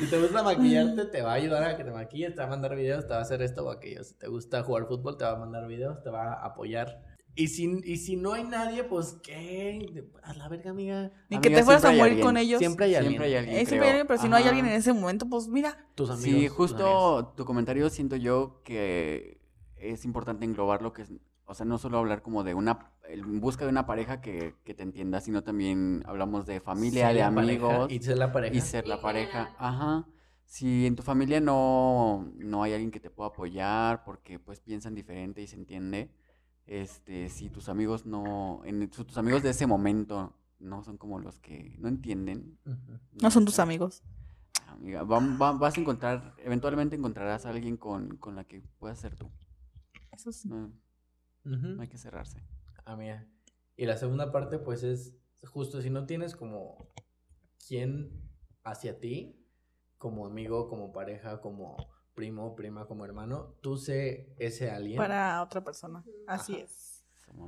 Si 0.00 0.06
te 0.10 0.20
gusta 0.20 0.42
maquillarte, 0.42 1.04
te 1.06 1.22
va 1.22 1.32
a 1.32 1.34
ayudar 1.34 1.62
a 1.62 1.76
que 1.76 1.84
te 1.84 1.90
maquilles, 1.92 2.34
te 2.34 2.40
va 2.40 2.46
a 2.46 2.50
mandar 2.50 2.74
videos, 2.74 3.06
te 3.06 3.12
va 3.12 3.20
a 3.20 3.22
hacer 3.22 3.40
esto 3.40 3.64
o 3.66 3.70
aquello. 3.70 4.02
Si 4.02 4.14
te 4.14 4.26
gusta 4.26 4.62
jugar 4.64 4.86
fútbol, 4.86 5.16
te 5.16 5.24
va 5.24 5.32
a 5.32 5.36
mandar 5.36 5.66
videos, 5.68 6.02
te 6.02 6.10
va 6.10 6.32
a 6.34 6.44
apoyar. 6.46 7.15
Y 7.36 7.48
si, 7.48 7.80
y 7.84 7.98
si 7.98 8.16
no 8.16 8.32
hay 8.32 8.44
nadie, 8.44 8.82
pues, 8.82 9.18
¿qué? 9.22 10.04
A 10.22 10.32
la 10.34 10.48
verga, 10.48 10.70
amiga. 10.70 11.12
Ni 11.28 11.38
que 11.38 11.48
Amiga, 11.48 11.60
te 11.60 11.64
fueras 11.64 11.84
a 11.84 11.92
morir 11.92 12.20
con 12.20 12.36
ellos. 12.38 12.58
Siempre 12.58 12.86
hay 12.86 12.94
alguien. 12.94 13.12
Siempre 13.12 13.26
hay 13.26 13.34
alguien. 13.36 13.66
Pero, 13.68 14.06
pero 14.06 14.20
si 14.20 14.28
no 14.28 14.36
hay 14.36 14.44
alguien 14.44 14.66
en 14.66 14.72
ese 14.72 14.92
momento, 14.94 15.28
pues 15.28 15.46
mira. 15.46 15.86
Tus 15.94 16.08
amigos. 16.08 16.40
Sí, 16.40 16.48
justo 16.48 17.34
tu 17.36 17.44
comentario 17.44 17.90
siento 17.90 18.16
yo 18.16 18.62
que 18.64 19.40
es 19.76 20.04
importante 20.04 20.44
englobar 20.46 20.80
lo 20.80 20.92
que 20.92 21.02
es, 21.02 21.12
o 21.44 21.54
sea, 21.54 21.66
no 21.66 21.78
solo 21.78 21.98
hablar 21.98 22.22
como 22.22 22.42
de 22.42 22.54
una, 22.54 22.90
en 23.08 23.40
busca 23.40 23.64
de 23.64 23.70
una 23.70 23.86
pareja 23.86 24.20
que, 24.20 24.54
que 24.64 24.74
te 24.74 24.82
entienda, 24.82 25.20
sino 25.20 25.44
también 25.44 26.02
hablamos 26.06 26.46
de 26.46 26.60
familia, 26.60 27.08
de 27.08 27.20
pareja 27.20 27.26
amigos 27.26 27.92
Y 27.92 27.98
ser 28.00 28.18
la 28.18 28.32
pareja. 28.32 28.56
y 28.56 28.60
ser 28.60 28.86
la 28.86 29.00
pareja. 29.00 29.54
Ajá. 29.58 30.06
Si 30.44 30.86
en 30.86 30.96
tu 30.96 31.02
familia 31.02 31.40
no, 31.40 32.32
no 32.36 32.62
hay 32.62 32.72
alguien 32.72 32.90
que 32.90 33.00
te 33.00 33.10
pueda 33.10 33.28
apoyar 33.28 34.04
porque 34.04 34.38
pues 34.38 34.60
piensan 34.60 34.94
diferente 34.94 35.42
y 35.42 35.46
se 35.46 35.56
entiende, 35.56 36.10
este, 36.66 37.28
si 37.28 37.48
tus 37.50 37.68
amigos 37.68 38.06
no, 38.06 38.62
en, 38.64 38.80
si 38.92 39.04
tus 39.04 39.18
amigos 39.18 39.42
de 39.42 39.50
ese 39.50 39.66
momento 39.66 40.34
no 40.58 40.82
son 40.82 40.96
como 40.98 41.18
los 41.18 41.38
que 41.40 41.76
no 41.78 41.88
entienden. 41.88 42.58
No 43.20 43.30
son 43.30 43.44
tus 43.44 43.58
amigos. 43.58 44.02
Amiga, 44.68 45.02
va- 45.04 45.20
va- 45.20 45.52
vas 45.52 45.76
a 45.76 45.80
encontrar, 45.80 46.34
eventualmente 46.38 46.96
encontrarás 46.96 47.46
a 47.46 47.50
alguien 47.50 47.76
con, 47.76 48.16
con 48.16 48.34
la 48.34 48.44
que 48.44 48.62
puedas 48.78 48.98
ser 48.98 49.14
tú. 49.16 49.30
Eso 50.10 50.32
sí. 50.32 50.48
No, 50.48 50.72
no 51.44 51.82
hay 51.82 51.88
que 51.88 51.98
cerrarse. 51.98 52.42
Amiga. 52.84 53.26
Y 53.76 53.86
la 53.86 53.96
segunda 53.96 54.32
parte, 54.32 54.58
pues, 54.58 54.82
es 54.82 55.14
justo 55.44 55.80
si 55.82 55.90
no 55.90 56.06
tienes 56.06 56.34
como 56.34 56.88
quién 57.68 58.10
hacia 58.64 58.98
ti, 58.98 59.46
como 59.98 60.26
amigo, 60.26 60.68
como 60.68 60.92
pareja, 60.92 61.40
como 61.40 61.76
primo, 62.16 62.56
prima, 62.56 62.86
como 62.86 63.04
hermano, 63.04 63.54
tú 63.60 63.76
sé 63.76 64.34
ese 64.38 64.70
alguien. 64.70 64.96
Para 64.96 65.40
otra 65.42 65.62
persona. 65.62 66.02
Así 66.26 66.54
Ajá. 66.54 66.64
es. 66.64 67.04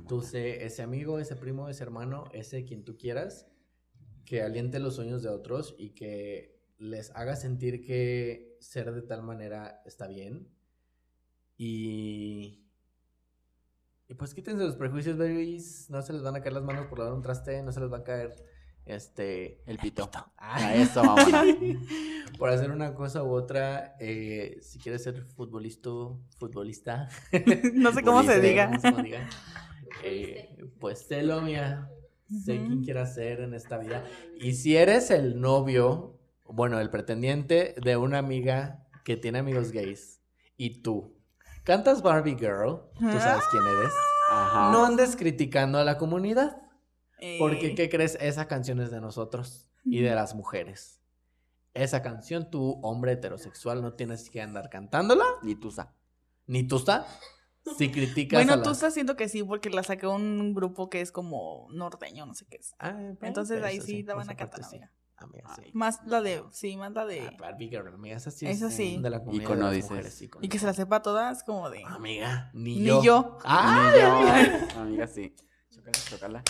Tú 0.07 0.21
sé 0.21 0.65
ese 0.65 0.83
amigo, 0.83 1.19
ese 1.19 1.35
primo, 1.35 1.67
ese 1.67 1.83
hermano, 1.83 2.25
ese 2.31 2.63
quien 2.63 2.85
tú 2.85 2.95
quieras, 2.95 3.47
que 4.23 4.43
aliente 4.43 4.79
los 4.79 4.95
sueños 4.95 5.23
de 5.23 5.29
otros 5.29 5.75
y 5.77 5.89
que 5.89 6.61
les 6.77 7.09
haga 7.15 7.35
sentir 7.35 7.81
que 7.81 8.55
ser 8.59 8.93
de 8.93 9.01
tal 9.01 9.23
manera 9.23 9.81
está 9.85 10.07
bien. 10.07 10.47
Y. 11.57 12.63
Y 14.07 14.13
pues 14.15 14.33
quítense 14.33 14.63
los 14.63 14.75
prejuicios, 14.75 15.17
babies. 15.17 15.89
No 15.89 16.01
se 16.01 16.13
les 16.13 16.21
van 16.21 16.35
a 16.35 16.41
caer 16.41 16.53
las 16.53 16.63
manos 16.63 16.87
por 16.87 16.99
lavar 16.99 17.13
un 17.13 17.21
traste, 17.21 17.61
no 17.63 17.71
se 17.71 17.79
les 17.79 17.91
va 17.91 17.97
a 17.97 18.03
caer 18.03 18.35
este. 18.89 19.61
El 19.65 19.77
pito. 19.77 20.09
Ah, 20.37 20.57
A 20.67 20.75
eso, 20.75 21.01
vámonos. 21.01 21.45
por 22.37 22.49
hacer 22.49 22.71
una 22.71 22.93
cosa 22.95 23.23
u 23.23 23.31
otra, 23.31 23.95
eh, 23.99 24.57
si 24.61 24.79
quieres 24.79 25.03
ser 25.03 25.23
futbolista, 25.23 25.89
futbolista, 26.37 27.07
No 27.73 27.91
sé 27.93 28.03
cómo 28.03 28.23
se 28.23 28.39
diga. 28.39 28.67
no 28.67 28.79
sé 28.79 28.91
cómo 28.91 29.03
diga, 29.03 29.29
eh, 30.03 30.57
pues 30.79 30.99
sélo, 30.99 31.41
mía. 31.41 31.89
Sé 32.45 32.57
quién 32.57 32.83
quieras 32.83 33.15
ser 33.15 33.41
en 33.41 33.55
esta 33.55 33.79
vida. 33.79 34.03
Y 34.39 34.53
si 34.53 34.77
eres 34.77 35.09
el 35.09 35.41
novio, 35.41 36.19
bueno, 36.45 36.79
el 36.79 36.91
pretendiente 36.91 37.73
de 37.83 37.97
una 37.97 38.19
amiga 38.19 38.85
que 39.03 39.17
tiene 39.17 39.39
amigos 39.39 39.71
gays, 39.71 40.21
y 40.55 40.83
tú 40.83 41.17
cantas 41.63 42.03
Barbie 42.03 42.37
Girl, 42.37 42.81
tú 42.99 43.19
sabes 43.19 43.43
quién 43.49 43.63
eres, 43.65 43.91
Ajá. 44.29 44.71
no 44.71 44.85
andes 44.85 45.15
criticando 45.15 45.79
a 45.79 45.83
la 45.83 45.97
comunidad. 45.97 46.61
Porque, 47.39 47.67
Eh, 47.67 47.75
¿qué 47.75 47.89
crees? 47.89 48.17
Esa 48.21 48.47
canción 48.47 48.79
es 48.79 48.91
de 48.91 49.01
nosotros 49.01 49.67
y 49.83 50.01
de 50.01 50.13
las 50.15 50.35
mujeres. 50.35 51.01
Esa 51.73 52.01
canción, 52.01 52.49
tú, 52.49 52.79
hombre 52.83 53.13
heterosexual, 53.13 53.81
no 53.81 53.93
tienes 53.93 54.29
que 54.29 54.41
andar 54.41 54.69
cantándola, 54.69 55.25
Ni 55.43 55.55
tusa. 55.55 55.93
ni 56.47 56.63
tú 56.67 56.77
está. 56.77 57.05
Si 57.77 57.91
criticas 57.91 58.37
a 58.37 58.39
Bueno, 58.43 58.55
las- 58.55 58.63
tú 58.65 58.71
estás 58.71 58.93
siento 58.93 59.15
que 59.15 59.29
sí, 59.29 59.43
porque 59.43 59.69
la 59.69 59.83
sacó 59.83 60.15
un 60.15 60.53
grupo 60.55 60.89
que 60.89 61.01
es 61.01 61.11
como 61.11 61.67
norteño, 61.71 62.25
no 62.25 62.33
sé 62.33 62.45
qué 62.49 62.57
es. 62.57 62.73
Ah, 62.79 62.91
bueno, 62.93 63.17
Entonces 63.21 63.57
pero 63.57 63.67
ahí 63.67 63.79
sí 63.81 64.01
la 64.03 64.15
van 64.15 64.23
esa 64.23 64.31
a 64.31 64.35
cantar, 64.37 64.63
sí. 64.63 64.77
amiga. 64.77 64.91
Amiga, 65.17 65.53
sí. 65.55 65.69
Más 65.73 65.99
la 66.07 66.21
de, 66.21 66.41
sí, 66.51 66.77
más 66.77 66.93
la 66.93 67.05
de. 67.05 67.19
Ah, 67.19 67.35
Barbie 67.37 67.67
Girl, 67.67 67.89
amiga, 67.93 68.15
esa 68.15 68.31
sí 68.31 68.47
Esa 68.47 68.67
es 68.67 68.73
sí. 68.73 68.99
de 69.01 69.09
la 69.09 69.19
comunidad 69.19 69.43
Icono, 69.43 69.59
de 69.59 69.65
las 69.65 69.73
dices. 69.75 69.89
mujeres, 69.91 70.21
icono. 70.21 70.45
Y 70.45 70.47
que 70.49 70.57
se 70.59 70.65
la 70.65 70.73
sepa 70.73 71.01
todas, 71.01 71.43
como 71.43 71.69
de. 71.69 71.83
Amiga, 71.85 72.49
ni, 72.53 72.79
Ni 72.79 72.85
yo. 72.85 73.03
yo. 73.03 73.37
Ah, 73.43 73.91
Ni 73.93 73.99
yo. 73.99 74.79
Amiga, 74.81 75.07
sí. 75.07 75.35
Chócala, 75.69 75.91
chócala. 76.09 76.43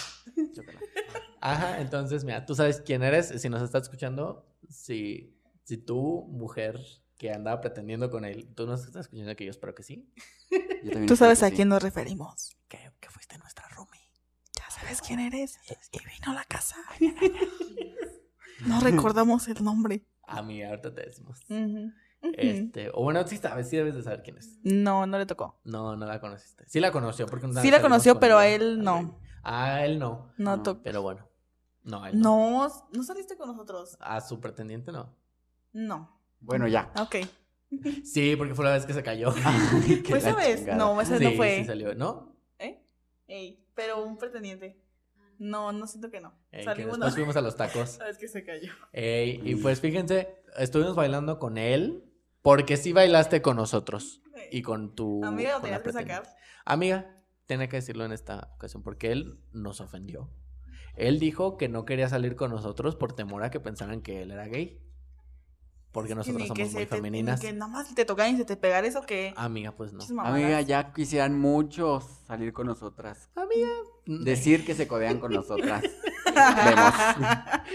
Chócala. 0.53 0.79
Ajá, 1.41 1.81
entonces, 1.81 2.23
mira, 2.23 2.45
tú 2.45 2.55
sabes 2.55 2.81
quién 2.81 3.03
eres, 3.03 3.27
si 3.41 3.49
nos 3.49 3.61
estás 3.61 3.83
escuchando, 3.83 4.45
si, 4.69 5.37
si 5.63 5.77
tú, 5.77 6.25
mujer, 6.29 6.79
que 7.17 7.31
andaba 7.31 7.59
pretendiendo 7.61 8.09
con 8.09 8.23
él, 8.25 8.53
tú 8.55 8.65
nos 8.65 8.85
estás 8.85 9.05
escuchando 9.05 9.35
que 9.35 9.45
yo 9.45 9.51
espero 9.51 9.75
que 9.75 9.83
sí, 9.83 10.11
Yo 10.83 11.05
Tú 11.05 11.15
sabes 11.15 11.43
a 11.43 11.49
sí. 11.49 11.55
quién 11.55 11.69
nos 11.69 11.83
referimos. 11.83 12.57
que, 12.69 12.79
que 12.99 13.09
fuiste 13.09 13.37
nuestra 13.37 13.67
roomie. 13.69 13.99
Ya 14.57 14.69
sabes 14.69 15.01
quién 15.01 15.19
eres. 15.19 15.59
Y 15.91 15.97
vino 15.99 16.31
a 16.31 16.33
la 16.33 16.43
casa. 16.45 16.77
No 18.65 18.81
recordamos 18.81 19.47
el 19.47 19.63
nombre. 19.63 20.05
Amiga, 20.23 20.67
ahorita 20.69 20.93
te 20.93 21.05
decimos. 21.05 21.39
Este, 22.21 22.89
o 22.93 23.03
bueno, 23.03 23.25
sí 23.27 23.37
sabes, 23.37 23.69
sí 23.69 23.77
debes 23.77 23.95
de 23.95 24.03
saber 24.03 24.21
quién 24.23 24.37
es. 24.37 24.59
No, 24.63 25.05
no 25.07 25.17
le 25.17 25.25
tocó. 25.25 25.59
No, 25.63 25.95
no 25.95 26.05
la 26.05 26.19
conociste. 26.19 26.65
Sí 26.67 26.79
la 26.79 26.91
conoció 26.91 27.25
porque 27.27 27.45
una 27.45 27.61
Sí 27.61 27.71
la 27.71 27.81
conoció, 27.81 28.13
con 28.15 28.19
pero 28.21 28.37
a 28.37 28.47
él 28.47 28.83
no. 28.83 29.19
A 29.43 29.85
él 29.85 29.99
no, 29.99 30.31
No 30.37 30.57
No. 30.57 30.63
tocó. 30.63 30.81
pero 30.83 31.01
bueno. 31.01 31.27
No, 31.83 32.03
a 32.03 32.09
él 32.09 32.19
no. 32.19 32.67
No, 32.67 32.89
no 32.93 33.03
saliste 33.03 33.37
con 33.37 33.47
nosotros. 33.47 33.97
A 34.01 34.19
su 34.21 34.39
pretendiente 34.39 34.91
no. 34.91 35.15
No. 35.71 36.19
Bueno, 36.41 36.67
ya. 36.67 36.91
Ok. 36.99 37.15
Sí, 38.03 38.35
porque 38.35 38.53
fue 38.55 38.65
la 38.65 38.71
vez 38.73 38.85
que 38.85 38.93
se 38.93 39.03
cayó. 39.03 39.33
Ay, 39.45 40.03
¿Fue 40.07 40.17
esa 40.17 40.35
vez? 40.35 40.65
No, 40.75 40.99
esa 41.01 41.17
sí, 41.17 41.23
no 41.23 41.31
fue. 41.31 41.59
sí 41.59 41.65
salió, 41.65 41.95
¿no? 41.95 42.35
¿Eh? 42.57 42.83
Ey, 43.27 43.65
pero 43.75 44.03
un 44.03 44.17
pretendiente. 44.17 44.81
No, 45.37 45.71
no 45.71 45.87
siento 45.87 46.11
que 46.11 46.19
no. 46.19 46.33
Ey, 46.51 46.59
que 46.59 46.65
Salimos 46.65 46.93
después 46.97 47.15
fuimos 47.15 47.35
a 47.37 47.41
los 47.41 47.55
tacos. 47.55 47.89
sabes 47.97 48.17
que 48.17 48.27
se 48.27 48.43
cayó. 48.43 48.71
Ey, 48.91 49.39
y 49.45 49.55
pues 49.55 49.79
fíjense, 49.79 50.43
estuvimos 50.57 50.95
bailando 50.95 51.39
con 51.39 51.57
él 51.57 52.03
porque 52.41 52.77
sí 52.77 52.93
bailaste 52.93 53.41
con 53.41 53.57
nosotros 53.57 54.21
y 54.51 54.61
con 54.61 54.95
tu... 54.95 55.23
Amiga, 55.25 55.53
lo 55.53 55.61
tenías 55.61 55.81
que 55.81 55.91
sacar. 55.93 56.23
Amiga, 56.65 57.15
tenía 57.45 57.67
que 57.67 57.77
decirlo 57.77 58.05
en 58.05 58.11
esta 58.11 58.51
ocasión 58.55 58.83
porque 58.83 59.11
él 59.11 59.39
nos 59.51 59.81
ofendió. 59.81 60.29
Él 60.95 61.19
dijo 61.19 61.57
que 61.57 61.69
no 61.69 61.85
quería 61.85 62.09
salir 62.09 62.35
con 62.35 62.51
nosotros 62.51 62.95
por 62.95 63.13
temor 63.13 63.43
a 63.43 63.51
que 63.51 63.59
pensaran 63.59 64.01
que 64.01 64.21
él 64.21 64.31
era 64.31 64.47
gay. 64.47 64.81
Porque 65.91 66.13
nosotros 66.13 66.43
Ni 66.43 66.53
que 66.53 66.65
somos 66.65 66.73
muy 66.73 66.83
te- 66.85 66.87
femeninas. 66.87 67.41
ni 67.41 67.47
que 67.47 67.53
nada 67.53 67.71
más 67.71 67.95
te 67.95 68.05
tocan 68.05 68.31
y 68.33 68.37
se 68.37 68.45
te 68.45 68.55
pegan 68.57 68.85
eso 68.85 69.01
que. 69.01 69.33
Amiga, 69.35 69.71
pues 69.71 69.91
no. 69.91 70.03
Amiga, 70.21 70.61
ya 70.61 70.93
quisieran 70.93 71.39
muchos 71.39 72.03
salir 72.27 72.53
con 72.53 72.67
nosotras. 72.67 73.29
Amiga. 73.35 73.69
Decir 74.05 74.65
que 74.65 74.75
se 74.75 74.87
codean 74.87 75.19
con 75.19 75.33
nosotras. 75.33 75.81
Vemos. 76.25 76.93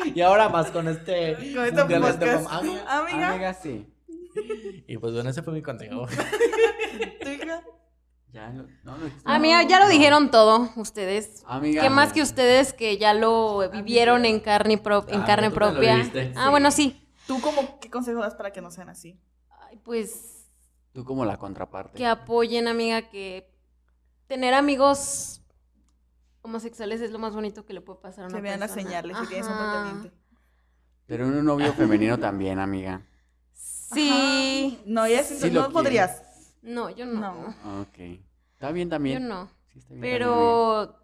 Y 0.15 0.21
ahora 0.21 0.49
más 0.49 0.71
con 0.71 0.87
este... 0.87 1.35
Con 1.55 1.65
este 1.65 1.83
podcast. 1.99 2.47
Amiga. 2.51 2.99
Amiga, 2.99 3.31
Amiga, 3.33 3.55
sí. 3.55 3.93
Y 4.87 4.99
pues 4.99 5.13
bueno, 5.15 5.31
ese 5.31 5.43
fue 5.43 5.53
mi 5.55 5.63
consejo. 5.63 6.07
tu 7.23 7.29
hija. 7.31 7.63
Ya 8.33 8.49
lo, 8.51 8.65
no, 8.83 8.99
lo- 8.99 9.11
Amiga, 9.25 9.63
ya 9.63 9.79
lo 9.79 9.85
no. 9.87 9.91
dijeron 9.91 10.31
todo 10.31 10.71
ustedes. 10.77 11.43
Amiga. 11.47 11.83
¿Qué 11.83 11.89
más 11.91 12.13
que 12.13 12.21
ustedes 12.21 12.73
que 12.73 12.99
ya 12.99 13.15
lo 13.15 13.69
vivieron 13.71 14.25
en 14.25 14.41
carne, 14.41 14.77
pro- 14.77 15.07
en 15.09 15.21
Ah, 15.23 15.25
carne 15.25 15.51
propia? 15.51 15.99
Ah, 16.35 16.45
Sí. 16.47 16.51
bueno, 16.51 16.71
sí. 16.71 17.09
¿Tú 17.29 17.41
como 17.41 17.79
qué 17.81 17.91
consejo 17.91 18.21
das 18.21 18.35
para 18.35 18.53
que 18.53 18.61
no 18.61 18.71
sean 18.71 18.89
así? 18.89 19.19
Ay, 19.61 19.77
pues 19.83 20.51
Tú 20.93 21.05
como 21.05 21.25
la 21.25 21.37
contraparte. 21.39 21.97
que 21.97 22.07
apoyen, 22.07 22.67
amiga, 22.69 23.09
que 23.09 23.51
tener 24.27 24.53
amigos 24.53 25.41
homosexuales 26.43 27.01
es 27.01 27.11
lo 27.13 27.19
más 27.19 27.35
bonito 27.35 27.65
que 27.65 27.73
le 27.73 27.81
puede 27.81 28.01
pasar 28.01 28.25
a 28.25 28.27
una 28.29 28.37
Se 28.37 28.43
vean 28.43 28.61
las 28.61 28.73
persona. 28.73 28.91
señales 28.91 29.17
si 29.19 29.27
tienes 29.29 29.47
un 29.47 29.55
pretendiente. 29.57 30.13
Pero 31.07 31.27
un 31.29 31.45
novio 31.45 31.73
femenino 31.75 32.19
también, 32.19 32.59
amiga. 32.59 33.07
Sí. 33.93 34.81
No, 34.87 35.07
ya 35.07 35.23
sí, 35.23 35.37
Sí 35.37 35.51
no 35.51 35.71
podrías. 35.71 36.23
No, 36.63 36.91
yo 36.91 37.07
no. 37.07 37.21
No. 37.21 37.83
Ok. 37.83 37.99
Está 38.55 38.73
bien 38.73 38.89
Yo 38.89 38.95
también. 38.95 39.29
no. 39.29 39.49
Sí, 39.73 39.79
está 39.79 39.95
bien. 39.95 40.01
Pero 40.01 40.99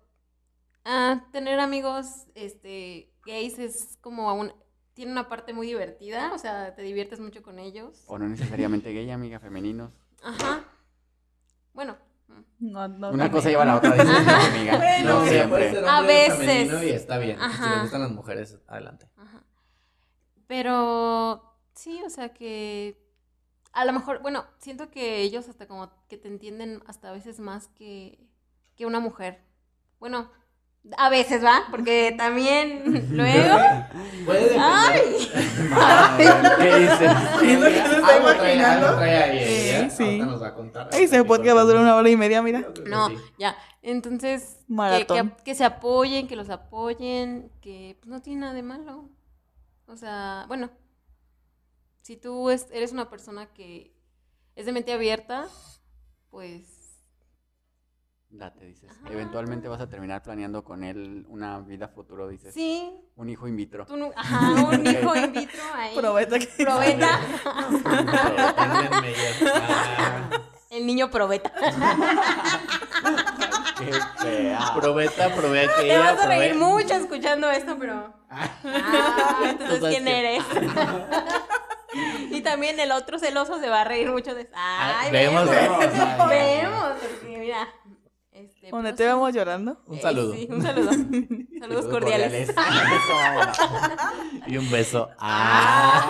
ah, 0.85 1.25
tener 1.33 1.61
amigos 1.61 2.27
este 2.35 3.13
gays 3.25 3.59
es 3.59 3.99
como 4.01 4.33
un 4.35 4.53
tiene 4.95 5.13
una 5.13 5.29
parte 5.29 5.53
muy 5.55 5.67
divertida, 5.67 6.33
o 6.35 6.39
sea, 6.39 6.75
te 6.75 6.83
diviertes 6.83 7.21
mucho 7.21 7.43
con 7.43 7.59
ellos. 7.59 8.05
O 8.07 8.19
no 8.19 8.29
necesariamente 8.29 8.93
gay, 8.93 9.11
amiga, 9.11 9.39
femeninos. 9.39 9.93
Ajá. 10.23 10.65
Bueno. 11.73 11.97
No, 12.59 12.87
no, 12.87 13.11
Una 13.11 13.31
cosa 13.31 13.49
lleva 13.49 13.63
a 13.63 13.67
la 13.67 13.77
otra, 13.77 13.91
dices, 13.93 14.07
no, 14.07 14.33
amiga. 14.33 14.77
Bueno, 14.77 15.21
no 15.21 15.27
siempre. 15.27 15.71
ser 15.71 15.85
A 15.85 16.03
veces. 16.03 16.83
Y 16.83 16.91
está 16.91 17.19
bien. 17.19 17.39
Si 17.39 17.69
le 17.69 17.81
gustan 17.81 18.03
las 18.03 18.11
mujeres, 18.11 18.59
adelante. 18.69 19.09
Ajá. 19.17 19.43
Pero 20.47 21.50
sí, 21.75 22.01
o 22.05 22.11
sea 22.11 22.31
que 22.35 23.01
a 23.73 23.85
lo 23.85 23.93
mejor, 23.93 24.21
bueno, 24.21 24.45
siento 24.59 24.91
que 24.91 25.19
ellos 25.23 25.49
hasta 25.49 25.67
como 25.67 25.91
que 26.09 26.17
te 26.17 26.29
entienden 26.29 26.83
hasta 26.87 27.09
a 27.11 27.13
veces 27.13 27.39
más 27.41 27.69
que, 27.69 28.19
que 28.77 28.87
una 28.87 28.99
mujer. 29.01 29.43
Bueno, 30.01 30.31
a 30.97 31.09
veces 31.11 31.45
va, 31.45 31.65
porque 31.71 32.15
también 32.17 33.09
luego. 33.17 33.57
Puede. 34.25 34.57
¡Ay! 34.59 35.01
¿Qué 36.59 36.77
dices? 36.79 37.13
Es 37.43 37.61
lo 37.61 37.67
que 37.67 37.75
se 37.87 37.97
está 38.01 38.17
imaginando. 38.19 38.97
trae 38.97 39.17
ahí 39.23 39.39
Eh, 39.41 39.91
sí. 39.91 40.19
Nos 40.19 40.43
va 40.43 40.49
a 40.49 40.55
contar. 40.55 40.89
Ay, 40.93 41.05
ese 41.05 41.23
podcast 41.25 41.57
va 41.57 41.61
a 41.61 41.65
durar 41.65 41.83
una 41.83 41.97
hora 41.97 42.09
y 42.11 42.17
media, 42.17 42.43
mira. 42.43 42.67
No, 42.87 43.09
ya. 43.39 43.57
Entonces, 43.83 44.57
que, 44.67 44.73
Maratón. 44.73 45.31
que- 45.37 45.45
que 45.45 45.55
se 45.55 45.65
apoyen, 45.65 46.27
que 46.29 46.37
los 46.37 46.51
apoyen, 46.51 47.51
que 47.61 47.97
pues, 48.01 48.09
no 48.11 48.21
tiene 48.21 48.41
nada 48.41 48.55
de 48.55 48.63
malo. 48.63 49.09
O 49.87 49.97
sea, 49.97 50.45
bueno, 50.49 50.71
si 52.03 52.17
tú 52.17 52.51
es- 52.51 52.69
eres 52.73 52.93
una 52.93 53.09
persona 53.11 53.47
que 53.53 53.95
es 54.57 54.67
de 54.67 54.73
mente 54.73 54.93
abierta, 54.93 55.47
pues 56.31 56.77
Date, 58.33 58.65
dices. 58.65 58.89
Ajá. 58.93 59.13
Eventualmente 59.13 59.67
vas 59.67 59.81
a 59.81 59.89
terminar 59.89 60.23
planeando 60.23 60.63
con 60.63 60.85
él 60.85 61.27
una 61.29 61.59
vida 61.59 61.89
futuro, 61.89 62.29
dices. 62.29 62.55
sí, 62.55 62.89
Un 63.17 63.29
hijo 63.29 63.49
in 63.49 63.57
vitro. 63.57 63.87
tú 63.87 63.97
no, 63.97 64.13
ajá, 64.15 64.53
un 64.69 64.87
hijo 64.87 65.17
in 65.17 65.33
vitro 65.33 65.61
ahí. 65.75 65.97
Probeta 65.97 66.39
que. 66.39 66.47
Probeta. 66.65 67.21
Ah, 67.45 68.93
El 70.71 70.87
niño 70.87 71.11
probeta. 71.11 71.53
Qué 73.79 73.93
fea. 74.19 74.73
Probeta, 74.77 75.35
probé 75.35 75.67
Te 75.67 75.73
aquella. 75.75 75.99
vas 76.13 76.21
a 76.21 76.27
reír 76.29 76.55
mucho 76.55 76.95
escuchando 76.95 77.51
esto, 77.51 77.77
pero. 77.81 78.15
Ah, 78.29 78.49
entonces, 79.51 79.81
sabes 79.81 79.95
¿quién 79.97 80.05
que- 80.05 80.19
eres? 80.19 80.45
y 82.31 82.41
también 82.43 82.79
el 82.81 82.93
otro 82.93 83.19
celoso 83.19 83.59
se 83.61 83.69
va 83.69 83.83
a 83.83 83.85
reír 83.85 84.11
mucho 84.11 84.35
de. 84.35 84.49
Ah, 84.55 85.01
Ay, 85.01 85.13
vemos, 85.13 85.49
vemos. 85.49 85.79
vemos. 85.79 86.29
Vemos, 86.29 86.95
porque 87.01 87.39
mira. 87.39 87.69
Este, 88.33 88.71
pues, 88.71 88.95
te 88.95 89.07
vamos 89.07 89.35
llorando. 89.35 89.83
Un 89.87 89.99
eh, 89.99 90.01
saludo. 90.01 90.33
sí, 90.35 90.49
un 90.51 90.63
saludo. 90.63 90.91
Saludos 91.59 91.87
cordiales. 91.89 92.51
Y 94.47 94.57
un 94.57 94.71
beso. 94.71 95.11
Ah, 95.19 96.09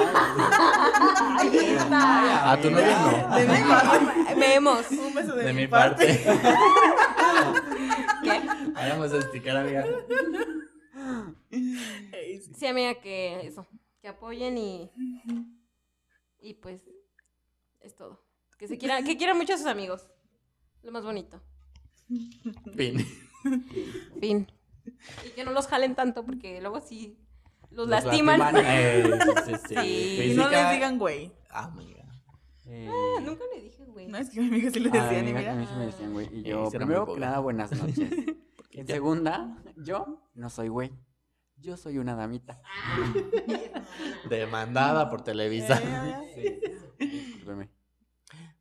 Ahí 1.41 1.57
está. 1.77 2.53
a 2.53 2.61
tu 2.61 2.71
novio 2.71 2.87
no. 2.87 3.37
De 3.37 3.47
mi 3.47 3.69
parte. 3.69 4.35
Vemos. 4.37 4.91
Un 4.93 5.15
beso 5.15 5.35
de, 5.35 5.45
De 5.45 5.53
mi 5.53 5.67
parte. 5.67 6.23
¿Qué? 8.23 8.41
Vayamos 8.75 9.13
a 9.13 9.19
esticar, 9.19 9.57
amiga. 9.57 9.85
Sí, 12.57 12.67
amiga, 12.67 12.95
que 13.01 13.47
eso. 13.47 13.67
Que 14.03 14.09
apoyen 14.09 14.57
y. 14.57 14.91
Y 16.41 16.55
pues. 16.55 16.81
Es 17.81 17.95
todo. 17.97 18.23
Que 18.59 18.69
se 18.69 18.77
quieran, 18.79 19.05
que 19.05 19.17
quieran 19.17 19.37
mucho 19.39 19.55
a 19.55 19.59
sus 19.59 19.67
amigos. 19.67 20.07
Lo 20.83 20.93
más 20.93 21.05
bonito. 21.05 21.41
Fin. 22.75 23.07
Fin. 24.21 24.53
Y 25.25 25.31
que 25.31 25.45
no 25.45 25.53
los 25.53 25.67
jalen 25.67 25.95
tanto 25.95 26.25
porque 26.25 26.61
luego 26.61 26.81
sí 26.81 27.17
los, 27.71 27.89
Los 27.89 28.05
lastiman. 28.05 28.39
lastiman. 28.39 28.65
Eh, 28.69 29.19
sí, 29.47 29.53
sí, 29.53 29.53
sí. 29.69 29.75
Sí. 29.75 30.31
Y 30.33 30.35
no 30.35 30.49
les 30.51 30.71
digan 30.73 30.99
güey. 30.99 31.33
Ah, 31.51 31.65
amiga. 31.65 32.05
Eh, 32.67 32.89
Ah, 32.91 33.21
nunca 33.23 33.45
le 33.55 33.63
dije, 33.63 33.85
güey. 33.87 34.07
No, 34.09 34.19
es 34.19 34.31
que 34.31 34.41
a 34.41 34.43
mi 34.43 34.49
amiga 34.49 34.71
sí 34.71 34.81
le 34.81 34.89
a 34.91 34.93
decían 35.05 35.27
y 35.27 35.31
a 35.31 35.35
mira. 35.35 35.55
mí 35.55 35.67
sí 35.67 35.73
me 35.77 35.87
decían, 35.87 36.13
güey. 36.13 36.29
Y 36.33 36.41
Eh, 36.41 36.51
yo, 36.51 36.71
primero 36.71 37.07
que 37.15 37.21
nada, 37.21 37.39
buenas 37.39 37.71
noches. 37.73 38.11
En 38.73 38.87
segunda, 38.87 39.57
yo 39.77 40.23
no 40.35 40.49
soy 40.49 40.69
güey. 40.69 40.93
Yo 41.61 41.77
soy 41.77 41.99
una 41.99 42.15
damita. 42.15 42.63
Demandada 44.31 45.11
por 45.11 45.23
Televisa. 45.23 45.79
Eh, 46.37 46.79
Discúlpeme. 46.99 47.69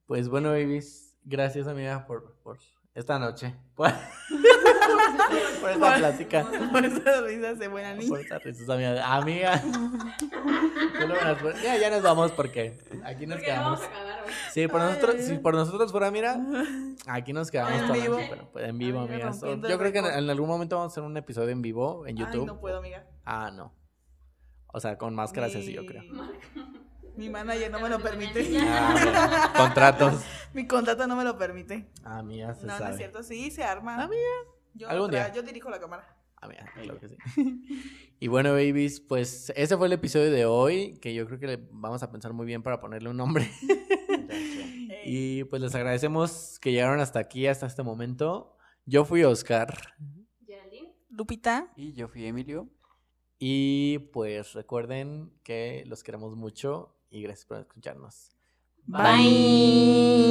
Pues 0.06 0.28
bueno, 0.28 0.50
babies, 0.50 1.18
gracias 1.24 1.68
amiga 1.68 2.06
por, 2.06 2.36
por 2.44 2.60
esta 2.94 3.18
noche. 3.18 3.56
Por, 3.76 3.90
por 5.62 5.70
esta 5.70 5.96
plática. 5.96 6.48
Por 6.72 6.86
esas 6.86 7.24
risas 7.24 7.60
de 7.60 7.68
buena 7.68 7.90
Por 7.96 8.00
niña. 8.04 8.20
estas 8.22 8.44
risas, 8.44 8.70
amiga. 8.70 9.16
Amiga. 9.16 9.62
Ya, 11.64 11.78
ya 11.78 11.90
nos 11.90 12.02
vamos 12.02 12.32
porque 12.32 12.78
aquí 13.04 13.26
nos 13.26 13.40
quedamos. 13.40 13.80
Sí, 14.52 14.68
por 14.68 14.82
nosotros, 14.82 15.16
si 15.22 15.38
por 15.38 15.54
nosotros 15.54 15.92
fuera, 15.92 16.12
mira, 16.12 16.40
aquí 17.08 17.34
nos 17.34 17.52
quedamos 17.52 17.92
vivo. 17.92 18.18
pero 18.30 18.52
pues 18.52 18.66
en 18.68 18.78
vivo, 18.78 19.00
Amiga, 19.00 19.16
amiga. 19.16 19.34
So- 19.34 19.46
rompiendo 19.48 19.70
yo 19.70 19.78
creo 19.78 19.92
que 19.92 20.00
en, 20.00 20.30
algún 20.30 20.48
momento 20.48 20.78
vamos 20.78 20.92
a 20.92 20.94
hacer 20.94 21.04
un 21.04 21.18
episodio 21.18 21.50
en 21.50 21.62
vivo 21.62 22.06
en 22.08 22.18
Ay, 22.18 22.26
YouTube. 22.26 22.46
no 22.46 22.60
puedo, 22.60 22.78
amiga. 22.80 23.06
Ah, 23.26 23.52
no. 23.54 23.74
O 24.68 24.80
sea, 24.80 24.98
con 24.98 25.16
máscaras 25.16 25.56
así, 25.56 25.74
yo 25.74 25.86
creo. 25.86 26.04
Mi 27.16 27.30
manager 27.30 27.72
no 27.72 27.80
me 27.80 27.90
lo 27.90 28.00
permite. 28.00 28.48
Ah, 28.62 28.90
bueno. 28.94 29.54
Contratos. 29.58 30.22
Mi 30.54 30.68
contrato 30.68 31.06
no 31.08 31.16
me 31.16 31.24
lo 31.24 31.38
permite. 31.38 31.90
Ah, 32.04 32.22
mía, 32.24 32.54
se 32.54 32.66
No, 32.66 32.74
no 32.74 32.80
sabe. 32.80 32.92
es 32.92 32.98
cierto. 32.98 33.24
Sí, 33.24 33.52
se 33.52 33.64
arma. 33.64 34.04
Amiga. 34.04 34.22
Yo, 34.74 34.90
Algún 34.90 35.12
día. 35.12 35.32
yo 35.34 35.42
dirijo 35.44 35.70
la 35.70 35.80
cámara. 35.80 36.16
Ah, 36.42 36.48
mira, 36.48 36.66
claro 36.74 37.00
que 37.00 37.10
sí. 37.10 37.18
Y 38.22 38.28
bueno, 38.28 38.52
babies, 38.52 39.00
pues 39.02 39.52
ese 39.56 39.76
fue 39.78 39.88
el 39.88 39.94
episodio 39.94 40.32
de 40.32 40.46
hoy, 40.46 40.98
que 41.02 41.14
yo 41.14 41.26
creo 41.28 41.40
que 41.40 41.48
le 41.48 41.68
vamos 41.72 42.02
a 42.04 42.12
pensar 42.12 42.34
muy 42.34 42.46
bien 42.46 42.64
para 42.64 42.80
ponerle 42.80 43.10
un 43.10 43.18
nombre. 43.18 43.50
Y 45.06 45.44
pues 45.46 45.62
les 45.62 45.74
agradecemos 45.74 46.60
que 46.60 46.72
llegaron 46.72 47.00
hasta 47.00 47.20
aquí, 47.20 47.48
hasta 47.48 47.66
este 47.66 47.82
momento. 47.82 48.56
Yo 48.86 49.06
fui 49.06 49.24
Oscar 49.24 49.76
Geraldine. 50.46 50.94
Lupita. 51.10 51.72
Y 51.76 51.94
yo 51.94 52.08
fui 52.08 52.26
Emilio. 52.26 52.70
y 53.40 53.98
pues 54.14 54.54
recuerden 54.54 55.32
que 55.44 55.84
los 55.88 56.04
queremos 56.04 56.36
mucho 56.36 56.96
y 57.10 57.24
gracias 57.24 57.46
por 57.48 57.58
escucharnos. 57.60 58.30
Bye. 58.86 60.30